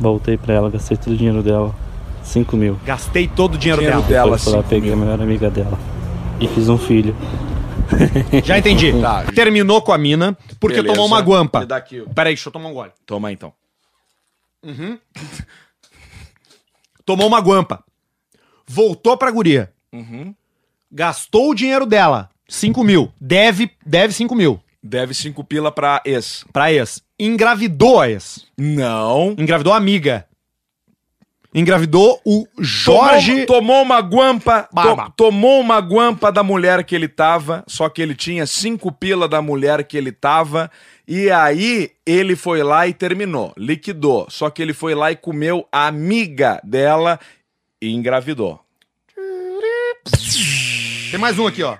Voltei 0.00 0.36
pra 0.38 0.54
ela, 0.54 0.70
gastei 0.70 0.96
todo 0.96 1.12
o 1.12 1.16
dinheiro 1.16 1.42
dela. 1.42 1.74
5 2.22 2.56
mil. 2.56 2.78
Gastei 2.86 3.28
todo 3.28 3.54
o 3.56 3.58
dinheiro, 3.58 3.80
Dinheiro 3.82 4.00
dela. 4.02 4.24
dela. 4.24 4.36
Depois 4.36 4.54
cinco 4.54 4.62
peguei 4.62 4.92
a 4.92 4.96
melhor 4.96 5.20
amiga 5.20 5.50
dela. 5.50 5.78
E 6.40 6.48
fiz 6.48 6.68
um 6.68 6.78
filho. 6.78 7.14
Já 8.44 8.58
entendi. 8.58 8.92
Tá. 9.02 9.24
Terminou 9.34 9.82
com 9.82 9.92
a 9.92 9.98
mina 9.98 10.36
porque 10.58 10.76
Beleza. 10.76 10.94
tomou 10.94 11.06
uma 11.06 11.20
guampa. 11.20 11.60
Me 11.60 11.66
dá 11.66 11.76
aqui, 11.76 12.00
ó. 12.00 12.04
Peraí, 12.14 12.32
deixa 12.34 12.48
eu 12.48 12.52
tomar 12.52 12.68
um 12.68 12.72
gole. 12.72 12.92
Toma 13.04 13.30
então. 13.32 13.52
Tomou 17.04 17.26
uma 17.26 17.40
guampa. 17.40 17.82
Voltou 18.66 19.16
pra 19.18 19.30
guria. 19.30 19.72
Uhum. 19.92 20.34
Gastou 20.92 21.50
o 21.50 21.54
dinheiro 21.54 21.86
dela. 21.86 22.28
5 22.48 22.84
mil. 22.84 23.10
Deve, 23.20 23.70
deve 23.84 24.12
5 24.12 24.34
mil. 24.34 24.60
Deve 24.82 25.14
5 25.14 25.42
pila 25.44 25.72
pra 25.72 26.02
ex. 26.04 26.44
Pra 26.52 26.72
ex. 26.72 27.02
Engravidou 27.18 28.00
a 28.00 28.10
ex. 28.10 28.46
Não. 28.58 29.34
Engravidou 29.38 29.72
a 29.72 29.76
amiga. 29.76 30.26
Engravidou 31.54 32.18
o 32.24 32.46
Jorge. 32.58 33.44
Tomou, 33.44 33.60
tomou 33.60 33.82
uma 33.82 34.00
guampa. 34.00 34.68
to- 35.06 35.12
tomou 35.16 35.60
uma 35.60 35.78
guampa 35.80 36.32
da 36.32 36.42
mulher 36.42 36.82
que 36.82 36.94
ele 36.94 37.08
tava. 37.08 37.62
Só 37.66 37.88
que 37.88 38.00
ele 38.02 38.14
tinha 38.14 38.46
cinco 38.46 38.90
pila 38.90 39.28
da 39.28 39.40
mulher 39.42 39.84
que 39.84 39.96
ele 39.96 40.10
tava. 40.12 40.70
E 41.06 41.30
aí 41.30 41.90
ele 42.06 42.36
foi 42.36 42.62
lá 42.62 42.86
e 42.86 42.94
terminou. 42.94 43.52
Liquidou. 43.56 44.26
Só 44.30 44.48
que 44.50 44.62
ele 44.62 44.72
foi 44.72 44.94
lá 44.94 45.12
e 45.12 45.16
comeu 45.16 45.66
a 45.70 45.86
amiga 45.86 46.58
dela 46.64 47.20
e 47.82 47.92
engravidou. 47.92 48.58
Tem 51.12 51.20
mais 51.20 51.38
um 51.38 51.46
aqui, 51.46 51.62
ó. 51.62 51.76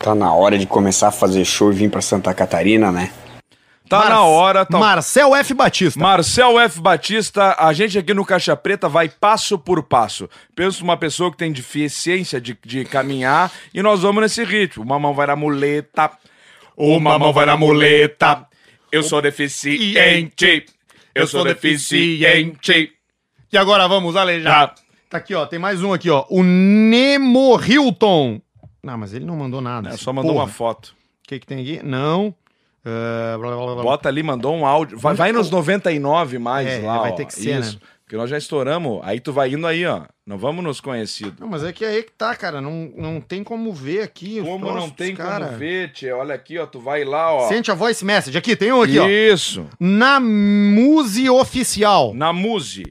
Tá 0.00 0.16
na 0.16 0.34
hora 0.34 0.58
de 0.58 0.66
começar 0.66 1.06
a 1.06 1.12
fazer 1.12 1.44
show 1.44 1.70
e 1.72 1.76
vir 1.76 1.88
pra 1.88 2.00
Santa 2.00 2.34
Catarina, 2.34 2.90
né? 2.90 3.12
Tá 3.88 3.98
Mar- 4.00 4.08
na 4.08 4.24
hora. 4.24 4.66
Tá... 4.66 4.76
Marcel 4.76 5.32
F. 5.36 5.54
Batista. 5.54 6.00
Marcel 6.00 6.58
F. 6.58 6.80
Batista, 6.80 7.54
a 7.56 7.72
gente 7.72 7.96
aqui 7.96 8.12
no 8.12 8.24
Caixa 8.24 8.56
Preta 8.56 8.88
vai 8.88 9.08
passo 9.08 9.56
por 9.56 9.80
passo. 9.84 10.28
Pensa 10.56 10.80
numa 10.80 10.96
pessoa 10.96 11.30
que 11.30 11.36
tem 11.36 11.52
deficiência 11.52 12.40
de, 12.40 12.58
de 12.66 12.84
caminhar 12.84 13.52
e 13.72 13.80
nós 13.80 14.02
vamos 14.02 14.20
nesse 14.22 14.42
ritmo. 14.42 14.82
Uma 14.82 14.98
mão 14.98 15.14
vai 15.14 15.28
na 15.28 15.36
muleta, 15.36 16.10
uma 16.76 17.16
mão 17.16 17.32
vai 17.32 17.46
na 17.46 17.56
muleta. 17.56 18.44
Eu 18.90 19.04
sou 19.04 19.22
deficiente, 19.22 20.66
eu 21.14 21.28
sou 21.28 21.44
deficiente. 21.44 22.90
E 23.52 23.56
agora 23.56 23.86
vamos 23.86 24.16
alejar. 24.16 24.74
Tá 25.08 25.18
aqui, 25.18 25.32
ó. 25.32 25.46
Tem 25.46 25.60
mais 25.60 25.80
um 25.80 25.92
aqui, 25.92 26.10
ó. 26.10 26.24
O 26.28 26.42
Nemo 26.42 27.56
Hilton. 27.64 28.40
Não, 28.84 28.98
mas 28.98 29.14
ele 29.14 29.24
não 29.24 29.36
mandou 29.36 29.60
nada. 29.60 29.90
É, 29.90 29.96
só 29.96 30.12
mandou 30.12 30.32
porra. 30.34 30.44
uma 30.44 30.50
foto. 30.50 30.94
O 31.24 31.28
que, 31.28 31.38
que 31.40 31.46
tem 31.46 31.60
aqui? 31.60 31.80
Não. 31.84 32.34
Ah, 32.84 33.36
blá, 33.38 33.48
blá, 33.56 33.64
blá, 33.64 33.74
blá. 33.76 33.82
Bota 33.82 34.08
ali, 34.08 34.22
mandou 34.22 34.54
um 34.54 34.66
áudio. 34.66 34.98
Vai, 34.98 35.14
vai 35.14 35.32
nos 35.32 35.46
eu- 35.46 35.52
99 35.52 36.38
mais 36.38 36.68
É, 36.68 36.78
lá, 36.86 36.98
vai 36.98 37.12
ó. 37.12 37.14
ter 37.14 37.24
que 37.24 37.32
ser, 37.34 37.58
Isso. 37.60 37.74
né? 37.76 37.80
Porque 38.04 38.16
nós 38.18 38.28
já 38.28 38.36
estouramos. 38.36 39.00
Aí 39.02 39.18
tu 39.18 39.32
vai 39.32 39.50
indo 39.50 39.66
aí, 39.66 39.86
ó. 39.86 40.02
Não 40.26 40.36
vamos 40.36 40.62
nos 40.62 40.78
conhecidos. 40.78 41.40
Não, 41.40 41.48
mas 41.48 41.64
é 41.64 41.72
que 41.72 41.82
aí 41.86 42.02
que 42.02 42.12
tá, 42.12 42.36
cara. 42.36 42.60
Não, 42.60 42.92
não 42.94 43.18
tem 43.18 43.42
como 43.42 43.72
ver 43.72 44.02
aqui. 44.02 44.42
Como 44.42 44.70
não 44.74 44.90
tem 44.90 45.14
cara. 45.16 45.46
como 45.46 45.58
ver, 45.58 45.90
tia? 45.92 46.14
Olha 46.14 46.34
aqui, 46.34 46.58
ó. 46.58 46.66
Tu 46.66 46.78
vai 46.78 47.02
lá, 47.04 47.32
ó. 47.32 47.48
Sente 47.48 47.70
a 47.70 47.74
voice 47.74 48.04
message. 48.04 48.36
Aqui, 48.36 48.54
tem 48.54 48.70
um 48.70 48.82
aqui, 48.82 48.98
ó. 48.98 49.08
Isso. 49.08 49.66
Na 49.80 50.20
Muse 50.20 51.30
Oficial. 51.30 52.12
Na 52.12 52.30
Muse. 52.34 52.84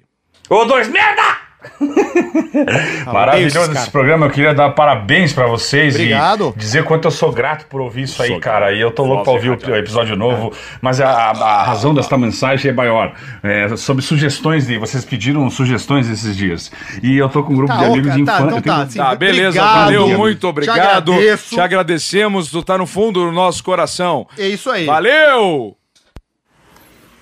Ô, 0.49 0.65
dois 0.65 0.87
merda! 0.87 1.42
Maravilhoso 3.05 3.71
esse 3.71 3.89
programa, 3.89 4.25
eu 4.25 4.29
queria 4.29 4.53
dar 4.53 4.69
parabéns 4.71 5.33
pra 5.33 5.47
vocês 5.47 5.95
Obrigado. 5.95 6.53
e 6.55 6.59
dizer 6.59 6.83
quanto 6.83 7.05
eu 7.05 7.11
sou 7.11 7.31
grato 7.31 7.65
por 7.67 7.81
ouvir 7.81 8.03
isso 8.03 8.21
aí, 8.21 8.39
cara. 8.39 8.71
E 8.73 8.79
eu 8.81 8.91
tô 8.91 9.03
louco 9.03 9.23
pra 9.23 9.33
Nossa, 9.33 9.47
ouvir 9.49 9.69
o 9.71 9.75
episódio 9.75 10.15
novo, 10.15 10.51
mas 10.81 10.99
a, 11.01 11.07
a- 11.09 11.31
a 11.61 11.63
razão 11.63 11.93
desta 11.93 12.17
mensagem 12.17 12.71
é 12.71 12.73
maior. 12.73 13.13
É, 13.41 13.75
sobre 13.75 14.03
sugestões 14.03 14.67
de. 14.67 14.77
Vocês 14.77 15.03
pediram 15.05 15.49
sugestões 15.49 16.09
esses 16.09 16.35
dias. 16.35 16.71
E 17.01 17.17
eu 17.17 17.29
tô 17.29 17.43
com 17.43 17.53
um 17.53 17.55
grupo 17.55 17.73
Tá, 17.73 17.79
de 17.79 17.85
amigos 17.85 18.13
de 18.13 18.23
tá, 18.25 18.33
infância. 18.39 18.43
então 18.45 18.57
eu 18.57 18.61
tenho- 18.61 18.87
tá. 19.03 19.09
Tá, 19.09 19.15
beleza, 19.15 19.59
Obrigado. 19.61 19.75
valeu, 19.75 20.17
muito 20.17 20.39
Te 20.39 20.45
obrigado. 20.45 20.79
agradeço. 21.13 21.55
Te 21.55 21.59
agradecemos, 21.61 22.49
tu 22.49 22.63
tá 22.63 22.77
no 22.77 22.85
fundo 22.85 23.25
do 23.25 23.31
nosso 23.31 23.63
coração. 23.63 24.27
É 24.37 24.47
isso 24.47 24.69
aí. 24.69 24.85
Valeu! 24.85 25.75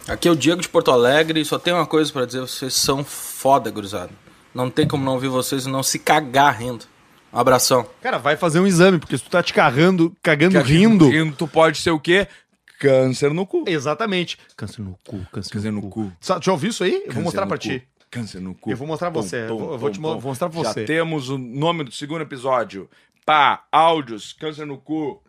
Aqui 0.08 0.28
é 0.28 0.32
o 0.32 0.36
Diego 0.36 0.62
de 0.62 0.68
Porto 0.68 0.92
Alegre 0.92 1.40
e 1.42 1.46
só 1.46 1.58
tenho 1.60 1.78
uma 1.78 1.86
coisa 1.86 2.12
pra 2.12 2.26
dizer, 2.26 2.40
vocês 2.42 2.74
são 2.74 3.04
foda, 3.04 3.70
gurizada. 3.70 4.10
Não 4.54 4.70
tem 4.70 4.88
como 4.88 5.04
não 5.04 5.14
ouvir 5.14 5.28
vocês 5.30 5.66
e 5.66 5.70
não 5.70 5.82
se 5.84 5.98
cagar 6.00 6.60
rindo. 6.60 6.86
Um 7.34 7.40
abração. 7.40 7.88
Cara, 8.02 8.18
vai 8.18 8.36
fazer 8.36 8.60
um 8.60 8.68
exame, 8.68 9.00
porque 9.00 9.18
se 9.18 9.24
tu 9.24 9.30
tá 9.30 9.42
te 9.42 9.54
cagando, 9.54 10.14
cagando 10.22 10.58
aqui 10.60 10.74
rindo. 10.74 11.10
Rindo, 11.10 11.36
tu 11.36 11.48
pode 11.48 11.78
ser 11.78 11.92
o 11.92 12.00
quê? 12.00 12.28
Câncer 12.80 13.34
no 13.34 13.46
cu. 13.46 13.64
Exatamente. 13.68 14.38
Câncer 14.58 14.82
no 14.82 14.98
cu, 15.08 15.20
câncer, 15.32 15.52
Câncer 15.54 15.72
no, 15.72 15.82
cu. 15.90 16.12
Sa- 16.20 16.40
Já 16.42 16.52
ouviu 16.52 16.72
isso 16.72 16.84
aí? 16.84 17.04
Eu 17.06 17.14
vou 17.14 17.24
mostrar 17.24 17.44
no 17.44 17.48
pra 17.50 17.58
cu. 17.58 17.62
ti. 17.64 17.84
Câncer 18.10 18.42
no 18.42 18.54
cu. 18.56 18.72
Eu 18.72 18.76
vou 18.76 18.88
mostrar 18.88 19.10
pra 19.12 19.22
você. 19.22 19.44
Eu 19.44 19.58
vou- 19.58 19.72
eu 19.74 19.78
vou 19.78 19.90
te 19.90 20.00
mo- 20.02 20.20
vou 20.20 20.32
mostrar 20.32 20.50
pra 20.50 20.60
você. 20.60 20.82
Já 20.82 20.88
temos 20.88 21.30
o 21.30 21.38
nome 21.38 21.84
do 21.86 21.92
segundo 21.92 22.22
episódio. 22.22 22.90
Pá, 23.26 23.64
áudios, 23.72 24.34
câncer 24.34 24.66
no 24.66 24.78
cu. 24.78 25.22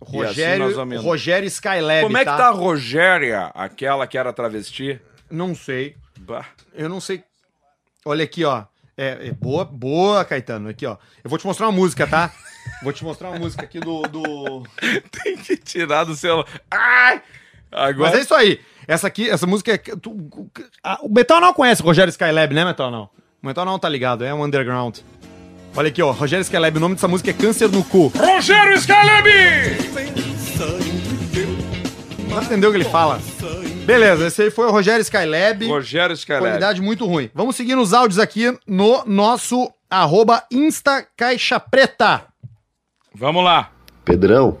E 0.00 0.04
assim 0.04 0.16
Rogério, 0.28 0.64
nós 0.64 0.76
vamos 0.76 0.94
indo. 0.96 1.02
Rogério 1.04 1.46
Skylab, 1.46 2.02
Como 2.04 2.16
é 2.16 2.20
que 2.20 2.30
tá 2.30 2.48
a 2.48 2.50
Rogéria, 2.50 3.50
aquela 3.54 4.06
que 4.06 4.16
era 4.16 4.32
travesti? 4.32 4.98
Não 5.30 5.54
sei. 5.54 5.96
Bah. 6.20 6.46
Eu 6.72 6.88
não 6.88 7.00
sei. 7.00 7.22
Olha 8.04 8.24
aqui, 8.24 8.44
ó. 8.44 8.64
É, 8.96 9.28
é 9.28 9.32
boa, 9.32 9.64
boa, 9.64 10.24
Caetano. 10.24 10.68
Aqui, 10.68 10.86
ó. 10.86 10.96
Eu 11.22 11.30
vou 11.30 11.38
te 11.38 11.46
mostrar 11.46 11.66
uma 11.66 11.72
música, 11.72 12.06
tá? 12.06 12.32
vou 12.82 12.92
te 12.92 13.04
mostrar 13.04 13.30
uma 13.30 13.38
música 13.38 13.64
aqui 13.64 13.80
do. 13.80 14.02
do... 14.02 14.62
Tem 15.10 15.36
que 15.36 15.56
tirar 15.56 16.04
do 16.04 16.14
celular. 16.14 16.46
Ai! 16.70 17.22
Agora. 17.70 18.10
Mas 18.10 18.18
é 18.18 18.22
isso 18.22 18.34
aí. 18.34 18.60
Essa 18.86 19.06
aqui, 19.06 19.30
essa 19.30 19.46
música 19.46 19.72
é. 19.72 19.80
o 21.00 21.08
Metal 21.08 21.40
não 21.40 21.54
conhece 21.54 21.80
o 21.82 21.84
Rogério 21.84 22.10
Skylab, 22.10 22.54
né, 22.54 22.64
Metal 22.64 22.90
não? 22.90 23.08
O 23.42 23.46
Metal 23.46 23.64
não 23.64 23.78
tá 23.78 23.88
ligado, 23.88 24.24
é 24.24 24.34
um 24.34 24.44
underground. 24.44 24.98
Olha 25.74 25.88
aqui, 25.88 26.02
ó. 26.02 26.10
Rogério 26.10 26.42
Skylab, 26.42 26.76
o 26.76 26.80
nome 26.80 26.94
dessa 26.96 27.08
música 27.08 27.30
é 27.30 27.32
Câncer 27.32 27.68
no 27.70 27.82
Cu. 27.82 28.08
Rogério 28.08 28.74
Skylab! 28.74 29.28
Não 32.28 32.42
entendeu 32.42 32.70
o 32.70 32.72
que 32.72 32.78
ele 32.78 32.88
fala? 32.88 33.20
Beleza, 33.84 34.28
esse 34.28 34.42
aí 34.42 34.50
foi 34.50 34.66
o 34.66 34.70
Rogério 34.70 35.02
Skylab. 35.02 35.66
Rogério 35.66 36.14
Skylab. 36.14 36.46
Qualidade 36.46 36.80
muito 36.80 37.04
ruim. 37.04 37.28
Vamos 37.34 37.56
seguir 37.56 37.74
nos 37.74 37.92
áudios 37.92 38.18
aqui 38.18 38.56
no 38.66 39.04
nosso 39.04 39.72
arroba 39.90 40.44
Insta 40.52 41.04
Caixa 41.16 41.58
Preta. 41.58 42.22
Vamos 43.14 43.42
lá. 43.44 43.70
Pedrão, 44.04 44.58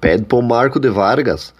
pede 0.00 0.24
pro 0.24 0.42
Marco 0.42 0.80
de 0.80 0.88
Vargas 0.88 1.54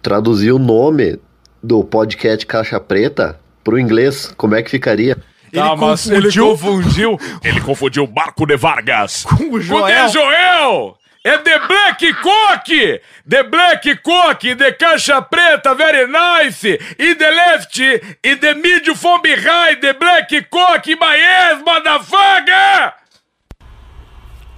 traduzir 0.00 0.52
o 0.52 0.58
nome 0.58 1.18
do 1.62 1.84
podcast 1.84 2.44
Caixa 2.46 2.80
Preta 2.80 3.38
pro 3.62 3.78
inglês. 3.78 4.32
Como 4.36 4.54
é 4.54 4.62
que 4.62 4.70
ficaria? 4.70 5.16
Tá, 5.52 5.76
mas 5.76 6.08
ele 6.08 6.32
confundiu. 6.32 7.18
Ele 7.44 7.60
confundiu 7.60 8.10
Marco 8.10 8.46
de 8.46 8.56
Vargas 8.56 9.24
com 9.24 9.52
o 9.54 9.60
Joel. 9.60 10.08
Joel. 10.08 10.96
É 11.24 11.38
The 11.38 11.58
Black 11.68 12.14
Cock! 12.14 13.00
The 13.28 13.42
Black 13.44 13.96
Cock, 13.98 14.56
The 14.56 14.72
Caixa 14.72 15.22
Preta, 15.22 15.72
very 15.72 16.08
nice! 16.08 16.80
E 16.98 17.14
The 17.14 17.30
Left, 17.30 17.80
e 18.24 18.36
The 18.36 18.54
Medium 18.54 18.96
from 18.96 19.20
Behind, 19.22 19.80
The 19.80 19.92
Black 19.92 20.42
Cock, 20.50 20.96
my 20.96 21.24
ass, 21.24 21.62
motherfucker! 21.64 22.94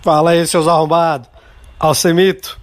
Fala 0.02 0.30
aí, 0.30 0.46
seus 0.46 0.66
arrombados. 0.66 1.28
Alcemito, 1.78 2.58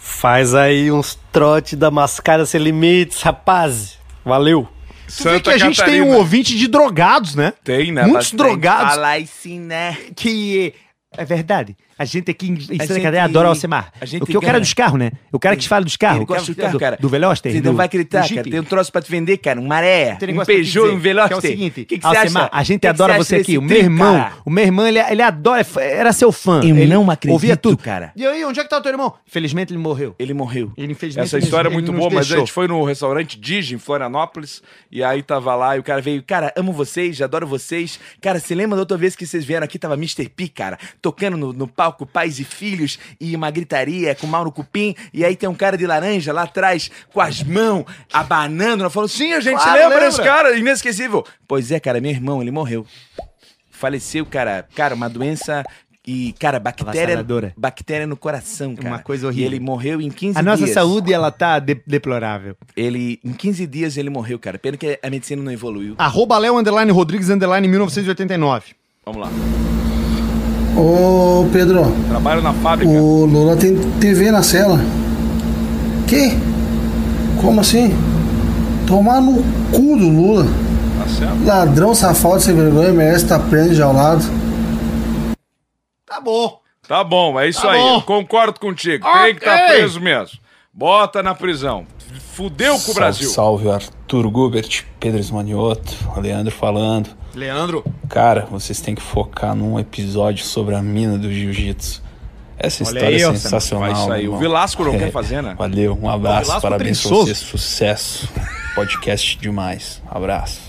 faz 0.00 0.52
aí 0.52 0.90
uns 0.90 1.16
trote 1.30 1.76
da 1.76 1.92
mascara 1.92 2.44
sem 2.44 2.60
limites, 2.60 3.22
rapaz. 3.22 3.98
Valeu. 4.24 4.68
Tu 5.16 5.22
vê 5.22 5.40
que 5.40 5.50
a 5.50 5.58
gente 5.58 5.80
tem 5.84 6.02
um 6.02 6.16
ouvinte 6.16 6.56
de 6.56 6.66
drogados, 6.66 7.36
né? 7.36 7.52
Tem, 7.62 7.92
né? 7.92 8.02
Muitos 8.02 8.32
Bastante. 8.32 8.38
drogados. 8.38 8.94
Fala 8.94 9.08
aí 9.10 9.28
sim, 9.28 9.60
né? 9.60 9.96
Que 10.16 10.74
é 11.16 11.24
verdade. 11.24 11.76
A 11.98 12.04
gente 12.04 12.30
aqui 12.30 12.48
em 12.48 12.80
A 12.80 12.86
Santa 12.86 13.00
Cadeia 13.00 13.24
adora 13.24 13.48
o 13.48 13.50
Alcemar. 13.50 13.92
O 14.20 14.26
que 14.26 14.36
é 14.36 14.38
o 14.38 14.40
cara 14.40 14.52
ganha. 14.54 14.60
dos 14.60 14.74
carros, 14.74 14.98
né? 14.98 15.12
O 15.32 15.38
cara 15.38 15.56
que 15.56 15.62
te 15.62 15.68
fala 15.68 15.84
dos 15.84 15.96
carros. 15.96 16.16
Ele 16.16 16.24
o 16.24 16.26
cara 16.26 16.40
gosta 16.40 16.52
do 16.54 16.60
carro, 16.60 16.78
cara. 16.78 16.98
Do 17.00 17.08
Veloster. 17.08 17.52
Você 17.52 17.60
não 17.60 17.74
vai 17.74 17.86
acreditar, 17.86 18.28
cara. 18.28 18.42
Tem 18.42 18.60
um 18.60 18.64
troço 18.64 18.92
pra 18.92 19.00
te 19.00 19.10
vender, 19.10 19.38
cara. 19.38 19.60
Um 19.60 19.66
maré, 19.66 20.18
um 20.22 20.44
Peugeot, 20.44 20.90
um 20.90 20.98
Veloster. 20.98 21.28
que 21.28 21.34
é 21.34 21.36
o 21.36 21.40
seguinte, 21.40 21.84
que, 21.84 21.98
que 21.98 22.06
você 22.06 22.16
acha? 22.16 22.48
a 22.52 22.62
gente 22.62 22.86
adora 22.86 23.16
você 23.16 23.36
aqui. 23.36 23.56
O 23.56 23.62
meu 23.62 23.78
irmão, 23.78 24.30
o 24.44 24.50
meu 24.50 24.64
irmão, 24.64 24.86
ele, 24.86 25.22
adora, 25.22 25.66
era 25.80 26.12
seu 26.12 26.30
fã. 26.30 26.60
Eu 26.62 26.76
ele 26.76 26.86
não 26.86 27.10
acredito, 27.10 27.32
Ouvia 27.32 27.56
tudo. 27.56 27.78
cara. 27.78 28.12
E 28.14 28.26
aí, 28.26 28.44
onde 28.44 28.60
é 28.60 28.62
que 28.62 28.68
tá 28.68 28.78
o 28.78 28.82
teu 28.82 28.92
irmão? 28.92 29.14
Infelizmente 29.26 29.72
ele 29.72 29.80
morreu. 29.80 30.14
Ele 30.18 30.34
morreu. 30.34 30.72
Ele 30.76 30.92
infelizmente 30.92 31.24
Essa 31.24 31.38
história 31.38 31.68
é 31.68 31.72
muito 31.72 31.92
boa, 31.92 32.10
mas 32.10 32.30
a 32.30 32.38
gente 32.38 32.52
foi 32.52 32.68
no 32.68 32.84
restaurante 32.84 33.38
Digi, 33.38 33.74
em 33.74 33.78
Florianópolis, 33.78 34.62
e 34.90 35.02
aí 35.02 35.22
tava 35.22 35.54
lá 35.54 35.76
e 35.76 35.80
o 35.80 35.82
cara 35.82 36.00
veio. 36.02 36.22
Cara, 36.22 36.52
amo 36.56 36.72
vocês, 36.72 37.22
adoro 37.22 37.46
vocês. 37.46 37.98
Cara, 38.20 38.38
você 38.38 38.54
lembra 38.54 38.76
da 38.76 38.82
outra 38.82 38.96
vez 38.96 39.16
que 39.16 39.26
vocês 39.26 39.44
vieram 39.44 39.64
aqui? 39.64 39.78
Tava 39.78 39.94
Mr. 39.94 40.28
P, 40.28 40.48
cara, 40.48 40.78
tocando 41.00 41.36
no, 41.36 41.52
no 41.52 41.66
palco 41.86 42.04
Pais 42.04 42.40
e 42.40 42.44
Filhos 42.44 42.98
e 43.20 43.34
uma 43.36 43.50
gritaria 43.50 44.14
com 44.14 44.26
mal 44.26 44.44
no 44.44 44.50
cupim. 44.50 44.94
E 45.14 45.24
aí 45.24 45.36
tem 45.36 45.48
um 45.48 45.54
cara 45.54 45.76
de 45.78 45.86
laranja 45.86 46.32
lá 46.32 46.42
atrás 46.42 46.90
com 47.12 47.20
as 47.20 47.42
mãos 47.42 47.84
abanando. 48.12 48.82
Nós 48.82 48.92
falamos, 48.92 49.12
sim, 49.12 49.32
a 49.32 49.40
gente 49.40 49.54
Claro, 49.54 49.72
lembra, 49.72 49.88
lembra. 49.94 50.06
desse 50.08 50.22
cara, 50.22 50.58
inesquecível. 50.58 51.24
Pois 51.46 51.70
é, 51.70 51.78
cara, 51.78 52.00
meu 52.00 52.10
irmão, 52.10 52.42
ele 52.42 52.50
morreu. 52.50 52.84
Faleceu, 53.70 54.26
cara. 54.26 54.66
Cara, 54.74 54.94
uma 54.94 55.08
doença. 55.08 55.62
E, 56.08 56.32
cara, 56.38 56.60
bactéria, 56.60 57.24
bactéria 57.56 58.06
no 58.06 58.16
coração, 58.16 58.76
cara. 58.76 58.88
Uma 58.88 58.98
coisa 59.00 59.26
E 59.26 59.28
horrível. 59.28 59.46
ele 59.46 59.60
morreu 59.60 60.00
em 60.00 60.08
15 60.08 60.38
A 60.38 60.42
nossa 60.42 60.62
dias. 60.62 60.74
saúde, 60.74 61.12
ela 61.12 61.32
tá 61.32 61.58
de- 61.58 61.82
deplorável. 61.84 62.56
Ele, 62.76 63.18
em 63.24 63.32
15 63.32 63.66
dias 63.66 63.96
ele 63.96 64.08
morreu, 64.08 64.38
cara. 64.38 64.56
Pena 64.56 64.76
que 64.76 64.98
a 65.02 65.10
medicina 65.10 65.42
não 65.42 65.50
evoluiu. 65.50 65.96
Arroba 65.98 66.38
Léo 66.38 66.56
Underline 66.58 66.92
Rodrigues 66.92 67.28
Underline 67.28 67.66
1989. 67.66 68.74
Vamos 69.04 69.20
lá. 69.20 69.75
Ô, 70.76 71.46
Pedro, 71.52 71.84
Trabalho 72.08 72.42
na 72.42 72.52
fábrica. 72.52 72.90
o 72.92 73.24
Lula 73.24 73.56
tem 73.56 73.76
TV 73.98 74.30
na 74.30 74.42
cela. 74.42 74.78
Que? 76.06 76.36
Como 77.40 77.60
assim? 77.60 77.94
Tomar 78.86 79.20
no 79.20 79.42
cu 79.72 79.96
do 79.96 80.08
Lula. 80.08 80.44
Tá 80.44 81.08
certo. 81.08 81.44
Ladrão, 81.44 81.94
safado, 81.94 82.40
sem 82.40 82.54
vergonha, 82.54 82.92
merece 82.92 83.24
estar 83.24 83.38
preso 83.38 83.74
já 83.74 83.86
ao 83.86 83.92
lado. 83.94 84.24
Tá 86.06 86.20
bom. 86.20 86.60
Tá 86.86 87.02
bom, 87.02 87.38
é 87.40 87.48
isso 87.48 87.62
Tá 87.62 87.72
aí. 87.72 88.02
concordo 88.02 88.60
contigo. 88.60 89.04
Ok. 89.06 89.20
Tem 89.22 89.34
que 89.34 89.40
estar 89.40 89.66
preso 89.68 90.00
mesmo. 90.00 90.38
Bota 90.76 91.22
na 91.22 91.34
prisão. 91.34 91.86
Fudeu 92.34 92.78
com 92.78 92.90
o 92.90 92.94
Brasil. 92.94 93.30
Salve, 93.30 93.70
Arthur 93.70 94.28
Gubert, 94.28 94.84
Pedro 95.00 95.18
Esmanioto, 95.18 95.96
Leandro 96.20 96.52
falando. 96.52 97.08
Leandro. 97.34 97.82
Cara, 98.10 98.46
vocês 98.50 98.78
têm 98.82 98.94
que 98.94 99.00
focar 99.00 99.54
num 99.54 99.80
episódio 99.80 100.44
sobre 100.44 100.74
a 100.74 100.82
mina 100.82 101.16
do 101.16 101.32
jiu-jitsu. 101.32 102.02
Essa 102.58 102.84
Olha 102.84 102.88
história 102.88 103.08
aí, 103.08 103.22
é 103.22 103.38
sensacional. 103.38 103.94
Vai 103.94 104.06
sair. 104.06 104.28
O. 104.28 104.36
Vilasco 104.36 104.84
não 104.84 104.98
quer 104.98 105.10
fazer, 105.10 105.42
né? 105.42 105.54
Valeu, 105.56 105.98
um 105.98 106.10
abraço, 106.10 106.60
parabéns 106.60 106.60
pra 106.60 106.76
preguiçoso. 106.76 107.24
vocês, 107.24 107.38
sucesso. 107.38 108.28
Podcast 108.74 109.38
demais. 109.38 110.02
Abraço. 110.06 110.60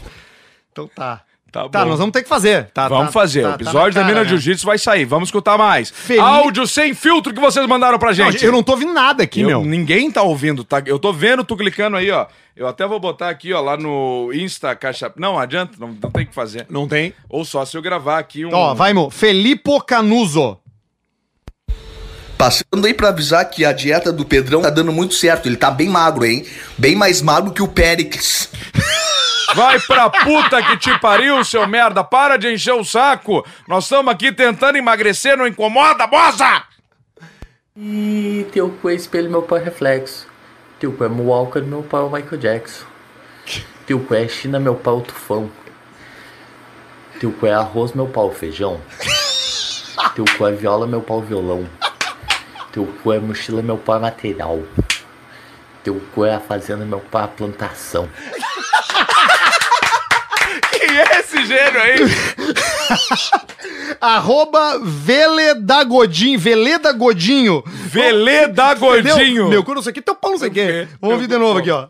Então 0.71 0.87
tá. 0.87 1.21
Tá, 1.51 1.67
Tá, 1.69 1.83
bom. 1.83 1.89
nós 1.91 1.99
vamos 1.99 2.11
ter 2.13 2.23
que 2.23 2.29
fazer. 2.29 2.65
Tá, 2.73 2.87
vamos 2.87 3.07
tá, 3.07 3.11
fazer. 3.13 3.41
tá, 3.41 3.47
o 3.47 3.51
tá 3.51 3.55
episódio 3.55 3.93
da 3.93 4.03
Mina 4.03 4.23
né? 4.23 4.29
Jiu-Jitsu 4.29 4.65
vai 4.65 4.77
sair. 4.77 5.05
Vamos 5.05 5.29
escutar 5.29 5.57
mais. 5.57 5.89
Feliz- 5.89 6.21
Áudio 6.21 6.67
sem 6.67 6.93
filtro 6.93 7.33
que 7.33 7.39
vocês 7.39 7.65
mandaram 7.67 7.97
pra 7.97 8.11
gente. 8.13 8.43
eu 8.43 8.51
não 8.51 8.61
tô 8.61 8.73
ouvindo 8.73 8.93
nada 8.93 9.23
aqui, 9.23 9.41
Eu- 9.41 9.47
meu. 9.47 9.63
Ninguém 9.65 10.11
tá 10.11 10.21
ouvindo, 10.21 10.63
tá? 10.63 10.83
Eu 10.85 10.99
tô 10.99 11.11
vendo, 11.13 11.43
tu 11.43 11.55
clicando 11.55 11.95
aí, 11.97 12.11
ó. 12.11 12.27
Eu 12.55 12.67
até 12.67 12.85
vou 12.87 12.99
botar 12.99 13.29
aqui, 13.29 13.53
ó, 13.53 13.61
lá 13.61 13.77
no 13.77 14.31
Insta 14.33 14.75
Caixa. 14.75 15.11
Não, 15.15 15.37
adianta, 15.39 15.73
não, 15.79 15.89
não 15.89 16.11
tem 16.11 16.23
o 16.23 16.27
que 16.27 16.33
fazer. 16.35 16.65
Não 16.69 16.87
tem. 16.87 17.13
Ou 17.29 17.45
só 17.45 17.63
se 17.65 17.77
eu 17.77 17.81
gravar 17.81 18.17
aqui 18.19 18.45
um. 18.45 18.53
Ó, 18.53 18.73
vai, 18.73 18.93
meu. 18.93 19.09
Felipe 19.09 19.69
Canuso. 19.85 20.57
Passando 22.37 22.85
aí 22.85 22.93
pra 22.93 23.09
avisar 23.09 23.49
que 23.49 23.65
a 23.65 23.71
dieta 23.73 24.11
do 24.11 24.23
Pedrão 24.23 24.61
tá 24.61 24.69
dando 24.69 24.91
muito 24.91 25.15
certo. 25.15 25.47
Ele 25.47 25.55
tá 25.57 25.71
bem 25.71 25.89
magro, 25.89 26.23
hein? 26.25 26.45
Bem 26.77 26.95
mais 26.95 27.21
magro 27.21 27.51
que 27.51 27.63
o 27.63 27.67
Péricles. 27.67 28.49
Vai 29.55 29.79
pra 29.79 30.09
puta 30.09 30.61
que 30.61 30.77
te 30.77 30.99
pariu, 30.99 31.43
seu 31.43 31.67
merda. 31.67 32.03
Para 32.03 32.37
de 32.37 32.53
encher 32.53 32.73
o 32.73 32.83
saco. 32.83 33.45
Nós 33.67 33.85
estamos 33.85 34.13
aqui 34.13 34.31
tentando 34.31 34.77
emagrecer, 34.77 35.37
não 35.37 35.47
incomoda, 35.47 36.05
bosta! 36.07 36.63
E 37.75 38.47
teu 38.51 38.69
cu 38.81 38.89
é 38.89 38.95
espelho, 38.95 39.29
meu 39.29 39.43
pai 39.43 39.61
é 39.61 39.63
reflexo. 39.65 40.27
Teu 40.79 40.91
cu 40.91 41.03
é 41.03 41.07
Moonwalker, 41.07 41.63
meu 41.63 41.83
pai 41.83 42.01
é 42.01 42.03
o 42.03 42.09
Michael 42.09 42.37
Jackson. 42.37 42.85
Teu 43.85 43.99
cu 43.99 44.15
é 44.15 44.27
China, 44.27 44.59
meu 44.59 44.75
pai 44.75 44.97
é 44.97 45.01
tufão. 45.01 45.49
Teu 47.19 47.31
cu 47.31 47.45
é 47.47 47.53
arroz, 47.53 47.93
meu 47.93 48.07
pau 48.07 48.31
é 48.31 48.33
feijão. 48.33 48.81
Teu 50.13 50.25
cu 50.37 50.47
é 50.47 50.51
viola, 50.51 50.85
meu 50.85 51.01
pau 51.01 51.21
é 51.21 51.25
violão. 51.25 51.69
Teu 52.71 52.85
cu 53.03 53.13
é 53.13 53.19
mochila, 53.19 53.61
meu 53.61 53.77
pau 53.77 53.95
é 53.95 53.99
material. 53.99 54.61
Teu 55.83 56.01
cu 56.13 56.25
é 56.25 56.35
a 56.35 56.39
fazenda, 56.39 56.83
meu 56.83 56.99
pai 56.99 57.23
é 57.23 57.27
plantação. 57.27 58.09
É 60.97 61.19
esse 61.19 61.45
gênio 61.45 61.79
aí? 61.79 61.95
Arroba 64.01 64.79
Veleda 64.83 65.83
Godinho. 65.83 66.39
Veleda 66.39 66.91
Godinho. 66.91 67.63
Veleda 67.67 68.73
Godinho. 68.73 69.49
Meu 69.49 69.63
cu 69.63 69.75
não 69.75 69.81
sei 69.81 69.91
o 69.91 69.93
que, 69.93 70.01
teu 70.01 70.15
pau 70.15 70.31
não 70.31 70.39
sei 70.39 70.49
o 70.49 70.51
que. 70.51 70.87
Vamos 70.99 71.15
ouvir 71.15 71.27
de 71.27 71.37
novo 71.37 71.59
aqui, 71.59 71.69
ó. 71.69 71.87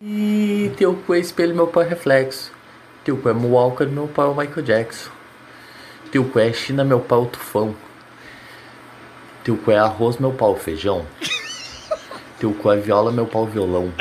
E 0.00 0.72
teu 0.76 0.94
cu 1.06 1.14
é 1.14 1.18
espelho, 1.18 1.54
meu 1.54 1.66
pai 1.66 1.84
é 1.84 1.88
reflexo. 1.88 2.50
Teu 3.04 3.16
cu 3.16 3.28
é 3.28 3.32
Moonwalker, 3.32 3.88
meu 3.88 4.08
pai 4.08 4.26
é 4.26 4.28
o 4.28 4.34
Michael 4.34 4.62
Jackson. 4.62 5.10
Teu 6.10 6.24
cu 6.24 6.38
é 6.38 6.52
China, 6.52 6.82
meu 6.82 7.00
pai 7.00 7.18
é 7.18 7.22
o 7.22 7.26
tufão. 7.26 7.74
Teu 9.44 9.56
cu 9.56 9.70
é 9.70 9.78
arroz, 9.78 10.18
meu 10.18 10.32
pau 10.32 10.54
é 10.54 10.56
o 10.56 10.58
feijão. 10.58 11.04
Teu 12.38 12.52
cu 12.52 12.72
é 12.72 12.76
viola, 12.76 13.12
meu 13.12 13.26
pau 13.26 13.42
é 13.42 13.46
o 13.46 13.50
violão. 13.50 13.92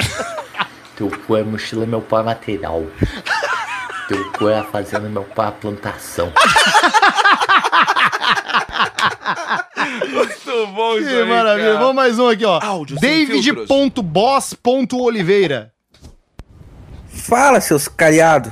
Teu 0.95 1.10
cu 1.10 1.36
é 1.36 1.44
mochila, 1.44 1.86
meu 1.86 2.02
pau 2.02 2.19
é 2.19 2.23
material. 2.23 2.84
Teu 4.07 4.32
cu 4.34 4.49
é 4.49 4.60
a 4.60 4.64
fazenda, 4.64 5.10
meu 5.10 5.23
pai 5.23 5.48
é 5.48 5.49
a 5.49 5.52
plantação. 5.52 6.32
Muito 10.11 10.68
bom 10.68 10.98
Que 10.98 11.07
aí, 11.07 11.23
maravilha. 11.27 11.68
cara. 11.68 11.80
Vamos 11.80 11.95
mais 11.95 12.19
um 12.19 12.27
aqui, 12.27 12.45
ó. 12.45 12.60
sem 12.99 13.26
David.boss.oliveira. 13.26 15.72
Fala, 17.10 17.60
seus 17.61 17.88
cariados. 17.88 18.52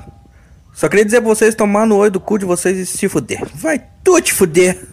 Só 0.73 0.89
queria 0.89 1.05
dizer 1.05 1.21
pra 1.21 1.29
vocês 1.29 1.53
tomar 1.53 1.85
no 1.85 1.97
olho 1.97 2.09
do 2.11 2.19
cu 2.19 2.39
de 2.39 2.45
vocês 2.45 2.75
e 2.77 2.85
se 2.85 3.07
fuder. 3.07 3.45
Vai 3.53 3.79
tu 4.03 4.19
te 4.21 4.33
fuder. 4.33 4.87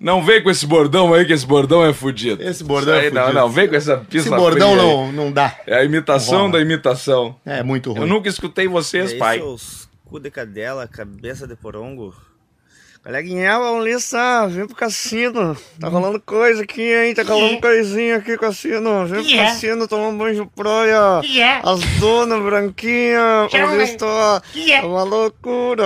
Não 0.00 0.20
vem 0.24 0.42
com 0.42 0.50
esse 0.50 0.66
bordão 0.66 1.14
aí, 1.14 1.24
que 1.24 1.32
esse 1.32 1.46
bordão 1.46 1.84
é 1.84 1.92
fudido. 1.92 2.42
Esse 2.42 2.64
bordão 2.64 2.92
Isso 2.94 3.00
aí 3.02 3.06
é 3.06 3.10
fudido. 3.10 3.26
Não, 3.32 3.42
não, 3.42 3.48
vem 3.48 3.68
com 3.68 3.76
essa 3.76 3.98
pista 3.98 4.16
Esse 4.16 4.30
bordão 4.30 4.70
aí. 4.72 4.76
não, 4.76 5.12
não 5.12 5.30
dá. 5.30 5.54
É 5.64 5.76
a 5.76 5.84
imitação 5.84 6.38
rola. 6.40 6.52
da 6.54 6.60
imitação. 6.60 7.36
É 7.46 7.62
muito 7.62 7.92
ruim. 7.92 8.00
Eu 8.00 8.06
nunca 8.08 8.28
escutei 8.28 8.66
vocês, 8.66 9.10
E 9.12 9.14
aí, 9.14 9.18
pai. 9.20 9.38
seus 9.38 9.88
cu 10.12 10.20
de 10.20 10.30
cadela, 10.30 10.86
cabeça 10.86 11.46
de 11.46 11.56
porongo. 11.56 12.14
Coleguinha, 13.02 13.58
vamos 13.58 13.82
liçar, 13.82 14.46
vem 14.46 14.66
pro 14.66 14.76
cassino. 14.76 15.56
Tá 15.80 15.88
rolando 15.88 16.20
coisa 16.20 16.64
aqui, 16.64 16.82
hein? 16.82 17.14
Tá 17.14 17.22
rolando 17.22 17.62
coisinha 17.62 18.16
aqui, 18.16 18.36
cassino. 18.36 19.06
Vem 19.06 19.24
pro 19.24 19.32
é? 19.32 19.36
cassino 19.38 19.88
tomar 19.88 20.08
um 20.08 20.18
banho 20.18 20.44
de 20.44 20.50
praia. 20.54 21.22
Que 21.22 21.40
é? 21.40 21.62
As 21.64 21.80
donas 21.98 22.42
branquinhas, 22.42 23.50
o 23.54 23.78
visto 23.78 24.04
Que 24.52 24.72
é? 24.72 24.82
uma 24.82 25.02
loucura. 25.02 25.82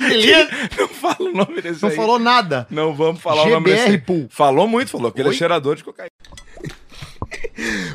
Ele 0.00 0.32
Não 0.80 0.88
fala 0.88 1.16
o 1.20 1.32
nome 1.32 1.60
desse 1.60 1.82
não 1.82 1.90
aí. 1.90 1.96
falou 1.96 2.18
nada. 2.18 2.66
Não 2.70 2.94
vamos 2.94 3.20
falar 3.20 3.42
o 3.42 3.50
nome 3.50 3.68
GBR 3.70 3.84
desse. 3.84 3.98
Pool. 3.98 4.28
Falou 4.30 4.66
muito, 4.66 4.90
falou 4.90 5.12
que 5.12 5.20
ele 5.20 5.28
é 5.28 5.32
Oi? 5.32 5.36
cheirador 5.36 5.76
de 5.76 5.84
cocaína. 5.84 6.10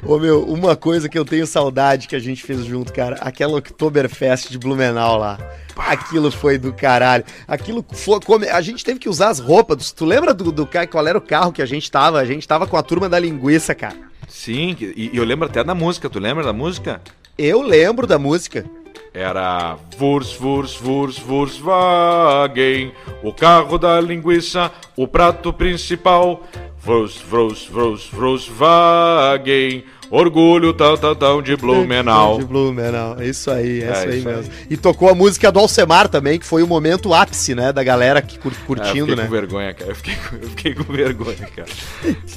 Ô 0.06 0.18
meu, 0.18 0.44
uma 0.44 0.76
coisa 0.76 1.10
que 1.10 1.18
eu 1.18 1.26
tenho 1.26 1.46
saudade 1.46 2.08
que 2.08 2.16
a 2.16 2.20
gente 2.20 2.44
fez 2.44 2.66
junto, 2.66 2.94
cara, 2.94 3.18
aquela 3.22 3.58
Oktoberfest 3.58 4.50
de 4.50 4.58
Blumenau 4.58 5.18
lá. 5.18 5.38
Aquilo 5.78 6.30
foi 6.32 6.58
do 6.58 6.74
caralho. 6.74 7.24
Aquilo 7.48 7.86
foi. 7.92 8.20
A 8.50 8.62
gente 8.62 8.84
teve 8.84 9.00
que 9.00 9.10
usar 9.10 9.30
as 9.30 9.40
roupas. 9.40 9.92
Tu 9.92 10.06
lembra 10.06 10.34
do, 10.34 10.52
do 10.52 10.68
qual 10.90 11.08
era 11.08 11.18
o 11.18 11.22
carro 11.22 11.52
que 11.52 11.62
a 11.62 11.66
gente 11.66 11.90
tava? 11.90 12.20
A 12.20 12.26
gente 12.26 12.48
tava 12.48 12.68
com 12.68 12.76
a 12.76 12.84
turma 12.84 13.08
da 13.08 13.18
linguiça, 13.18 13.74
cara. 13.74 13.96
Sim, 14.28 14.76
e, 14.80 15.12
e 15.14 15.18
eu 15.18 15.24
lembro 15.24 15.48
até 15.48 15.64
da 15.64 15.74
música. 15.74 16.10
Tu 16.10 16.20
lembra 16.20 16.44
da 16.44 16.54
música? 16.54 17.02
Eu 17.38 17.62
lembro 17.62 18.06
da 18.06 18.20
música. 18.20 18.66
Era 19.14 19.78
Vurs, 19.98 20.34
Vurs, 20.34 20.76
Vurs, 20.76 21.18
Volkswagen, 21.18 22.94
o 23.24 23.34
carro 23.34 23.78
da 23.78 24.00
linguiça, 24.00 24.72
o 24.96 25.08
prato 25.08 25.52
principal. 25.52 26.44
Vurs, 26.90 27.22
Vurs, 27.22 27.66
Vurs, 27.68 28.08
Volkswagen, 28.08 29.84
orgulho 30.10 30.74
tão, 30.74 30.98
tão, 30.98 31.16
tão 31.16 31.42
de 31.42 31.56
Blumenau. 31.56 32.38
De 32.40 32.46
Blumenau. 32.46 33.16
É 33.20 33.26
isso 33.28 33.50
aí, 33.52 33.82
é, 33.82 33.88
É 33.88 33.92
isso 33.92 34.02
aí 34.10 34.20
isso 34.20 34.30
aí. 34.30 34.36
mesmo. 34.36 34.54
E 34.70 34.78
tocou 34.78 35.10
a 35.10 35.16
música 35.16 35.52
do 35.52 35.60
Alcemar 35.60 36.08
também, 36.08 36.40
que 36.40 36.46
foi 36.46 36.64
o 36.64 36.68
momento 36.68 37.14
ápice, 37.14 37.54
né? 37.56 37.72
Da 37.72 37.84
galera 37.84 38.22
que 38.22 38.38
cur- 38.40 38.52
eu 38.54 38.66
curtindo, 38.66 39.08
fiquei 39.08 39.16
né? 39.16 39.24
com 39.26 39.30
vergonha, 39.32 39.74
cara. 39.74 39.92
Eu 39.92 39.96
fiquei, 39.96 40.16
com- 40.16 40.36
eu 40.36 40.50
fiquei 40.50 40.74
com 40.76 40.84
vergonha, 40.94 41.50
cara. 41.56 41.68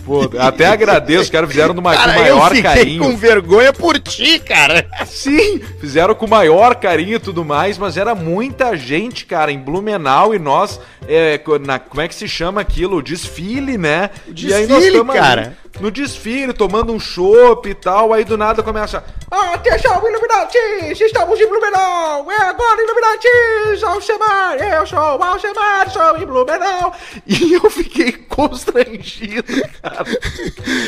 Pô, 0.04 0.30
até 0.38 0.66
agradeço, 0.66 1.22
os 1.24 1.30
caras 1.30 1.48
fizeram 1.50 1.74
numa, 1.74 1.92
com 1.92 1.98
Cara, 1.98 2.14
maior 2.18 2.50
eu 2.50 2.56
fiquei 2.56 2.62
carinho. 2.62 3.02
com 3.02 3.16
vergonha 3.16 3.72
por 3.72 3.98
ti, 3.98 4.38
cara. 4.38 4.86
Sim, 5.06 5.60
fizeram 5.80 6.14
com 6.14 6.26
maior 6.26 6.74
carinho 6.76 7.16
e 7.16 7.20
tudo 7.20 7.44
mais, 7.44 7.78
mas 7.78 7.96
era 7.96 8.14
muita 8.14 8.76
gente, 8.76 9.24
cara, 9.24 9.52
em 9.52 9.58
Blumenau 9.58 10.34
e 10.34 10.38
nós, 10.38 10.80
é, 11.06 11.40
na, 11.64 11.78
como 11.78 12.00
é 12.00 12.08
que 12.08 12.14
se 12.14 12.26
chama 12.28 12.60
aquilo? 12.60 12.96
O 12.96 13.02
desfile, 13.02 13.78
né? 13.78 14.10
e 14.36 14.52
aí 14.52 14.66
nós 14.66 14.78
desfile, 14.78 14.98
tamo 14.98 15.12
cara. 15.12 15.56
No 15.80 15.90
desfile, 15.90 16.52
tomando 16.52 16.92
um 16.92 17.00
chopp 17.00 17.68
e 17.68 17.74
tal, 17.74 18.12
aí 18.12 18.24
do 18.24 18.36
nada 18.36 18.62
começa. 18.62 19.02
Atenção, 19.30 20.02
Illuminati! 20.06 20.58
Estamos 21.02 21.40
em 21.40 21.46
Blumenau! 21.48 22.30
É 22.30 22.42
agora, 22.42 22.82
Illuminati! 22.82 23.84
Alcemar! 23.84 24.56
Eu 24.56 24.86
sou 24.86 24.98
o 24.98 25.22
Alcemar, 25.22 25.90
sou 25.90 26.18
em 26.18 26.26
Blumenau! 26.26 26.94
E 27.26 27.54
eu 27.54 27.70
fiquei 27.70 28.12
constrangido, 28.12 29.44
cara. 29.82 30.04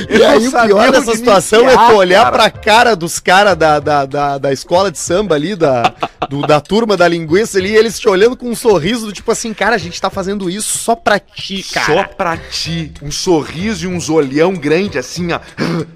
Eu 0.08 0.18
E 0.18 0.24
aí 0.24 0.48
o 0.48 0.52
pior 0.52 0.90
dessa 0.92 1.14
situação 1.14 1.68
é 1.68 1.74
tu 1.74 1.96
olhar 1.96 2.24
cara. 2.24 2.32
pra 2.32 2.50
cara 2.50 2.96
dos 2.96 3.18
caras 3.18 3.56
da, 3.56 3.80
da, 3.80 4.04
da, 4.04 4.38
da 4.38 4.52
escola 4.52 4.90
de 4.90 4.98
samba 4.98 5.34
ali, 5.34 5.56
da, 5.56 5.94
do- 6.40 6.46
da 6.46 6.60
turma 6.60 6.96
da 6.96 7.06
linguiça 7.08 7.58
ali, 7.58 7.74
eles 7.74 7.98
te 7.98 8.08
olhando 8.08 8.36
com 8.36 8.48
um 8.50 8.54
sorriso 8.54 9.06
do 9.06 9.12
tipo 9.12 9.30
assim, 9.30 9.52
cara, 9.54 9.74
a 9.76 9.78
gente 9.78 10.00
tá 10.00 10.10
fazendo 10.10 10.48
isso 10.50 10.78
só 10.78 10.94
pra 10.94 11.18
ti, 11.18 11.62
cara. 11.72 11.94
Só 11.94 12.04
pra 12.04 12.36
ti. 12.36 12.92
Um 13.02 13.10
sorriso 13.10 13.84
e 13.84 13.88
uns 13.88 14.08
olhão 14.08 14.54
grande 14.54 14.98
assim, 14.98 15.28
ó. 15.32 15.40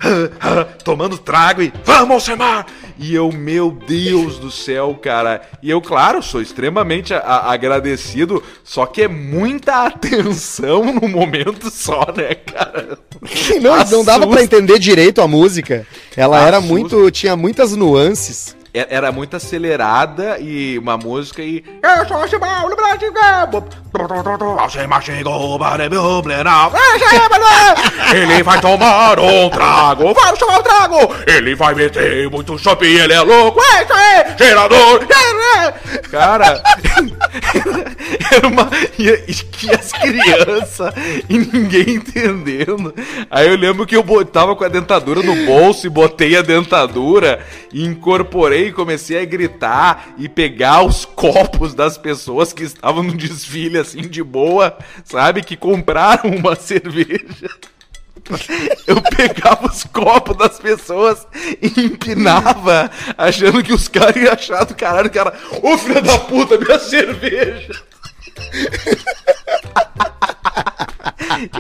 Tomando 0.85 1.19
trago 1.19 1.62
e. 1.62 1.73
Vamos, 1.85 2.10
Alcemar! 2.12 2.66
E 2.98 3.15
eu, 3.15 3.31
meu 3.31 3.70
Deus 3.86 4.39
do 4.39 4.51
céu, 4.51 4.98
cara. 5.01 5.40
E 5.62 5.70
eu, 5.70 5.81
claro, 5.81 6.20
sou 6.23 6.43
extremamente 6.43 7.15
agradecido, 7.15 8.43
só 8.65 8.86
que 8.86 9.02
é 9.02 9.09
muita 9.09 9.86
atenção 9.86 10.93
no 10.93 11.09
momento 11.09 11.70
só, 11.70 12.06
né, 12.16 12.35
cara? 12.35 12.98
Não, 13.60 13.85
não 13.98 14.05
dava 14.05 14.27
pra 14.27 14.43
entender 14.43 14.78
direito 14.81 15.20
a 15.20 15.28
música. 15.28 15.86
Ela 16.16 16.40
era 16.44 16.56
Assusta. 16.59 16.74
muito. 16.74 17.10
tinha 17.12 17.36
muitas 17.36 17.74
nuances. 17.77 18.56
E- 18.74 18.86
Era 18.90 19.11
muito 19.11 19.36
acelerada 19.36 20.39
e 20.39 20.78
uma 20.78 20.97
música 20.97 21.43
e. 21.43 21.65
Eu 21.82 22.07
sou 22.07 22.16
o 22.19 22.20
Alcemar, 22.20 22.65
o 22.65 22.69
Illuminati! 22.69 23.07
Alcemar 24.59 25.03
chegou 25.03 25.59
para 25.59 25.89
Blumenau. 25.89 26.73
é, 26.74 28.16
Ele 28.16 28.43
vai 28.43 28.61
tomar 28.61 29.19
um 29.19 29.49
trago. 29.51 30.12
Vamos 30.15 30.39
tomar 30.39 30.59
o 30.59 30.62
trago! 30.62 30.97
Ele 31.27 31.55
vai 31.55 31.74
meter 31.74 32.28
muito 32.31 32.59
shopping, 32.59 32.86
ele 32.86 33.12
é 33.15 33.20
louco. 33.20 33.61
É 33.61 33.82
isso 33.85 33.93
aí! 33.93 34.24
Gerador! 34.39 35.07
É, 35.57 35.73
Cara, 36.11 36.62
era 38.32 38.47
uma. 38.49 38.69
E, 38.99 39.09
as 39.11 39.93
crianças 39.93 40.95
e 41.28 41.39
ninguém 41.39 41.97
entendendo. 41.97 42.95
Aí 43.31 43.49
eu 43.49 43.57
lembro 43.57 43.86
que 43.86 43.97
eu 43.97 44.03
botava 44.03 44.55
com 44.57 44.65
a 44.65 44.69
dentadura 44.69 45.23
no 45.23 45.35
bolso 45.47 45.86
e 45.86 45.90
botei 45.90 46.36
a 46.36 46.43
dentadura 46.43 47.40
e 47.73 47.85
incorporei 47.85 48.57
e 48.66 48.72
comecei 48.72 49.20
a 49.20 49.24
gritar 49.24 50.14
e 50.18 50.28
pegar 50.28 50.82
os 50.82 51.05
copos 51.05 51.74
das 51.74 51.97
pessoas 51.97 52.52
que 52.52 52.64
estavam 52.64 53.02
no 53.02 53.16
desfile 53.16 53.78
assim 53.78 54.02
de 54.02 54.22
boa, 54.22 54.76
sabe? 55.05 55.43
Que 55.43 55.56
compraram 55.56 56.30
uma 56.30 56.55
cerveja. 56.56 57.51
Eu 58.86 59.01
pegava 59.01 59.66
os 59.66 59.85
copos 59.85 60.36
das 60.36 60.59
pessoas 60.59 61.26
e 61.62 61.80
empinava, 61.80 62.90
achando 63.16 63.62
que 63.62 63.72
os 63.72 63.89
caras 63.89 64.16
iam 64.16 64.32
achar 64.32 64.64
do 64.64 64.74
caralho, 64.74 65.10
cara, 65.10 65.32
ô 65.62 65.78
filho 65.78 66.02
da 66.02 66.18
puta, 66.18 66.59
minha 66.59 66.78
cerveja! 66.78 67.88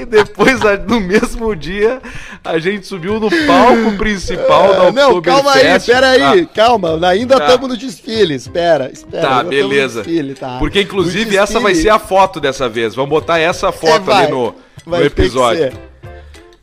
E 0.00 0.04
depois, 0.04 0.58
no 0.88 1.00
mesmo 1.00 1.54
dia, 1.54 2.00
a 2.44 2.58
gente 2.58 2.86
subiu 2.86 3.20
no 3.20 3.30
palco 3.46 3.96
principal 3.96 4.74
da 4.74 4.82
Ah, 4.88 4.92
não, 4.92 5.22
calma 5.22 5.52
aí, 5.52 5.58
Oktoberfest. 5.58 5.88
espera 5.88 6.08
aí, 6.10 6.46
Tá. 6.46 6.52
calma, 6.54 7.08
ainda 7.08 7.36
Tá. 7.38 7.44
estamos 7.46 7.68
no 7.68 7.76
desfile, 7.76 8.34
espera, 8.34 8.90
espera. 8.92 9.28
Tá, 9.28 9.42
beleza. 9.44 10.02
desfile, 10.02 10.34
tá. 10.34 10.56
Porque 10.58 10.80
inclusive 10.82 11.36
essa 11.36 11.60
vai 11.60 11.74
ser 11.76 11.90
a 11.90 11.98
foto 11.98 12.40
dessa 12.40 12.68
vez. 12.68 12.94
Vamos 12.94 13.10
botar 13.10 13.38
essa 13.38 13.70
foto 13.70 14.10
É, 14.10 14.14
ali 14.14 14.30
no, 14.32 14.54
vai 14.84 15.00
no 15.00 15.06
episódio. 15.06 15.72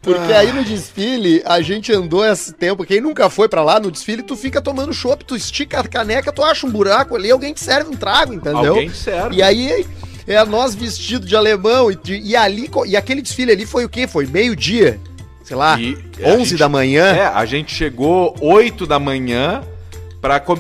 Porque 0.06 0.34
aí 0.34 0.53
no 0.53 0.64
desfile, 0.64 1.41
a 1.45 1.61
gente 1.61 1.91
andou 1.91 2.23
esse 2.26 2.53
tempo. 2.53 2.86
Quem 2.86 3.02
nunca 3.02 3.30
foi 3.30 3.49
pra 3.49 3.61
lá, 3.64 3.80
no 3.80 3.90
desfile, 3.91 4.22
tu 4.23 4.36
fica 4.36 4.61
tomando 4.61 4.94
chopp, 4.94 5.26
tu 5.26 5.36
estica 5.36 5.80
a 5.80 5.88
caneca, 5.88 6.32
tu 6.32 6.44
acha 6.44 6.65
um 6.65 6.72
buraco 6.72 7.15
ali, 7.15 7.32
alguém 7.32 7.53
te 7.53 7.60
serve 7.61 7.90
um 7.90 7.95
trago, 7.98 8.34
entendeu? 8.34 8.72
Alguém 8.73 8.90
te 8.90 8.98
serve. 8.98 9.36
E 9.38 9.41
aí, 9.44 9.86
é 10.27 10.44
nós 10.45 10.73
vestidos 10.76 11.27
de 11.27 11.36
alemão, 11.36 11.91
e, 11.91 11.98
e 12.07 12.36
ali, 12.36 12.69
e 12.86 12.95
aquele 12.95 13.22
desfile 13.22 13.52
ali 13.52 13.65
foi 13.65 13.84
o 13.86 13.90
quê? 13.90 14.07
Foi 14.07 14.26
meio-dia, 14.26 14.99
sei 15.44 15.56
lá, 15.57 15.80
E 15.80 15.98
11 16.23 16.26
a 16.32 16.38
gente- 16.38 16.57
da 16.57 16.69
manhã. 16.69 17.06
É, 17.07 17.26
a 17.26 17.45
gente 17.45 17.73
chegou 17.73 18.36
8 18.40 18.86
da 18.88 18.99
manhã 18.99 19.64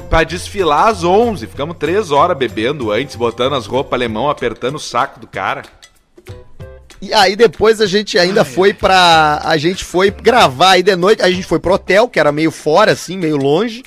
pra 0.09 0.23
desfilar 0.23 0.89
às 0.89 1.03
11. 1.03 1.47
Ficamos 1.47 1.77
3 1.79 2.11
horas 2.11 2.37
bebendo 2.37 2.91
antes, 2.91 3.15
botando 3.15 3.53
as 3.55 3.65
roupas 3.65 3.93
alemão, 3.93 4.29
apertando 4.29 4.75
o 4.75 4.79
saco 4.79 5.19
do 5.19 5.25
cara. 5.25 5.63
E 7.05 7.13
aí 7.13 7.35
depois 7.35 7.79
a 7.79 7.85
gente 7.85 8.17
ainda 8.17 8.43
foi 8.43 8.73
pra. 8.73 9.39
A 9.43 9.57
gente 9.57 9.83
foi 9.83 10.09
gravar 10.09 10.71
aí 10.71 10.83
de 10.83 10.95
noite. 10.95 11.21
A 11.21 11.29
gente 11.29 11.45
foi 11.45 11.59
pro 11.59 11.75
hotel, 11.75 12.07
que 12.07 12.19
era 12.19 12.31
meio 12.31 12.49
fora, 12.49 12.93
assim, 12.93 13.15
meio 13.15 13.37
longe. 13.37 13.83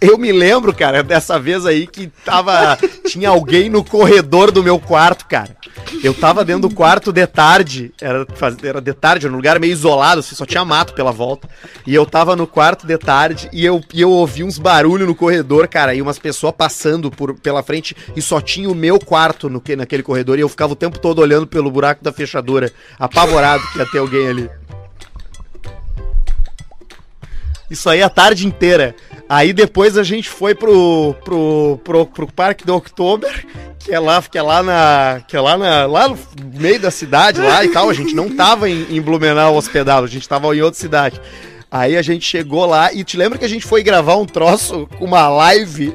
Eu 0.00 0.18
me 0.18 0.32
lembro, 0.32 0.74
cara, 0.74 1.02
dessa 1.04 1.38
vez 1.38 1.64
aí 1.64 1.86
que 1.86 2.08
tava. 2.24 2.76
Tinha 3.06 3.28
alguém 3.28 3.70
no 3.70 3.84
corredor 3.84 4.50
do 4.50 4.64
meu 4.64 4.80
quarto, 4.80 5.26
cara. 5.26 5.56
Eu 6.02 6.14
tava 6.14 6.44
dentro 6.44 6.68
do 6.68 6.74
quarto 6.74 7.12
de 7.12 7.26
tarde. 7.26 7.92
Era, 8.00 8.26
era 8.62 8.80
de 8.80 8.92
tarde, 8.92 9.26
era 9.26 9.30
num 9.30 9.36
lugar 9.38 9.58
meio 9.58 9.72
isolado, 9.72 10.20
assim, 10.20 10.34
só 10.34 10.46
tinha 10.46 10.64
mato 10.64 10.94
pela 10.94 11.10
volta. 11.10 11.48
E 11.86 11.94
eu 11.94 12.06
tava 12.06 12.36
no 12.36 12.46
quarto 12.46 12.86
de 12.86 12.96
tarde 12.98 13.48
e 13.52 13.64
eu, 13.64 13.82
e 13.92 14.00
eu 14.00 14.10
ouvi 14.10 14.44
uns 14.44 14.58
barulhos 14.58 15.08
no 15.08 15.14
corredor, 15.14 15.66
cara, 15.66 15.94
e 15.94 16.02
umas 16.02 16.18
pessoas 16.18 16.54
passando 16.56 17.10
por, 17.10 17.34
pela 17.40 17.62
frente 17.62 17.96
e 18.14 18.22
só 18.22 18.40
tinha 18.40 18.70
o 18.70 18.74
meu 18.74 18.98
quarto 19.00 19.48
no, 19.50 19.60
que- 19.60 19.74
naquele 19.76 20.02
corredor. 20.02 20.38
E 20.38 20.42
eu 20.42 20.48
ficava 20.48 20.72
o 20.72 20.76
tempo 20.76 20.98
todo 20.98 21.20
olhando 21.20 21.46
pelo 21.46 21.70
buraco 21.70 22.02
da 22.04 22.12
fechadura, 22.12 22.70
apavorado 22.98 23.62
que 23.72 23.78
ia 23.78 23.86
ter 23.86 23.98
alguém 23.98 24.28
ali. 24.28 24.50
Isso 27.70 27.88
aí 27.90 28.02
a 28.02 28.08
tarde 28.08 28.46
inteira. 28.46 28.94
Aí 29.28 29.52
depois 29.52 29.98
a 29.98 30.02
gente 30.02 30.28
foi 30.28 30.54
pro, 30.54 31.14
pro, 31.22 31.78
pro, 31.84 32.06
pro 32.06 32.32
Parque 32.32 32.64
do 32.64 32.74
Oktober, 32.74 33.46
que 33.78 33.92
é 33.92 34.00
lá, 34.00 34.22
que 34.22 34.38
é 34.38 34.42
lá 34.42 34.62
na. 34.62 35.20
Que 35.28 35.36
é 35.36 35.40
lá, 35.40 35.58
na, 35.58 35.86
lá 35.86 36.08
no 36.08 36.18
meio 36.54 36.80
da 36.80 36.90
cidade 36.90 37.40
lá 37.40 37.62
e 37.62 37.68
tal. 37.68 37.90
A 37.90 37.94
gente 37.94 38.14
não 38.14 38.34
tava 38.34 38.70
em, 38.70 38.86
em 38.88 39.00
Blumenau 39.02 39.54
hospedado, 39.54 40.06
a 40.06 40.08
gente 40.08 40.26
tava 40.26 40.54
em 40.56 40.62
outra 40.62 40.80
cidade. 40.80 41.20
Aí 41.70 41.96
a 41.96 42.02
gente 42.02 42.24
chegou 42.24 42.64
lá 42.64 42.92
e 42.92 43.04
te 43.04 43.18
lembra 43.18 43.38
que 43.38 43.44
a 43.44 43.48
gente 43.48 43.66
foi 43.66 43.82
gravar 43.82 44.16
um 44.16 44.24
troço 44.24 44.88
com 44.98 45.04
uma 45.04 45.28
live? 45.28 45.92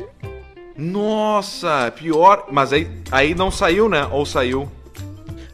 Nossa, 0.78 1.92
pior. 1.96 2.46
Mas 2.52 2.72
aí, 2.72 2.88
aí 3.12 3.34
não 3.34 3.50
saiu, 3.50 3.90
né? 3.90 4.08
Ou 4.12 4.26
saiu? 4.26 4.70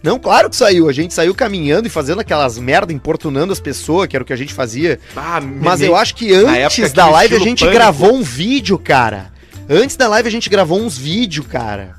Não, 0.02 0.18
claro 0.18 0.50
que 0.50 0.56
saiu. 0.56 0.88
A 0.88 0.94
gente 0.94 1.14
saiu 1.14 1.36
caminhando 1.36 1.88
e 1.88 1.90
fazendo 1.90 2.22
aquelas 2.22 2.58
merda, 2.58 2.94
importunando 2.94 3.52
as 3.52 3.60
pessoas, 3.60 4.08
que 4.08 4.16
era 4.16 4.24
o 4.24 4.26
que 4.26 4.34
a 4.34 4.38
gente 4.38 4.54
fazia. 4.54 5.00
Ah, 5.16 5.42
Mas 5.42 5.82
me- 5.82 5.88
eu 5.88 5.96
acho 5.96 6.16
que 6.16 6.34
antes 6.34 6.94
da 6.94 7.10
live 7.10 7.36
a 7.36 7.40
gente 7.40 7.60
pânico. 7.60 7.78
gravou 7.78 8.14
um 8.14 8.22
vídeo, 8.24 8.78
cara. 8.80 9.32
Antes 9.70 9.96
da 9.98 10.08
live 10.08 10.28
a 10.28 10.32
gente 10.32 10.50
gravou 10.50 10.80
uns 10.80 10.98
vídeos, 10.98 11.46
cara. 11.48 11.96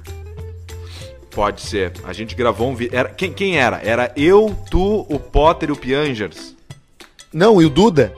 Pode 1.31 1.61
ser. 1.61 1.93
A 2.05 2.13
gente 2.13 2.35
gravou 2.35 2.71
um 2.71 2.75
vídeo. 2.75 2.97
Era... 2.97 3.09
Quem, 3.11 3.33
quem 3.33 3.57
era? 3.59 3.81
Era 3.85 4.13
eu, 4.17 4.57
tu, 4.71 5.07
o 5.09 5.19
Potter 5.19 5.69
e 5.69 5.73
o 5.73 5.77
Piangers. 5.77 6.57
Não, 7.33 7.63
e 7.63 7.65
o 7.67 7.71
Duda? 7.71 8.13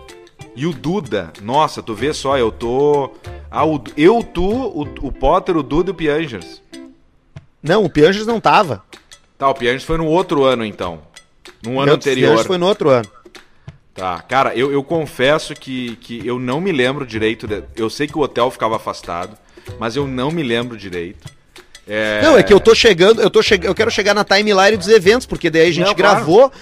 E 0.56 0.64
o 0.66 0.72
Duda. 0.72 1.32
Nossa, 1.42 1.82
tu 1.82 1.94
vê 1.94 2.14
só, 2.14 2.38
eu 2.38 2.50
tô. 2.50 3.10
Ah, 3.50 3.66
o... 3.66 3.82
eu, 3.96 4.22
tu, 4.22 4.44
o, 4.48 4.82
o 5.06 5.12
Potter, 5.12 5.56
o 5.56 5.62
Duda 5.62 5.90
e 5.90 5.92
o 5.92 5.94
Piangers. 5.94 6.62
Não, 7.62 7.84
o 7.84 7.90
Piangers 7.90 8.26
não 8.26 8.40
tava. 8.40 8.82
Tá, 9.42 9.48
o 9.48 9.54
Piangers 9.56 9.82
foi 9.82 9.98
no 9.98 10.06
outro 10.06 10.44
ano, 10.44 10.64
então. 10.64 11.00
No 11.66 11.80
ano 11.80 11.90
o 11.90 11.94
anterior. 11.96 12.28
Piangers 12.28 12.46
foi 12.46 12.58
no 12.58 12.66
outro 12.68 12.90
ano. 12.90 13.08
Tá, 13.92 14.20
cara, 14.20 14.54
eu, 14.54 14.70
eu 14.70 14.84
confesso 14.84 15.52
que, 15.52 15.96
que 15.96 16.24
eu 16.24 16.38
não 16.38 16.60
me 16.60 16.70
lembro 16.70 17.04
direito. 17.04 17.48
de- 17.48 17.64
eu 17.74 17.90
sei 17.90 18.06
que 18.06 18.16
o 18.16 18.20
hotel 18.20 18.52
ficava 18.52 18.76
afastado, 18.76 19.36
mas 19.80 19.96
eu 19.96 20.06
não 20.06 20.30
me 20.30 20.44
lembro 20.44 20.76
direito. 20.76 21.28
É... 21.88 22.22
Não, 22.22 22.38
é 22.38 22.42
que 22.44 22.52
eu 22.52 22.60
tô 22.60 22.72
chegando, 22.72 23.20
eu 23.20 23.28
tô 23.28 23.42
che... 23.42 23.58
eu 23.64 23.74
quero 23.74 23.90
chegar 23.90 24.14
na 24.14 24.22
timeline 24.22 24.76
dos 24.76 24.86
eventos, 24.86 25.26
porque 25.26 25.50
daí 25.50 25.62
a 25.70 25.72
gente 25.72 25.86
Não, 25.88 25.94
claro. 25.96 26.14
gravou, 26.18 26.52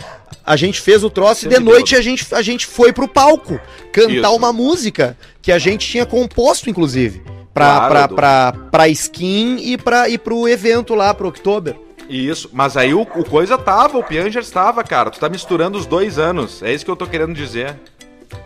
a 0.42 0.56
gente 0.56 0.80
fez 0.80 1.04
o 1.04 1.10
troço 1.10 1.44
e 1.44 1.48
de 1.50 1.56
Sempre 1.56 1.70
noite 1.70 1.94
a 1.94 2.00
gente, 2.00 2.34
a 2.34 2.40
gente 2.40 2.66
foi 2.66 2.94
pro 2.94 3.06
palco 3.06 3.60
cantar 3.92 4.10
Isso. 4.14 4.34
uma 4.34 4.54
música 4.54 5.18
que 5.42 5.52
a 5.52 5.58
gente 5.58 5.86
tinha 5.86 6.06
composto, 6.06 6.70
inclusive, 6.70 7.20
pra, 7.52 7.66
Claro, 7.88 7.90
pra, 7.92 8.08
pra, 8.08 8.52
pra 8.70 8.88
skin 8.88 9.58
e, 9.60 9.76
pra, 9.76 10.08
e 10.08 10.16
pro 10.16 10.48
evento 10.48 10.94
lá, 10.94 11.12
pro 11.12 11.28
Oktober. 11.28 11.76
Isso, 12.10 12.50
mas 12.52 12.76
aí 12.76 12.92
o, 12.92 13.02
o 13.02 13.24
coisa 13.24 13.56
tava, 13.56 13.96
o 13.96 14.02
Pianger 14.02 14.42
estava, 14.42 14.82
cara. 14.82 15.10
Tu 15.10 15.20
tá 15.20 15.28
misturando 15.28 15.78
os 15.78 15.86
dois 15.86 16.18
anos. 16.18 16.60
É 16.60 16.72
isso 16.72 16.84
que 16.84 16.90
eu 16.90 16.96
tô 16.96 17.06
querendo 17.06 17.32
dizer. 17.32 17.76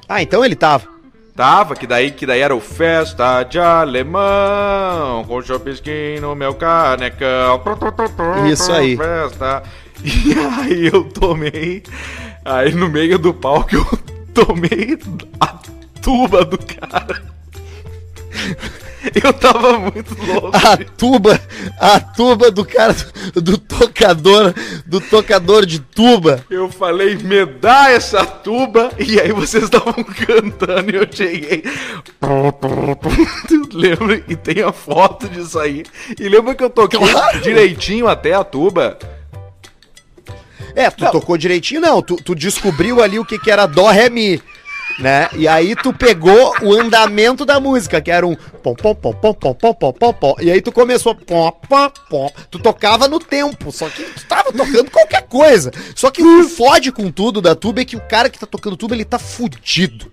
Ah, 0.07 0.21
então 0.21 0.45
ele 0.45 0.55
tava. 0.55 0.87
Tava, 1.35 1.75
que 1.75 1.87
daí, 1.87 2.11
que 2.11 2.27
daí 2.27 2.41
era 2.41 2.55
o 2.55 2.61
Festa 2.61 3.43
de 3.43 3.59
Alemão, 3.59 5.25
com 5.25 5.43
chopisquinho 5.43 6.21
no 6.21 6.35
meu 6.35 6.55
canecão. 6.55 7.59
Isso 8.47 8.71
aí. 8.71 8.97
Festa. 8.97 9.63
E 10.05 10.35
aí 10.35 10.91
eu 10.93 11.05
tomei, 11.05 11.83
aí 12.45 12.75
no 12.75 12.91
meio 12.91 13.19
do 13.19 13.33
palco 13.33 13.75
eu 13.75 13.87
tomei 14.35 14.99
a 15.41 15.55
tuba 16.03 16.45
do 16.45 16.59
cara. 16.59 17.23
Eu 19.23 19.33
tava 19.33 19.79
muito 19.79 20.15
louco. 20.25 20.57
A 20.57 20.77
tuba, 20.77 21.41
a 21.79 22.01
tuba 22.01 22.51
do 22.51 22.65
cara, 22.65 22.95
do, 23.35 23.41
do 23.43 23.59
tocador, 23.59 24.55
do 24.87 25.01
tocador 25.01 25.67
de 25.67 25.79
tuba. 25.79 26.45
Eu 26.49 26.71
falei, 26.71 27.17
me 27.17 27.45
dá 27.45 27.91
essa 27.91 28.25
tuba, 28.25 28.91
e 28.99 29.21
aí 29.21 29.33
vocês 29.33 29.65
estavam 29.65 29.93
cantando 30.05 30.91
e 30.91 30.97
eu 30.97 31.07
cheguei. 31.11 31.63
Lembra? 33.73 34.23
E 34.29 34.37
tem 34.37 34.63
a 34.63 34.73
foto 34.73 35.29
disso 35.29 35.59
aí. 35.59 35.85
E 36.19 36.29
lembra 36.29 36.55
que 36.55 36.65
eu 36.65 36.71
toquei 36.71 36.99
Claro. 36.99 37.41
direitinho 37.41 38.07
até 38.09 38.35
a 38.35 38.45
tuba? 38.45 38.99
É, 40.77 40.91
tu 40.91 41.09
tocou 41.11 41.37
direitinho, 41.37 41.81
não. 41.81 42.03
Tu, 42.03 42.17
tu 42.17 42.35
descobriu 42.35 43.03
ali 43.03 43.19
o 43.19 43.25
que, 43.25 43.39
que 43.39 43.51
era 43.51 43.67
Dó, 43.67 43.89
Ré, 43.91 44.09
Mi. 44.11 44.43
Né? 44.99 45.29
E 45.35 45.49
aí 45.49 45.75
tu 45.75 45.93
pegou 45.93 46.55
o 46.63 46.73
andamento 46.73 47.45
da 47.45 47.59
música, 47.59 48.01
que 48.01 48.11
era 48.11 48.27
um 48.27 48.37
pom 48.63 48.75
pom 48.75 48.95
pom 48.95 49.13
pom 49.13 49.35
pom 49.35 49.55
pom 49.55 49.75
pom 49.75 49.93
pom 49.93 50.13
pom. 50.13 50.37
E 50.41 50.51
aí 50.51 50.61
tu 50.61 50.71
começou 50.71 51.15
pom 51.15 51.51
pom 51.69 51.91
pom. 52.09 52.31
Tu 52.51 52.59
tocava 52.59 53.09
no 53.09 53.19
tempo, 53.19 53.73
só 53.73 53.89
que 53.89 54.03
tu 54.05 54.25
tava 54.27 54.53
tocando 54.53 54.91
qualquer 54.91 55.23
coisa. 55.23 55.73
Só 55.97 56.11
que 56.11 56.23
o 56.23 56.49
fode 56.49 56.93
com 56.93 57.11
tudo 57.11 57.41
da 57.41 57.55
tuba 57.55 57.81
é 57.81 57.85
que 57.85 57.97
o 57.97 58.01
cara 58.01 58.31
que 58.31 58.39
tá 58.39 58.47
tocando 58.47 58.77
tuba, 58.77 58.95
ele 58.95 59.05
tá 59.05 59.19
fudido. 59.19 60.11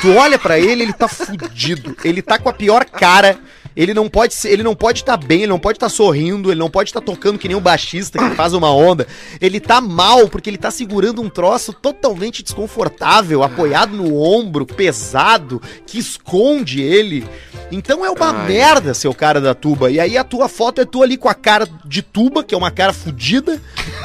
Tu 0.00 0.14
olha 0.14 0.38
pra 0.38 0.58
ele, 0.58 0.82
ele 0.82 0.92
tá 0.92 1.08
fudido. 1.08 1.96
Ele 2.02 2.22
tá 2.22 2.38
com 2.38 2.48
a 2.48 2.52
pior 2.52 2.84
cara. 2.84 3.38
Ele 3.76 3.94
não 3.94 4.08
pode 4.08 4.34
ser, 4.34 4.50
ele 4.50 4.62
não 4.62 4.74
pode 4.74 5.00
estar 5.00 5.16
bem, 5.16 5.38
ele 5.40 5.46
não 5.48 5.58
pode 5.58 5.76
estar 5.76 5.88
sorrindo, 5.88 6.50
ele 6.50 6.60
não 6.60 6.70
pode 6.70 6.90
estar 6.90 7.00
tocando 7.00 7.38
que 7.38 7.48
nem 7.48 7.56
um 7.56 7.60
baixista 7.60 8.18
que 8.18 8.34
faz 8.34 8.52
uma 8.52 8.70
onda. 8.74 9.06
Ele 9.40 9.58
tá 9.60 9.80
mal 9.80 10.28
porque 10.28 10.50
ele 10.50 10.58
tá 10.58 10.70
segurando 10.70 11.22
um 11.22 11.28
troço 11.30 11.72
totalmente 11.72 12.42
desconfortável, 12.42 13.42
apoiado 13.42 13.96
no 13.96 14.20
ombro, 14.20 14.66
pesado, 14.66 15.60
que 15.86 15.98
esconde 15.98 16.80
ele. 16.80 17.26
Então 17.70 18.04
é 18.04 18.10
uma 18.10 18.30
Ai. 18.42 18.46
merda 18.48 18.92
ser 18.94 19.08
o 19.08 19.14
cara 19.14 19.40
da 19.40 19.54
tuba. 19.54 19.90
E 19.90 19.98
aí 19.98 20.18
a 20.18 20.24
tua 20.24 20.48
foto 20.48 20.80
é 20.80 20.84
tu 20.84 21.02
ali 21.02 21.16
com 21.16 21.28
a 21.28 21.34
cara 21.34 21.66
de 21.84 22.02
tuba, 22.02 22.44
que 22.44 22.54
é 22.54 22.58
uma 22.58 22.70
cara 22.70 22.92
fudida, 22.92 23.60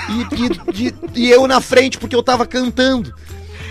e, 0.10 0.82
e- 0.82 0.88
e- 0.88 0.96
e 1.26 1.30
eu 1.30 1.46
na 1.48 1.60
frente 1.60 1.98
porque 1.98 2.16
eu 2.16 2.24
tava 2.24 2.46
cantando. 2.46 3.14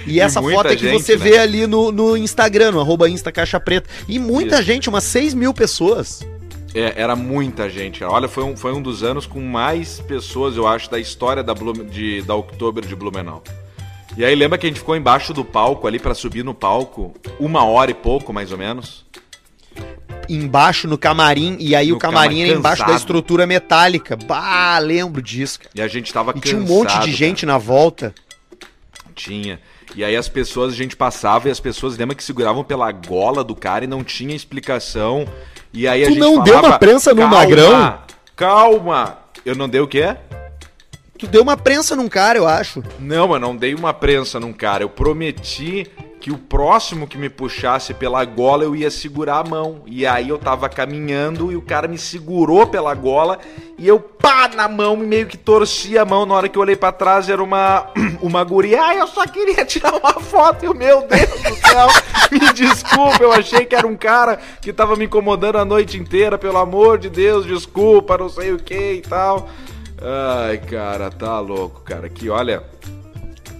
E 0.07 0.15
E 0.15 0.21
essa 0.21 0.41
foto 0.41 0.69
é 0.69 0.77
que 0.77 0.83
gente, 0.89 1.03
você 1.03 1.17
né? 1.17 1.25
vê 1.25 1.39
ali 1.39 1.67
no, 1.67 1.91
no 1.91 2.17
Instagram, 2.17 2.73
no 2.73 2.81
arroba 2.81 3.09
Insta 3.09 3.33
Caixa 3.33 3.59
Preta. 3.61 3.89
E 4.09 4.19
muita 4.19 4.57
Isso. 4.57 4.63
gente, 4.65 4.89
umas 4.89 5.05
6 5.05 5.35
mil 5.35 5.53
pessoas. 5.53 6.27
É, 6.75 6.93
era 7.01 7.17
muita 7.17 7.69
gente. 7.71 8.05
Olha, 8.05 8.29
foi 8.29 8.45
um, 8.45 8.57
foi 8.57 8.73
um 8.73 8.83
dos 8.83 9.03
anos 9.03 9.27
com 9.27 9.41
mais 9.41 9.99
pessoas, 10.01 10.57
eu 10.57 10.67
acho, 10.69 10.91
da 10.91 10.99
história 10.99 11.43
da, 11.43 11.55
de, 11.55 12.23
da 12.23 12.35
Oktober 12.35 12.85
de 12.85 12.95
Blumenau. 12.95 13.43
E 14.17 14.25
aí 14.25 14.35
lembra 14.35 14.57
que 14.59 14.67
a 14.67 14.69
gente 14.69 14.79
ficou 14.79 14.95
embaixo 14.97 15.33
do 15.35 15.45
palco 15.45 15.87
ali 15.87 15.99
pra 15.99 16.15
subir 16.15 16.45
no 16.45 16.55
palco, 16.55 17.15
uma 17.41 17.65
hora 17.65 17.91
e 17.91 17.95
pouco, 17.95 18.33
mais 18.33 18.53
ou 18.53 18.59
menos. 18.59 19.05
Embaixo 20.29 20.89
no 20.89 20.99
camarim, 20.99 21.57
e 21.61 21.75
aí 21.75 21.91
No 21.91 21.97
o 21.97 21.99
camarim 21.99 22.41
era 22.41 22.49
cama- 22.49 22.59
embaixo 22.59 22.81
da 22.81 22.87
cansado. 22.87 23.01
estrutura 23.01 23.47
metálica. 23.47 24.17
Bah, 24.17 24.79
lembro 24.79 25.23
disso, 25.23 25.59
cara. 25.61 25.71
E 25.75 25.81
a 25.81 25.87
gente 25.89 26.13
tava 26.13 26.33
E 26.37 26.41
tinha 26.41 26.57
um 26.57 26.65
monte 26.65 26.89
de 26.89 26.95
cansado, 26.95 27.09
gente 27.13 27.47
na 27.47 27.59
volta. 27.59 28.15
Tinha. 29.15 29.61
E 29.95 30.05
aí 30.05 30.17
as 30.17 30.29
pessoas, 30.29 30.73
a 30.73 30.77
gente 30.77 30.97
passava 30.97 31.49
e 31.49 31.51
as 31.51 31.61
pessoas 31.61 31.97
lembra 31.97 32.15
que 32.15 32.25
seguravam 32.25 32.65
pela 32.65 32.91
gola 32.93 33.43
do 33.45 33.55
cara 33.55 33.85
e 33.85 33.89
não 33.89 34.03
tinha 34.03 34.35
explicação. 34.35 35.27
E 35.73 35.87
aí 35.87 36.03
a 36.03 36.07
Tu 36.07 36.13
gente 36.15 36.21
não 36.21 36.43
deu 36.43 36.59
uma 36.59 36.79
prensa 36.79 37.15
no 37.15 37.23
"Calma, 37.23 37.37
magrão?" 37.37 37.99
Calma! 38.35 39.19
Eu 39.45 39.55
não 39.55 39.69
dei 39.69 39.81
o 39.81 39.87
quê? 39.87 40.17
Tu 41.19 41.27
deu 41.27 41.43
uma 41.43 41.57
prensa 41.57 41.97
num 41.97 42.09
cara, 42.09 42.37
eu 42.39 42.47
acho. 42.47 42.83
Não, 42.99 43.33
eu 43.33 43.39
não 43.39 43.57
dei 43.57 43.75
uma 43.75 43.95
prensa 43.95 44.39
num 44.39 44.53
cara. 44.53 44.83
Eu 44.85 44.89
prometi 44.91 45.87
que 46.27 46.33
o 46.33 46.39
próximo 46.39 47.07
que 47.07 47.17
me 47.17 47.31
puxasse 47.31 47.95
pela 47.95 48.25
gola 48.25 48.65
eu 48.65 48.75
ia 48.75 48.91
segurar 48.91 49.47
a 49.47 49.49
mão. 49.49 49.83
E 49.87 50.05
aí 50.05 50.29
eu 50.29 50.37
tava 50.37 50.69
caminhando 50.69 51.53
e 51.53 51.57
o 51.57 51.63
cara 51.63 51.87
me 51.87 51.97
segurou 51.97 52.67
pela 52.67 52.93
gola 52.95 53.39
e 53.79 53.87
eu 53.87 54.01
pá 54.01 54.49
na 54.49 54.67
mão 54.67 55.01
e 55.05 55.07
meio 55.07 55.29
que 55.29 55.37
torci 55.37 55.97
a 55.97 56.05
mão. 56.05 56.27
Na 56.27 56.35
hora 56.35 56.49
que 56.49 56.59
eu 56.59 56.63
olhei 56.63 56.75
pra 56.75 56.91
trás 56.91 57.29
era 57.29 57.41
uma 57.41 57.93
uma 58.21 58.43
guria. 58.43 58.83
Ai, 58.83 59.01
eu 59.01 59.07
só 59.07 59.25
queria 59.25 59.65
tirar 59.65 59.95
uma 59.95 60.15
foto 60.15 60.65
e 60.65 60.69
o 60.69 60.75
meu 60.75 61.07
Deus 61.07 61.31
do 61.31 61.55
céu. 61.69 61.87
me 62.33 62.53
desculpa, 62.53 63.23
eu 63.23 63.31
achei 63.33 63.65
que 63.65 63.77
era 63.77 63.87
um 63.87 63.97
cara 63.97 64.41
que 64.61 64.73
tava 64.73 64.97
me 64.97 65.05
incomodando 65.05 65.59
a 65.59 65.65
noite 65.65 65.97
inteira. 65.97 66.37
Pelo 66.37 66.59
amor 66.59 66.99
de 66.99 67.09
Deus, 67.09 67.47
desculpa, 67.47 68.19
não 68.19 68.29
sei 68.29 68.53
o 68.53 68.59
que 68.59 68.95
e 68.95 69.03
tal. 69.03 69.49
Ai, 70.03 70.59
cara, 70.59 71.09
tá 71.09 71.39
louco, 71.39 71.83
cara. 71.83 72.09
Que 72.09 72.29
olha. 72.29 72.65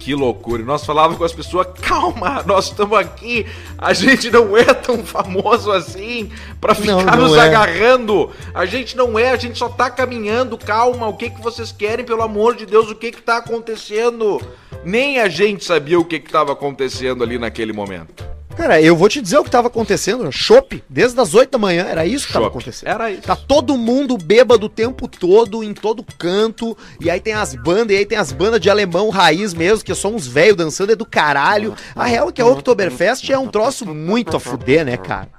Que 0.07 0.15
loucura. 0.15 0.63
Nós 0.63 0.85
falávamos 0.85 1.17
com 1.17 1.25
as 1.25 1.33
pessoas, 1.33 1.67
calma, 1.81 2.41
nós 2.47 2.67
estamos 2.67 2.97
aqui, 2.97 3.45
a 3.77 3.91
gente 3.91 4.31
não 4.31 4.55
é 4.55 4.63
tão 4.63 5.03
famoso 5.03 5.69
assim 5.69 6.31
pra 6.61 6.73
ficar 6.73 6.93
Não, 6.93 7.03
não 7.03 7.27
nos 7.27 7.35
é. 7.35 7.41
agarrando. 7.41 8.31
A 8.53 8.65
gente 8.65 8.95
não 8.95 9.19
é, 9.19 9.31
a 9.31 9.35
gente 9.35 9.59
só 9.59 9.67
tá 9.67 9.89
caminhando, 9.89 10.57
calma, 10.57 11.09
o 11.09 11.17
que 11.17 11.29
que 11.29 11.41
vocês 11.41 11.73
querem, 11.73 12.05
pelo 12.05 12.21
amor 12.21 12.55
de 12.55 12.65
Deus, 12.65 12.89
o 12.89 12.95
que 12.95 13.11
que 13.11 13.21
tá 13.21 13.35
acontecendo? 13.35 14.41
Nem 14.81 15.19
a 15.19 15.27
gente 15.27 15.65
sabia 15.65 15.99
o 15.99 16.05
que 16.05 16.21
que 16.21 16.31
tava 16.31 16.53
acontecendo 16.53 17.21
ali 17.21 17.37
naquele 17.37 17.73
momento. 17.73 18.36
Cara, 18.57 18.81
eu 18.81 18.95
vou 18.95 19.07
te 19.07 19.21
dizer 19.21 19.37
o 19.37 19.43
que 19.43 19.51
tava 19.51 19.67
acontecendo. 19.67 20.31
Chopp, 20.31 20.83
desde 20.89 21.19
as 21.19 21.35
8 21.35 21.51
da 21.51 21.57
manhã, 21.59 21.85
era 21.87 22.07
isso 22.07 22.25
que 22.25 22.33
tava 22.33 22.45
Chopp. 22.45 22.57
acontecendo. 22.57 22.89
Era 22.89 23.11
isso. 23.11 23.21
Tá 23.21 23.35
todo 23.35 23.77
mundo 23.77 24.17
bêbado 24.17 24.65
o 24.65 24.69
tempo 24.69 25.07
todo, 25.07 25.63
em 25.63 25.75
todo 25.75 26.03
canto. 26.17 26.75
E 26.99 27.07
aí 27.07 27.19
tem 27.19 27.33
as 27.33 27.53
bandas, 27.53 27.95
e 27.95 27.99
aí 27.99 28.05
tem 28.05 28.17
as 28.17 28.31
bandas 28.31 28.59
de 28.59 28.67
alemão 28.67 29.09
raiz 29.09 29.53
mesmo, 29.53 29.85
que 29.85 29.93
são 29.93 30.15
uns 30.15 30.25
velhos 30.25 30.57
dançando, 30.57 30.91
é 30.91 30.95
do 30.95 31.05
caralho. 31.05 31.75
A 31.95 32.05
real 32.05 32.29
é 32.29 32.31
que 32.31 32.41
a 32.41 32.47
Oktoberfest 32.47 33.29
é 33.29 33.37
um 33.37 33.47
troço 33.47 33.85
muito 33.85 34.35
a 34.35 34.39
fuder, 34.39 34.83
né, 34.83 34.97
cara? 34.97 35.29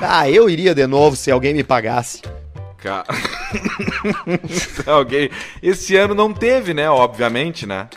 Ah, 0.00 0.28
eu 0.28 0.50
iria 0.50 0.74
de 0.74 0.86
novo 0.88 1.14
se 1.14 1.30
alguém 1.30 1.54
me 1.54 1.62
pagasse. 1.62 2.22
Cara. 2.84 3.06
Alguém. 4.84 5.30
Esse 5.62 5.96
ano 5.96 6.14
não 6.14 6.34
teve, 6.34 6.74
né? 6.74 6.90
Obviamente, 6.90 7.64
né? 7.64 7.88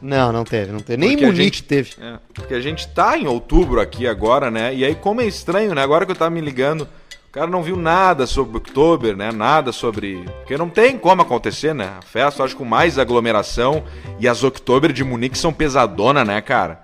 Não, 0.00 0.32
não 0.32 0.44
teve, 0.44 0.72
não 0.72 0.80
teve. 0.80 0.96
Nem 0.98 1.10
Porque 1.10 1.26
Munique 1.26 1.44
gente- 1.44 1.62
teve. 1.64 1.90
É, 2.00 2.18
porque 2.34 2.54
a 2.54 2.60
gente 2.60 2.86
tá 2.88 3.16
em 3.18 3.26
outubro 3.26 3.80
aqui 3.80 4.06
agora, 4.06 4.50
né? 4.50 4.74
E 4.74 4.84
aí, 4.84 4.94
como 4.94 5.20
é 5.20 5.26
estranho, 5.26 5.74
né? 5.74 5.82
Agora 5.82 6.04
que 6.04 6.12
eu 6.12 6.16
tava 6.16 6.30
me 6.30 6.40
ligando, 6.40 6.82
o 6.82 7.32
cara 7.32 7.46
não 7.46 7.62
viu 7.62 7.76
nada 7.76 8.26
sobre 8.26 8.56
Oktober, 8.58 9.16
né? 9.16 9.30
Nada 9.32 9.72
sobre. 9.72 10.24
Porque 10.40 10.56
não 10.56 10.68
tem 10.68 10.98
como 10.98 11.22
acontecer, 11.22 11.74
né? 11.74 11.90
A 11.98 12.02
festa, 12.02 12.44
acho, 12.44 12.56
com 12.56 12.64
mais 12.64 12.98
aglomeração. 12.98 13.82
E 14.20 14.28
as 14.28 14.44
Oktober 14.44 14.92
de 14.92 15.02
Munique 15.02 15.38
são 15.38 15.52
pesadona, 15.52 16.24
né, 16.24 16.40
cara? 16.40 16.80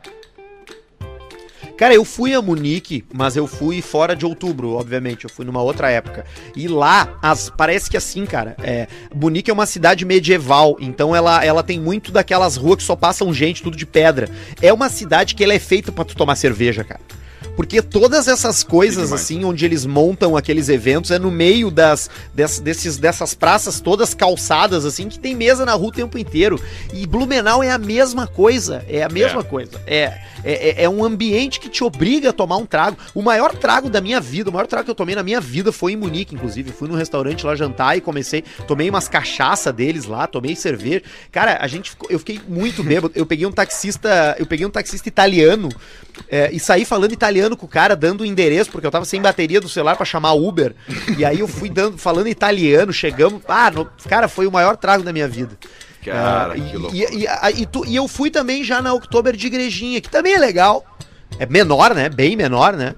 Cara, 1.79 1.95
eu 1.95 2.05
fui 2.05 2.35
a 2.35 2.43
Munique, 2.43 3.05
mas 3.15 3.37
eu 3.37 3.47
fui 3.47 3.81
fora 3.81 4.17
de 4.17 4.27
outubro, 4.27 4.73
obviamente. 4.73 5.25
Eu 5.25 5.31
fui 5.31 5.45
numa 5.45 5.63
outra 5.63 5.89
época. 5.89 6.27
E 6.57 6.67
lá, 6.67 7.17
as, 7.23 7.51
parece 7.51 7.89
que 7.89 7.97
assim, 7.97 8.27
cara, 8.27 8.57
é, 8.61 8.89
Munique 9.15 9.49
é 9.49 9.55
uma 9.55 9.65
cidade 9.65 10.05
medieval, 10.05 10.77
então 10.81 11.15
ela, 11.15 11.45
ela 11.45 11.63
tem 11.63 11.79
muito 11.79 12.11
daquelas 12.11 12.57
ruas 12.57 12.79
que 12.79 12.83
só 12.83 12.97
passam 12.97 13.33
gente, 13.33 13.63
tudo 13.63 13.77
de 13.77 13.87
pedra. 13.87 14.29
É 14.61 14.73
uma 14.73 14.89
cidade 14.89 15.37
que 15.37 15.45
ela 15.45 15.55
é 15.55 15.59
feita 15.61 15.93
pra 15.93 16.05
tu 16.05 16.17
tomar 16.17 16.35
cerveja, 16.35 16.83
cara. 16.83 17.01
Porque 17.59 17.83
todas 17.83 18.29
essas 18.29 18.63
coisas, 18.63 19.13
assim, 19.13 19.45
onde 19.45 19.65
eles 19.65 19.85
montam 19.85 20.37
aqueles 20.37 20.69
eventos, 20.69 21.11
é 21.11 21.19
no 21.19 21.29
meio 21.29 21.73
das, 21.73 22.09
des- 22.33 22.61
desses, 22.61 22.99
dessas 22.99 23.35
praças 23.35 23.81
todas 23.81 24.15
calçadas, 24.15 24.85
assim, 24.85 25.09
que 25.09 25.19
tem 25.19 25.35
mesa 25.35 25.67
na 25.67 25.73
rua 25.75 25.89
o 25.89 25.93
tempo 25.93 26.17
inteiro. 26.17 26.63
E 26.95 27.05
Blumenau 27.05 27.61
é 27.61 27.73
a 27.73 27.77
mesma 27.77 28.29
coisa. 28.29 28.85
É 28.89 29.03
a 29.03 29.09
mesma 29.09 29.41
É. 29.41 29.43
coisa. 29.43 29.73
É, 29.89 30.21
é, 30.45 30.85
é 30.85 30.89
um 30.89 31.03
ambiente 31.05 31.59
que 31.59 31.69
te 31.69 31.83
obriga 31.83 32.31
a 32.31 32.33
tomar 32.33 32.59
um 32.59 32.65
trago. 32.65 32.97
O 33.13 33.23
maior 33.23 33.53
trago 33.57 33.91
da 33.91 34.01
minha 34.01 34.21
vida, 34.21 34.51
o 34.51 34.53
maior 34.53 34.69
trago 34.69 34.85
que 34.85 34.91
eu 34.93 34.95
tomei 34.95 35.17
na 35.17 35.25
minha 35.25 35.41
vida 35.41 35.73
foi 35.73 35.95
em 35.95 35.97
Munique, 35.97 36.37
inclusive. 36.37 36.71
Fui 36.71 36.87
num 36.89 36.95
restaurante 36.95 37.45
lá 37.45 37.57
jantar 37.57 37.99
e 37.99 38.01
comecei. 38.01 38.45
Tomei 38.69 38.89
umas 38.89 39.09
cachaça 39.09 39.73
deles 39.73 40.05
lá, 40.05 40.29
tomei 40.29 40.55
cerveja. 40.55 41.03
Cara, 41.33 41.59
a 41.61 41.67
gente 41.67 41.91
ficou, 41.91 42.09
eu 42.09 42.21
fiquei 42.21 42.41
muito 42.47 42.85
bêbado. 42.85 43.13
Eu 43.17 43.27
peguei 43.27 43.47
um 43.47 43.53
taxista, 43.53 44.37
eu 44.39 44.47
peguei 44.47 44.65
um 44.65 44.71
taxista 44.71 45.09
italiano 45.09 45.69
é, 46.31 46.51
e 46.53 46.59
saí 46.61 46.85
falando 46.85 47.13
italiano 47.13 47.57
com 47.57 47.67
o 47.67 47.69
cara, 47.69 47.95
dando 47.95 48.23
o 48.23 48.25
endereço, 48.27 48.71
porque 48.71 48.87
eu 48.87 48.91
tava 48.91 49.05
sem 49.05 49.21
bateria 49.21 49.61
do 49.61 49.69
celular 49.69 49.97
pra 49.97 50.05
chamar 50.07 50.33
Uber. 50.33 50.75
E 51.17 51.25
aí 51.25 51.41
eu 51.41 51.49
fui 51.49 51.69
dando, 51.69 51.99
falando 51.99 52.29
italiano, 52.29 52.93
chegamos. 52.93 53.43
Ah, 53.49 53.71
no- 53.71 53.87
cara, 54.09 54.29
foi 54.29 54.47
o 54.47 54.53
maior 54.53 54.77
trago 54.77 55.03
da 55.03 55.13
minha 55.13 55.29
vida. 55.29 55.57
Cara, 56.05 56.57
É, 56.57 56.61
que 56.61 56.75
e, 56.75 56.77
loucura. 56.77 56.97
e, 57.15 57.25
e, 57.59 57.63
e 57.63 57.67
tu- 57.67 57.85
e 57.87 57.97
eu 57.97 58.07
fui 58.09 58.31
também 58.31 58.63
já 58.65 58.81
na 58.81 58.95
Oktober 58.95 59.37
de 59.37 59.47
Igrejinha, 59.47 60.01
que 60.01 60.09
também 60.09 60.35
é 60.35 60.39
legal. 60.39 60.85
É 61.39 61.45
menor, 61.47 61.95
né? 61.95 62.09
Bem 62.09 62.37
menor, 62.37 62.73
né? 62.75 62.95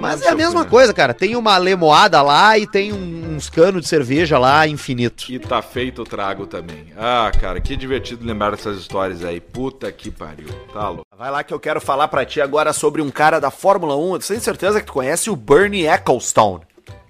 Mas 0.00 0.22
é 0.22 0.28
a 0.30 0.34
mesma 0.34 0.64
né? 0.64 0.68
coisa, 0.70 0.92
cara. 0.92 1.12
Tem 1.14 1.36
uma 1.36 1.56
lemoada 1.58 2.20
lá 2.22 2.58
e 2.58 2.66
tem 2.66 2.92
um- 2.92 3.34
uns 3.36 3.48
canos 3.50 3.82
de 3.82 3.88
cerveja 3.88 4.38
lá 4.38 4.66
infinito. 4.66 5.24
E 5.30 5.38
tá 5.38 5.60
feito 5.62 6.02
o 6.02 6.04
trago 6.04 6.46
também. 6.46 6.92
Ah, 6.96 7.30
cara, 7.40 7.60
que 7.60 7.76
divertido 7.76 8.24
lembrar 8.26 8.50
dessas 8.50 8.78
histórias 8.78 9.24
aí. 9.24 9.40
Puta 9.40 9.90
que 9.92 10.10
pariu. 10.10 10.48
Tá 10.72 10.88
louco. 10.88 11.06
Vai 11.16 11.30
lá 11.30 11.42
que 11.44 11.52
eu 11.54 11.60
quero 11.60 11.80
falar 11.80 12.08
pra 12.08 12.24
ti 12.24 12.40
agora 12.40 12.72
sobre 12.72 13.00
um 13.02 13.10
cara 13.10 13.40
da 13.40 13.50
Fórmula 13.50 13.96
1. 13.96 14.14
Eu 14.14 14.18
tenho 14.18 14.40
certeza 14.40 14.80
que 14.80 14.86
tu 14.86 14.92
conhece 14.92 15.30
o 15.30 15.36
Bernie 15.36 15.86
Ecclestone. 15.86 16.62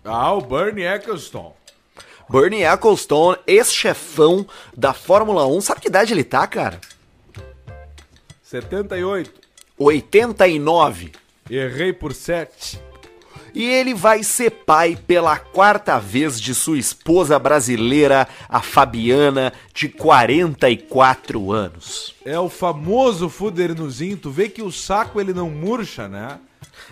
Ah, 0.05 0.33
o 0.33 0.41
Bernie 0.41 0.85
Ecclestone. 0.85 1.53
Bernie 2.29 2.63
Ecclestone, 2.65 3.39
ex-chefão 3.47 4.47
da 4.77 4.93
Fórmula 4.93 5.47
1. 5.47 5.61
Sabe 5.61 5.81
que 5.81 5.89
idade 5.89 6.13
ele 6.13 6.25
tá, 6.25 6.47
cara? 6.47 6.81
78. 8.43 9.31
89. 9.79 11.13
Errei 11.57 11.93
por 11.93 12.15
7. 12.15 12.81
E 13.55 13.65
ele 13.65 13.93
vai 13.93 14.23
ser 14.23 14.51
pai 14.51 14.97
pela 15.07 15.37
quarta 15.39 15.99
vez 15.99 16.41
de 16.41 16.55
sua 16.55 16.79
esposa 16.79 17.39
brasileira, 17.39 18.27
a 18.49 18.63
Fabiana, 18.63 19.53
de 19.75 19.89
44 19.91 21.53
anos. 21.53 22.15
É 22.25 22.39
o 22.39 22.49
famoso 22.49 23.29
fudernuzinho. 23.29 24.17
Tu 24.17 24.31
vê 24.31 24.49
que 24.49 24.63
o 24.63 24.73
saco 24.73 25.21
ele 25.21 25.35
não 25.35 25.51
murcha, 25.51 26.09
né? 26.09 26.39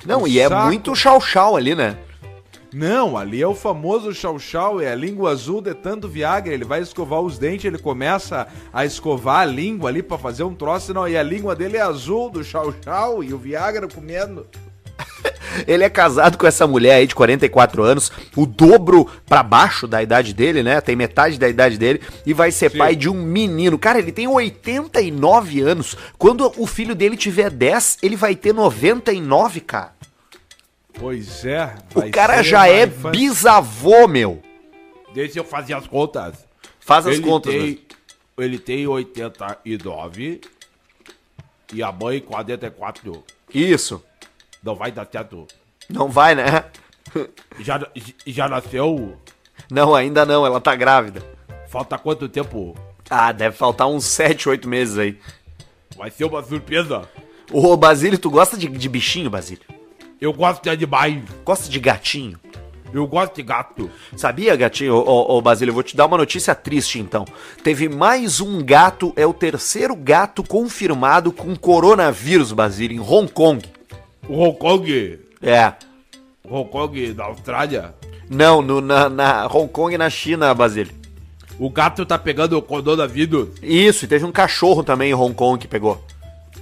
Não, 0.04 0.24
O 0.24 0.28
e 0.28 0.38
é 0.38 0.48
saco- 0.48 0.66
muito 0.66 0.94
chau-chau 0.94 1.56
ali, 1.56 1.74
né? 1.74 1.96
Não, 2.72 3.16
ali 3.16 3.42
é 3.42 3.46
o 3.46 3.54
famoso 3.54 4.14
chau-chau, 4.14 4.80
é 4.80 4.92
a 4.92 4.94
língua 4.94 5.32
azul 5.32 5.60
de 5.60 5.74
tanto 5.74 6.08
Viagra. 6.08 6.54
Ele 6.54 6.64
vai 6.64 6.80
escovar 6.80 7.20
os 7.20 7.36
dentes, 7.36 7.64
ele 7.64 7.78
começa 7.78 8.46
a 8.72 8.84
escovar 8.84 9.40
a 9.40 9.44
língua 9.44 9.90
ali 9.90 10.02
pra 10.02 10.16
fazer 10.16 10.44
um 10.44 10.54
troço, 10.54 10.94
não, 10.94 11.08
e 11.08 11.16
a 11.16 11.22
língua 11.22 11.56
dele 11.56 11.76
é 11.76 11.80
azul 11.80 12.30
do 12.30 12.44
chau-chau 12.44 13.24
e 13.24 13.34
o 13.34 13.38
Viagra 13.38 13.88
comendo. 13.88 14.46
Ele 15.66 15.82
é 15.82 15.90
casado 15.90 16.38
com 16.38 16.46
essa 16.46 16.66
mulher 16.66 16.94
aí 16.94 17.06
de 17.06 17.14
44 17.14 17.82
anos, 17.82 18.12
o 18.36 18.46
dobro 18.46 19.08
pra 19.26 19.42
baixo 19.42 19.86
da 19.86 20.02
idade 20.02 20.32
dele, 20.32 20.62
né? 20.62 20.80
Tem 20.80 20.94
metade 20.94 21.38
da 21.38 21.48
idade 21.48 21.76
dele 21.76 22.00
e 22.24 22.32
vai 22.32 22.50
ser 22.50 22.70
pai 22.70 22.94
de 22.94 23.08
um 23.08 23.14
menino. 23.14 23.78
Cara, 23.78 23.98
ele 23.98 24.12
tem 24.12 24.28
89 24.28 25.60
anos. 25.60 25.96
Quando 26.16 26.52
o 26.56 26.66
filho 26.66 26.94
dele 26.94 27.16
tiver 27.16 27.50
10, 27.50 27.98
ele 28.02 28.16
vai 28.16 28.36
ter 28.36 28.54
99, 28.54 29.60
cara. 29.60 29.92
Pois 31.00 31.44
é. 31.46 31.74
O 31.94 32.10
cara 32.10 32.42
já 32.42 32.68
é 32.68 32.84
infância. 32.84 33.10
bisavô, 33.10 34.06
meu. 34.06 34.42
Deixa 35.14 35.38
eu 35.40 35.44
fazer 35.44 35.72
as 35.72 35.86
contas. 35.86 36.46
Faz 36.78 37.06
as 37.06 37.14
Ele 37.16 37.26
contas, 37.26 37.52
tem- 37.52 37.62
mesmo. 37.62 37.80
Ele 38.38 38.58
tem 38.58 38.86
89 38.86 40.40
e 41.72 41.82
a 41.82 41.90
mãe 41.90 42.20
44. 42.20 43.24
Isso. 43.52 44.02
Não 44.62 44.74
vai 44.74 44.92
dar 44.92 45.06
certo. 45.10 45.46
Não 45.88 46.08
vai, 46.08 46.34
né? 46.34 46.64
Já, 47.58 47.80
já 48.26 48.48
nasceu? 48.48 49.16
Não, 49.70 49.94
ainda 49.94 50.24
não, 50.24 50.46
ela 50.46 50.60
tá 50.60 50.74
grávida. 50.76 51.22
Falta 51.68 51.98
quanto 51.98 52.28
tempo? 52.28 52.76
Ah, 53.08 53.32
deve 53.32 53.56
faltar 53.56 53.88
uns 53.88 54.04
7, 54.04 54.48
8 54.48 54.68
meses 54.68 54.96
aí. 54.96 55.18
Vai 55.96 56.10
ser 56.10 56.24
uma 56.24 56.42
surpresa. 56.42 57.08
Ô, 57.50 57.76
Basílio, 57.76 58.18
tu 58.18 58.30
gosta 58.30 58.56
de, 58.56 58.68
de 58.68 58.88
bichinho, 58.88 59.28
Basílio? 59.28 59.64
Eu 60.20 60.34
gosto 60.34 60.62
de 60.62 60.70
animais. 60.70 61.22
Gosta 61.44 61.70
de 61.70 61.80
gatinho? 61.80 62.38
Eu 62.92 63.06
gosto 63.06 63.36
de 63.36 63.42
gato. 63.42 63.90
Sabia, 64.16 64.54
gatinho? 64.54 64.94
Ô, 64.94 65.02
ô, 65.02 65.38
ô, 65.38 65.42
Basílio, 65.42 65.70
eu 65.70 65.74
vou 65.74 65.82
te 65.82 65.96
dar 65.96 66.06
uma 66.06 66.18
notícia 66.18 66.54
triste, 66.54 66.98
então. 66.98 67.24
Teve 67.62 67.88
mais 67.88 68.40
um 68.40 68.62
gato, 68.62 69.12
é 69.16 69.24
o 69.24 69.32
terceiro 69.32 69.94
gato 69.96 70.42
confirmado 70.42 71.32
com 71.32 71.56
coronavírus, 71.56 72.52
Basílio, 72.52 72.96
em 72.96 73.00
Hong 73.00 73.30
Kong. 73.32 73.64
O 74.28 74.42
Hong 74.42 74.58
Kong. 74.58 75.20
É. 75.40 75.72
Hong 76.48 76.68
Kong 76.68 77.12
da 77.12 77.24
Austrália. 77.24 77.94
Não, 78.28 78.60
no, 78.60 78.80
na, 78.80 79.08
na 79.08 79.46
Hong 79.46 79.68
Kong 79.68 79.94
e 79.94 79.98
na 79.98 80.10
China, 80.10 80.52
Basílio. 80.52 80.92
O 81.58 81.70
gato 81.70 82.04
tá 82.04 82.18
pegando 82.18 82.58
o 82.58 82.62
coronavírus. 82.62 83.48
Isso, 83.62 84.04
e 84.04 84.08
teve 84.08 84.24
um 84.24 84.32
cachorro 84.32 84.82
também 84.82 85.10
em 85.10 85.14
Hong 85.14 85.34
Kong 85.34 85.58
que 85.58 85.68
pegou. 85.68 86.04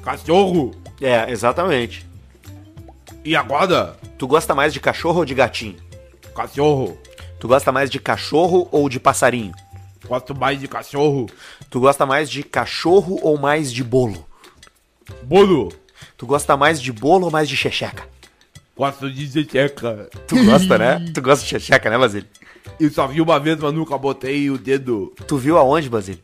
Cachorro? 0.03 0.75
É, 1.01 1.31
exatamente. 1.31 2.08
E 3.25 3.37
agora? 3.37 3.97
Tu 4.17 4.27
gosta 4.27 4.55
mais 4.55 4.73
de 4.73 4.81
cachorro 4.81 5.19
ou 5.19 5.25
de 5.25 5.35
gatinho? 5.35 5.77
Cachorro. 6.35 6.99
Tu 7.39 7.47
gosta 7.47 7.71
mais 7.71 7.91
de 7.91 7.99
cachorro 7.99 8.69
ou 8.73 8.89
de 8.89 8.99
passarinho? 8.99 9.53
Gosto 10.07 10.35
mais 10.35 10.59
de 10.61 10.67
cachorro. 10.67 11.27
Tu 11.69 11.81
gosta 11.81 12.07
mais 12.07 12.31
de 12.31 12.43
cachorro 12.43 13.19
ou 13.23 13.37
mais 13.39 13.73
de 13.73 13.85
bolo? 13.85 14.27
Bolo. 15.23 15.73
Tu 16.17 16.27
gosta 16.27 16.57
mais 16.57 16.81
de 16.81 16.93
bolo 16.93 17.27
ou 17.27 17.31
mais 17.31 17.49
de 17.49 17.57
checheca? 17.57 18.09
Gosto 18.77 19.11
de 19.11 19.27
zecheca. 19.27 20.09
Tu 20.27 20.45
gosta, 20.45 20.79
né? 20.79 21.05
Tu 21.13 21.21
gosta 21.21 21.45
de 21.45 21.51
checheca, 21.51 21.91
né, 21.91 21.99
Basílio? 21.99 22.29
Eu 22.79 22.91
só 22.91 23.07
vi 23.07 23.21
uma 23.21 23.39
vez, 23.41 23.59
mas 23.59 23.75
nunca 23.75 23.99
botei 23.99 24.51
o 24.51 24.57
dedo. 24.57 25.13
Tu 25.27 25.37
viu 25.37 25.59
aonde, 25.59 25.89
Basílio? 25.91 26.23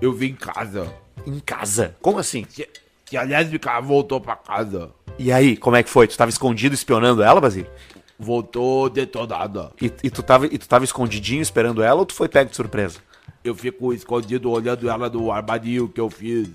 Eu 0.00 0.12
vi 0.12 0.30
em 0.30 0.34
casa. 0.34 0.92
Em 1.26 1.38
casa? 1.38 1.94
Como 2.00 2.18
assim? 2.18 2.44
Que, 2.44 2.68
que 3.12 3.16
a 3.18 3.24
lésbica 3.24 3.78
voltou 3.78 4.18
pra 4.22 4.34
casa. 4.34 4.90
E 5.18 5.30
aí, 5.30 5.54
como 5.54 5.76
é 5.76 5.82
que 5.82 5.90
foi? 5.90 6.08
Tu 6.08 6.16
tava 6.16 6.30
escondido 6.30 6.74
esperando 6.74 7.22
ela, 7.22 7.42
Basílio? 7.42 7.70
Voltou 8.18 8.88
detonada. 8.88 9.70
E, 9.78 9.92
e, 10.02 10.08
tu 10.10 10.22
tava, 10.22 10.46
e 10.46 10.56
tu 10.56 10.66
tava 10.66 10.82
escondidinho 10.86 11.42
esperando 11.42 11.82
ela 11.82 12.00
ou 12.00 12.06
tu 12.06 12.14
foi 12.14 12.26
pego 12.26 12.48
de 12.48 12.56
surpresa? 12.56 13.00
Eu 13.44 13.54
fico 13.54 13.92
escondido 13.92 14.50
olhando 14.50 14.88
ela 14.88 15.10
no 15.10 15.30
armarinho 15.30 15.88
que 15.90 16.00
eu 16.00 16.08
fiz. 16.08 16.48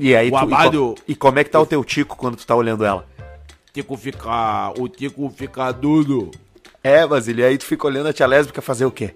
E 0.00 0.16
aí, 0.16 0.28
o 0.28 0.30
tu, 0.30 0.34
e, 0.36 0.38
armário, 0.38 0.94
co- 0.96 1.02
e 1.06 1.14
como 1.14 1.38
é 1.40 1.44
que 1.44 1.50
tá 1.50 1.60
o 1.60 1.66
teu 1.66 1.84
tico 1.84 2.16
quando 2.16 2.36
tu 2.36 2.46
tá 2.46 2.54
olhando 2.56 2.86
ela? 2.86 3.06
tico 3.74 3.94
fica. 3.94 4.72
O 4.78 4.88
tico 4.88 5.28
fica 5.28 5.70
duro. 5.72 6.30
É, 6.82 7.06
Basílio, 7.06 7.42
e 7.42 7.48
aí 7.48 7.58
tu 7.58 7.66
fica 7.66 7.86
olhando 7.86 8.06
a 8.08 8.14
tia 8.14 8.26
lésbica 8.26 8.62
fazer 8.62 8.86
o 8.86 8.90
quê? 8.90 9.12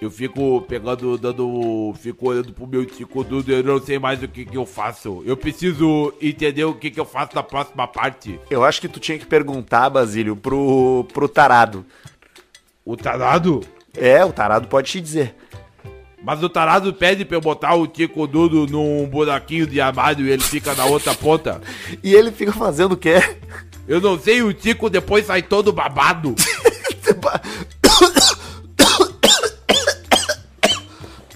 Eu 0.00 0.10
fico 0.10 0.62
pegando, 0.62 1.18
dando. 1.18 1.94
Fico 2.00 2.30
olhando 2.30 2.52
pro 2.52 2.66
meu 2.66 2.86
tico 2.86 3.22
duro, 3.22 3.52
eu 3.52 3.62
não 3.62 3.78
sei 3.78 3.98
mais 3.98 4.22
o 4.22 4.28
que, 4.28 4.46
que 4.46 4.56
eu 4.56 4.64
faço. 4.64 5.22
Eu 5.26 5.36
preciso 5.36 6.12
entender 6.22 6.64
o 6.64 6.74
que, 6.74 6.90
que 6.90 6.98
eu 6.98 7.04
faço 7.04 7.34
na 7.34 7.42
próxima 7.42 7.86
parte. 7.86 8.40
Eu 8.50 8.64
acho 8.64 8.80
que 8.80 8.88
tu 8.88 8.98
tinha 8.98 9.18
que 9.18 9.26
perguntar, 9.26 9.90
Basílio, 9.90 10.34
pro, 10.34 11.06
pro 11.12 11.28
tarado. 11.28 11.84
O 12.84 12.96
tarado? 12.96 13.60
É, 13.94 14.24
o 14.24 14.32
tarado 14.32 14.68
pode 14.68 14.90
te 14.90 15.00
dizer. 15.00 15.34
Mas 16.22 16.42
o 16.42 16.48
tarado 16.48 16.92
pede 16.94 17.24
pra 17.24 17.36
eu 17.36 17.40
botar 17.40 17.74
o 17.74 17.86
tico 17.86 18.26
duro 18.26 18.66
num 18.66 19.06
buraquinho 19.06 19.66
de 19.66 19.80
armário 19.80 20.26
e 20.26 20.30
ele 20.30 20.42
fica 20.42 20.74
na 20.74 20.86
outra 20.86 21.14
ponta. 21.14 21.60
E 22.02 22.14
ele 22.14 22.32
fica 22.32 22.52
fazendo 22.52 22.92
o 22.92 22.96
quê? 22.96 23.16
Eu 23.86 24.00
não 24.00 24.18
sei, 24.18 24.42
o 24.42 24.54
tico 24.54 24.88
depois 24.88 25.26
sai 25.26 25.42
todo 25.42 25.72
babado. 25.72 26.34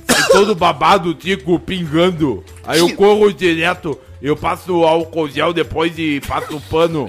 sai 0.07 0.24
todo 0.35 0.55
babado, 0.55 1.11
o 1.11 1.15
tico 1.15 1.59
pingando. 1.61 2.45
Aí 2.65 2.81
eu 2.81 2.95
corro 2.97 3.33
direto, 3.33 3.99
eu 4.21 4.37
passo 4.37 4.85
álcool 4.85 5.29
gel 5.29 5.53
depois 5.53 5.97
e 5.97 6.21
passo 6.21 6.61
pano. 6.69 7.09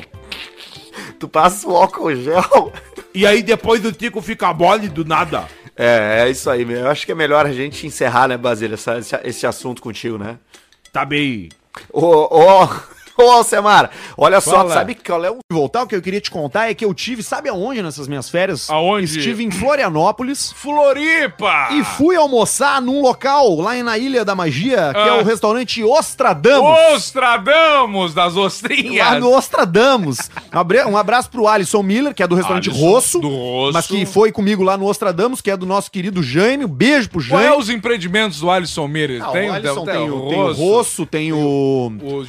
Tu 1.20 1.28
passa 1.28 1.68
o 1.68 1.76
álcool 1.76 2.16
gel. 2.16 2.72
E 3.14 3.26
aí 3.26 3.42
depois 3.42 3.84
o 3.84 3.92
tico 3.92 4.22
fica 4.22 4.54
mole 4.54 4.90
do 4.90 5.04
nada. 5.04 5.48
É, 5.76 6.24
é 6.26 6.30
isso 6.30 6.50
aí, 6.50 6.64
meu. 6.66 6.82
Eu 6.82 6.90
acho 6.90 7.06
que 7.06 7.12
é 7.12 7.16
melhor 7.16 7.46
a 7.46 7.52
gente 7.52 7.88
encerrar, 7.88 8.28
né, 8.28 8.38
Basílio, 8.38 8.76
esse, 8.76 9.20
esse 9.24 9.48
assunto 9.48 9.82
contigo, 9.82 10.18
né? 10.18 10.38
Tá 10.92 11.04
bem. 11.04 11.50
Ô, 11.92 12.28
ô, 12.30 12.70
Ô, 13.18 13.24
Alcemar, 13.32 13.90
olha 14.18 14.42
só, 14.42 14.68
sabe 14.70 14.94
qual 14.96 15.24
é 15.24 15.32
o 15.32 15.38
voltar? 15.52 15.84
O 15.84 15.88
que 15.88 15.96
eu 15.96 16.02
queria 16.02 16.20
te 16.20 16.30
contar 16.30 16.70
é 16.70 16.74
que 16.74 16.84
eu 16.84 16.94
tive, 16.94 17.24
sabe 17.24 17.48
aonde 17.50 17.82
nessas 17.82 18.08
minhas 18.08 18.30
férias? 18.30 18.70
Aonde? 18.70 19.06
Estive 19.06 19.44
em 19.44 19.52
Florianópolis. 19.52 20.52
Floripa! 20.54 21.70
E 21.72 21.84
fui 21.84 22.16
almoçar 22.16 22.82
num 22.82 23.02
local 23.02 23.56
lá 23.56 23.74
na 23.84 23.98
Ilha 23.98 24.26
da 24.26 24.36
Magia, 24.36 24.92
que 24.94 25.00
é 25.00 25.10
Ah. 25.10 25.16
o 25.16 25.24
restaurante 25.24 25.82
Ostradamus. 25.84 26.78
Ostradamos 26.96 28.14
das 28.14 28.36
ostrinhas! 28.36 29.06
Lá 29.08 29.20
no 29.20 29.32
Ostradamus. 29.36 30.18
Um 30.54 30.60
abra- 30.60 31.00
abraço 31.00 31.30
pro 31.30 31.48
Alisson 31.48 31.82
Miller, 31.84 32.14
que 32.14 32.22
é 32.24 32.28
do 32.28 32.36
restaurante 32.36 32.70
Alisson, 32.70 32.86
Rosso, 32.86 33.20
do 33.20 33.30
Rosso. 33.30 33.74
mas 33.74 33.88
que 33.88 34.06
foi 34.06 34.32
comigo 34.32 34.64
lá 34.64 34.78
no 34.78 34.86
Ostradamus, 34.86 35.40
que 35.42 35.50
é 35.52 35.58
do 35.58 35.66
nosso 35.66 35.90
querido 35.90 36.22
Jaime. 36.22 36.66
Um 36.66 36.70
beijo 36.70 37.10
pro 37.10 37.20
Qual 37.26 37.40
Jaime. 37.42 37.56
é 37.56 37.58
os 37.58 37.70
empreendimentos 37.70 38.40
do 38.40 38.50
Alisson 38.52 38.88
Miller? 38.88 39.22
Ah, 39.24 39.32
o 39.32 39.52
Alisson 39.54 39.86
tem, 39.86 40.10
o, 40.10 40.28
tem 40.30 40.40
o 40.42 40.52
Rosso. 40.54 41.06
Tem 41.06 41.34
o, 41.34 41.38
o. 41.38 42.26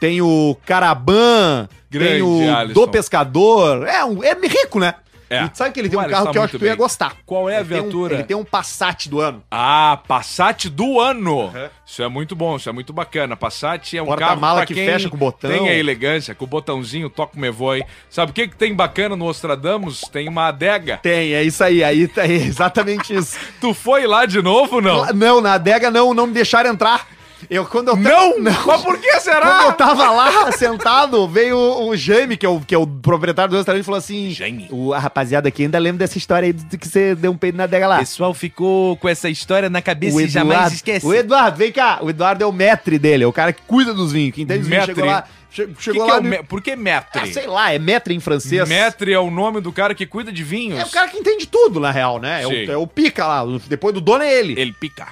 Tem 0.00 0.20
o 0.20 0.56
Caraban, 0.66 1.68
Grande 1.90 2.12
tem 2.12 2.22
o 2.22 2.54
Alisson. 2.56 2.80
Do 2.80 2.88
Pescador. 2.88 3.86
É, 3.86 4.04
um, 4.04 4.22
é 4.22 4.34
rico, 4.34 4.78
né? 4.78 4.94
É. 5.30 5.48
Sabe 5.54 5.72
que 5.72 5.80
ele 5.80 5.88
tem 5.88 5.98
O 5.98 6.02
um 6.02 6.06
carro 6.08 6.30
que 6.30 6.38
eu 6.38 6.42
acho 6.42 6.52
que 6.52 6.58
tu 6.58 6.66
ia 6.66 6.74
gostar. 6.74 7.14
Qual 7.24 7.48
é 7.48 7.56
a 7.56 7.60
Ele 7.60 7.68
tem 7.68 7.80
um- 7.80 8.06
ele 8.06 8.22
tem 8.24 8.36
um 8.36 8.44
Passat 8.44 9.08
do 9.08 9.20
ano. 9.20 9.42
Ah, 9.50 9.98
Passat 10.06 10.66
do 10.68 11.00
ano. 11.00 11.50
Isso 11.84 12.02
é 12.02 12.08
muito 12.08 12.36
bom, 12.36 12.56
isso 12.56 12.68
é 12.68 12.72
muito 12.72 12.92
bacana. 12.92 13.34
Passat 13.34 13.96
é 13.96 14.02
um 14.02 14.06
Porta-mala 14.06 14.38
carro 14.38 14.56
pra 14.58 14.66
que 14.66 14.74
fecha 14.74 15.08
com 15.08 15.16
botão. 15.16 15.50
Tem 15.50 15.68
a 15.68 15.74
elegância, 15.74 16.34
com 16.34 16.44
o 16.44 16.48
botãozinho, 16.48 17.08
toca 17.08 17.36
o 17.36 17.40
mevoi. 17.40 17.82
Sabe 18.10 18.30
o 18.30 18.34
que, 18.34 18.46
que 18.48 18.54
tem 18.56 18.74
bacana 18.74 19.16
no 19.16 19.24
Ostradamus? 19.24 20.02
Tem 20.12 20.28
uma 20.28 20.48
adega. 20.48 20.98
Tem, 20.98 21.32
é 21.32 21.42
isso 21.42 21.64
aí, 21.64 21.82
aí 21.82 22.08
é 22.16 22.26
exatamente 22.30 23.14
isso. 23.14 23.36
Tu 23.60 23.72
foi 23.72 24.06
lá 24.06 24.26
de 24.26 24.42
novo, 24.42 24.80
não? 24.80 25.06
Não, 25.14 25.40
na 25.40 25.54
adega 25.54 25.90
não, 25.90 26.12
não 26.12 26.26
me 26.26 26.34
deixaram 26.34 26.70
entrar. 26.70 27.08
Eu 27.50 27.64
quando 27.66 27.88
eu 27.88 27.94
ta- 27.96 28.00
Não? 28.08 28.38
Mas 28.40 28.82
por 28.82 28.98
que 28.98 29.20
será? 29.20 29.46
Quando 29.58 29.66
eu 29.66 29.72
tava 29.74 30.10
lá 30.10 30.52
sentado, 30.52 31.26
veio 31.28 31.56
o, 31.56 31.88
o 31.88 31.96
Jaime, 31.96 32.36
que 32.36 32.44
é 32.46 32.48
o, 32.48 32.60
que 32.60 32.74
é 32.74 32.78
o 32.78 32.86
proprietário 32.86 33.50
do 33.50 33.56
restaurante, 33.56 33.82
e 33.82 33.84
falou 33.84 33.98
assim: 33.98 34.30
Jaime. 34.30 34.68
O, 34.70 34.92
a 34.92 34.98
rapaziada 34.98 35.48
aqui 35.48 35.62
ainda 35.64 35.78
lembra 35.78 36.00
dessa 36.00 36.18
história 36.18 36.46
aí 36.46 36.52
de 36.52 36.78
que 36.78 36.88
você 36.88 37.14
deu 37.14 37.30
um 37.32 37.36
peido 37.36 37.56
na 37.56 37.64
adega 37.64 37.86
lá. 37.86 37.98
pessoal 37.98 38.32
ficou 38.34 38.96
com 38.96 39.08
essa 39.08 39.28
história 39.28 39.68
na 39.70 39.82
cabeça 39.82 40.16
O 40.16 40.20
e 40.20 40.28
jamais 40.28 40.72
esquece. 40.72 41.06
o 41.06 41.12
Eduardo, 41.14 41.56
vem 41.58 41.72
cá. 41.72 41.98
O 42.02 42.10
Eduardo 42.10 42.42
é 42.42 42.46
o 42.46 42.52
metre 42.52 42.98
dele, 42.98 43.24
é 43.24 43.26
o 43.26 43.32
cara 43.32 43.52
que 43.52 43.62
cuida 43.66 43.92
dos 43.94 44.12
vinhos, 44.12 44.34
que 44.34 44.42
entende 44.42 44.62
os 44.62 44.68
vinhos. 44.68 44.84
Chegou 44.86 45.04
lá, 45.04 45.24
Que 45.50 45.68
chegou 45.78 46.04
que 46.04 46.10
é 46.10 46.14
lá 46.14 46.18
o 46.18 46.22
no- 46.22 46.28
me- 46.30 46.42
Por 46.42 46.60
que 46.62 46.74
metre? 46.74 47.20
Ah, 47.22 47.26
sei 47.26 47.46
lá, 47.46 47.72
é 47.72 47.78
metre 47.78 48.14
em 48.14 48.20
francês. 48.20 48.68
Metre 48.68 49.12
é 49.12 49.18
o 49.18 49.30
nome 49.30 49.60
do 49.60 49.72
cara 49.72 49.94
que 49.94 50.04
cuida 50.06 50.32
de 50.32 50.42
vinhos. 50.42 50.78
É 50.80 50.84
o 50.84 50.88
cara 50.90 51.08
que 51.08 51.16
entende 51.18 51.46
tudo, 51.46 51.78
na 51.78 51.90
real, 51.90 52.18
né? 52.18 52.42
É 52.42 52.46
o, 52.46 52.52
é 52.72 52.76
o 52.76 52.86
pica 52.86 53.26
lá. 53.26 53.44
o- 53.44 53.58
Depois 53.58 53.94
do 53.94 54.00
dono 54.00 54.24
é 54.24 54.32
ele. 54.32 54.58
Ele 54.60 54.72
pica. 54.72 55.08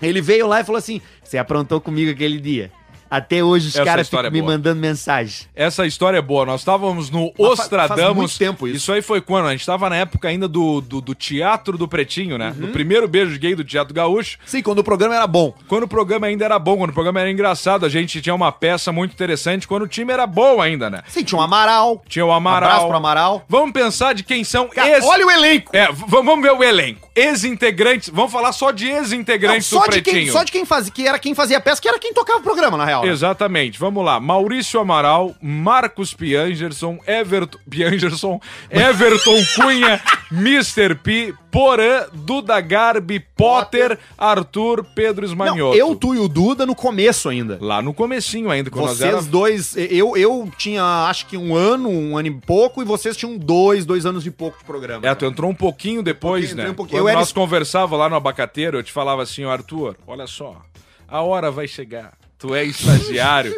Ele 0.00 0.20
veio 0.20 0.46
lá 0.46 0.60
e 0.60 0.64
falou 0.64 0.78
assim: 0.78 1.00
Você 1.22 1.38
aprontou 1.38 1.80
comigo 1.80 2.10
aquele 2.10 2.40
dia. 2.40 2.70
Até 3.10 3.42
hoje 3.42 3.68
os 3.68 3.74
Essa 3.76 3.84
caras 3.84 4.08
ficam 4.08 4.24
é 4.24 4.30
me 4.30 4.40
boa. 4.40 4.52
mandando 4.52 4.80
mensagem. 4.80 5.46
Essa 5.54 5.86
história 5.86 6.18
é 6.18 6.22
boa. 6.22 6.44
Nós 6.44 6.60
estávamos 6.60 7.08
no 7.08 7.32
Mas 7.38 7.50
Ostradamus. 7.50 8.04
faz 8.04 8.16
muito 8.16 8.38
tempo 8.38 8.66
isso. 8.66 8.76
Isso 8.76 8.92
aí 8.92 9.00
foi 9.00 9.20
quando? 9.20 9.46
A 9.46 9.52
gente 9.52 9.60
estava 9.60 9.88
na 9.88 9.96
época 9.96 10.28
ainda 10.28 10.48
do, 10.48 10.80
do, 10.80 11.00
do 11.00 11.14
Teatro 11.14 11.78
do 11.78 11.86
Pretinho, 11.86 12.36
né? 12.36 12.48
Uhum. 12.48 12.66
Do 12.66 12.68
primeiro 12.68 13.06
beijo 13.06 13.38
gay 13.38 13.54
do 13.54 13.62
Teatro 13.64 13.94
Gaúcho. 13.94 14.38
Sim, 14.44 14.60
quando 14.62 14.80
o 14.80 14.84
programa 14.84 15.14
era 15.14 15.26
bom. 15.26 15.54
Quando 15.68 15.84
o 15.84 15.88
programa 15.88 16.26
ainda 16.26 16.44
era 16.44 16.58
bom, 16.58 16.78
quando 16.78 16.90
o 16.90 16.94
programa 16.94 17.20
era 17.20 17.30
engraçado. 17.30 17.86
A 17.86 17.88
gente 17.88 18.20
tinha 18.20 18.34
uma 18.34 18.50
peça 18.50 18.90
muito 18.90 19.12
interessante 19.12 19.68
quando 19.68 19.82
o 19.82 19.88
time 19.88 20.12
era 20.12 20.26
bom 20.26 20.60
ainda, 20.60 20.90
né? 20.90 21.02
Sim, 21.06 21.22
tinha 21.22 21.38
o 21.38 21.42
Amaral. 21.42 22.02
Tinha 22.08 22.26
o 22.26 22.32
Amaral. 22.32 22.70
Abraço 22.70 22.88
pro 22.88 22.96
Amaral. 22.96 23.44
Vamos 23.48 23.72
pensar 23.72 24.14
de 24.14 24.24
quem 24.24 24.42
são 24.42 24.68
Cara, 24.68 24.98
olha 25.04 25.26
o 25.26 25.30
elenco. 25.30 25.70
É, 25.74 25.88
vamos 25.92 26.42
ver 26.42 26.52
o 26.52 26.62
elenco. 26.62 27.05
Ex-integrantes. 27.16 28.10
Vamos 28.10 28.30
falar 28.30 28.52
só 28.52 28.70
de 28.70 28.86
ex-integrantes 28.88 29.66
só, 29.66 29.80
do 29.80 29.84
de 29.84 30.02
Pretinho. 30.02 30.24
quem, 30.24 30.30
só 30.32 30.44
de 30.44 30.52
quem 30.52 30.64
fazia, 30.66 30.92
que 30.92 31.08
era 31.08 31.18
quem 31.18 31.34
fazia 31.34 31.56
a 31.56 31.60
peça, 31.60 31.80
que 31.80 31.88
era 31.88 31.98
quem 31.98 32.12
tocava 32.12 32.40
o 32.40 32.42
programa, 32.42 32.76
na 32.76 32.84
real. 32.84 33.04
né? 33.04 33.10
Exatamente. 33.10 33.78
Vamos 33.78 34.04
lá. 34.04 34.20
Maurício 34.20 34.78
Amaral, 34.78 35.34
Marcos 35.40 36.12
Piangerson, 36.12 36.98
Everton, 37.06 37.58
Piangerson, 37.68 38.40
Everton 38.70 39.42
Cunha, 39.54 40.00
Mr. 40.30 40.94
P, 40.96 41.32
Porã, 41.50 42.06
Duda 42.12 42.60
Garbi, 42.60 43.20
Potter, 43.20 43.98
Arthur, 44.18 44.84
Pedro 44.94 45.24
Não, 45.26 45.32
Esmanioto. 45.32 45.76
eu, 45.76 45.94
tu 45.94 46.14
e 46.14 46.18
o 46.18 46.28
Duda 46.28 46.66
no 46.66 46.74
começo 46.74 47.28
ainda. 47.28 47.58
Lá 47.60 47.80
no 47.80 47.94
comecinho 47.94 48.50
ainda, 48.50 48.70
quando 48.70 48.86
nós 48.86 48.98
Vocês 48.98 49.12
era... 49.12 49.22
dois, 49.22 49.76
eu, 49.76 50.16
eu 50.16 50.50
tinha 50.58 50.82
acho 51.08 51.26
que 51.26 51.36
um 51.36 51.54
ano, 51.54 51.88
um 51.88 52.16
ano 52.18 52.28
e 52.28 52.30
pouco, 52.32 52.82
e 52.82 52.84
vocês 52.84 53.16
tinham 53.16 53.36
dois, 53.38 53.84
dois 53.86 54.04
anos 54.04 54.26
e 54.26 54.30
pouco 54.30 54.58
de 54.58 54.64
programa. 54.64 55.06
É, 55.06 55.14
tu 55.14 55.24
entrou 55.24 55.50
um 55.50 55.54
pouquinho 55.54 56.02
depois, 56.02 56.52
né? 56.54 56.70
um 56.70 56.74
pouquinho. 56.74 56.98
Quando 56.98 57.04
Eu 57.04 57.08
era 57.08 57.18
nós 57.18 57.28
es- 57.28 57.32
conversava 57.32 57.96
lá 57.96 58.08
no 58.08 58.16
abacateiro, 58.16 58.78
eu 58.78 58.82
te 58.82 58.92
falava 58.92 59.22
assim, 59.22 59.44
Arthur, 59.44 59.96
olha 60.06 60.26
só, 60.26 60.60
a 61.08 61.20
hora 61.22 61.50
vai 61.50 61.68
chegar. 61.68 62.12
Tu 62.48 62.54
é 62.54 62.64
estagiário, 62.64 63.54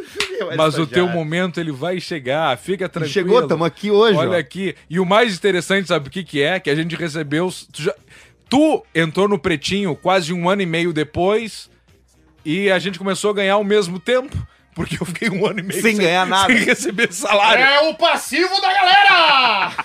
mas 0.57 0.79
o 0.79 0.87
teu 0.87 1.09
momento 1.09 1.59
ele 1.61 1.73
vai 1.73 2.01
chegar, 2.01 2.57
fica 2.57 2.89
tranquilo. 2.89 3.13
chegou, 3.13 3.47
tamo 3.47 3.65
aqui 3.65 3.91
hoje, 3.91 4.17
Olha 4.19 4.37
ó. 4.37 4.41
aqui. 4.41 4.75
E 4.89 4.99
o 4.99 5.05
mais 5.05 5.35
interessante, 5.35 5.89
sabe 5.89 6.09
o 6.09 6.11
que 6.11 6.25
que 6.25 6.43
é? 6.43 6.59
Que 6.61 6.71
a 6.71 6.75
gente 6.75 6.95
recebeu... 6.97 7.53
Tu, 7.73 7.83
já- 7.83 7.95
tu 8.49 8.85
entrou 8.95 9.29
no 9.29 9.39
Pretinho 9.39 9.95
quase 9.95 10.33
um 10.33 10.49
ano 10.49 10.63
e 10.63 10.67
meio 10.67 10.93
depois 10.93 11.69
e 12.45 12.71
a 12.71 12.79
gente 12.79 12.99
começou 12.99 13.31
a 13.31 13.35
ganhar 13.35 13.55
ao 13.55 13.65
mesmo 13.65 13.99
tempo, 13.99 14.35
porque 14.75 14.97
eu 15.01 15.05
fiquei 15.05 15.29
um 15.29 15.45
ano 15.45 15.61
e 15.61 15.63
meio 15.63 15.83
Sem 15.83 15.97
ganhar 15.97 16.25
nada. 16.27 16.47
Sem 16.53 16.65
receber 16.65 17.13
salário. 17.13 17.63
É 17.63 17.81
o 17.91 17.95
passivo 17.95 18.59
da 18.61 18.73
galera! 18.73 19.73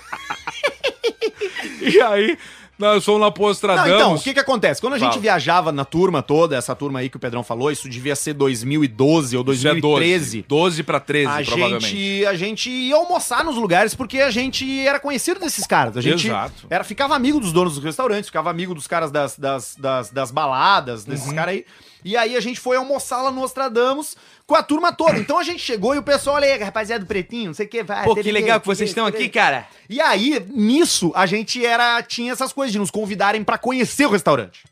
E 1.81 1.99
aí, 2.01 2.38
nós 2.84 3.03
fomos 3.05 3.22
lá 3.22 3.31
pro 3.31 3.43
Não, 3.43 3.49
Ostradamus. 3.49 3.91
então, 3.95 4.15
o 4.15 4.19
que 4.22 4.34
que 4.34 4.39
acontece? 4.39 4.80
Quando 4.81 4.93
a 4.93 4.97
gente 4.99 5.10
Fala. 5.11 5.22
viajava 5.22 5.72
na 5.72 5.85
turma 5.85 6.22
toda, 6.22 6.55
essa 6.55 6.76
turma 6.76 6.99
aí 6.99 7.10
que 7.10 7.18
o 7.18 7.19
Pedrão 7.19 7.43
falou, 7.43 7.72
isso 7.72 7.89
devia 7.89 8.15
ser 8.15 8.34
2012 8.34 9.35
ou 9.38 9.41
Isso 9.43 9.68
é 9.68 9.72
2013. 9.72 10.41
12. 10.43 10.45
12 10.47 10.84
pra 10.84 10.99
13, 10.99 11.27
a 11.31 11.43
provavelmente. 11.45 11.88
gente, 11.88 12.26
a 12.26 12.34
gente 12.35 12.69
ia 12.69 12.95
almoçar 12.95 13.43
nos 13.43 13.55
lugares 13.55 13.95
porque 13.95 14.19
a 14.19 14.30
gente 14.31 14.85
era 14.85 14.99
conhecido 14.99 15.39
desses 15.39 15.65
caras. 15.65 15.97
A 15.97 16.01
gente 16.01 16.27
Exato. 16.27 16.68
era, 16.69 16.84
ficava 16.84 17.15
amigo 17.15 17.39
dos 17.39 17.51
donos 17.51 17.76
dos 17.76 17.84
restaurantes, 17.84 18.27
ficava 18.27 18.49
amigo 18.49 18.73
dos 18.76 18.88
caras 18.88 19.11
das, 19.11 19.38
das, 19.38 19.76
das, 19.77 20.10
das 20.10 20.31
baladas, 20.31 21.03
desses 21.05 21.27
Uhum. 21.27 21.35
caras 21.35 21.53
aí. 21.55 21.65
E 22.03 22.17
aí 22.17 22.35
a 22.35 22.39
gente 22.39 22.59
foi 22.59 22.77
almoçar 22.77 23.21
lá 23.21 23.31
no 23.31 23.41
Ostradamus 23.41 24.15
com 24.45 24.55
a 24.55 24.63
turma 24.63 24.91
toda. 24.91 25.17
Então 25.19 25.38
a 25.38 25.43
gente 25.43 25.59
chegou 25.59 25.95
e 25.95 25.97
o 25.97 26.03
pessoal, 26.03 26.38
olha 26.38 26.53
aí, 26.53 26.61
rapaziada 26.61 27.03
do 27.03 27.07
Pretinho, 27.07 27.47
não 27.47 27.53
sei 27.53 27.65
o 27.65 27.69
que, 27.69 27.84
vai. 27.84 28.03
Pô, 28.03 28.15
que 28.15 28.31
legal 28.31 28.59
que 28.59 28.65
teve 28.65 28.75
vocês 28.75 28.89
estão 28.89 29.05
teve 29.05 29.17
aqui, 29.17 29.30
cara. 29.30 29.67
E 29.89 30.01
aí, 30.01 30.45
nisso, 30.49 31.11
a 31.15 31.25
gente 31.25 31.65
era 31.65 32.01
tinha 32.03 32.31
essas 32.31 32.51
coisas 32.51 32.71
de 32.71 32.80
nos 32.80 32.91
convidarem 32.91 33.43
pra 33.43 33.57
conhecer 33.57 34.05
o 34.05 34.09
restaurante. 34.09 34.63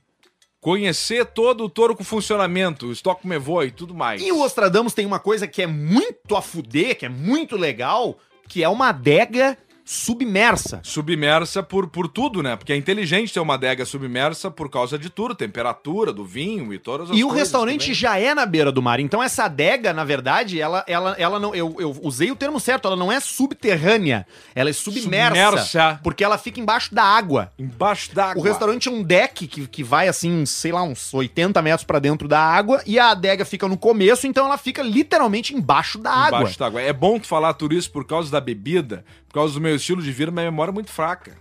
Conhecer 0.60 1.26
todo 1.26 1.66
o 1.66 1.70
touro 1.70 1.95
com 1.95 2.03
funcionamento, 2.03 2.88
o 2.88 2.91
estoque 2.91 3.26
mevoi 3.28 3.68
e 3.68 3.72
tudo 3.72 3.95
mais. 3.95 4.22
E 4.22 4.32
o 4.32 4.41
Ostradamus 4.41 4.94
tem 4.94 5.08
uma 5.08 5.20
coisa 5.20 5.48
que 5.48 5.62
é 5.62 5.68
muito 5.68 6.36
a 6.36 6.41
fuder, 6.41 6.95
que 6.95 7.06
é 7.06 7.10
muito 7.10 7.58
legal, 7.58 8.20
que 8.48 8.64
é 8.64 8.70
uma 8.70 8.90
adega 8.90 9.58
submersa. 9.92 10.80
Submersa 10.84 11.62
por, 11.62 11.86
por 11.88 12.08
tudo, 12.08 12.42
né? 12.42 12.56
Porque 12.56 12.72
é 12.72 12.78
inteligente 12.78 13.34
ter 13.34 13.42
uma 13.42 13.56
adega 13.56 13.86
submersa 13.86 14.50
por 14.50 14.70
causa 14.70 14.98
de 14.98 15.10
tudo, 15.10 15.36
temperatura 15.36 16.14
do 16.14 16.24
vinho 16.24 16.74
e 16.74 16.80
todas 16.80 17.12
as 17.12 17.18
E 17.18 17.24
o 17.24 17.28
coisas 17.28 17.44
restaurante 17.44 17.82
também. 17.82 17.94
já 17.94 18.18
é 18.18 18.34
na 18.34 18.46
beira 18.46 18.72
do 18.72 18.82
mar. 18.82 19.02
Então 19.02 19.22
essa 19.22 19.44
adega, 19.46 19.92
na 19.92 20.06
verdade, 20.06 20.62
ela, 20.62 20.84
ela, 20.88 21.16
ela 21.18 21.40
não. 21.40 21.54
Eu, 21.54 21.76
eu 21.78 21.94
usei 22.02 22.32
o 22.32 22.36
termo 22.38 22.58
certo, 22.58 22.88
ela 22.88 22.96
não 22.96 23.12
é 23.12 23.20
subterrânea. 23.20 24.26
Ela 24.56 24.70
é 24.70 24.74
submersa. 24.74 25.02
Submersa. 25.36 26.00
Porque 26.02 26.24
ela 26.24 26.38
fica 26.38 26.62
embaixo 26.62 26.96
da 26.96 27.04
água. 27.04 27.52
Embaixo 27.60 28.16
d'água. 28.16 28.42
O 28.42 28.46
restaurante 28.46 28.88
é 28.88 28.92
um 28.92 29.04
deck 29.04 29.46
que, 29.46 29.68
que 29.68 29.84
vai 29.84 30.08
assim, 30.08 30.46
sei 30.46 30.72
lá, 30.72 30.84
uns 30.84 31.14
80 31.14 31.62
metros 31.62 31.84
pra 31.84 32.00
dentro 32.00 32.30
da 32.30 32.40
água. 32.40 32.82
E 32.86 32.98
a 32.98 33.10
adega 33.12 33.44
fica 33.44 33.68
no 33.68 33.78
começo, 33.78 34.26
então 34.26 34.46
ela 34.46 34.58
fica 34.58 34.82
literalmente 34.82 35.54
embaixo 35.54 35.98
da 35.98 36.12
água. 36.12 36.40
Embaixo 36.40 36.60
d'água. 36.60 36.82
É 36.82 36.94
bom 36.94 37.20
tu 37.20 37.28
falar 37.28 37.54
tudo 37.56 37.76
isso 37.76 37.92
por 37.92 38.06
causa 38.06 38.32
da 38.32 38.40
bebida, 38.40 39.04
por 39.32 39.36
causa 39.36 39.53
do 39.53 39.62
meu 39.62 39.76
estilo 39.78 40.02
de 40.02 40.12
vida, 40.12 40.30
minha 40.30 40.44
memória 40.52 40.72
é 40.72 40.74
muito 40.74 40.91
fraca. 40.91 41.38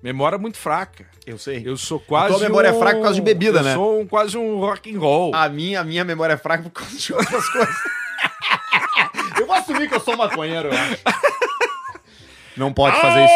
Memória 0.00 0.38
muito 0.38 0.56
fraca. 0.56 1.06
Eu 1.26 1.36
sei. 1.38 1.62
Eu 1.66 1.76
sou 1.76 1.98
quase. 1.98 2.28
tua 2.34 2.38
memória 2.38 2.68
é 2.68 2.72
um- 2.72 2.78
fraca 2.78 2.96
por 2.98 3.02
causa 3.02 3.16
de 3.16 3.22
bebida, 3.22 3.58
eu 3.58 3.64
né? 3.64 3.74
sou 3.74 4.00
um- 4.00 4.06
quase 4.06 4.38
um 4.38 4.60
rock 4.60 4.94
and 4.94 5.00
roll. 5.00 5.34
A 5.34 5.48
minha, 5.48 5.80
a 5.80 5.84
minha 5.84 6.04
memória 6.04 6.34
é 6.34 6.36
fraca 6.36 6.62
por 6.62 6.70
causa 6.70 6.96
de 6.96 7.12
outras 7.12 7.48
coisas. 7.50 7.74
eu 9.40 9.46
vou 9.46 9.56
assumir 9.56 9.88
que 9.88 9.94
eu 9.96 10.00
sou 10.00 10.16
maconheiro, 10.16 10.68
eu 10.68 10.72
acho. 10.72 10.98
Não 12.56 12.72
pode 12.72 12.98
fazer 13.00 13.24
isso. 13.24 13.34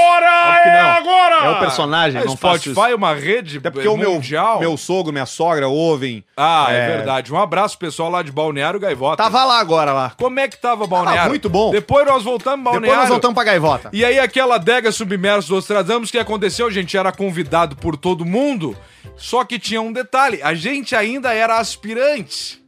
Que 0.62 0.68
é 0.68 0.80
agora! 0.80 1.46
É 1.46 1.50
o 1.50 1.58
personagem, 1.58 2.20
É, 2.20 2.24
não 2.24 2.36
faço 2.36 2.56
Spotify 2.56 2.70
isso. 2.70 2.86
é 2.92 2.94
uma 2.94 3.14
rede 3.14 3.58
Até 3.58 3.70
porque 3.70 3.88
o 3.88 3.96
meu, 3.96 4.14
mundial. 4.14 4.60
meu 4.60 4.76
sogro, 4.76 5.12
minha 5.12 5.26
sogra 5.26 5.68
ouvem. 5.68 6.24
Ah, 6.36 6.66
é... 6.70 6.96
verdade. 6.96 7.32
Um 7.32 7.38
abraço, 7.38 7.78
pessoal 7.78 8.10
lá 8.10 8.22
de 8.22 8.32
Balneário 8.32 8.80
Gaivota. 8.80 9.22
Tava 9.22 9.44
lá 9.44 9.58
agora, 9.60 9.92
lá. 9.92 10.12
Como 10.16 10.38
é 10.40 10.48
que 10.48 10.56
tava 10.56 10.86
Balneário? 10.86 11.22
Ah, 11.22 11.28
muito 11.28 11.48
bom. 11.48 11.70
Depois 11.70 12.06
nós 12.06 12.22
voltamos 12.22 12.64
Balneário. 12.64 12.80
Depois 12.82 12.98
nós 13.00 13.08
voltamos 13.08 13.34
pra 13.34 13.44
Gaivota. 13.44 13.90
E 13.92 14.04
aí 14.04 14.18
aquela 14.18 14.56
adega 14.56 14.90
submersa 14.92 15.48
do 15.48 15.58
o 15.58 16.02
que 16.02 16.18
aconteceu? 16.18 16.66
A 16.66 16.70
gente 16.70 16.96
era 16.96 17.12
convidado 17.12 17.76
por 17.76 17.96
todo 17.96 18.24
mundo, 18.24 18.76
só 19.16 19.44
que 19.44 19.58
tinha 19.58 19.80
um 19.80 19.92
detalhe. 19.92 20.40
A 20.42 20.54
gente 20.54 20.94
ainda 20.96 21.32
era 21.32 21.58
aspirante. 21.58 22.60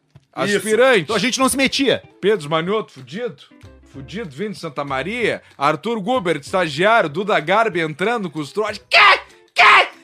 Isso. 0.44 0.56
Aspirante. 0.56 1.00
Então 1.00 1.16
a 1.16 1.18
gente 1.18 1.38
não 1.38 1.48
se 1.48 1.56
metia. 1.56 2.02
Pedro 2.20 2.48
Manioto, 2.48 2.92
fudido. 2.92 3.36
Fudido, 3.92 4.30
vindo 4.30 4.52
de 4.52 4.58
Santa 4.58 4.84
Maria. 4.84 5.42
Arthur 5.56 6.00
Gubert, 6.00 6.40
estagiário. 6.40 7.10
Duda 7.10 7.38
Garbi 7.38 7.80
entrando 7.80 8.30
com 8.30 8.40
os 8.40 8.50
trotes. 8.50 8.82
Que? 8.88 9.18
Que? 9.52 10.01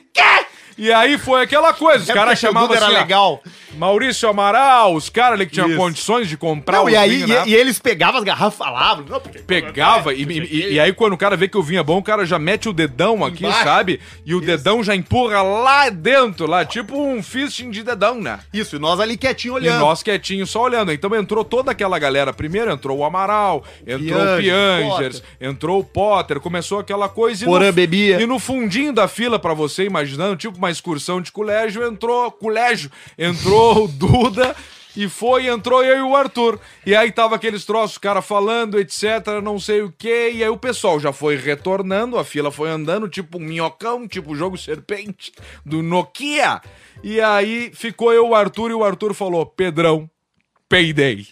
E 0.79 0.91
aí 0.93 1.17
foi 1.17 1.43
aquela 1.43 1.73
coisa, 1.73 2.03
os 2.03 2.09
É 2.09 2.13
caras 2.13 2.39
chamavam 2.39 2.73
era 2.75 2.85
assim, 2.85 2.95
ó, 2.95 2.99
legal. 2.99 3.43
Maurício 3.77 4.27
Amaral, 4.27 4.95
os 4.95 5.09
caras 5.09 5.33
ali 5.33 5.45
que 5.45 5.51
tinham 5.53 5.67
Isso. 5.69 5.77
condições 5.77 6.27
de 6.27 6.35
comprar 6.37 6.77
Não, 6.77 6.85
o 6.85 6.89
e 6.89 6.95
aí 6.95 7.23
e, 7.23 7.49
e 7.49 7.53
eles 7.55 7.77
pegavam 7.79 8.17
as 8.17 8.23
garrafas, 8.23 8.55
falavam. 8.57 9.05
Não, 9.07 9.19
porque 9.19 9.39
Pegava 9.39 10.13
e, 10.13 10.23
e- 10.23 10.73
e 10.73 10.79
aí 10.79 10.91
quando 10.93 11.13
o 11.13 11.17
cara 11.17 11.35
vê 11.37 11.47
que 11.47 11.57
o 11.57 11.61
vinho 11.61 11.79
é 11.79 11.83
bom, 11.83 11.97
o 11.97 12.03
cara 12.03 12.25
já 12.25 12.39
mete 12.39 12.67
o 12.67 12.73
dedão 12.73 13.23
aqui, 13.23 13.45
Embaixo. 13.45 13.63
sabe? 13.63 13.99
E 14.25 14.33
o 14.33 14.41
dedão 14.41 14.83
já 14.83 14.95
empurra 14.95 15.41
lá 15.43 15.89
dentro, 15.89 16.47
lá, 16.47 16.65
tipo 16.65 16.99
um 16.99 17.21
fisting 17.21 17.69
de 17.69 17.83
dedão, 17.83 18.15
né? 18.19 18.39
Isso, 18.53 18.77
e 18.77 18.79
nós 18.79 18.99
ali 18.99 19.17
quietinho 19.17 19.53
E 19.53 19.55
olhando. 19.57 19.79
nós 19.81 20.01
quietinhos 20.01 20.49
só 20.49 20.63
olhando. 20.63 20.91
Então 20.91 21.13
entrou 21.15 21.43
toda 21.43 21.71
aquela 21.71 21.99
galera. 21.99 22.33
Primeiro 22.33 22.71
entrou 22.71 22.97
o 22.99 23.03
Amaral, 23.05 23.63
entrou 23.85 24.19
o 24.19 24.37
Piangers, 24.37 24.41
Piangers, 24.41 25.23
entrou 25.39 25.79
o 25.79 25.83
Potter, 25.83 26.39
começou 26.39 26.79
aquela 26.79 27.07
coisa. 27.09 27.43
e 27.43 27.47
Porã 27.47 27.71
bebia. 27.71 28.19
E 28.21 28.25
no 28.25 28.39
fundinho 28.39 28.91
da 28.93 29.07
fila, 29.07 29.37
pra 29.37 29.53
você 29.53 29.83
imaginando, 29.85 30.35
tipo 30.35 30.57
uma 30.57 30.68
excursão 30.69 31.21
de 31.21 31.31
colégio, 31.31 31.85
entrou. 31.85 32.31
Colégio, 32.31 32.91
entrou 33.17 33.85
o 33.85 33.87
Duda. 33.87 34.55
E 34.95 35.07
foi, 35.07 35.47
entrou 35.47 35.83
eu 35.83 35.99
e 35.99 36.01
o 36.01 36.15
Arthur. 36.15 36.59
E 36.85 36.95
aí 36.95 37.11
tava 37.11 37.35
aqueles 37.35 37.63
troços, 37.63 37.97
o 37.97 38.01
cara 38.01 38.21
falando, 38.21 38.79
etc, 38.79 39.39
não 39.41 39.59
sei 39.59 39.81
o 39.81 39.91
quê. 39.91 40.31
E 40.33 40.43
aí 40.43 40.49
o 40.49 40.57
pessoal 40.57 40.99
já 40.99 41.13
foi 41.13 41.35
retornando, 41.35 42.17
a 42.17 42.25
fila 42.25 42.51
foi 42.51 42.69
andando, 42.69 43.07
tipo 43.07 43.37
um 43.37 43.41
minhocão, 43.41 44.07
tipo 44.07 44.35
jogo 44.35 44.57
serpente 44.57 45.31
do 45.65 45.83
Nokia. 45.83 46.61
E 47.03 47.21
aí 47.21 47.71
ficou 47.73 48.11
eu, 48.11 48.29
o 48.29 48.35
Arthur, 48.35 48.71
e 48.71 48.73
o 48.73 48.83
Arthur 48.83 49.13
falou: 49.13 49.45
Pedrão, 49.45 50.09
peidei. 50.67 51.27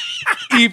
e. 0.58 0.70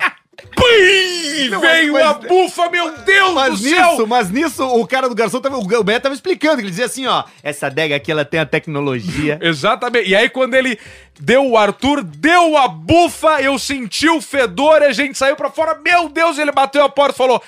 Pim! 0.55 1.49
Não, 1.49 1.59
veio 1.59 1.93
mas- 1.93 2.03
a 2.03 2.13
bufa, 2.13 2.69
meu 2.69 2.97
Deus 2.99 3.33
Mas 3.33 3.59
do 3.59 3.69
céu! 3.69 3.91
nisso, 3.91 4.07
mas 4.07 4.29
nisso, 4.29 4.63
o 4.65 4.85
cara 4.87 5.07
do 5.09 5.15
garçom 5.15 5.39
tava. 5.41 5.57
O 5.57 5.83
Beto 5.83 6.03
tava 6.03 6.15
explicando, 6.15 6.55
que 6.57 6.61
ele 6.63 6.69
dizia 6.69 6.85
assim, 6.85 7.05
ó. 7.07 7.23
Essa 7.41 7.67
adega 7.67 7.95
aqui, 7.95 8.11
ela 8.11 8.23
tem 8.25 8.39
a 8.39 8.45
tecnologia. 8.45 9.39
Exatamente. 9.41 10.09
E 10.09 10.15
aí, 10.15 10.29
quando 10.29 10.53
ele 10.53 10.77
deu 11.19 11.45
o 11.47 11.57
Arthur, 11.57 12.03
deu 12.03 12.57
a 12.57 12.67
bufa, 12.67 13.41
eu 13.41 13.57
senti 13.57 14.09
o 14.09 14.21
fedor, 14.21 14.81
a 14.83 14.91
gente 14.91 15.17
saiu 15.17 15.35
pra 15.35 15.49
fora. 15.49 15.75
Meu 15.83 16.09
Deus, 16.09 16.37
ele 16.37 16.51
bateu 16.51 16.83
a 16.83 16.89
porta 16.89 17.15
e 17.15 17.17
falou: 17.17 17.41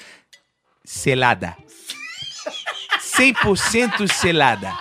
Selada. 0.84 1.56
100% 3.00 4.08
selada. 4.12 4.74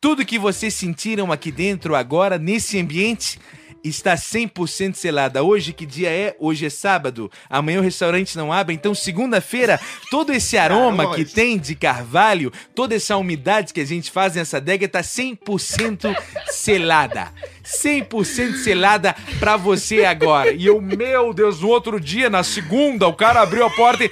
Tudo 0.00 0.24
que 0.24 0.38
vocês 0.38 0.72
sentiram 0.74 1.32
aqui 1.32 1.50
dentro 1.50 1.94
agora, 1.96 2.38
nesse 2.38 2.78
ambiente, 2.78 3.38
está 3.88 4.14
100% 4.14 4.94
selada. 4.94 5.42
Hoje, 5.42 5.72
que 5.72 5.86
dia 5.86 6.10
é? 6.10 6.36
Hoje 6.38 6.66
é 6.66 6.70
sábado. 6.70 7.30
Amanhã 7.48 7.80
o 7.80 7.82
restaurante 7.82 8.36
não 8.36 8.52
abre. 8.52 8.74
Então, 8.74 8.94
segunda-feira, 8.94 9.80
todo 10.10 10.32
esse 10.32 10.56
aroma 10.56 11.04
Caramba, 11.04 11.16
que 11.16 11.24
tem 11.24 11.58
de 11.58 11.74
carvalho, 11.74 12.52
toda 12.74 12.94
essa 12.94 13.16
umidade 13.16 13.72
que 13.72 13.80
a 13.80 13.84
gente 13.84 14.10
faz 14.10 14.34
nessa 14.34 14.58
adega 14.58 14.86
está 14.86 15.00
100% 15.00 16.16
selada. 16.48 17.32
100% 17.66 18.56
selada 18.56 19.14
pra 19.38 19.56
você 19.56 20.04
agora. 20.04 20.52
E 20.52 20.66
eu, 20.66 20.80
meu 20.80 21.34
Deus, 21.34 21.60
no 21.60 21.68
outro 21.68 22.00
dia, 22.00 22.30
na 22.30 22.44
segunda, 22.44 23.08
o 23.08 23.12
cara 23.12 23.42
abriu 23.42 23.66
a 23.66 23.70
porta 23.70 24.04
e. 24.04 24.10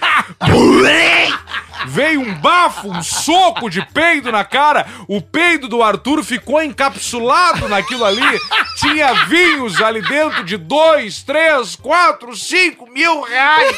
Veio 1.86 2.20
um 2.20 2.35
bafo, 2.35 2.89
um 2.89 3.02
soco 3.02 3.68
de 3.68 3.85
peido 3.86 4.32
na 4.32 4.44
cara. 4.44 4.86
O 5.06 5.20
peido 5.20 5.68
do 5.68 5.82
Arthur 5.82 6.22
ficou 6.22 6.62
encapsulado 6.62 7.68
naquilo 7.68 8.05
ali. 8.05 8.40
Tinha 8.78 9.12
vinhos 9.26 9.81
ali 9.82 10.01
dentro 10.01 10.44
de 10.44 10.56
dois, 10.56 11.22
três, 11.22 11.76
quatro, 11.76 12.35
cinco 12.35 12.90
mil 12.90 13.22
reais. 13.22 13.76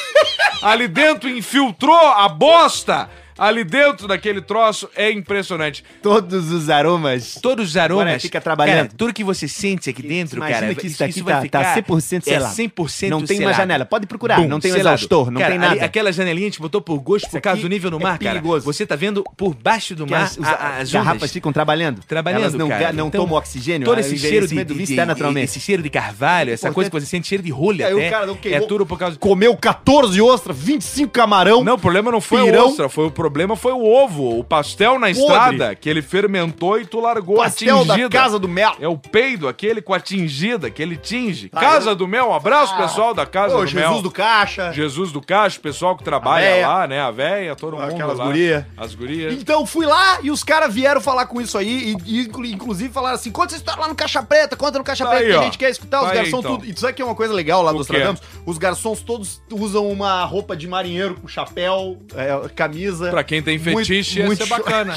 Ali 0.63 0.87
dentro 0.87 1.29
infiltrou 1.29 1.95
a 1.95 2.29
bosta. 2.29 3.11
Ali 3.39 3.65
dentro 3.65 4.09
daquele 4.09 4.41
troço 4.41 4.89
é 4.97 5.11
impressionante. 5.13 5.85
Todos 6.03 6.51
os 6.53 6.71
aromas. 6.71 7.39
Todos 7.43 7.69
os 7.71 7.77
aromas. 7.77 8.05
Agora 8.07 8.21
fica 8.21 8.41
trabalhando. 8.41 8.77
Cara, 8.87 8.91
tudo 8.97 9.13
que 9.13 9.23
você 9.23 9.47
sente 9.47 9.91
aqui 9.91 10.03
dentro, 10.03 10.39
Imagina 10.39 10.61
cara. 10.61 10.75
que 10.75 10.87
isso 10.87 10.99
daqui 10.99 11.21
vai 11.23 11.35
tá, 11.35 11.41
tá 11.41 11.75
ficar- 11.75 11.75
100% 11.75 12.23
selado. 12.25 12.53
É 12.53 12.55
100% 12.55 13.11
Não 13.11 13.23
tem 13.23 13.41
uma 13.41 13.53
janela. 13.53 13.85
Pode 13.85 14.07
procurar. 14.07 14.41
Bum, 14.41 14.49
não 14.49 14.59
tem 14.59 14.73
um 14.73 14.77
exaustor, 14.77 15.31
não 15.31 15.39
Cara, 15.41 15.51
tem 15.53 15.59
nada. 15.61 15.73
ali- 15.73 15.81
aquela 15.81 16.11
janelinha 16.13 16.47
a 16.47 16.51
gente 16.51 16.61
botou 16.61 16.81
por 16.81 16.99
gosto, 17.01 17.29
por 17.29 17.41
causa 17.43 17.61
do 17.61 17.69
nível 17.69 17.91
no 17.91 17.99
é 17.99 18.03
mar, 18.03 18.19
cara. 18.19 18.33
perigoso. 18.37 18.65
Você 18.65 18.87
tá 18.87 18.97
vendo 18.97 19.23
por 19.37 19.55
baixo 19.55 19.95
do 19.95 20.07
Que 20.07 20.13
mar 20.13 20.23
as, 20.23 20.39
os- 20.39 20.47
a- 20.49 20.79
as 20.79 20.91
garrafas 20.91 21.31
ficam 21.31 21.53
trabalhando. 21.53 22.01
Trabalhando, 22.09 22.41
Elas 22.41 22.55
não, 22.55 22.69
cara. 22.71 22.93
não 22.93 23.09
Então, 23.09 23.21
tomam 23.23 23.37
oxigênio. 23.39 23.85
Todo 23.85 23.99
o 23.99 24.01
esse 24.01 24.17
cheiro 24.19 24.49
de, 24.49 24.65
de, 24.65 24.75
vinho 24.75 24.87
de- 24.87 24.97
naturalmente. 25.05 25.45
esse 25.45 25.61
cheiro 25.61 25.83
de 25.83 25.91
carvalho, 25.91 26.53
essa 26.53 26.73
coisa 26.73 26.89
que 26.91 26.99
você 26.99 27.05
sente 27.07 27.29
cheiro 27.29 27.45
de 27.45 27.51
rolha 27.51 27.87
até. 27.89 28.09
cara 28.11 28.27
é 28.45 28.61
tudo 28.61 28.87
por 28.87 28.99
causa 28.99 29.19
Comeu 29.19 29.55
14 29.57 30.21
ostras, 30.23 30.57
25 30.57 31.13
camarão. 31.13 31.63
Não, 31.63 31.75
o 31.75 31.79
problema 31.79 32.11
não 32.11 32.21
foi 32.21 32.49
a 32.49 32.65
ostra, 32.65 32.89
foi 32.89 33.07
o 33.07 33.11
problema 33.11 33.26
foi 33.57 33.73
o 33.73 33.83
ovo, 33.85 34.39
o 34.39 34.45
pastel 34.45 34.99
na 34.99 35.11
estrada, 35.11 35.75
que 35.75 35.89
ele 35.89 36.03
fermentou 36.03 36.79
e 36.81 36.85
tu 36.87 37.01
largou 37.01 37.37
Pastel 37.37 37.85
da 37.85 37.95
atingida. 37.95 38.19
Casa 38.19 38.39
do 38.39 38.49
Mel. 38.49 38.73
É 38.81 38.89
o 38.89 38.97
peido, 38.97 39.49
aquele 39.49 39.81
com 39.83 39.93
a 39.95 40.01
tingida, 40.01 40.71
que 40.71 40.83
ele 40.83 40.97
tinge. 40.97 41.51
Ah, 41.53 41.61
Casa 41.61 41.91
eu- 41.91 41.97
do 41.97 42.07
Mel, 42.09 42.29
um 42.29 42.35
abraço 42.35 42.77
pessoal 42.77 43.15
da 43.15 43.27
Casa 43.27 43.55
Ô, 43.57 43.65
do 43.65 43.71
Mel. 43.73 43.83
Jesus 43.89 44.03
do 44.03 44.11
Caixa. 44.11 44.73
Jesus 44.73 45.13
do 45.13 45.21
Caixa, 45.21 45.59
pessoal 45.61 45.97
que 45.97 46.05
trabalha 46.05 46.67
A 46.67 46.69
lá, 46.79 46.87
né? 46.87 47.01
A 47.01 47.11
véia, 47.11 47.55
todo 47.57 47.77
mundo 47.77 47.93
Aquelas 47.93 48.19
lá. 48.19 48.25
guria. 48.27 48.67
As 48.77 48.95
gurias. 48.95 49.35
Então 49.35 49.65
fui 49.67 49.87
lá 49.87 50.19
e 50.23 50.31
os 50.31 50.43
caras 50.45 50.73
vieram 50.73 51.01
falar 51.01 51.27
com 51.27 51.41
isso 51.41 51.57
aí 51.59 51.97
e, 52.07 52.19
e 52.19 52.21
inclu- 52.27 52.45
inclusive 52.47 52.93
falaram 52.93 53.15
assim: 53.17 53.31
conta 53.31 53.49
essa 53.49 53.57
história 53.57 53.81
lá 53.81 53.89
no 53.89 53.95
Caixa 53.95 54.23
Preta, 54.23 54.57
conta 54.57 54.79
no 54.79 54.85
Caixa 54.85 55.05
Tá 55.05 55.11
Preta 55.11 55.25
aí, 55.25 55.31
que 55.31 55.37
a 55.37 55.41
ó. 55.41 55.45
gente 55.45 55.59
quer 55.59 55.71
escutar. 55.71 56.01
Os 56.03 56.09
Tá 56.09 56.15
garçons 56.15 56.41
então. 56.41 56.57
tudo. 56.59 56.67
E 56.71 56.79
sabe 56.79 56.93
que 56.95 57.03
é 57.03 57.05
uma 57.05 57.15
coisa 57.15 57.33
legal 57.35 57.63
lá 57.63 57.71
O 57.71 57.75
do? 57.75 57.79
Nostradamus? 57.79 58.21
Os 58.45 58.59
garçons 58.59 59.01
todos 59.03 59.41
usam 59.51 59.89
uma 59.89 60.25
roupa 60.25 60.57
de 60.57 60.67
marinheiro 60.69 61.15
com 61.15 61.27
chapéu, 61.29 61.99
é, 62.15 62.49
camisa. 62.55 63.11
Pra 63.17 63.25
quem 63.25 63.41
tem 63.41 63.59
Muito- 63.59 63.79
fetiche, 63.89 64.23
muito 64.25 64.41
ia 64.41 64.47
ser 64.47 64.55
show. 64.55 64.59
bacana. 64.59 64.95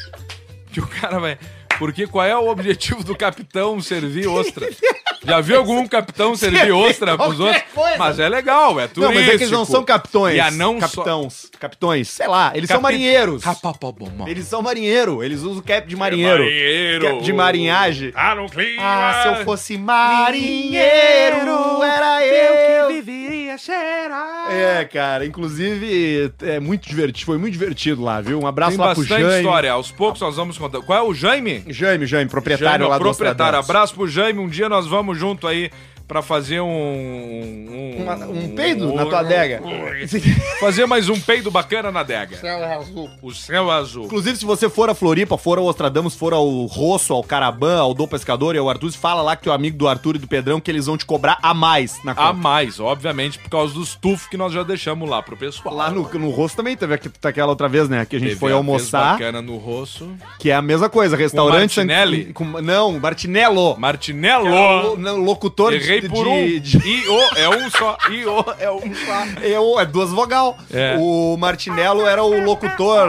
que 0.72 0.80
o 0.80 0.86
cara 0.86 1.18
vai... 1.18 1.38
Porque 1.78 2.06
qual 2.06 2.24
é 2.24 2.36
o 2.36 2.48
objetivo 2.48 3.02
do 3.02 3.16
capitão 3.16 3.80
servir 3.80 4.26
ostra? 4.28 4.68
Já 5.26 5.40
viu 5.40 5.56
algum 5.58 5.86
capitão 5.86 6.34
servir 6.36 6.70
ostra 6.72 7.16
pros 7.16 7.40
outros? 7.40 7.62
coisa. 7.74 7.96
Mas 7.98 8.18
é 8.18 8.28
legal, 8.28 8.78
é 8.78 8.86
turístico. 8.86 9.00
Não, 9.00 9.14
mas 9.14 9.22
é 9.24 9.28
que 9.30 9.36
eles 9.44 9.50
não 9.50 9.64
são 9.64 9.82
capitões. 9.84 10.36
E 10.36 10.40
a 10.40 10.50
não 10.50 10.78
capitãos. 10.78 11.50
Capitões, 11.58 12.08
sei 12.10 12.28
lá, 12.28 12.52
eles 12.54 12.68
são 12.68 12.76
Capi- 12.80 12.92
marinheiros. 12.92 13.42
Rapapabomó. 13.42 14.26
Eles 14.28 14.46
são 14.46 14.62
marinheiro, 14.62 15.22
eles 15.24 15.40
usam 15.40 15.62
cap 15.62 15.88
de 15.88 15.96
marinheiro. 15.96 16.44
marinheiro. 16.44 17.04
Cap 17.06 17.22
de 17.22 17.32
marinhagem. 17.32 18.12
Ah, 18.14 18.34
no 18.34 18.48
clima. 18.48 18.82
Ah, 18.82 19.22
se 19.22 19.28
eu 19.40 19.44
fosse 19.44 19.78
marinheiro, 19.78 21.82
era 21.82 22.24
eu. 22.26 22.88
viveria 22.88 23.56
cheirar. 23.58 24.50
É, 24.52 24.84
cara, 24.84 25.24
inclusive 25.24 26.32
é 26.42 26.60
muito 26.60 26.86
divertido, 26.88 27.24
foi 27.26 27.38
muito 27.38 27.52
divertido 27.52 28.02
lá, 28.02 28.20
viu? 28.20 28.40
Um 28.40 28.46
abraço 28.46 28.72
Tem 28.76 28.86
lá 28.86 28.92
pro 28.92 29.02
bastante 29.02 29.22
Jaime. 29.22 29.36
história. 29.38 29.72
Aos 29.72 29.90
poucos 29.90 30.20
nós 30.20 30.36
vamos 30.36 30.58
contar. 30.58 30.80
Qual 30.82 30.98
é 30.98 31.02
o 31.02 31.14
Jaime? 31.14 31.63
Jaime, 31.68 32.06
Jaime, 32.06 32.30
proprietário 32.30 32.70
Jaime, 32.70 32.88
lá 32.88 32.98
do 32.98 33.04
proprietário. 33.04 33.58
Abraço 33.58 33.94
pro 33.94 34.08
Jaime. 34.08 34.40
Um 34.40 34.48
dia 34.48 34.68
nós 34.68 34.86
vamos 34.86 35.18
junto 35.18 35.46
aí 35.46 35.70
pra 36.06 36.20
fazer 36.22 36.60
um... 36.60 36.66
Um, 36.68 38.02
Uma- 38.02 38.26
um 38.26 38.48
peido 38.54 38.92
na 38.92 39.06
tua 39.06 39.20
adega. 39.20 39.62
Fazer 40.60 40.86
mais 40.86 41.08
um 41.08 41.18
peido 41.18 41.50
bacana 41.50 41.90
na 41.90 42.00
adega. 42.00 42.36
Céu 42.36 42.58
é 42.58 42.74
azul. 42.74 43.10
O 43.22 43.32
céu 43.32 43.70
é 43.72 43.74
azul. 43.76 44.04
Inclusive, 44.04 44.36
se 44.36 44.44
você 44.44 44.68
for 44.68 44.90
a 44.90 44.94
Floripa, 44.94 45.38
for 45.38 45.58
ao 45.58 45.64
Ostradamus, 45.64 46.14
for 46.14 46.32
ao 46.32 46.46
Rosso, 46.66 47.12
ao 47.12 47.22
Caraban, 47.22 47.78
ao 47.80 47.94
Dom 47.94 48.06
Pescador 48.06 48.54
e 48.54 48.58
ao 48.58 48.68
Arthur, 48.68 48.92
fala 48.92 49.22
lá 49.22 49.36
que 49.36 49.44
teu 49.44 49.52
amigo 49.52 49.76
do 49.78 49.88
Arthur 49.88 50.16
e 50.16 50.18
do 50.18 50.26
Pedrão 50.28 50.60
que 50.60 50.70
eles 50.70 50.86
vão 50.86 50.96
te 50.98 51.06
cobrar 51.06 51.38
a 51.42 51.54
mais 51.54 52.02
na 52.04 52.14
conta. 52.14 52.28
A 52.28 52.32
mais, 52.32 52.78
obviamente, 52.80 53.38
por 53.38 53.48
causa 53.50 53.74
dos 53.74 53.94
tufos 53.94 54.26
que 54.28 54.36
nós 54.36 54.52
já 54.52 54.62
deixamos 54.62 55.08
lá 55.08 55.22
pro 55.22 55.36
pessoal. 55.36 55.74
Lá 55.74 55.90
no, 55.90 56.02
no 56.14 56.30
Rosso 56.30 56.56
também 56.56 56.76
teve 56.76 56.94
aqu- 56.94 57.10
aquela 57.22 57.48
outra 57.48 57.68
vez, 57.68 57.88
né? 57.88 58.04
Que 58.04 58.16
a 58.16 58.18
gente 58.18 58.28
Teve 58.30 58.40
foi 58.40 58.52
almoçar, 58.52 59.12
bacana 59.12 59.40
no 59.40 59.56
rosto. 59.56 60.10
que 60.38 60.50
é 60.50 60.54
a 60.54 60.62
mesma 60.62 60.88
coisa, 60.90 61.16
restaurante... 61.16 61.76
Martinelli? 61.76 62.32
com- 62.32 62.44
não, 62.60 62.98
Martinello. 62.98 63.76
Martinello. 63.78 64.44
Que 64.44 64.48
é 64.54 64.88
o 64.90 64.96
não, 64.96 65.16
locutor 65.18 65.72
Errei 65.72 65.93
de, 66.00 66.08
por 66.08 66.26
um. 66.26 66.58
de- 66.58 66.78
I-O 66.78 67.20
é 67.36 67.48
um 67.48 67.70
só. 67.70 67.96
I-O 68.10 68.44
é 68.58 68.70
um 68.70 68.94
só. 68.94 69.78
É, 69.78 69.82
é 69.82 69.86
duas 69.86 70.10
vogal. 70.10 70.56
É. 70.72 70.96
O 70.98 71.36
Martinello 71.36 72.06
era 72.06 72.22
o 72.22 72.44
locutor, 72.44 73.08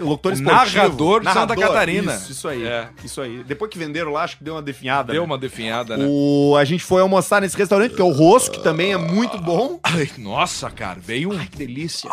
locutor 0.00 0.32
O 0.32 0.34
esportivo. 0.34 0.42
narrador 0.42 1.20
de 1.22 1.32
Santa 1.32 1.56
Catarina. 1.56 2.14
Isso, 2.14 2.32
isso 2.32 2.48
aí. 2.48 2.64
É. 2.66 2.88
Isso 3.04 3.20
aí. 3.20 3.42
Depois 3.44 3.70
que 3.70 3.78
venderam 3.78 4.12
lá, 4.12 4.24
acho 4.24 4.38
que 4.38 4.44
deu 4.44 4.54
uma 4.54 4.62
definhada. 4.62 5.12
Deu 5.12 5.22
né? 5.22 5.26
uma 5.26 5.38
definhada, 5.38 5.96
né? 5.96 6.04
O, 6.08 6.54
a 6.56 6.64
gente 6.64 6.84
foi 6.84 7.02
almoçar 7.02 7.40
nesse 7.40 7.56
restaurante, 7.56 7.94
que 7.94 8.00
é 8.00 8.04
o 8.04 8.10
Rosso, 8.12 8.50
que 8.50 8.62
também 8.62 8.92
é 8.92 8.96
muito 8.96 9.38
bom. 9.38 9.78
Ai, 9.82 10.08
nossa, 10.18 10.70
cara, 10.70 10.98
veio 11.00 11.32
um. 11.32 11.38
Que 11.38 11.56
delícia. 11.58 12.10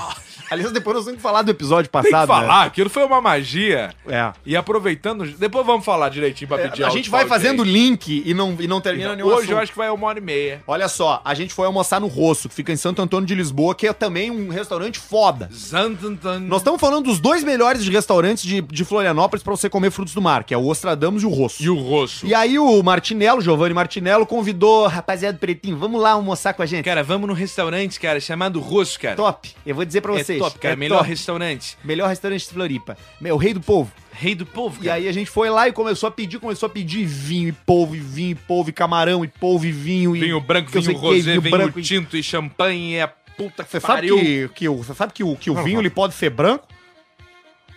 Aliás, 0.49 0.71
depois 0.71 0.95
nós 0.95 1.05
temos 1.05 1.17
que 1.17 1.23
falar 1.23 1.41
do 1.41 1.51
episódio 1.51 1.89
Tem 1.89 2.01
que 2.01 2.09
passado. 2.09 2.27
falar, 2.27 2.63
aquilo 2.65 2.89
foi 2.89 3.03
uma 3.05 3.21
magia. 3.21 3.93
Né? 4.05 4.17
É. 4.17 4.33
E 4.45 4.55
aproveitando, 4.55 5.25
depois 5.37 5.65
vamos 5.65 5.85
falar 5.85 6.09
direitinho 6.09 6.47
pra 6.47 6.57
pedir 6.57 6.83
É, 6.83 6.85
a 6.85 6.89
gente 6.89 7.09
vai 7.09 7.25
fazendo 7.25 7.63
link 7.63 8.23
e 8.25 8.33
não, 8.33 8.55
e 8.59 8.67
não 8.67 8.81
termina 8.81 9.15
nenhum 9.15 9.27
Hoje 9.27 9.37
assunto. 9.39 9.51
eu 9.51 9.57
acho 9.59 9.71
que 9.71 9.77
vai 9.77 9.89
uma 9.89 10.07
hora 10.07 10.19
e 10.19 10.21
meia. 10.21 10.61
Olha 10.67 10.87
só, 10.87 11.21
a 11.23 11.33
gente 11.33 11.53
foi 11.53 11.65
almoçar 11.65 11.99
no 12.01 12.07
Rosso, 12.07 12.49
que 12.49 12.55
fica 12.55 12.71
em 12.71 12.75
Santo 12.77 13.01
Antônio 13.01 13.25
de 13.27 13.35
Lisboa, 13.35 13.73
que 13.75 13.87
é 13.87 13.93
também 13.93 14.31
um 14.31 14.49
restaurante 14.49 14.99
foda. 14.99 15.49
Zantantan. 15.53 16.39
Nós 16.41 16.61
estamos 16.61 16.79
falando 16.79 17.05
dos 17.05 17.19
dois 17.19 17.43
melhores 17.43 17.83
de 17.83 17.91
restaurantes 17.91 18.43
de, 18.43 18.61
de 18.61 18.85
Florianópolis 18.85 19.43
pra 19.43 19.51
você 19.55 19.69
comer 19.69 19.91
frutos 19.91 20.13
do 20.13 20.21
mar, 20.21 20.43
que 20.43 20.53
é 20.53 20.57
o 20.57 20.65
Ostradamus 20.67 21.23
e 21.23 21.25
o 21.25 21.29
Rosso. 21.29 21.63
E 21.63 21.69
o 21.69 21.75
rosto. 21.75 22.25
E 22.25 22.33
aí 22.33 22.57
o 22.59 22.81
Martinello, 22.83 23.41
Giovanni 23.41 23.73
Martinello, 23.73 24.25
convidou, 24.25 24.87
rapaziada 24.87 25.37
Pretinho, 25.37 25.77
vamos 25.77 26.01
lá 26.01 26.11
almoçar 26.11 26.53
com 26.53 26.61
a 26.61 26.65
gente. 26.65 26.83
Cara, 26.85 27.03
vamos 27.03 27.27
num 27.27 27.33
restaurante, 27.33 27.99
cara, 27.99 28.19
chamado 28.19 28.59
Rosso, 28.59 28.99
cara. 28.99 29.15
Top. 29.15 29.49
Eu 29.65 29.75
vou 29.75 29.85
dizer 29.85 30.01
pra 30.01 30.13
É 30.15 30.23
vocês. 30.23 30.38
Top, 30.39 30.59
cara. 30.59 30.73
é 30.73 30.75
melhor 30.75 30.97
top. 30.99 31.09
restaurante. 31.09 31.77
Melhor 31.83 32.07
restaurante 32.09 32.47
de 32.47 32.53
Floripa. 32.53 32.97
Meu, 33.21 33.37
rei 33.37 33.53
do 33.53 33.61
povo. 33.61 33.91
Rei 34.11 34.35
do 34.35 34.45
polvo. 34.45 34.83
E 34.83 34.89
aí 34.89 35.07
a 35.07 35.11
gente 35.11 35.29
foi 35.29 35.49
lá 35.49 35.67
e 35.67 35.71
começou 35.71 36.07
a 36.07 36.11
pedir, 36.11 36.39
começou 36.39 36.67
a 36.67 36.69
pedir 36.69 37.05
vinho 37.05 37.47
e 37.49 37.51
polvo, 37.51 37.95
e 37.95 37.99
vinho 37.99 38.31
e 38.31 38.35
polvo, 38.35 38.69
e 38.69 38.73
camarão 38.73 39.23
e 39.23 39.27
polvo 39.27 39.65
e 39.65 39.71
vinho. 39.71 40.15
E 40.15 40.19
Vinho 40.19 40.41
branco, 40.41 40.69
vinho 40.71 40.97
rosé, 40.97 41.39
vinho, 41.39 41.51
branco 41.57 41.81
tinto 41.81 42.17
e 42.17 42.23
champanhe, 42.23 42.95
é 42.95 43.03
a 43.03 43.07
puta 43.07 43.63
que 43.63 43.69
Você 43.71 43.79
sabe 43.79 43.93
pariu. 43.93 44.17
que, 44.19 44.49
que, 44.55 44.67
o, 44.67 44.75
você 44.77 44.93
sabe 44.93 45.13
que 45.13 45.23
o, 45.23 45.35
que 45.37 45.49
o 45.49 45.55
vinho 45.63 45.79
ele 45.79 45.89
pode 45.89 46.13
ser 46.15 46.29
branco 46.29 46.67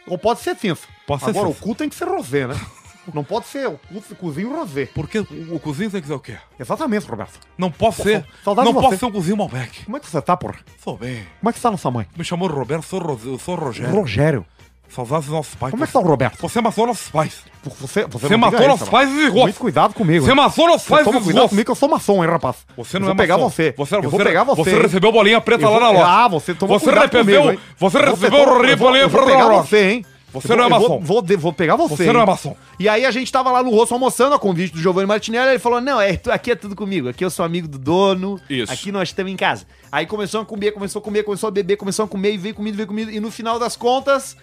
ou 0.06 0.18
pode 0.18 0.40
ser 0.40 0.56
cinza. 0.56 0.80
Pode 1.06 1.22
ser 1.22 1.30
Agora 1.30 1.46
cinza. 1.46 1.58
o 1.58 1.62
cu 1.62 1.74
tem 1.76 1.88
que 1.88 1.94
ser 1.94 2.08
rosé, 2.08 2.46
né? 2.48 2.54
Não 3.12 3.24
pode 3.24 3.46
ser 3.46 3.66
o 3.68 3.78
cozinho 4.18 4.54
rosé. 4.54 4.86
Por 4.86 5.08
que 5.08 5.18
o 5.18 5.58
cozinho 5.60 5.90
tem 5.90 6.00
que 6.00 6.06
ser 6.06 6.12
o 6.14 6.20
quê? 6.20 6.36
Exatamente, 6.58 7.06
Roberto. 7.06 7.38
Não 7.58 7.70
posso 7.70 7.98
Pô, 7.98 8.02
ser. 8.04 8.24
não 8.46 8.54
de 8.54 8.72
posso 8.72 8.88
você. 8.90 8.96
ser 8.98 9.04
um 9.06 9.10
cozinho 9.12 9.36
Malbec. 9.36 9.84
Como 9.84 9.96
é 9.96 10.00
que 10.00 10.08
você 10.08 10.22
tá, 10.22 10.36
porra? 10.36 10.56
Sou 10.82 10.96
bem. 10.96 11.24
Como 11.40 11.50
é 11.50 11.52
que 11.52 11.60
tá 11.60 11.70
nossa 11.70 11.90
mãe? 11.90 12.06
Me 12.16 12.24
chamou 12.24 12.48
Roberto, 12.48 12.84
sou, 12.84 13.00
Ro... 13.00 13.18
eu 13.24 13.38
sou 13.38 13.54
Rogério. 13.56 13.92
Rogério. 13.94 14.46
Saudades 14.88 15.24
dos 15.24 15.34
nossos 15.34 15.54
pais. 15.54 15.70
Como 15.70 15.82
é 15.82 15.86
que 15.86 15.92
tá 15.94 16.00
o 16.00 16.02
Roberto? 16.02 16.38
Você 16.42 16.60
matou 16.60 16.86
nossos 16.86 17.08
pais. 17.08 17.42
Você, 17.64 18.04
você, 18.04 18.06
Você 18.06 18.28
não 18.28 18.38
matou 18.38 18.68
nossos 18.68 18.90
pais 18.90 19.08
e 19.10 19.30
gosto. 19.30 19.42
Muito 19.44 19.58
cuidado 19.58 19.94
comigo. 19.94 20.26
Você 20.26 20.34
matou 20.34 20.66
nossos 20.66 20.86
pais 20.86 21.06
e 21.06 21.10
cuidado 21.10 21.32
gosto. 21.34 21.48
comigo 21.48 21.64
que 21.64 21.70
eu 21.70 21.74
sou 21.74 21.88
maçom, 21.88 22.22
hein, 22.22 22.28
rapaz. 22.30 22.56
Você 22.76 22.96
Eu 22.98 23.00
não 23.00 23.06
vou 23.06 23.14
é 23.14 23.16
pegar 23.16 23.38
maçom. 23.38 23.48
você. 23.48 23.74
Você, 23.74 23.96
eu 23.96 24.02
você, 24.02 24.08
vou 24.10 24.20
pegar 24.20 24.44
você. 24.44 24.62
Você 24.64 24.82
recebeu 24.82 25.10
bolinha 25.10 25.40
preta 25.40 25.66
lá 25.66 25.80
na 25.80 25.90
loja. 25.92 26.06
Ah, 26.06 26.28
você 26.28 26.54
tomou 26.54 26.78
Você 26.78 26.84
cuidado 26.84 27.10
recebeu, 27.10 27.42
comigo, 27.42 27.62
você 27.78 27.98
recebeu 28.00 28.44
bolinha 28.46 28.72
eu 28.72 28.76
vou- 28.76 28.94
eu 28.96 29.08
vou 29.08 29.22
preta 29.22 29.38
pegar 29.38 29.48
você, 29.62 29.90
hein? 29.92 30.06
Você 30.32 30.56
não 30.56 30.64
é 30.64 30.68
maçom. 30.68 31.00
Vou, 31.00 31.22
vou, 31.22 31.38
vou 31.38 31.52
pegar 31.52 31.76
você. 31.76 31.96
Você 31.96 32.12
não 32.12 32.22
é 32.22 32.26
maçom. 32.26 32.56
E 32.78 32.88
aí 32.88 33.04
a 33.04 33.10
gente 33.10 33.30
tava 33.30 33.50
lá 33.50 33.62
no 33.62 33.70
rosto 33.70 33.92
almoçando 33.92 34.34
a 34.34 34.38
convite 34.38 34.72
do 34.72 34.80
Giovanni 34.80 35.06
Martinelli. 35.06 35.50
Ele 35.50 35.58
falou: 35.58 35.80
Não, 35.80 36.00
é, 36.00 36.18
aqui 36.30 36.52
é 36.52 36.54
tudo 36.54 36.74
comigo. 36.74 37.08
Aqui 37.08 37.24
eu 37.24 37.30
sou 37.30 37.44
amigo 37.44 37.68
do 37.68 37.78
dono. 37.78 38.40
Isso. 38.48 38.72
Aqui 38.72 38.90
nós 38.90 39.10
estamos 39.10 39.30
em 39.30 39.36
casa. 39.36 39.66
Aí 39.90 40.06
começou 40.06 40.40
a 40.40 40.44
comer, 40.44 40.72
começou 40.72 41.00
a 41.00 41.02
comer, 41.02 41.22
começou 41.22 41.48
a 41.48 41.50
beber, 41.50 41.76
começou 41.76 42.04
a 42.04 42.08
comer 42.08 42.32
e 42.32 42.38
veio 42.38 42.54
comida, 42.54 42.76
veio 42.76 42.88
comida. 42.88 43.12
E 43.12 43.20
no 43.20 43.30
final 43.30 43.58
das 43.58 43.76
contas, 43.76 44.36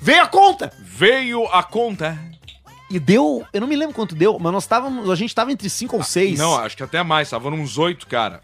veio 0.00 0.22
a 0.22 0.26
conta. 0.26 0.70
Veio 0.80 1.46
a 1.46 1.62
conta. 1.62 2.18
E 2.90 2.98
deu, 2.98 3.42
eu 3.54 3.60
não 3.62 3.66
me 3.66 3.74
lembro 3.74 3.94
quanto 3.94 4.14
deu, 4.14 4.38
mas 4.38 4.52
nós 4.52 4.64
estávamos, 4.64 5.08
a 5.08 5.14
gente 5.14 5.34
tava 5.34 5.50
entre 5.50 5.70
5 5.70 5.96
ou 5.96 6.02
6. 6.02 6.38
Não, 6.38 6.54
acho 6.58 6.76
que 6.76 6.82
até 6.82 7.02
mais. 7.02 7.30
Tava 7.30 7.48
uns 7.48 7.78
oito, 7.78 8.06
cara. 8.06 8.42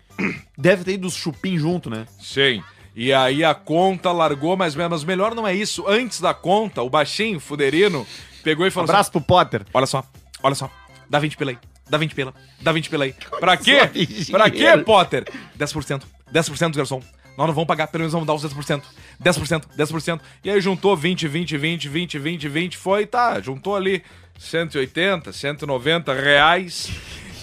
Deve 0.56 0.84
ter 0.84 0.92
ido 0.92 1.06
os 1.06 1.14
chupim 1.14 1.58
junto, 1.58 1.90
né? 1.90 2.06
Sim. 2.18 2.62
E 3.00 3.12
aí 3.12 3.44
a 3.44 3.54
conta 3.54 4.10
largou, 4.10 4.56
mas, 4.56 4.74
mas 4.74 5.04
melhor 5.04 5.32
não 5.32 5.46
é 5.46 5.54
isso. 5.54 5.84
Antes 5.86 6.20
da 6.20 6.34
conta, 6.34 6.82
o 6.82 6.90
baixinho, 6.90 7.38
fuderino, 7.38 8.04
pegou 8.42 8.66
e 8.66 8.72
falou 8.72 8.90
Abraço 8.90 9.12
pro 9.12 9.20
Potter. 9.20 9.64
Olha 9.72 9.86
só, 9.86 10.02
olha 10.42 10.56
só. 10.56 10.68
Dá 11.08 11.20
20 11.20 11.36
pila 11.36 11.52
aí. 11.52 11.58
Dá 11.88 11.96
20 11.96 12.12
pila. 12.12 12.34
Dá 12.60 12.72
20 12.72 12.90
pila 12.90 13.04
aí. 13.04 13.14
Pra 13.38 13.56
quê? 13.56 13.88
Pra 14.32 14.50
quê. 14.50 14.76
Potter? 14.84 15.24
10%. 15.56 16.02
10%, 16.34 16.74
garçom. 16.74 17.00
Nós 17.36 17.46
não 17.46 17.54
vamos 17.54 17.68
pagar, 17.68 17.86
pelo 17.86 18.00
menos 18.02 18.12
vamos 18.12 18.26
dar 18.26 18.34
os 18.34 18.42
10%. 18.42 18.82
10%, 19.22 19.62
10%. 19.78 20.20
E 20.42 20.50
aí 20.50 20.60
juntou 20.60 20.96
20, 20.96 21.28
20, 21.28 21.56
20, 21.56 21.88
20, 21.88 22.18
20, 22.18 22.48
20. 22.48 22.76
Foi, 22.76 23.06
tá. 23.06 23.40
Juntou 23.40 23.76
ali 23.76 24.02
180, 24.40 25.32
190 25.32 26.12
reais. 26.14 26.90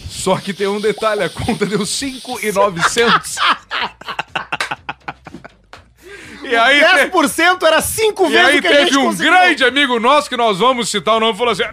Só 0.09 0.35
que 0.35 0.53
tem 0.53 0.67
um 0.67 0.81
detalhe, 0.81 1.23
a 1.23 1.29
conta 1.29 1.65
deu 1.65 1.85
5,900. 1.85 3.37
E 6.47 6.55
aí, 6.55 6.79
te- 6.79 7.09
10% 7.11 7.63
era 7.65 7.81
5 7.81 8.25
e 8.25 8.29
vezes 8.31 8.45
aí 8.47 8.57
o 8.57 8.61
que 8.61 8.67
a 8.67 8.71
teve 8.71 8.85
gente 8.85 8.97
um 8.97 9.05
conseguiu. 9.05 9.31
grande 9.33 9.63
amigo 9.63 9.99
nosso 9.99 10.29
que 10.29 10.37
nós 10.37 10.59
vamos 10.59 10.89
citar 10.89 11.15
o 11.15 11.19
nome 11.19 11.33
e 11.33 11.37
falou 11.37 11.51
assim: 11.51 11.63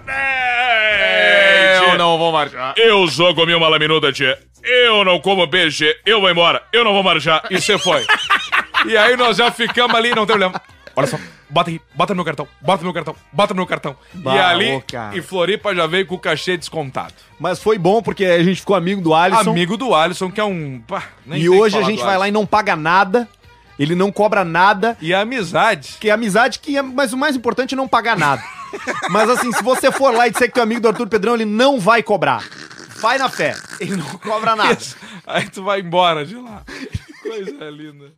Eu 1.90 1.98
não 1.98 2.18
vou 2.18 2.32
marchar. 2.32 2.74
Eu 2.76 3.06
só 3.08 3.34
comi 3.34 3.54
uma 3.54 3.68
laminuta, 3.68 4.12
tia. 4.12 4.38
Eu 4.62 5.04
não 5.04 5.18
como 5.20 5.48
peixe. 5.48 5.94
Eu 6.06 6.20
vou 6.20 6.30
embora. 6.30 6.62
Eu 6.72 6.84
não 6.84 6.92
vou 6.92 7.02
marchar. 7.02 7.42
E 7.50 7.60
você 7.60 7.78
foi. 7.78 8.04
e 8.86 8.96
aí 8.96 9.16
nós 9.16 9.36
já 9.36 9.50
ficamos 9.50 9.94
ali, 9.96 10.10
não 10.10 10.26
tem 10.26 10.36
problema. 10.38 10.60
Olha 10.94 11.06
só, 11.06 11.18
bota 11.48 11.70
aí, 11.70 11.80
bota 11.94 12.12
no 12.12 12.16
meu 12.16 12.24
cartão, 12.24 12.46
bota 12.60 12.78
no 12.82 12.84
meu 12.84 12.92
cartão, 12.92 13.16
bota 13.32 13.54
no 13.54 13.58
meu 13.58 13.66
cartão. 13.66 13.96
e 14.14 14.18
Bah, 14.18 14.50
ali, 14.50 14.72
ô, 14.74 14.82
cara. 14.82 15.16
e 15.16 15.22
Floripa 15.22 15.74
já 15.74 15.86
veio 15.86 16.04
com 16.06 16.16
o 16.16 16.18
cachê 16.18 16.54
descontado. 16.54 17.14
Mas 17.40 17.58
foi 17.62 17.78
bom 17.78 18.02
porque 18.02 18.26
a 18.26 18.42
gente 18.42 18.60
ficou 18.60 18.76
amigo 18.76 19.00
do 19.00 19.14
Alisson. 19.14 19.50
Amigo 19.50 19.76
do 19.78 19.94
Alisson, 19.94 20.30
que 20.30 20.38
é 20.38 20.44
um. 20.44 20.82
pá, 20.86 21.04
E 21.26 21.48
hoje 21.48 21.78
a 21.78 21.82
gente 21.82 22.02
vai 22.02 22.18
lá 22.18 22.28
e 22.28 22.30
não 22.30 22.44
paga 22.44 22.76
nada. 22.76 23.26
Ele 23.82 23.96
não 23.96 24.12
cobra 24.12 24.44
nada. 24.44 24.96
E 25.00 25.12
a 25.12 25.22
amizade. 25.22 25.96
Que 25.98 26.08
é 26.08 26.12
amizade 26.12 26.60
que 26.60 26.76
é, 26.76 26.82
mas 26.82 27.12
o 27.12 27.16
mais 27.16 27.34
importante 27.34 27.74
é 27.74 27.76
não 27.76 27.88
pagar 27.88 28.16
nada. 28.16 28.40
mas 29.10 29.28
assim, 29.28 29.52
se 29.52 29.60
você 29.60 29.90
for 29.90 30.14
lá 30.14 30.28
e 30.28 30.30
disser 30.30 30.46
que 30.46 30.54
teu 30.54 30.62
amigo 30.62 30.80
do 30.80 30.86
Arthur 30.86 31.08
Pedrão, 31.08 31.34
ele 31.34 31.44
não 31.44 31.80
vai 31.80 32.00
cobrar. 32.00 32.44
Vai 33.00 33.18
na 33.18 33.28
fé. 33.28 33.56
Ele 33.80 33.96
não 33.96 34.06
cobra 34.18 34.54
nada. 34.54 34.78
Aí 35.26 35.48
tu 35.50 35.64
vai 35.64 35.80
embora 35.80 36.24
de 36.24 36.36
lá. 36.36 36.62
Coisa 37.24 37.70
linda. 37.70 38.12